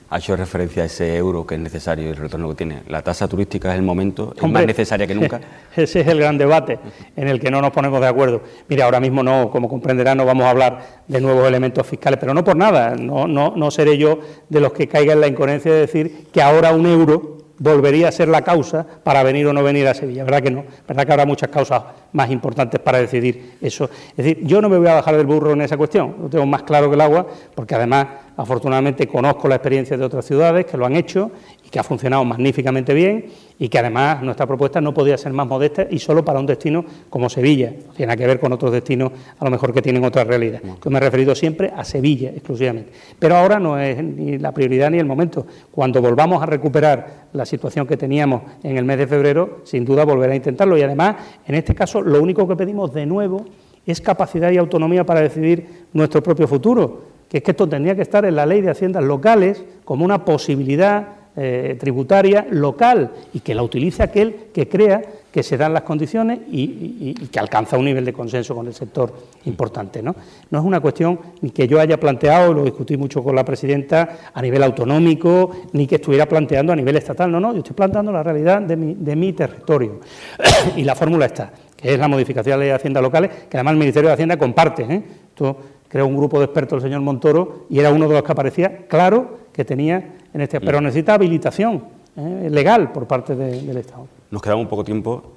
Ha 0.09 0.17
hecho 0.17 0.35
referencia 0.35 0.83
a 0.83 0.85
ese 0.87 1.15
euro 1.15 1.45
que 1.45 1.55
es 1.55 1.61
necesario 1.61 2.05
y 2.05 2.09
el 2.09 2.15
retorno 2.15 2.49
que 2.49 2.55
tiene. 2.55 2.81
¿La 2.87 3.03
tasa 3.03 3.27
turística 3.27 3.71
es 3.71 3.75
el 3.75 3.83
momento? 3.83 4.33
¿Es 4.35 4.49
más 4.49 4.65
necesaria 4.65 5.05
que 5.05 5.13
nunca? 5.13 5.39
Ese 5.75 6.01
es 6.01 6.07
el 6.07 6.19
gran 6.19 6.37
debate 6.37 6.79
en 7.15 7.27
el 7.27 7.39
que 7.39 7.51
no 7.51 7.61
nos 7.61 7.71
ponemos 7.71 8.01
de 8.01 8.07
acuerdo. 8.07 8.41
Mira, 8.67 8.85
ahora 8.85 8.99
mismo 8.99 9.21
no, 9.21 9.51
como 9.51 9.69
comprenderán, 9.69 10.17
no 10.17 10.25
vamos 10.25 10.45
a 10.45 10.49
hablar 10.49 11.03
de 11.07 11.21
nuevos 11.21 11.47
elementos 11.47 11.85
fiscales, 11.85 12.17
pero 12.19 12.33
no 12.33 12.43
por 12.43 12.55
nada. 12.55 12.95
No, 12.95 13.27
no, 13.27 13.53
no 13.55 13.69
seré 13.69 13.97
yo 13.97 14.19
de 14.49 14.59
los 14.59 14.73
que 14.73 14.87
caiga 14.87 15.13
en 15.13 15.21
la 15.21 15.27
incoherencia 15.27 15.71
de 15.71 15.81
decir 15.81 16.25
que 16.31 16.41
ahora 16.41 16.73
un 16.73 16.87
euro 16.87 17.44
volvería 17.57 18.09
a 18.09 18.11
ser 18.11 18.27
la 18.27 18.41
causa 18.41 18.85
para 19.03 19.23
venir 19.23 19.47
o 19.47 19.53
no 19.53 19.63
venir 19.63 19.87
a 19.87 19.93
Sevilla. 19.93 20.23
¿Verdad 20.23 20.43
que 20.43 20.51
no? 20.51 20.63
¿Verdad 20.87 21.05
que 21.05 21.11
habrá 21.11 21.25
muchas 21.25 21.49
causas 21.49 21.83
más 22.11 22.29
importantes 22.29 22.79
para 22.79 22.99
decidir 22.99 23.57
eso? 23.61 23.85
Es 23.85 24.17
decir, 24.17 24.39
yo 24.43 24.61
no 24.61 24.69
me 24.69 24.77
voy 24.77 24.87
a 24.87 24.95
bajar 24.95 25.15
del 25.17 25.25
burro 25.25 25.53
en 25.53 25.61
esa 25.61 25.77
cuestión, 25.77 26.15
lo 26.21 26.29
tengo 26.29 26.45
más 26.45 26.63
claro 26.63 26.89
que 26.89 26.95
el 26.95 27.01
agua, 27.01 27.25
porque 27.53 27.75
además, 27.75 28.07
afortunadamente, 28.37 29.07
conozco 29.07 29.47
la 29.47 29.55
experiencia 29.55 29.97
de 29.97 30.03
otras 30.03 30.25
ciudades 30.25 30.65
que 30.65 30.77
lo 30.77 30.85
han 30.85 30.95
hecho 30.95 31.31
y 31.65 31.69
que 31.69 31.79
ha 31.79 31.83
funcionado 31.83 32.23
magníficamente 32.23 32.93
bien 32.93 33.25
y 33.57 33.69
que 33.69 33.79
además 33.79 34.21
nuestra 34.21 34.45
propuesta 34.45 34.81
no 34.81 34.93
podía 34.93 35.17
ser 35.17 35.33
más 35.33 35.47
modesta 35.47 35.87
y 35.89 35.99
solo 35.99 36.23
para 36.23 36.39
un 36.39 36.45
destino 36.45 36.85
como 37.09 37.29
Sevilla. 37.29 37.73
Tiene 37.95 38.15
que 38.15 38.27
ver 38.27 38.39
con 38.39 38.53
otros 38.53 38.71
destinos, 38.71 39.11
a 39.39 39.45
lo 39.45 39.51
mejor 39.51 39.73
que 39.73 39.81
tienen 39.81 40.03
otra 40.03 40.23
realidad. 40.23 40.61
Yo 40.83 40.91
me 40.91 40.97
he 40.97 41.01
referido 41.01 41.33
siempre 41.33 41.71
a 41.75 41.83
Sevilla 41.83 42.29
exclusivamente. 42.29 42.91
Pero 43.17 43.37
ahora 43.37 43.59
no 43.59 43.79
es 43.79 44.03
ni 44.03 44.37
la 44.37 44.51
prioridad 44.51 44.91
ni 44.91 44.99
el 44.99 45.05
momento. 45.05 45.45
Cuando 45.71 46.01
volvamos 46.01 46.43
a 46.43 46.45
recuperar 46.45 47.27
la 47.33 47.45
situación 47.45 47.87
que 47.87 47.97
teníamos 47.97 48.43
en 48.63 48.77
el 48.77 48.85
mes 48.85 48.97
de 48.97 49.07
febrero, 49.07 49.61
sin 49.63 49.85
duda 49.85 50.03
volverá 50.03 50.33
a 50.33 50.35
intentarlo. 50.35 50.77
Y 50.77 50.81
además, 50.81 51.15
en 51.47 51.55
este 51.55 51.73
caso, 51.73 52.01
lo 52.01 52.21
único 52.21 52.47
que 52.47 52.55
pedimos 52.55 52.93
de 52.93 53.05
nuevo 53.05 53.45
es 53.85 54.01
capacidad 54.01 54.51
y 54.51 54.57
autonomía 54.57 55.05
para 55.05 55.21
decidir 55.21 55.85
nuestro 55.93 56.21
propio 56.21 56.47
futuro 56.47 57.15
que 57.29 57.37
es 57.39 57.43
que 57.43 57.51
esto 57.51 57.67
tendría 57.67 57.95
que 57.95 58.03
estar 58.03 58.23
en 58.23 58.35
la 58.35 58.45
ley 58.45 58.61
de 58.61 58.69
haciendas 58.69 59.03
locales 59.03 59.63
como 59.83 60.05
una 60.05 60.25
posibilidad 60.25 61.07
eh, 61.37 61.75
tributaria 61.79 62.47
local 62.49 63.11
y 63.33 63.41
que 63.41 63.53
la 63.53 63.61
utilice 63.61 64.01
aquel 64.03 64.47
que 64.53 64.69
crea 64.69 65.01
que 65.35 65.43
se 65.43 65.57
dan 65.57 65.73
las 65.73 65.81
condiciones 65.81 66.39
y, 66.49 67.13
que 67.29 67.39
alcanza 67.39 67.77
un 67.77 67.83
nivel 67.83 68.05
de 68.05 68.13
consenso 68.13 68.55
con 68.55 68.67
el 68.67 68.73
sector 68.73 69.13
importante. 69.43 70.01
¿no? 70.01 70.15
no 70.49 70.59
es 70.59 70.63
una 70.63 70.79
cuestión 70.79 71.19
ni 71.41 71.49
que 71.49 71.67
yo 71.67 71.81
haya 71.81 71.99
planteado, 71.99 72.53
lo 72.53 72.63
discutí 72.63 72.95
mucho 72.95 73.21
con 73.21 73.35
la 73.35 73.43
presidenta, 73.43 74.31
a 74.33 74.41
nivel 74.41 74.63
autonómico, 74.63 75.51
ni 75.73 75.87
que 75.87 75.95
estuviera 75.95 76.25
planteando 76.25 76.71
a 76.71 76.75
nivel 76.77 76.95
estatal. 76.95 77.29
No, 77.29 77.41
no, 77.41 77.51
yo 77.51 77.57
estoy 77.57 77.75
planteando 77.75 78.13
la 78.13 78.23
realidad 78.23 78.61
de 78.61 78.77
mi, 78.77 78.93
de 78.93 79.15
mi 79.17 79.33
territorio. 79.33 79.99
y 80.77 80.85
la 80.85 80.95
fórmula 80.95 81.25
está, 81.25 81.51
que 81.75 81.93
es 81.93 81.99
la 81.99 82.07
modificación 82.07 82.53
de 82.53 82.57
la 82.57 82.59
ley 82.59 82.69
de 82.69 82.75
Hacienda 82.75 83.01
locales, 83.01 83.29
que 83.49 83.57
además 83.57 83.73
el 83.73 83.79
Ministerio 83.79 84.07
de 84.07 84.13
Hacienda 84.13 84.37
comparte. 84.37 84.83
¿eh? 84.83 85.03
Esto 85.27 85.57
creó 85.89 86.07
un 86.07 86.15
grupo 86.15 86.39
de 86.39 86.45
expertos 86.45 86.77
el 86.77 86.89
señor 86.89 87.01
Montoro 87.01 87.65
y 87.69 87.79
era 87.79 87.91
uno 87.91 88.07
de 88.07 88.13
los 88.13 88.23
que 88.23 88.31
aparecía 88.31 88.87
claro 88.87 89.37
que 89.51 89.65
tenía 89.65 90.13
en 90.35 90.41
este, 90.41 90.59
pero 90.59 90.81
necesita 90.81 91.13
habilitación 91.13 91.81
eh, 92.17 92.49
legal 92.51 92.91
por 92.91 93.07
parte 93.07 93.35
del 93.35 93.77
Estado. 93.77 94.05
Nos 94.29 94.41
queda 94.41 94.57
un 94.57 94.67
poco 94.67 94.83
tiempo. 94.83 95.31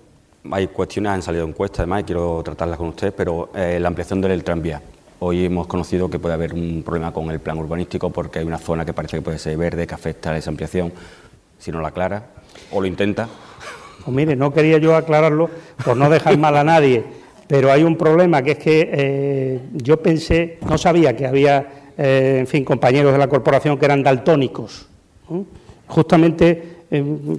Hay 0.50 0.66
cuestiones, 0.66 1.12
han 1.12 1.22
salido 1.22 1.46
encuestas 1.46 1.80
además 1.80 2.00
y 2.00 2.04
quiero 2.04 2.42
tratarlas 2.42 2.78
con 2.78 2.88
usted, 2.88 3.14
pero 3.16 3.50
eh, 3.54 3.78
la 3.78 3.86
ampliación 3.86 4.20
del 4.20 4.42
tranvía. 4.42 4.82
Hoy 5.20 5.44
hemos 5.44 5.68
conocido 5.68 6.10
que 6.10 6.18
puede 6.18 6.34
haber 6.34 6.52
un 6.52 6.82
problema 6.82 7.12
con 7.12 7.30
el 7.30 7.38
plan 7.38 7.58
urbanístico 7.58 8.10
porque 8.10 8.40
hay 8.40 8.44
una 8.44 8.58
zona 8.58 8.84
que 8.84 8.92
parece 8.92 9.18
que 9.18 9.22
puede 9.22 9.38
ser 9.38 9.56
verde, 9.56 9.86
que 9.86 9.94
afecta 9.94 10.32
a 10.32 10.36
esa 10.36 10.50
ampliación, 10.50 10.92
si 11.58 11.70
no 11.70 11.80
la 11.80 11.88
aclara 11.88 12.30
o 12.72 12.80
lo 12.80 12.86
intenta. 12.88 13.28
Pues 14.04 14.16
mire, 14.16 14.34
no 14.34 14.52
quería 14.52 14.78
yo 14.78 14.96
aclararlo 14.96 15.48
por 15.84 15.96
no 15.96 16.10
dejar 16.10 16.36
mal 16.38 16.56
a 16.56 16.64
nadie, 16.64 17.04
pero 17.46 17.70
hay 17.70 17.84
un 17.84 17.96
problema 17.96 18.42
que 18.42 18.52
es 18.52 18.58
que 18.58 18.90
eh, 18.92 19.60
yo 19.74 20.02
pensé, 20.02 20.58
no 20.68 20.76
sabía 20.76 21.14
que 21.14 21.24
había 21.24 21.84
en 22.00 22.46
fin, 22.46 22.64
compañeros 22.64 23.12
de 23.12 23.18
la 23.18 23.28
corporación 23.28 23.76
que 23.76 23.84
eran 23.84 24.04
daltónicos. 24.04 24.87
Justamente 25.86 26.78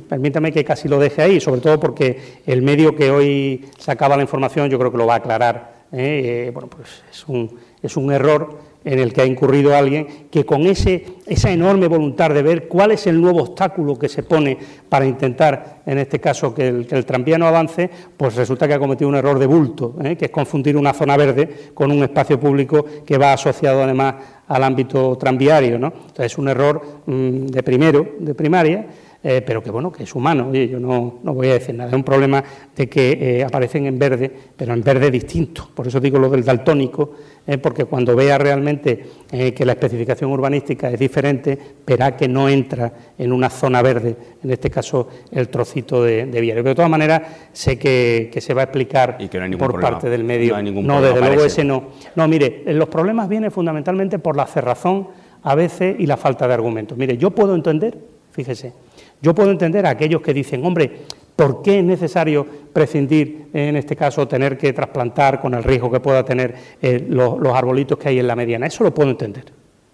permítame 0.08 0.52
que 0.52 0.64
casi 0.64 0.88
lo 0.88 1.00
deje 1.00 1.22
ahí, 1.22 1.40
sobre 1.40 1.62
todo 1.62 1.80
porque 1.80 2.42
el 2.46 2.62
medio 2.62 2.96
que 2.96 3.10
hoy 3.10 3.66
sacaba 3.78 4.16
la 4.16 4.24
información 4.24 4.70
yo 4.70 4.78
creo 4.78 4.92
que 4.92 4.98
lo 4.98 5.08
va 5.08 5.16
a 5.16 5.18
aclarar. 5.18 5.86
bueno, 5.92 6.70
pues 6.70 7.04
es 7.12 7.28
un, 7.28 7.58
es 7.82 7.98
un 7.98 8.12
error 8.12 8.69
en 8.84 9.00
el 9.00 9.12
que 9.12 9.22
ha 9.22 9.26
incurrido 9.26 9.76
alguien 9.76 10.08
que 10.32 10.46
con 10.46 10.66
ese, 10.66 11.06
esa 11.26 11.52
enorme 11.52 11.88
voluntad 11.88 12.32
de 12.32 12.42
ver 12.42 12.68
cuál 12.68 12.92
es 12.92 13.08
el 13.08 13.22
nuevo 13.22 13.42
obstáculo 13.42 14.00
que 14.00 14.08
se 14.08 14.24
pone 14.24 14.58
para 14.88 15.06
intentar, 15.06 15.82
en 15.86 15.98
este 15.98 16.20
caso, 16.20 16.54
que 16.54 16.68
el, 16.68 17.06
tranvía 17.06 17.38
no 17.38 17.48
avance, 17.48 17.90
pues 18.16 18.36
resulta 18.36 18.68
que 18.68 18.74
ha 18.74 18.80
cometido 18.80 19.10
un 19.10 19.16
error 19.16 19.38
de 19.38 19.46
bulto, 19.46 19.96
¿eh? 20.04 20.16
que 20.16 20.26
es 20.26 20.32
confundir 20.32 20.78
una 20.78 20.94
zona 20.94 21.18
verde 21.18 21.72
con 21.74 21.92
un 21.92 22.04
espacio 22.04 22.40
público 22.40 22.86
que 23.06 23.18
va 23.18 23.34
asociado 23.34 23.84
además 23.84 24.16
al 24.48 24.64
ámbito 24.64 25.18
tranviario. 25.18 25.78
¿no? 25.78 25.88
Entonces 25.88 26.28
es 26.28 26.38
un 26.38 26.48
error 26.48 26.82
mm, 27.06 27.48
de 27.48 27.64
primero, 27.64 28.08
de 28.20 28.34
primaria, 28.34 28.88
eh, 29.22 29.44
pero 29.46 29.62
que 29.62 29.70
bueno, 29.70 29.92
que 29.92 30.04
es 30.04 30.16
humano. 30.16 30.48
Oye, 30.50 30.70
yo 30.70 30.80
no, 30.80 31.20
voy 31.24 31.50
a 31.50 31.54
decir 31.54 31.76
nada, 31.76 31.90
es 31.90 31.96
un 31.96 32.06
problema 32.06 32.42
de 32.74 32.88
que 32.88 33.18
eh, 33.40 33.44
aparecen 33.44 33.86
en 33.86 34.00
verde, 34.00 34.32
pero 34.56 34.74
en 34.74 34.82
verde 34.82 35.12
distinto. 35.12 35.70
Por 35.76 35.88
eso 35.88 36.00
digo 36.00 36.18
lo 36.18 36.30
del 36.30 36.46
daltónico, 36.46 37.12
eh, 37.46 37.58
porque 37.58 37.84
cuando 37.84 38.16
vea 38.16 38.38
realmente 38.38 39.06
que 39.30 39.66
la 39.66 39.74
especificación 39.74 40.32
urbanística 40.32 40.90
es 40.90 40.98
diferente, 40.98 41.58
verá 41.86 42.16
que 42.16 42.28
no 42.28 42.50
entra 42.50 42.92
en 43.18 43.32
una 43.32 43.50
zona 43.50 43.82
verde, 43.82 44.16
en 44.42 44.50
este 44.50 44.70
caso 44.70 45.08
el 45.32 45.50
trocito 45.50 46.02
de, 46.02 46.26
de 46.26 46.40
Pero 46.40 46.64
de 46.64 46.76
todas 46.76 46.90
maneras, 46.90 47.22
sé 47.52 47.78
que, 47.78 48.32
se 48.40 48.54
va 48.54 48.62
a 48.62 48.64
explicar 48.66 49.18
por 49.58 49.80
parte 49.80 50.10
del 50.10 50.24
medio. 50.24 50.60
No, 50.62 51.02
desde 51.02 51.20
luego 51.20 51.44
ese 51.44 51.64
no. 51.64 51.90
No, 52.16 52.28
mire, 52.28 52.64
los 52.68 52.88
problemas 52.88 53.28
vienen 53.28 53.52
fundamentalmente 53.52 54.18
por 54.18 54.38
la 54.38 54.46
cerrazón 54.46 55.10
a 55.44 55.56
veces 55.56 55.96
y 56.00 56.06
la 56.06 56.18
falta 56.18 56.48
de 56.48 56.54
argumentos. 56.54 56.98
Mire, 56.98 57.18
yo 57.18 57.32
puedo 57.32 57.54
entender, 57.54 57.98
fíjese, 58.32 58.74
yo 59.22 59.36
puedo 59.36 59.52
entender 59.52 59.86
a 59.86 59.92
aquellos 59.92 60.22
que 60.22 60.34
dicen, 60.34 60.66
hombre, 60.66 60.92
¿por 61.36 61.62
qué 61.62 61.80
es 61.80 61.86
necesario 61.86 62.46
prescindir, 62.72 63.48
en 63.54 63.76
este 63.76 63.96
caso, 63.96 64.28
tener 64.28 64.58
que 64.58 64.72
trasplantar 64.74 65.42
con 65.42 65.54
el 65.54 65.64
riesgo 65.64 65.92
que 65.92 66.00
pueda 66.00 66.24
tener 66.24 66.56
eh, 66.82 67.06
los, 67.10 67.40
arbolitos 67.54 67.98
que 67.98 68.10
hay 68.10 68.20
en 68.20 68.28
la 68.28 68.36
mediana? 68.36 68.68
Eso 68.68 68.84
lo 68.84 68.94
puedo 68.94 69.10
entender. 69.10 69.46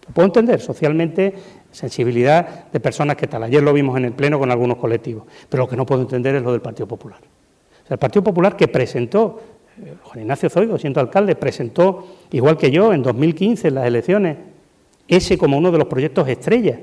Lo 0.08 0.14
puedo 0.14 0.28
entender 0.28 0.60
socialmente, 0.62 1.34
sensibilidad 1.72 2.72
de 2.72 2.80
personas 2.80 3.16
que 3.16 3.26
tal. 3.26 3.44
Ayer 3.44 3.64
lo 3.64 3.74
vimos 3.74 3.98
en 3.98 4.06
el 4.06 4.14
Pleno 4.14 4.38
con 4.38 4.52
algunos 4.52 4.78
colectivos. 4.78 5.24
Pero 5.50 5.64
lo 5.64 5.70
que 5.70 5.76
no 5.76 5.86
puedo 5.86 6.02
entender 6.02 6.36
es 6.36 6.44
lo 6.44 6.52
del 6.52 6.62
Partido 6.62 6.88
Popular. 6.88 7.20
el 7.90 7.98
Partido 7.98 8.24
Popular 8.24 8.56
que 8.56 8.68
presentó, 8.68 9.40
eh, 9.84 9.96
Juan 10.04 10.20
Ignacio 10.22 10.52
Zoido, 10.52 10.78
siendo 10.78 11.00
alcalde, 11.00 11.36
presentó, 11.36 12.08
igual 12.32 12.58
que 12.58 12.70
yo, 12.70 12.94
en 12.94 13.02
2015, 13.02 13.70
en 13.70 13.76
las 13.76 13.88
elecciones, 13.88 14.38
ese 15.08 15.38
como 15.38 15.58
uno 15.58 15.72
de 15.72 15.80
los 15.80 15.88
proyectos 15.88 16.28
estrella 16.28 16.80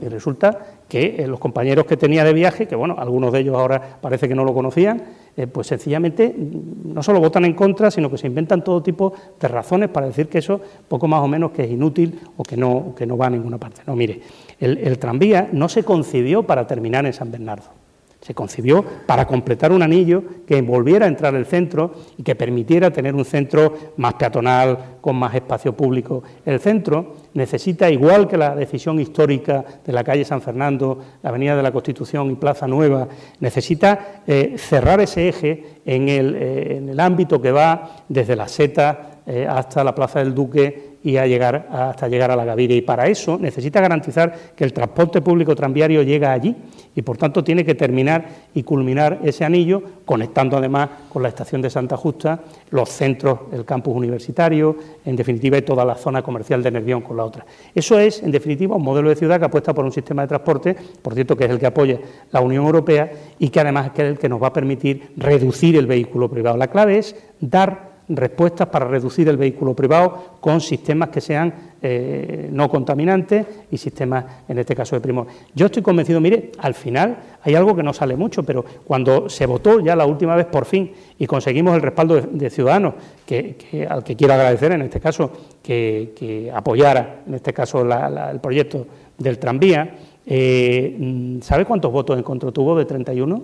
y 0.00 0.08
resulta 0.08 0.58
que 0.88 1.16
eh, 1.18 1.26
los 1.26 1.38
compañeros 1.38 1.86
que 1.86 1.96
tenía 1.96 2.24
de 2.24 2.32
viaje, 2.32 2.66
que 2.66 2.74
bueno, 2.74 2.96
algunos 2.98 3.32
de 3.32 3.40
ellos 3.40 3.56
ahora 3.56 3.98
parece 4.00 4.28
que 4.28 4.34
no 4.34 4.44
lo 4.44 4.52
conocían, 4.52 5.02
eh, 5.36 5.46
pues 5.46 5.68
sencillamente 5.68 6.34
mm, 6.36 6.92
no 6.92 7.02
solo 7.02 7.20
votan 7.20 7.44
en 7.44 7.54
contra, 7.54 7.90
sino 7.90 8.10
que 8.10 8.18
se 8.18 8.26
inventan 8.26 8.64
todo 8.64 8.82
tipo 8.82 9.12
de 9.38 9.48
razones 9.48 9.88
para 9.90 10.06
decir 10.06 10.28
que 10.28 10.38
eso 10.38 10.60
poco 10.88 11.06
más 11.06 11.22
o 11.22 11.28
menos 11.28 11.52
que 11.52 11.64
es 11.64 11.70
inútil 11.70 12.20
o 12.36 12.42
que 12.42 12.56
no, 12.56 12.94
que 12.96 13.06
no 13.06 13.16
va 13.16 13.26
a 13.26 13.30
ninguna 13.30 13.58
parte. 13.58 13.82
No, 13.86 13.94
mire, 13.94 14.20
el 14.58 14.98
tranvía 14.98 15.48
no 15.52 15.68
se 15.68 15.84
concibió 15.84 16.42
para 16.42 16.66
terminar 16.66 17.06
en 17.06 17.12
San 17.12 17.30
Bernardo. 17.30 17.83
Se 18.24 18.34
concibió 18.34 18.82
para 19.04 19.26
completar 19.26 19.70
un 19.70 19.82
anillo 19.82 20.22
que 20.46 20.56
envolviera 20.56 21.04
a 21.04 21.10
entrar 21.10 21.34
el 21.34 21.44
centro 21.44 21.92
y 22.16 22.22
que 22.22 22.34
permitiera 22.34 22.90
tener 22.90 23.14
un 23.14 23.26
centro 23.26 23.74
más 23.98 24.14
peatonal, 24.14 24.96
con 25.02 25.16
más 25.16 25.34
espacio 25.34 25.76
público. 25.76 26.22
El 26.46 26.58
centro 26.58 27.16
necesita, 27.34 27.90
igual 27.90 28.26
que 28.26 28.38
la 28.38 28.56
decisión 28.56 28.98
histórica 28.98 29.62
de 29.84 29.92
la 29.92 30.02
calle 30.02 30.24
San 30.24 30.40
Fernando, 30.40 30.98
la 31.22 31.28
Avenida 31.28 31.54
de 31.54 31.62
la 31.62 31.70
Constitución 31.70 32.30
y 32.30 32.36
Plaza 32.36 32.66
Nueva, 32.66 33.08
necesita 33.40 34.22
eh, 34.26 34.54
cerrar 34.56 35.02
ese 35.02 35.28
eje 35.28 35.64
en 35.84 36.08
el, 36.08 36.34
eh, 36.34 36.76
en 36.78 36.88
el, 36.88 37.00
ámbito 37.00 37.42
que 37.42 37.52
va 37.52 38.04
desde 38.08 38.36
la 38.36 38.48
Seta 38.48 39.20
eh, 39.26 39.46
hasta 39.46 39.84
la 39.84 39.94
Plaza 39.94 40.20
del 40.20 40.34
Duque 40.34 40.93
y 41.04 41.18
a 41.18 41.26
llegar, 41.26 41.68
hasta 41.70 42.08
llegar 42.08 42.30
a 42.30 42.36
la 42.36 42.46
Gaviria. 42.46 42.76
Y 42.76 42.80
para 42.80 43.06
eso 43.06 43.38
necesita 43.38 43.78
garantizar 43.80 44.34
que 44.56 44.64
el 44.64 44.72
transporte 44.72 45.20
público 45.20 45.54
tranviario 45.54 46.02
llega 46.02 46.32
allí 46.32 46.56
y, 46.96 47.02
por 47.02 47.18
tanto, 47.18 47.44
tiene 47.44 47.62
que 47.62 47.74
terminar 47.74 48.24
y 48.54 48.62
culminar 48.62 49.20
ese 49.22 49.44
anillo, 49.44 49.82
conectando 50.06 50.56
además 50.56 50.88
con 51.10 51.22
la 51.22 51.28
estación 51.28 51.60
de 51.60 51.68
Santa 51.68 51.98
Justa, 51.98 52.40
los 52.70 52.88
centros, 52.88 53.40
el 53.52 53.66
campus 53.66 53.94
universitario, 53.94 54.76
en 55.04 55.14
definitiva, 55.14 55.58
y 55.58 55.62
toda 55.62 55.84
la 55.84 55.94
zona 55.94 56.22
comercial 56.22 56.62
de 56.62 56.70
Nervión 56.70 57.02
con 57.02 57.18
la 57.18 57.24
otra. 57.24 57.44
Eso 57.74 57.98
es, 57.98 58.22
en 58.22 58.30
definitiva, 58.30 58.74
un 58.74 58.82
modelo 58.82 59.10
de 59.10 59.16
ciudad 59.16 59.38
que 59.38 59.44
apuesta 59.44 59.74
por 59.74 59.84
un 59.84 59.92
sistema 59.92 60.22
de 60.22 60.28
transporte, 60.28 60.74
por 61.02 61.12
cierto, 61.12 61.36
que 61.36 61.44
es 61.44 61.50
el 61.50 61.58
que 61.58 61.66
apoya 61.66 61.98
la 62.32 62.40
Unión 62.40 62.64
Europea 62.64 63.12
y 63.38 63.50
que 63.50 63.60
además 63.60 63.90
es 63.94 64.00
el 64.00 64.18
que 64.18 64.28
nos 64.30 64.42
va 64.42 64.46
a 64.46 64.52
permitir 64.54 65.12
reducir 65.18 65.76
el 65.76 65.86
vehículo 65.86 66.30
privado. 66.30 66.56
La 66.56 66.68
clave 66.68 66.96
es 66.96 67.14
dar 67.40 67.93
respuestas 68.08 68.68
para 68.68 68.86
reducir 68.86 69.28
el 69.28 69.36
vehículo 69.36 69.74
privado 69.74 70.36
con 70.40 70.60
sistemas 70.60 71.08
que 71.08 71.20
sean 71.20 71.74
eh, 71.80 72.48
no 72.50 72.68
contaminantes 72.68 73.46
y 73.70 73.76
sistemas, 73.76 74.24
en 74.48 74.58
este 74.58 74.74
caso, 74.74 74.96
de 74.96 75.00
primor. 75.00 75.26
Yo 75.54 75.66
estoy 75.66 75.82
convencido, 75.82 76.20
mire, 76.20 76.52
al 76.58 76.74
final 76.74 77.16
hay 77.42 77.54
algo 77.54 77.74
que 77.74 77.82
no 77.82 77.92
sale 77.92 78.16
mucho, 78.16 78.42
pero 78.42 78.64
cuando 78.86 79.28
se 79.28 79.46
votó 79.46 79.80
ya 79.80 79.96
la 79.96 80.06
última 80.06 80.36
vez 80.36 80.46
por 80.46 80.64
fin 80.64 80.92
y 81.18 81.26
conseguimos 81.26 81.74
el 81.74 81.82
respaldo 81.82 82.20
de, 82.20 82.50
ciudadanos, 82.50 82.94
que, 83.26 83.86
al 83.88 84.04
que 84.04 84.16
quiero 84.16 84.34
agradecer 84.34 84.72
en 84.72 84.82
este 84.82 85.00
caso 85.00 85.30
que, 85.62 86.50
apoyara, 86.54 87.22
en 87.26 87.34
este 87.34 87.52
caso, 87.52 87.82
el 87.82 88.40
proyecto 88.40 88.86
del 89.18 89.38
tranvía, 89.38 89.94
eh, 90.26 91.38
¿sabe 91.42 91.64
cuántos 91.64 91.92
votos 91.92 92.16
en 92.16 92.22
contra 92.22 92.50
tuvo 92.50 92.76
de 92.76 92.84
31? 92.84 93.42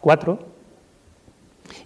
¿Cuatro? 0.00 0.55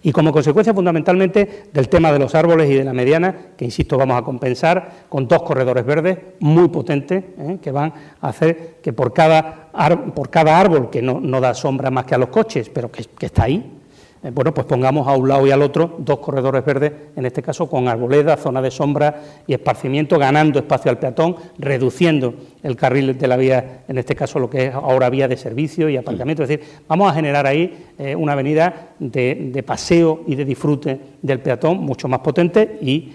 Y 0.03 0.11
como 0.11 0.31
consecuencia 0.31 0.73
fundamentalmente 0.73 1.65
del 1.71 1.89
tema 1.89 2.11
de 2.11 2.19
los 2.19 2.33
árboles 2.35 2.69
y 2.69 2.75
de 2.75 2.83
la 2.83 2.93
mediana, 2.93 3.35
que 3.57 3.65
insisto 3.65 3.97
vamos 3.97 4.17
a 4.17 4.23
compensar 4.23 5.05
con 5.09 5.27
dos 5.27 5.43
corredores 5.43 5.85
verdes 5.85 6.17
muy 6.39 6.69
potentes, 6.69 7.23
¿eh? 7.37 7.59
que 7.61 7.71
van 7.71 7.93
a 8.21 8.27
hacer 8.27 8.77
que 8.81 8.93
por 8.93 9.13
cada, 9.13 9.69
por 10.13 10.29
cada 10.29 10.59
árbol, 10.59 10.89
que 10.89 11.01
no, 11.01 11.41
da 11.41 11.53
sombra 11.53 11.91
más 11.91 12.05
que 12.05 12.15
a 12.15 12.17
los 12.17 12.29
coches, 12.29 12.69
pero 12.69 12.91
que 12.91 13.25
está 13.25 13.43
ahí, 13.43 13.80
eh, 14.23 14.31
bueno, 14.31 14.53
pues 14.53 14.67
pongamos 14.67 15.07
a 15.07 15.15
un 15.15 15.27
lado 15.27 15.47
y 15.47 15.51
al 15.51 15.61
otro 15.61 15.95
dos 15.97 16.19
corredores 16.19 16.63
verdes, 16.63 16.91
en 17.15 17.25
este 17.25 17.41
caso 17.41 17.67
con 17.67 17.87
arboleda, 17.87 18.37
zona 18.37 18.61
de 18.61 18.69
sombra 18.69 19.21
y 19.47 19.53
esparcimiento, 19.53 20.19
ganando 20.19 20.59
espacio 20.59 20.91
al 20.91 20.99
peatón, 20.99 21.35
reduciendo 21.57 22.35
el 22.61 22.75
carril 22.75 23.17
de 23.17 23.27
la 23.27 23.37
vía, 23.37 23.83
en 23.87 23.97
este 23.97 24.15
caso 24.15 24.37
lo 24.37 24.49
que 24.49 24.67
es 24.67 24.73
ahora 24.73 25.09
vía 25.09 25.27
de 25.27 25.37
servicio 25.37 25.89
y 25.89 25.97
aparcamiento. 25.97 26.43
Es 26.43 26.49
decir, 26.49 26.65
vamos 26.87 27.11
a 27.11 27.15
generar 27.15 27.47
ahí 27.47 27.85
eh, 27.97 28.15
una 28.15 28.33
avenida 28.33 28.89
de, 28.99 29.49
de 29.51 29.63
paseo 29.63 30.23
y 30.27 30.35
de 30.35 30.45
disfrute 30.45 30.99
del 31.21 31.39
peatón 31.39 31.79
mucho 31.79 32.07
más 32.07 32.19
potente 32.19 32.77
y 32.81 33.13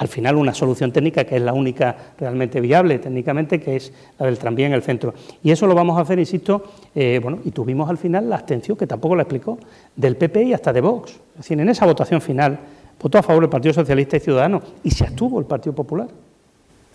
al 0.00 0.08
final 0.08 0.36
una 0.36 0.54
solución 0.54 0.92
técnica 0.92 1.24
que 1.24 1.36
es 1.36 1.42
la 1.42 1.52
única 1.52 1.94
realmente 2.18 2.58
viable 2.58 2.98
técnicamente, 2.98 3.60
que 3.60 3.76
es 3.76 3.92
la 4.18 4.26
del 4.26 4.38
tranvía 4.38 4.66
en 4.66 4.72
el 4.72 4.82
centro. 4.82 5.12
Y 5.42 5.50
eso 5.50 5.66
lo 5.66 5.74
vamos 5.74 5.98
a 5.98 6.00
hacer, 6.00 6.18
insisto, 6.18 6.64
eh, 6.94 7.20
bueno, 7.22 7.38
y 7.44 7.50
tuvimos 7.50 7.88
al 7.90 7.98
final 7.98 8.30
la 8.30 8.36
abstención, 8.36 8.78
que 8.78 8.86
tampoco 8.86 9.14
la 9.14 9.24
explicó, 9.24 9.58
del 9.94 10.16
PP 10.16 10.44
y 10.44 10.54
hasta 10.54 10.72
de 10.72 10.80
Vox. 10.80 11.10
Es 11.10 11.36
decir, 11.36 11.60
en 11.60 11.68
esa 11.68 11.84
votación 11.84 12.22
final 12.22 12.58
votó 13.00 13.18
a 13.18 13.22
favor 13.22 13.44
el 13.44 13.50
Partido 13.50 13.74
Socialista 13.74 14.16
y 14.16 14.20
Ciudadano 14.20 14.62
y 14.82 14.90
se 14.90 15.04
abstuvo 15.04 15.38
el 15.38 15.44
Partido 15.44 15.74
Popular. 15.74 16.08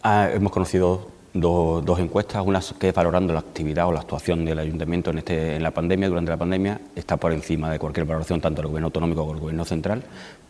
Ah, 0.02 0.28
hemos 0.34 0.52
conocido 0.52 1.16
dos, 1.36 2.00
encuestas, 2.00 2.44
una 2.46 2.60
que 2.80 2.92
valorando 2.92 3.34
la 3.34 3.40
actividad 3.40 3.88
o 3.88 3.92
la 3.92 4.00
actuación 4.00 4.46
del 4.46 4.58
ayuntamiento 4.58 5.12
en, 5.12 5.20
este, 5.20 5.56
en 5.56 5.64
la 5.64 5.72
pandemia, 5.72 6.08
durante 6.08 6.32
la 6.32 6.38
pandemia, 6.38 6.80
está 6.96 7.18
por 7.18 7.34
encima 7.34 7.70
de 7.70 7.78
cualquier 7.78 8.06
valoración, 8.06 8.40
tanto 8.40 8.62
del 8.62 8.70
gobierno 8.70 8.88
autonómico 8.88 9.22
como 9.22 9.34
del 9.34 9.42
gobierno 9.42 9.66
central. 9.66 10.04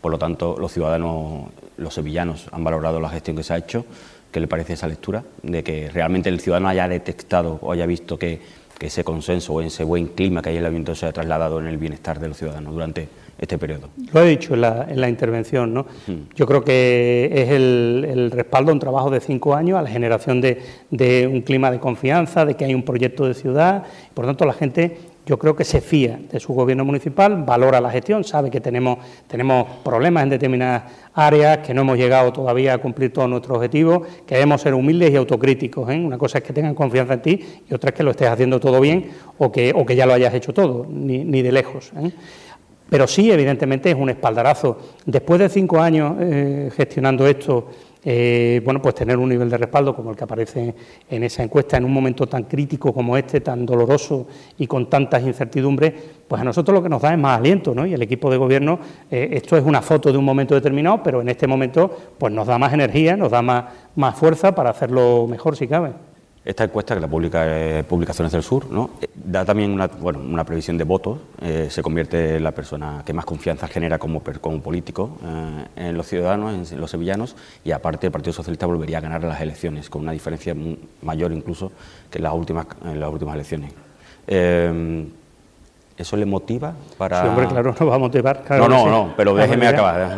Por 0.06 0.12
lo 0.12 0.18
tanto, 0.20 0.54
los 0.56 0.70
ciudadanos, 0.70 1.48
los 1.78 1.92
sevillanos, 1.92 2.46
han 2.52 2.62
valorado 2.62 3.00
la 3.00 3.08
gestión 3.08 3.36
que 3.36 3.42
se 3.42 3.54
ha 3.54 3.56
hecho. 3.56 3.84
¿Qué 4.30 4.38
le 4.38 4.46
parece 4.46 4.74
esa 4.74 4.86
lectura? 4.86 5.24
De 5.42 5.64
que 5.64 5.90
realmente 5.90 6.28
el 6.28 6.38
ciudadano 6.38 6.68
haya 6.68 6.86
detectado 6.86 7.58
o 7.60 7.72
haya 7.72 7.86
visto 7.86 8.16
que, 8.16 8.38
que 8.78 8.86
ese 8.86 9.02
consenso 9.02 9.54
o 9.54 9.60
ese 9.60 9.82
buen 9.82 10.06
clima 10.06 10.42
que 10.42 10.50
hay 10.50 10.54
en 10.54 10.60
el 10.60 10.66
ayuntamiento 10.66 10.94
se 10.94 11.06
ha 11.06 11.12
trasladado 11.12 11.58
en 11.58 11.66
el 11.66 11.76
bienestar 11.76 12.20
de 12.20 12.28
los 12.28 12.36
ciudadanos 12.36 12.72
durante 12.72 13.08
este 13.36 13.58
periodo. 13.58 13.88
Lo 14.12 14.22
he 14.22 14.28
dicho 14.28 14.54
en 14.54 14.60
la, 14.60 15.08
intervención, 15.08 15.74
¿no? 15.74 15.86
Yo 16.36 16.46
creo 16.46 16.62
que 16.62 17.28
es 17.32 17.50
el, 17.50 18.30
respaldo 18.30 18.70
a 18.70 18.74
un 18.74 18.80
trabajo 18.80 19.10
de 19.10 19.18
cinco 19.18 19.56
años, 19.56 19.76
a 19.76 19.82
la 19.82 19.90
generación 19.90 20.40
de, 20.40 21.28
un 21.28 21.40
clima 21.40 21.72
de 21.72 21.80
confianza, 21.80 22.44
de 22.44 22.54
que 22.54 22.64
hay 22.64 22.74
un 22.74 22.84
proyecto 22.84 23.26
de 23.26 23.34
ciudad, 23.34 23.82
por 24.14 24.24
lo 24.24 24.30
tanto 24.30 24.44
la 24.44 24.52
gente 24.52 24.98
yo 25.26 25.40
creo 25.40 25.56
que 25.56 25.64
se 25.64 25.80
fía 25.80 26.20
de 26.30 26.38
su 26.38 26.54
gobierno 26.54 26.84
municipal, 26.84 27.42
valora 27.42 27.80
la 27.80 27.90
gestión, 27.90 28.22
sabe 28.22 28.48
que 28.48 28.60
tenemos, 28.60 28.98
tenemos 29.26 29.66
problemas 29.84 30.22
en 30.22 30.30
determinadas 30.30 30.84
áreas, 31.14 31.58
que 31.58 31.74
no 31.74 31.80
hemos 31.80 31.98
llegado 31.98 32.32
todavía 32.32 32.74
a 32.74 32.78
cumplir 32.78 33.12
todos 33.12 33.28
nuestros 33.28 33.56
objetivos, 33.56 34.06
que 34.24 34.36
debemos 34.36 34.60
ser 34.60 34.72
humildes 34.72 35.10
y 35.10 35.16
autocríticos. 35.16 35.90
¿eh? 35.90 35.98
Una 35.98 36.16
cosa 36.16 36.38
es 36.38 36.44
que 36.44 36.52
tengan 36.52 36.76
confianza 36.76 37.14
en 37.14 37.22
ti 37.22 37.40
y 37.68 37.74
otra 37.74 37.90
es 37.90 37.96
que 37.96 38.04
lo 38.04 38.12
estés 38.12 38.28
haciendo 38.28 38.60
todo 38.60 38.80
bien 38.80 39.10
o 39.38 39.50
que, 39.50 39.72
o 39.74 39.84
que 39.84 39.96
ya 39.96 40.06
lo 40.06 40.14
hayas 40.14 40.32
hecho 40.32 40.54
todo, 40.54 40.86
ni, 40.88 41.24
ni 41.24 41.42
de 41.42 41.50
lejos. 41.50 41.90
¿eh? 41.96 42.12
Pero 42.88 43.08
sí, 43.08 43.28
evidentemente, 43.32 43.90
es 43.90 43.96
un 43.96 44.10
espaldarazo. 44.10 44.78
Después 45.04 45.40
de 45.40 45.48
cinco 45.48 45.80
años 45.80 46.14
eh, 46.20 46.70
gestionando 46.76 47.26
esto 47.26 47.68
eh, 48.08 48.62
bueno, 48.64 48.80
pues 48.80 48.94
tener 48.94 49.18
un 49.18 49.28
nivel 49.28 49.50
de 49.50 49.58
respaldo 49.58 49.92
como 49.92 50.10
el 50.10 50.16
que 50.16 50.22
aparece 50.22 50.72
en 51.10 51.24
esa 51.24 51.42
encuesta 51.42 51.76
en 51.76 51.84
un 51.84 51.92
momento 51.92 52.28
tan 52.28 52.44
crítico 52.44 52.94
como 52.94 53.16
este, 53.16 53.40
tan 53.40 53.66
doloroso 53.66 54.28
y 54.56 54.68
con 54.68 54.88
tantas 54.88 55.24
incertidumbres, 55.24 55.92
pues 56.28 56.40
a 56.40 56.44
nosotros 56.44 56.72
lo 56.72 56.82
que 56.84 56.88
nos 56.88 57.02
da 57.02 57.12
es 57.12 57.18
más 57.18 57.36
aliento, 57.36 57.74
¿no? 57.74 57.84
Y 57.84 57.94
el 57.94 58.02
equipo 58.02 58.30
de 58.30 58.36
gobierno, 58.36 58.78
eh, 59.10 59.30
esto 59.32 59.56
es 59.56 59.64
una 59.64 59.82
foto 59.82 60.12
de 60.12 60.18
un 60.18 60.24
momento 60.24 60.54
determinado, 60.54 61.02
pero 61.02 61.20
en 61.20 61.28
este 61.28 61.48
momento, 61.48 61.90
pues 62.16 62.32
nos 62.32 62.46
da 62.46 62.58
más 62.58 62.72
energía, 62.72 63.16
nos 63.16 63.32
da 63.32 63.42
más, 63.42 63.64
más 63.96 64.16
fuerza 64.16 64.54
para 64.54 64.70
hacerlo 64.70 65.26
mejor 65.26 65.56
si 65.56 65.66
cabe. 65.66 66.05
Esta 66.46 66.62
encuesta, 66.62 66.94
que 66.94 67.00
la 67.00 67.08
publica 67.08 67.42
eh, 67.44 67.82
Publicaciones 67.82 68.30
del 68.30 68.44
Sur. 68.44 68.68
Eh, 69.00 69.08
da 69.16 69.44
también 69.44 69.72
una, 69.72 69.88
bueno, 69.88 70.20
una 70.20 70.44
previsión 70.44 70.78
de 70.78 70.84
votos. 70.84 71.18
Eh, 71.40 71.66
se 71.70 71.82
convierte 71.82 72.36
en 72.36 72.44
la 72.44 72.52
persona 72.52 73.02
que 73.04 73.12
más 73.12 73.24
confianza 73.24 73.66
genera 73.66 73.98
como, 73.98 74.22
como 74.40 74.62
político 74.62 75.18
en 75.74 75.96
los 75.96 76.06
ciudadanos, 76.06 76.70
en, 76.70 76.80
los 76.80 76.88
sevillanos, 76.88 77.34
y 77.64 77.72
aparte 77.72 78.06
el 78.06 78.12
Partido 78.12 78.32
Socialista 78.32 78.64
volvería 78.64 78.98
a 78.98 79.00
ganar 79.00 79.24
las 79.24 79.40
elecciones, 79.40 79.90
con 79.90 80.02
una 80.02 80.12
diferencia 80.12 80.54
mayor 81.02 81.32
incluso 81.32 81.72
que 82.08 82.20
las 82.20 82.32
últimas, 82.32 82.68
en 82.84 83.00
las 83.00 83.10
últimas 83.10 83.34
elecciones. 83.34 83.72
¿Eso 85.96 86.16
le 86.16 86.26
motiva 86.26 86.74
para...? 86.98 87.22
Sí, 87.22 87.28
hombre, 87.28 87.46
claro, 87.46 87.74
no 87.80 87.86
va 87.86 87.94
a 87.94 87.98
motivar. 87.98 88.42
no, 88.50 88.68
no, 88.68 88.86
no, 88.88 89.14
pero 89.16 89.34
déjeme 89.34 89.66
acabar. 89.66 90.16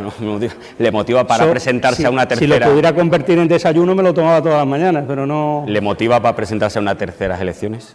le 0.79 0.91
motiva 0.91 1.27
para 1.27 1.49
presentarse 1.51 2.07
a 2.07 2.11
una 2.11 2.27
tercera... 2.27 2.55
Si 2.57 2.61
lo 2.61 2.71
pudiera 2.71 2.95
convertir 2.95 3.39
en 3.39 3.49
desayuno 3.49 3.95
me 3.95 4.03
lo 4.03 4.13
tomaba 4.13 4.43
todas 4.43 4.59
las 4.59 4.67
mañanas, 4.67 5.05
pero 5.07 5.27
no... 5.27 5.65
¿Le 5.67 5.81
motiva 5.81 6.21
para 6.21 6.35
presentarse 6.35 6.79
a 6.79 6.83
una 6.83 6.97
tercera 6.97 7.41
elecciones? 7.41 7.95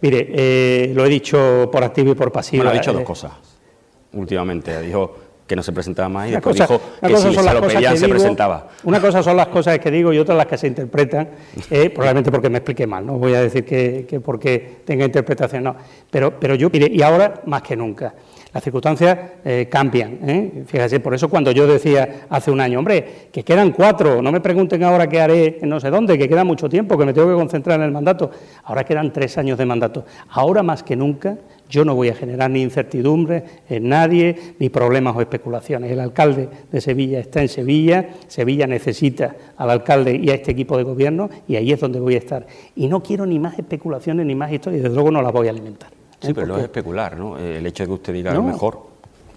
Mire, 0.00 0.28
eh, 0.30 0.92
lo 0.94 1.04
he 1.04 1.08
dicho 1.08 1.68
por 1.72 1.82
activo 1.82 2.12
y 2.12 2.14
por 2.14 2.30
pasivo. 2.30 2.62
Bueno, 2.62 2.70
ha 2.70 2.80
dicho 2.80 2.92
dos 2.92 3.02
eh, 3.02 3.04
cosas 3.04 3.32
últimamente. 4.12 4.80
Dijo 4.80 5.16
que 5.48 5.56
no 5.56 5.62
se 5.62 5.72
presentaba 5.72 6.08
más 6.08 6.28
y 6.28 6.32
después 6.32 6.54
dijo 6.54 6.80
que 7.00 7.16
si 7.16 7.34
se 7.34 7.54
lo 7.54 7.62
pedían 7.62 7.96
se 7.96 8.08
presentaba. 8.08 8.68
Una 8.84 9.00
cosa 9.00 9.22
son 9.22 9.36
las 9.36 9.48
cosas 9.48 9.78
que 9.78 9.90
digo 9.90 10.12
y 10.12 10.18
otras 10.18 10.36
las 10.36 10.46
que 10.46 10.58
se 10.58 10.66
interpretan, 10.66 11.30
eh, 11.70 11.90
probablemente 11.90 12.30
porque 12.30 12.50
me 12.50 12.58
expliqué 12.58 12.86
mal, 12.86 13.04
no 13.04 13.14
voy 13.14 13.34
a 13.34 13.40
decir 13.40 13.64
que, 13.64 14.06
que 14.08 14.20
porque 14.20 14.82
tenga 14.84 15.06
interpretación, 15.06 15.64
no. 15.64 15.74
Pero, 16.10 16.38
pero 16.38 16.54
yo, 16.54 16.68
y 16.72 17.02
ahora 17.02 17.40
más 17.46 17.62
que 17.62 17.74
nunca, 17.74 18.14
las 18.52 18.62
circunstancias 18.62 19.18
eh, 19.44 19.68
cambian. 19.70 20.18
¿eh? 20.26 21.00
Por 21.02 21.14
eso 21.14 21.28
cuando 21.28 21.50
yo 21.52 21.66
decía 21.66 22.26
hace 22.30 22.50
un 22.50 22.60
año, 22.60 22.78
hombre, 22.78 23.28
que 23.30 23.42
quedan 23.42 23.72
cuatro, 23.72 24.22
no 24.22 24.32
me 24.32 24.40
pregunten 24.40 24.82
ahora 24.84 25.06
qué 25.06 25.20
haré 25.20 25.58
en 25.60 25.68
no 25.68 25.80
sé 25.80 25.90
dónde, 25.90 26.16
que 26.16 26.28
queda 26.28 26.44
mucho 26.44 26.68
tiempo, 26.68 26.96
que 26.96 27.04
me 27.04 27.12
tengo 27.12 27.28
que 27.28 27.34
concentrar 27.34 27.78
en 27.78 27.86
el 27.86 27.92
mandato. 27.92 28.30
Ahora 28.64 28.84
quedan 28.84 29.12
tres 29.12 29.36
años 29.38 29.58
de 29.58 29.66
mandato. 29.66 30.04
Ahora 30.30 30.62
más 30.62 30.82
que 30.82 30.96
nunca 30.96 31.36
yo 31.68 31.84
no 31.84 31.94
voy 31.94 32.08
a 32.08 32.14
generar 32.14 32.50
ni 32.50 32.62
incertidumbre 32.62 33.44
en 33.68 33.88
nadie, 33.88 34.54
ni 34.58 34.70
problemas 34.70 35.14
o 35.16 35.20
especulaciones. 35.20 35.90
El 35.90 36.00
alcalde 36.00 36.48
de 36.72 36.80
Sevilla 36.80 37.20
está 37.20 37.42
en 37.42 37.48
Sevilla, 37.48 38.08
Sevilla 38.26 38.66
necesita 38.66 39.36
al 39.56 39.70
alcalde 39.70 40.16
y 40.16 40.30
a 40.30 40.34
este 40.34 40.52
equipo 40.52 40.78
de 40.78 40.84
gobierno 40.84 41.28
y 41.46 41.56
ahí 41.56 41.72
es 41.72 41.80
donde 41.80 42.00
voy 42.00 42.14
a 42.14 42.18
estar. 42.18 42.46
Y 42.74 42.88
no 42.88 43.02
quiero 43.02 43.26
ni 43.26 43.38
más 43.38 43.58
especulaciones 43.58 44.24
ni 44.24 44.34
más 44.34 44.50
historias, 44.52 44.82
desde 44.82 44.94
luego 44.94 45.10
no 45.10 45.20
las 45.20 45.32
voy 45.32 45.48
a 45.48 45.50
alimentar. 45.50 45.97
Sí, 46.20 46.32
pero 46.34 46.46
no 46.46 46.56
es 46.56 46.64
especular, 46.64 47.16
¿no? 47.16 47.38
El 47.38 47.66
hecho 47.66 47.84
de 47.84 47.86
que 47.88 47.92
usted 47.92 48.12
diga 48.12 48.34
lo 48.34 48.42
mejor, 48.42 48.80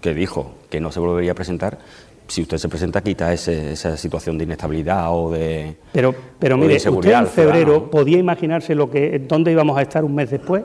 que 0.00 0.14
dijo 0.14 0.52
que 0.68 0.80
no 0.80 0.90
se 0.90 1.00
volvería 1.00 1.32
a 1.32 1.34
presentar, 1.34 1.78
si 2.26 2.42
usted 2.42 2.58
se 2.58 2.68
presenta 2.68 3.02
quita 3.02 3.32
esa 3.32 3.96
situación 3.96 4.38
de 4.38 4.44
inestabilidad 4.44 5.08
o 5.10 5.30
de 5.30 5.76
pero 5.92 6.14
pero 6.38 6.56
mire 6.56 6.76
usted 6.76 7.12
en 7.12 7.26
febrero 7.26 7.90
podía 7.90 8.16
imaginarse 8.16 8.74
lo 8.74 8.88
que 8.88 9.18
dónde 9.18 9.52
íbamos 9.52 9.76
a 9.76 9.82
estar 9.82 10.02
un 10.02 10.14
mes 10.14 10.30
después 10.30 10.62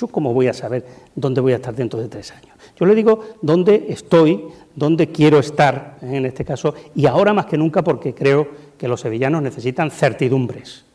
¿Yo 0.00 0.08
cómo 0.08 0.32
voy 0.32 0.48
a 0.48 0.54
saber 0.54 0.86
dónde 1.14 1.42
voy 1.42 1.52
a 1.52 1.56
estar 1.56 1.74
dentro 1.74 2.00
de 2.00 2.08
tres 2.08 2.30
años? 2.30 2.56
Yo 2.78 2.86
le 2.86 2.94
digo 2.94 3.20
dónde 3.42 3.86
estoy, 3.88 4.46
dónde 4.74 5.08
quiero 5.08 5.38
estar, 5.38 5.98
¿eh? 6.00 6.16
en 6.16 6.24
este 6.24 6.42
caso, 6.42 6.74
y 6.94 7.04
ahora 7.04 7.34
más 7.34 7.44
que 7.44 7.58
nunca 7.58 7.82
porque 7.82 8.14
creo 8.14 8.48
que 8.78 8.88
los 8.88 9.00
sevillanos 9.00 9.42
necesitan 9.42 9.90
certidumbres. 9.90 10.86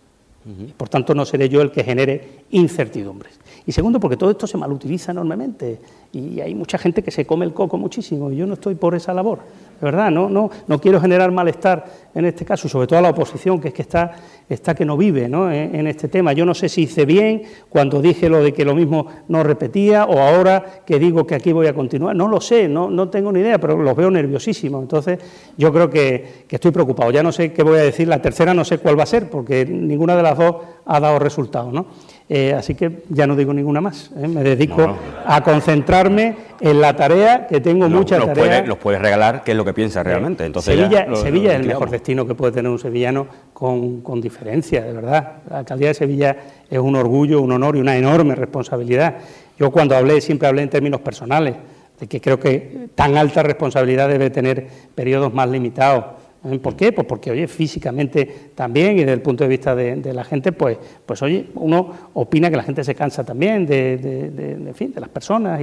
Por 0.78 0.90
tanto, 0.90 1.16
no 1.16 1.26
seré 1.26 1.50
yo 1.50 1.60
el 1.62 1.72
que 1.72 1.84
genere 1.84 2.46
incertidumbres. 2.52 3.40
Y 3.68 3.72
segundo, 3.72 4.00
porque 4.00 4.16
todo 4.16 4.30
esto 4.30 4.46
se 4.46 4.58
malutiliza 4.58 5.12
enormemente 5.12 5.80
y 6.14 6.40
hay 6.40 6.54
mucha 6.54 6.78
gente 6.78 7.02
que 7.04 7.12
se 7.12 7.26
come 7.26 7.46
el 7.46 7.54
coco 7.54 7.78
muchísimo 7.78 8.32
y 8.32 8.38
yo 8.38 8.46
no 8.46 8.54
estoy 8.54 8.76
por 8.76 8.94
esa 8.96 9.14
labor. 9.14 9.40
De 9.80 9.86
verdad, 9.86 10.12
no, 10.12 10.30
no, 10.30 10.50
no 10.68 10.80
quiero 10.80 11.02
generar 11.02 11.32
malestar 11.32 11.86
en 12.14 12.26
este 12.26 12.46
caso, 12.46 12.70
sobre 12.70 12.88
todo 12.88 13.00
a 13.00 13.02
la 13.02 13.10
oposición, 13.10 13.60
que 13.60 13.70
es 13.70 13.74
que 13.74 13.82
está, 13.82 14.14
está 14.48 14.74
que 14.76 14.86
no 14.86 14.96
vive 14.96 15.28
¿no? 15.28 15.52
En, 15.52 15.88
este 15.88 16.08
tema. 16.08 16.32
Yo 16.32 16.46
no 16.46 16.54
sé 16.54 16.70
si 16.70 16.84
hice 16.84 17.06
bien 17.06 17.42
cuando 17.68 18.02
dije 18.02 18.30
lo 18.30 18.42
de 18.42 18.54
que 18.54 18.64
lo 18.64 18.76
mismo 18.76 19.08
no 19.28 19.44
repetía 19.44 20.06
o 20.06 20.20
ahora 20.20 20.84
que 20.86 21.00
digo 21.00 21.26
que 21.26 21.36
aquí 21.36 21.52
voy 21.52 21.68
a 21.68 21.74
continuar. 21.74 22.16
No 22.16 22.28
lo 22.28 22.40
sé, 22.40 22.68
no, 22.68 22.90
no 22.90 23.10
tengo 23.10 23.32
ni 23.32 23.40
idea, 23.40 23.60
pero 23.60 23.76
los 23.76 23.96
veo 23.96 24.10
nerviosísimos. 24.12 24.84
Entonces, 24.84 25.20
yo 25.58 25.74
creo 25.74 25.90
que, 25.90 26.46
que 26.48 26.56
estoy 26.56 26.72
preocupado. 26.72 27.12
Ya 27.12 27.24
no 27.24 27.32
sé 27.32 27.52
qué 27.52 27.64
voy 27.64 27.80
a 27.80 27.82
decir. 27.82 28.08
La 28.08 28.22
tercera 28.22 28.54
no 28.54 28.64
sé 28.64 28.78
cuál 28.78 28.98
va 28.98 29.04
a 29.04 29.08
ser, 29.08 29.30
porque 29.30 29.66
ninguna 29.66 30.16
de 30.16 30.24
las 30.24 30.38
dos 30.38 30.56
ha 30.86 31.00
dado 31.00 31.20
resultados. 31.20 31.74
¿no? 31.74 31.88
Eh, 32.28 32.54
así 32.54 32.74
que 32.74 33.04
ya 33.10 33.28
no 33.28 33.36
digo 33.36 33.54
ninguna 33.54 33.82
más. 33.82 34.10
¿eh? 34.18 34.28
Me 34.28 34.44
dedico 34.44 34.98
a 35.26 35.44
concentrarme 35.44 36.36
en 36.60 36.82
la 36.82 36.96
tarea, 36.96 37.46
que 37.46 37.62
tengo 37.62 37.88
muchas 37.88 38.26
tareas. 38.26 38.68
los 38.68 38.80
puedes 38.80 39.00
regalar, 39.00 39.44
qué 39.44 39.52
es 39.52 39.58
lo 39.58 39.64
que 39.64 39.74
piensas 39.74 40.04
realmente. 40.04 40.44
Entonces 40.44 40.74
Sevilla, 40.74 41.06
es 41.52 41.60
el 41.60 41.68
mejor 41.68 41.92
destino 41.92 42.26
que 42.26 42.34
puede 42.34 42.54
tener 42.54 42.72
un 42.72 42.80
sevillano 42.80 43.28
con, 43.54 44.02
con, 44.02 44.22
diferencia, 44.22 44.82
de 44.82 44.94
verdad. 44.94 45.34
La 45.50 45.60
alcaldía 45.60 45.90
de 45.90 45.94
Sevilla 45.94 46.36
es 46.68 46.80
un 46.80 46.96
orgullo, 46.96 47.42
un 47.42 47.52
honor 47.52 47.76
y 47.76 47.80
una 47.80 47.96
enorme 47.96 48.34
responsabilidad. 48.34 49.18
Yo 49.60 49.70
cuando 49.70 49.96
hablé, 49.96 50.20
siempre 50.20 50.48
hablé 50.48 50.64
en 50.64 50.70
términos 50.70 51.02
personales, 51.02 51.56
de 52.00 52.08
que 52.08 52.20
creo 52.20 52.40
que 52.40 52.88
tan 52.96 53.18
alta 53.18 53.44
responsabilidad 53.44 54.10
debe 54.10 54.32
tener 54.32 54.68
periodos 54.96 55.32
más 55.32 55.48
limitados 55.48 56.06
¿Eh? 56.06 56.25
¿Por 56.62 56.76
qué? 56.76 56.92
Pues 56.92 57.08
porque, 57.08 57.32
oye, 57.32 57.48
físicamente 57.48 58.52
también 58.54 58.98
y 58.98 59.00
desde 59.00 59.14
el 59.14 59.22
punto 59.22 59.44
de 59.44 59.48
vista 59.50 59.76
de, 59.76 60.14
la 60.14 60.24
gente, 60.24 60.52
pues, 60.52 60.78
pues, 61.06 61.22
oye, 61.22 61.48
uno 61.56 62.10
opina 62.14 62.50
que 62.50 62.58
la 62.58 62.64
gente 62.64 62.84
se 62.84 62.94
cansa 62.94 63.24
también 63.24 63.66
de, 63.66 63.98
de 63.98 64.74
fin, 64.74 64.94
de 64.94 65.02
las 65.02 65.10
personas, 65.10 65.60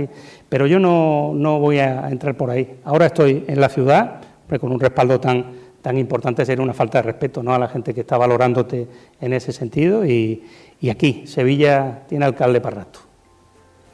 pero 0.49 0.67
yo 0.67 0.79
no, 0.79 1.33
no, 1.35 1.59
voy 1.61 1.79
a 1.79 2.09
entrar 2.09 2.37
por 2.37 2.51
ahí. 2.51 2.79
Ahora 2.85 3.07
estoy 3.07 3.45
en 3.47 3.61
la 3.61 3.69
ciudad, 3.69 4.21
pues 4.47 4.61
con 4.61 4.73
un 4.73 4.81
respaldo 4.81 5.21
tan, 5.21 5.47
tan 5.81 5.99
importante 5.99 6.45
sería 6.45 6.63
una 6.63 6.75
falta 6.75 6.99
de 6.99 7.03
respeto 7.03 7.43
¿no? 7.43 7.55
a 7.55 7.59
la 7.59 7.69
gente 7.69 7.95
que 7.95 8.01
está 8.01 8.17
valorándote 8.17 8.87
en 9.21 9.33
ese 9.33 9.53
sentido 9.53 10.05
y, 10.05 10.45
y 10.81 10.91
aquí, 10.91 11.27
Sevilla 11.27 12.03
tiene 12.09 12.25
alcalde 12.25 12.61
para 12.61 12.77
rato. 12.77 13.01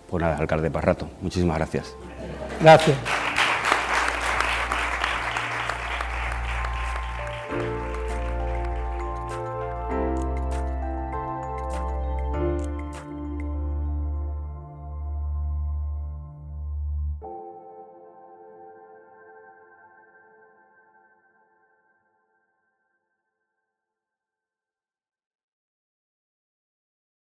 Pues 0.09 0.23
nada, 0.23 0.36
alcalde 0.36 0.70
para 0.70 0.86
rato. 0.86 1.09
Muchísimas 1.20 1.59
gracias. 1.59 1.94
Gracias. 2.60 2.97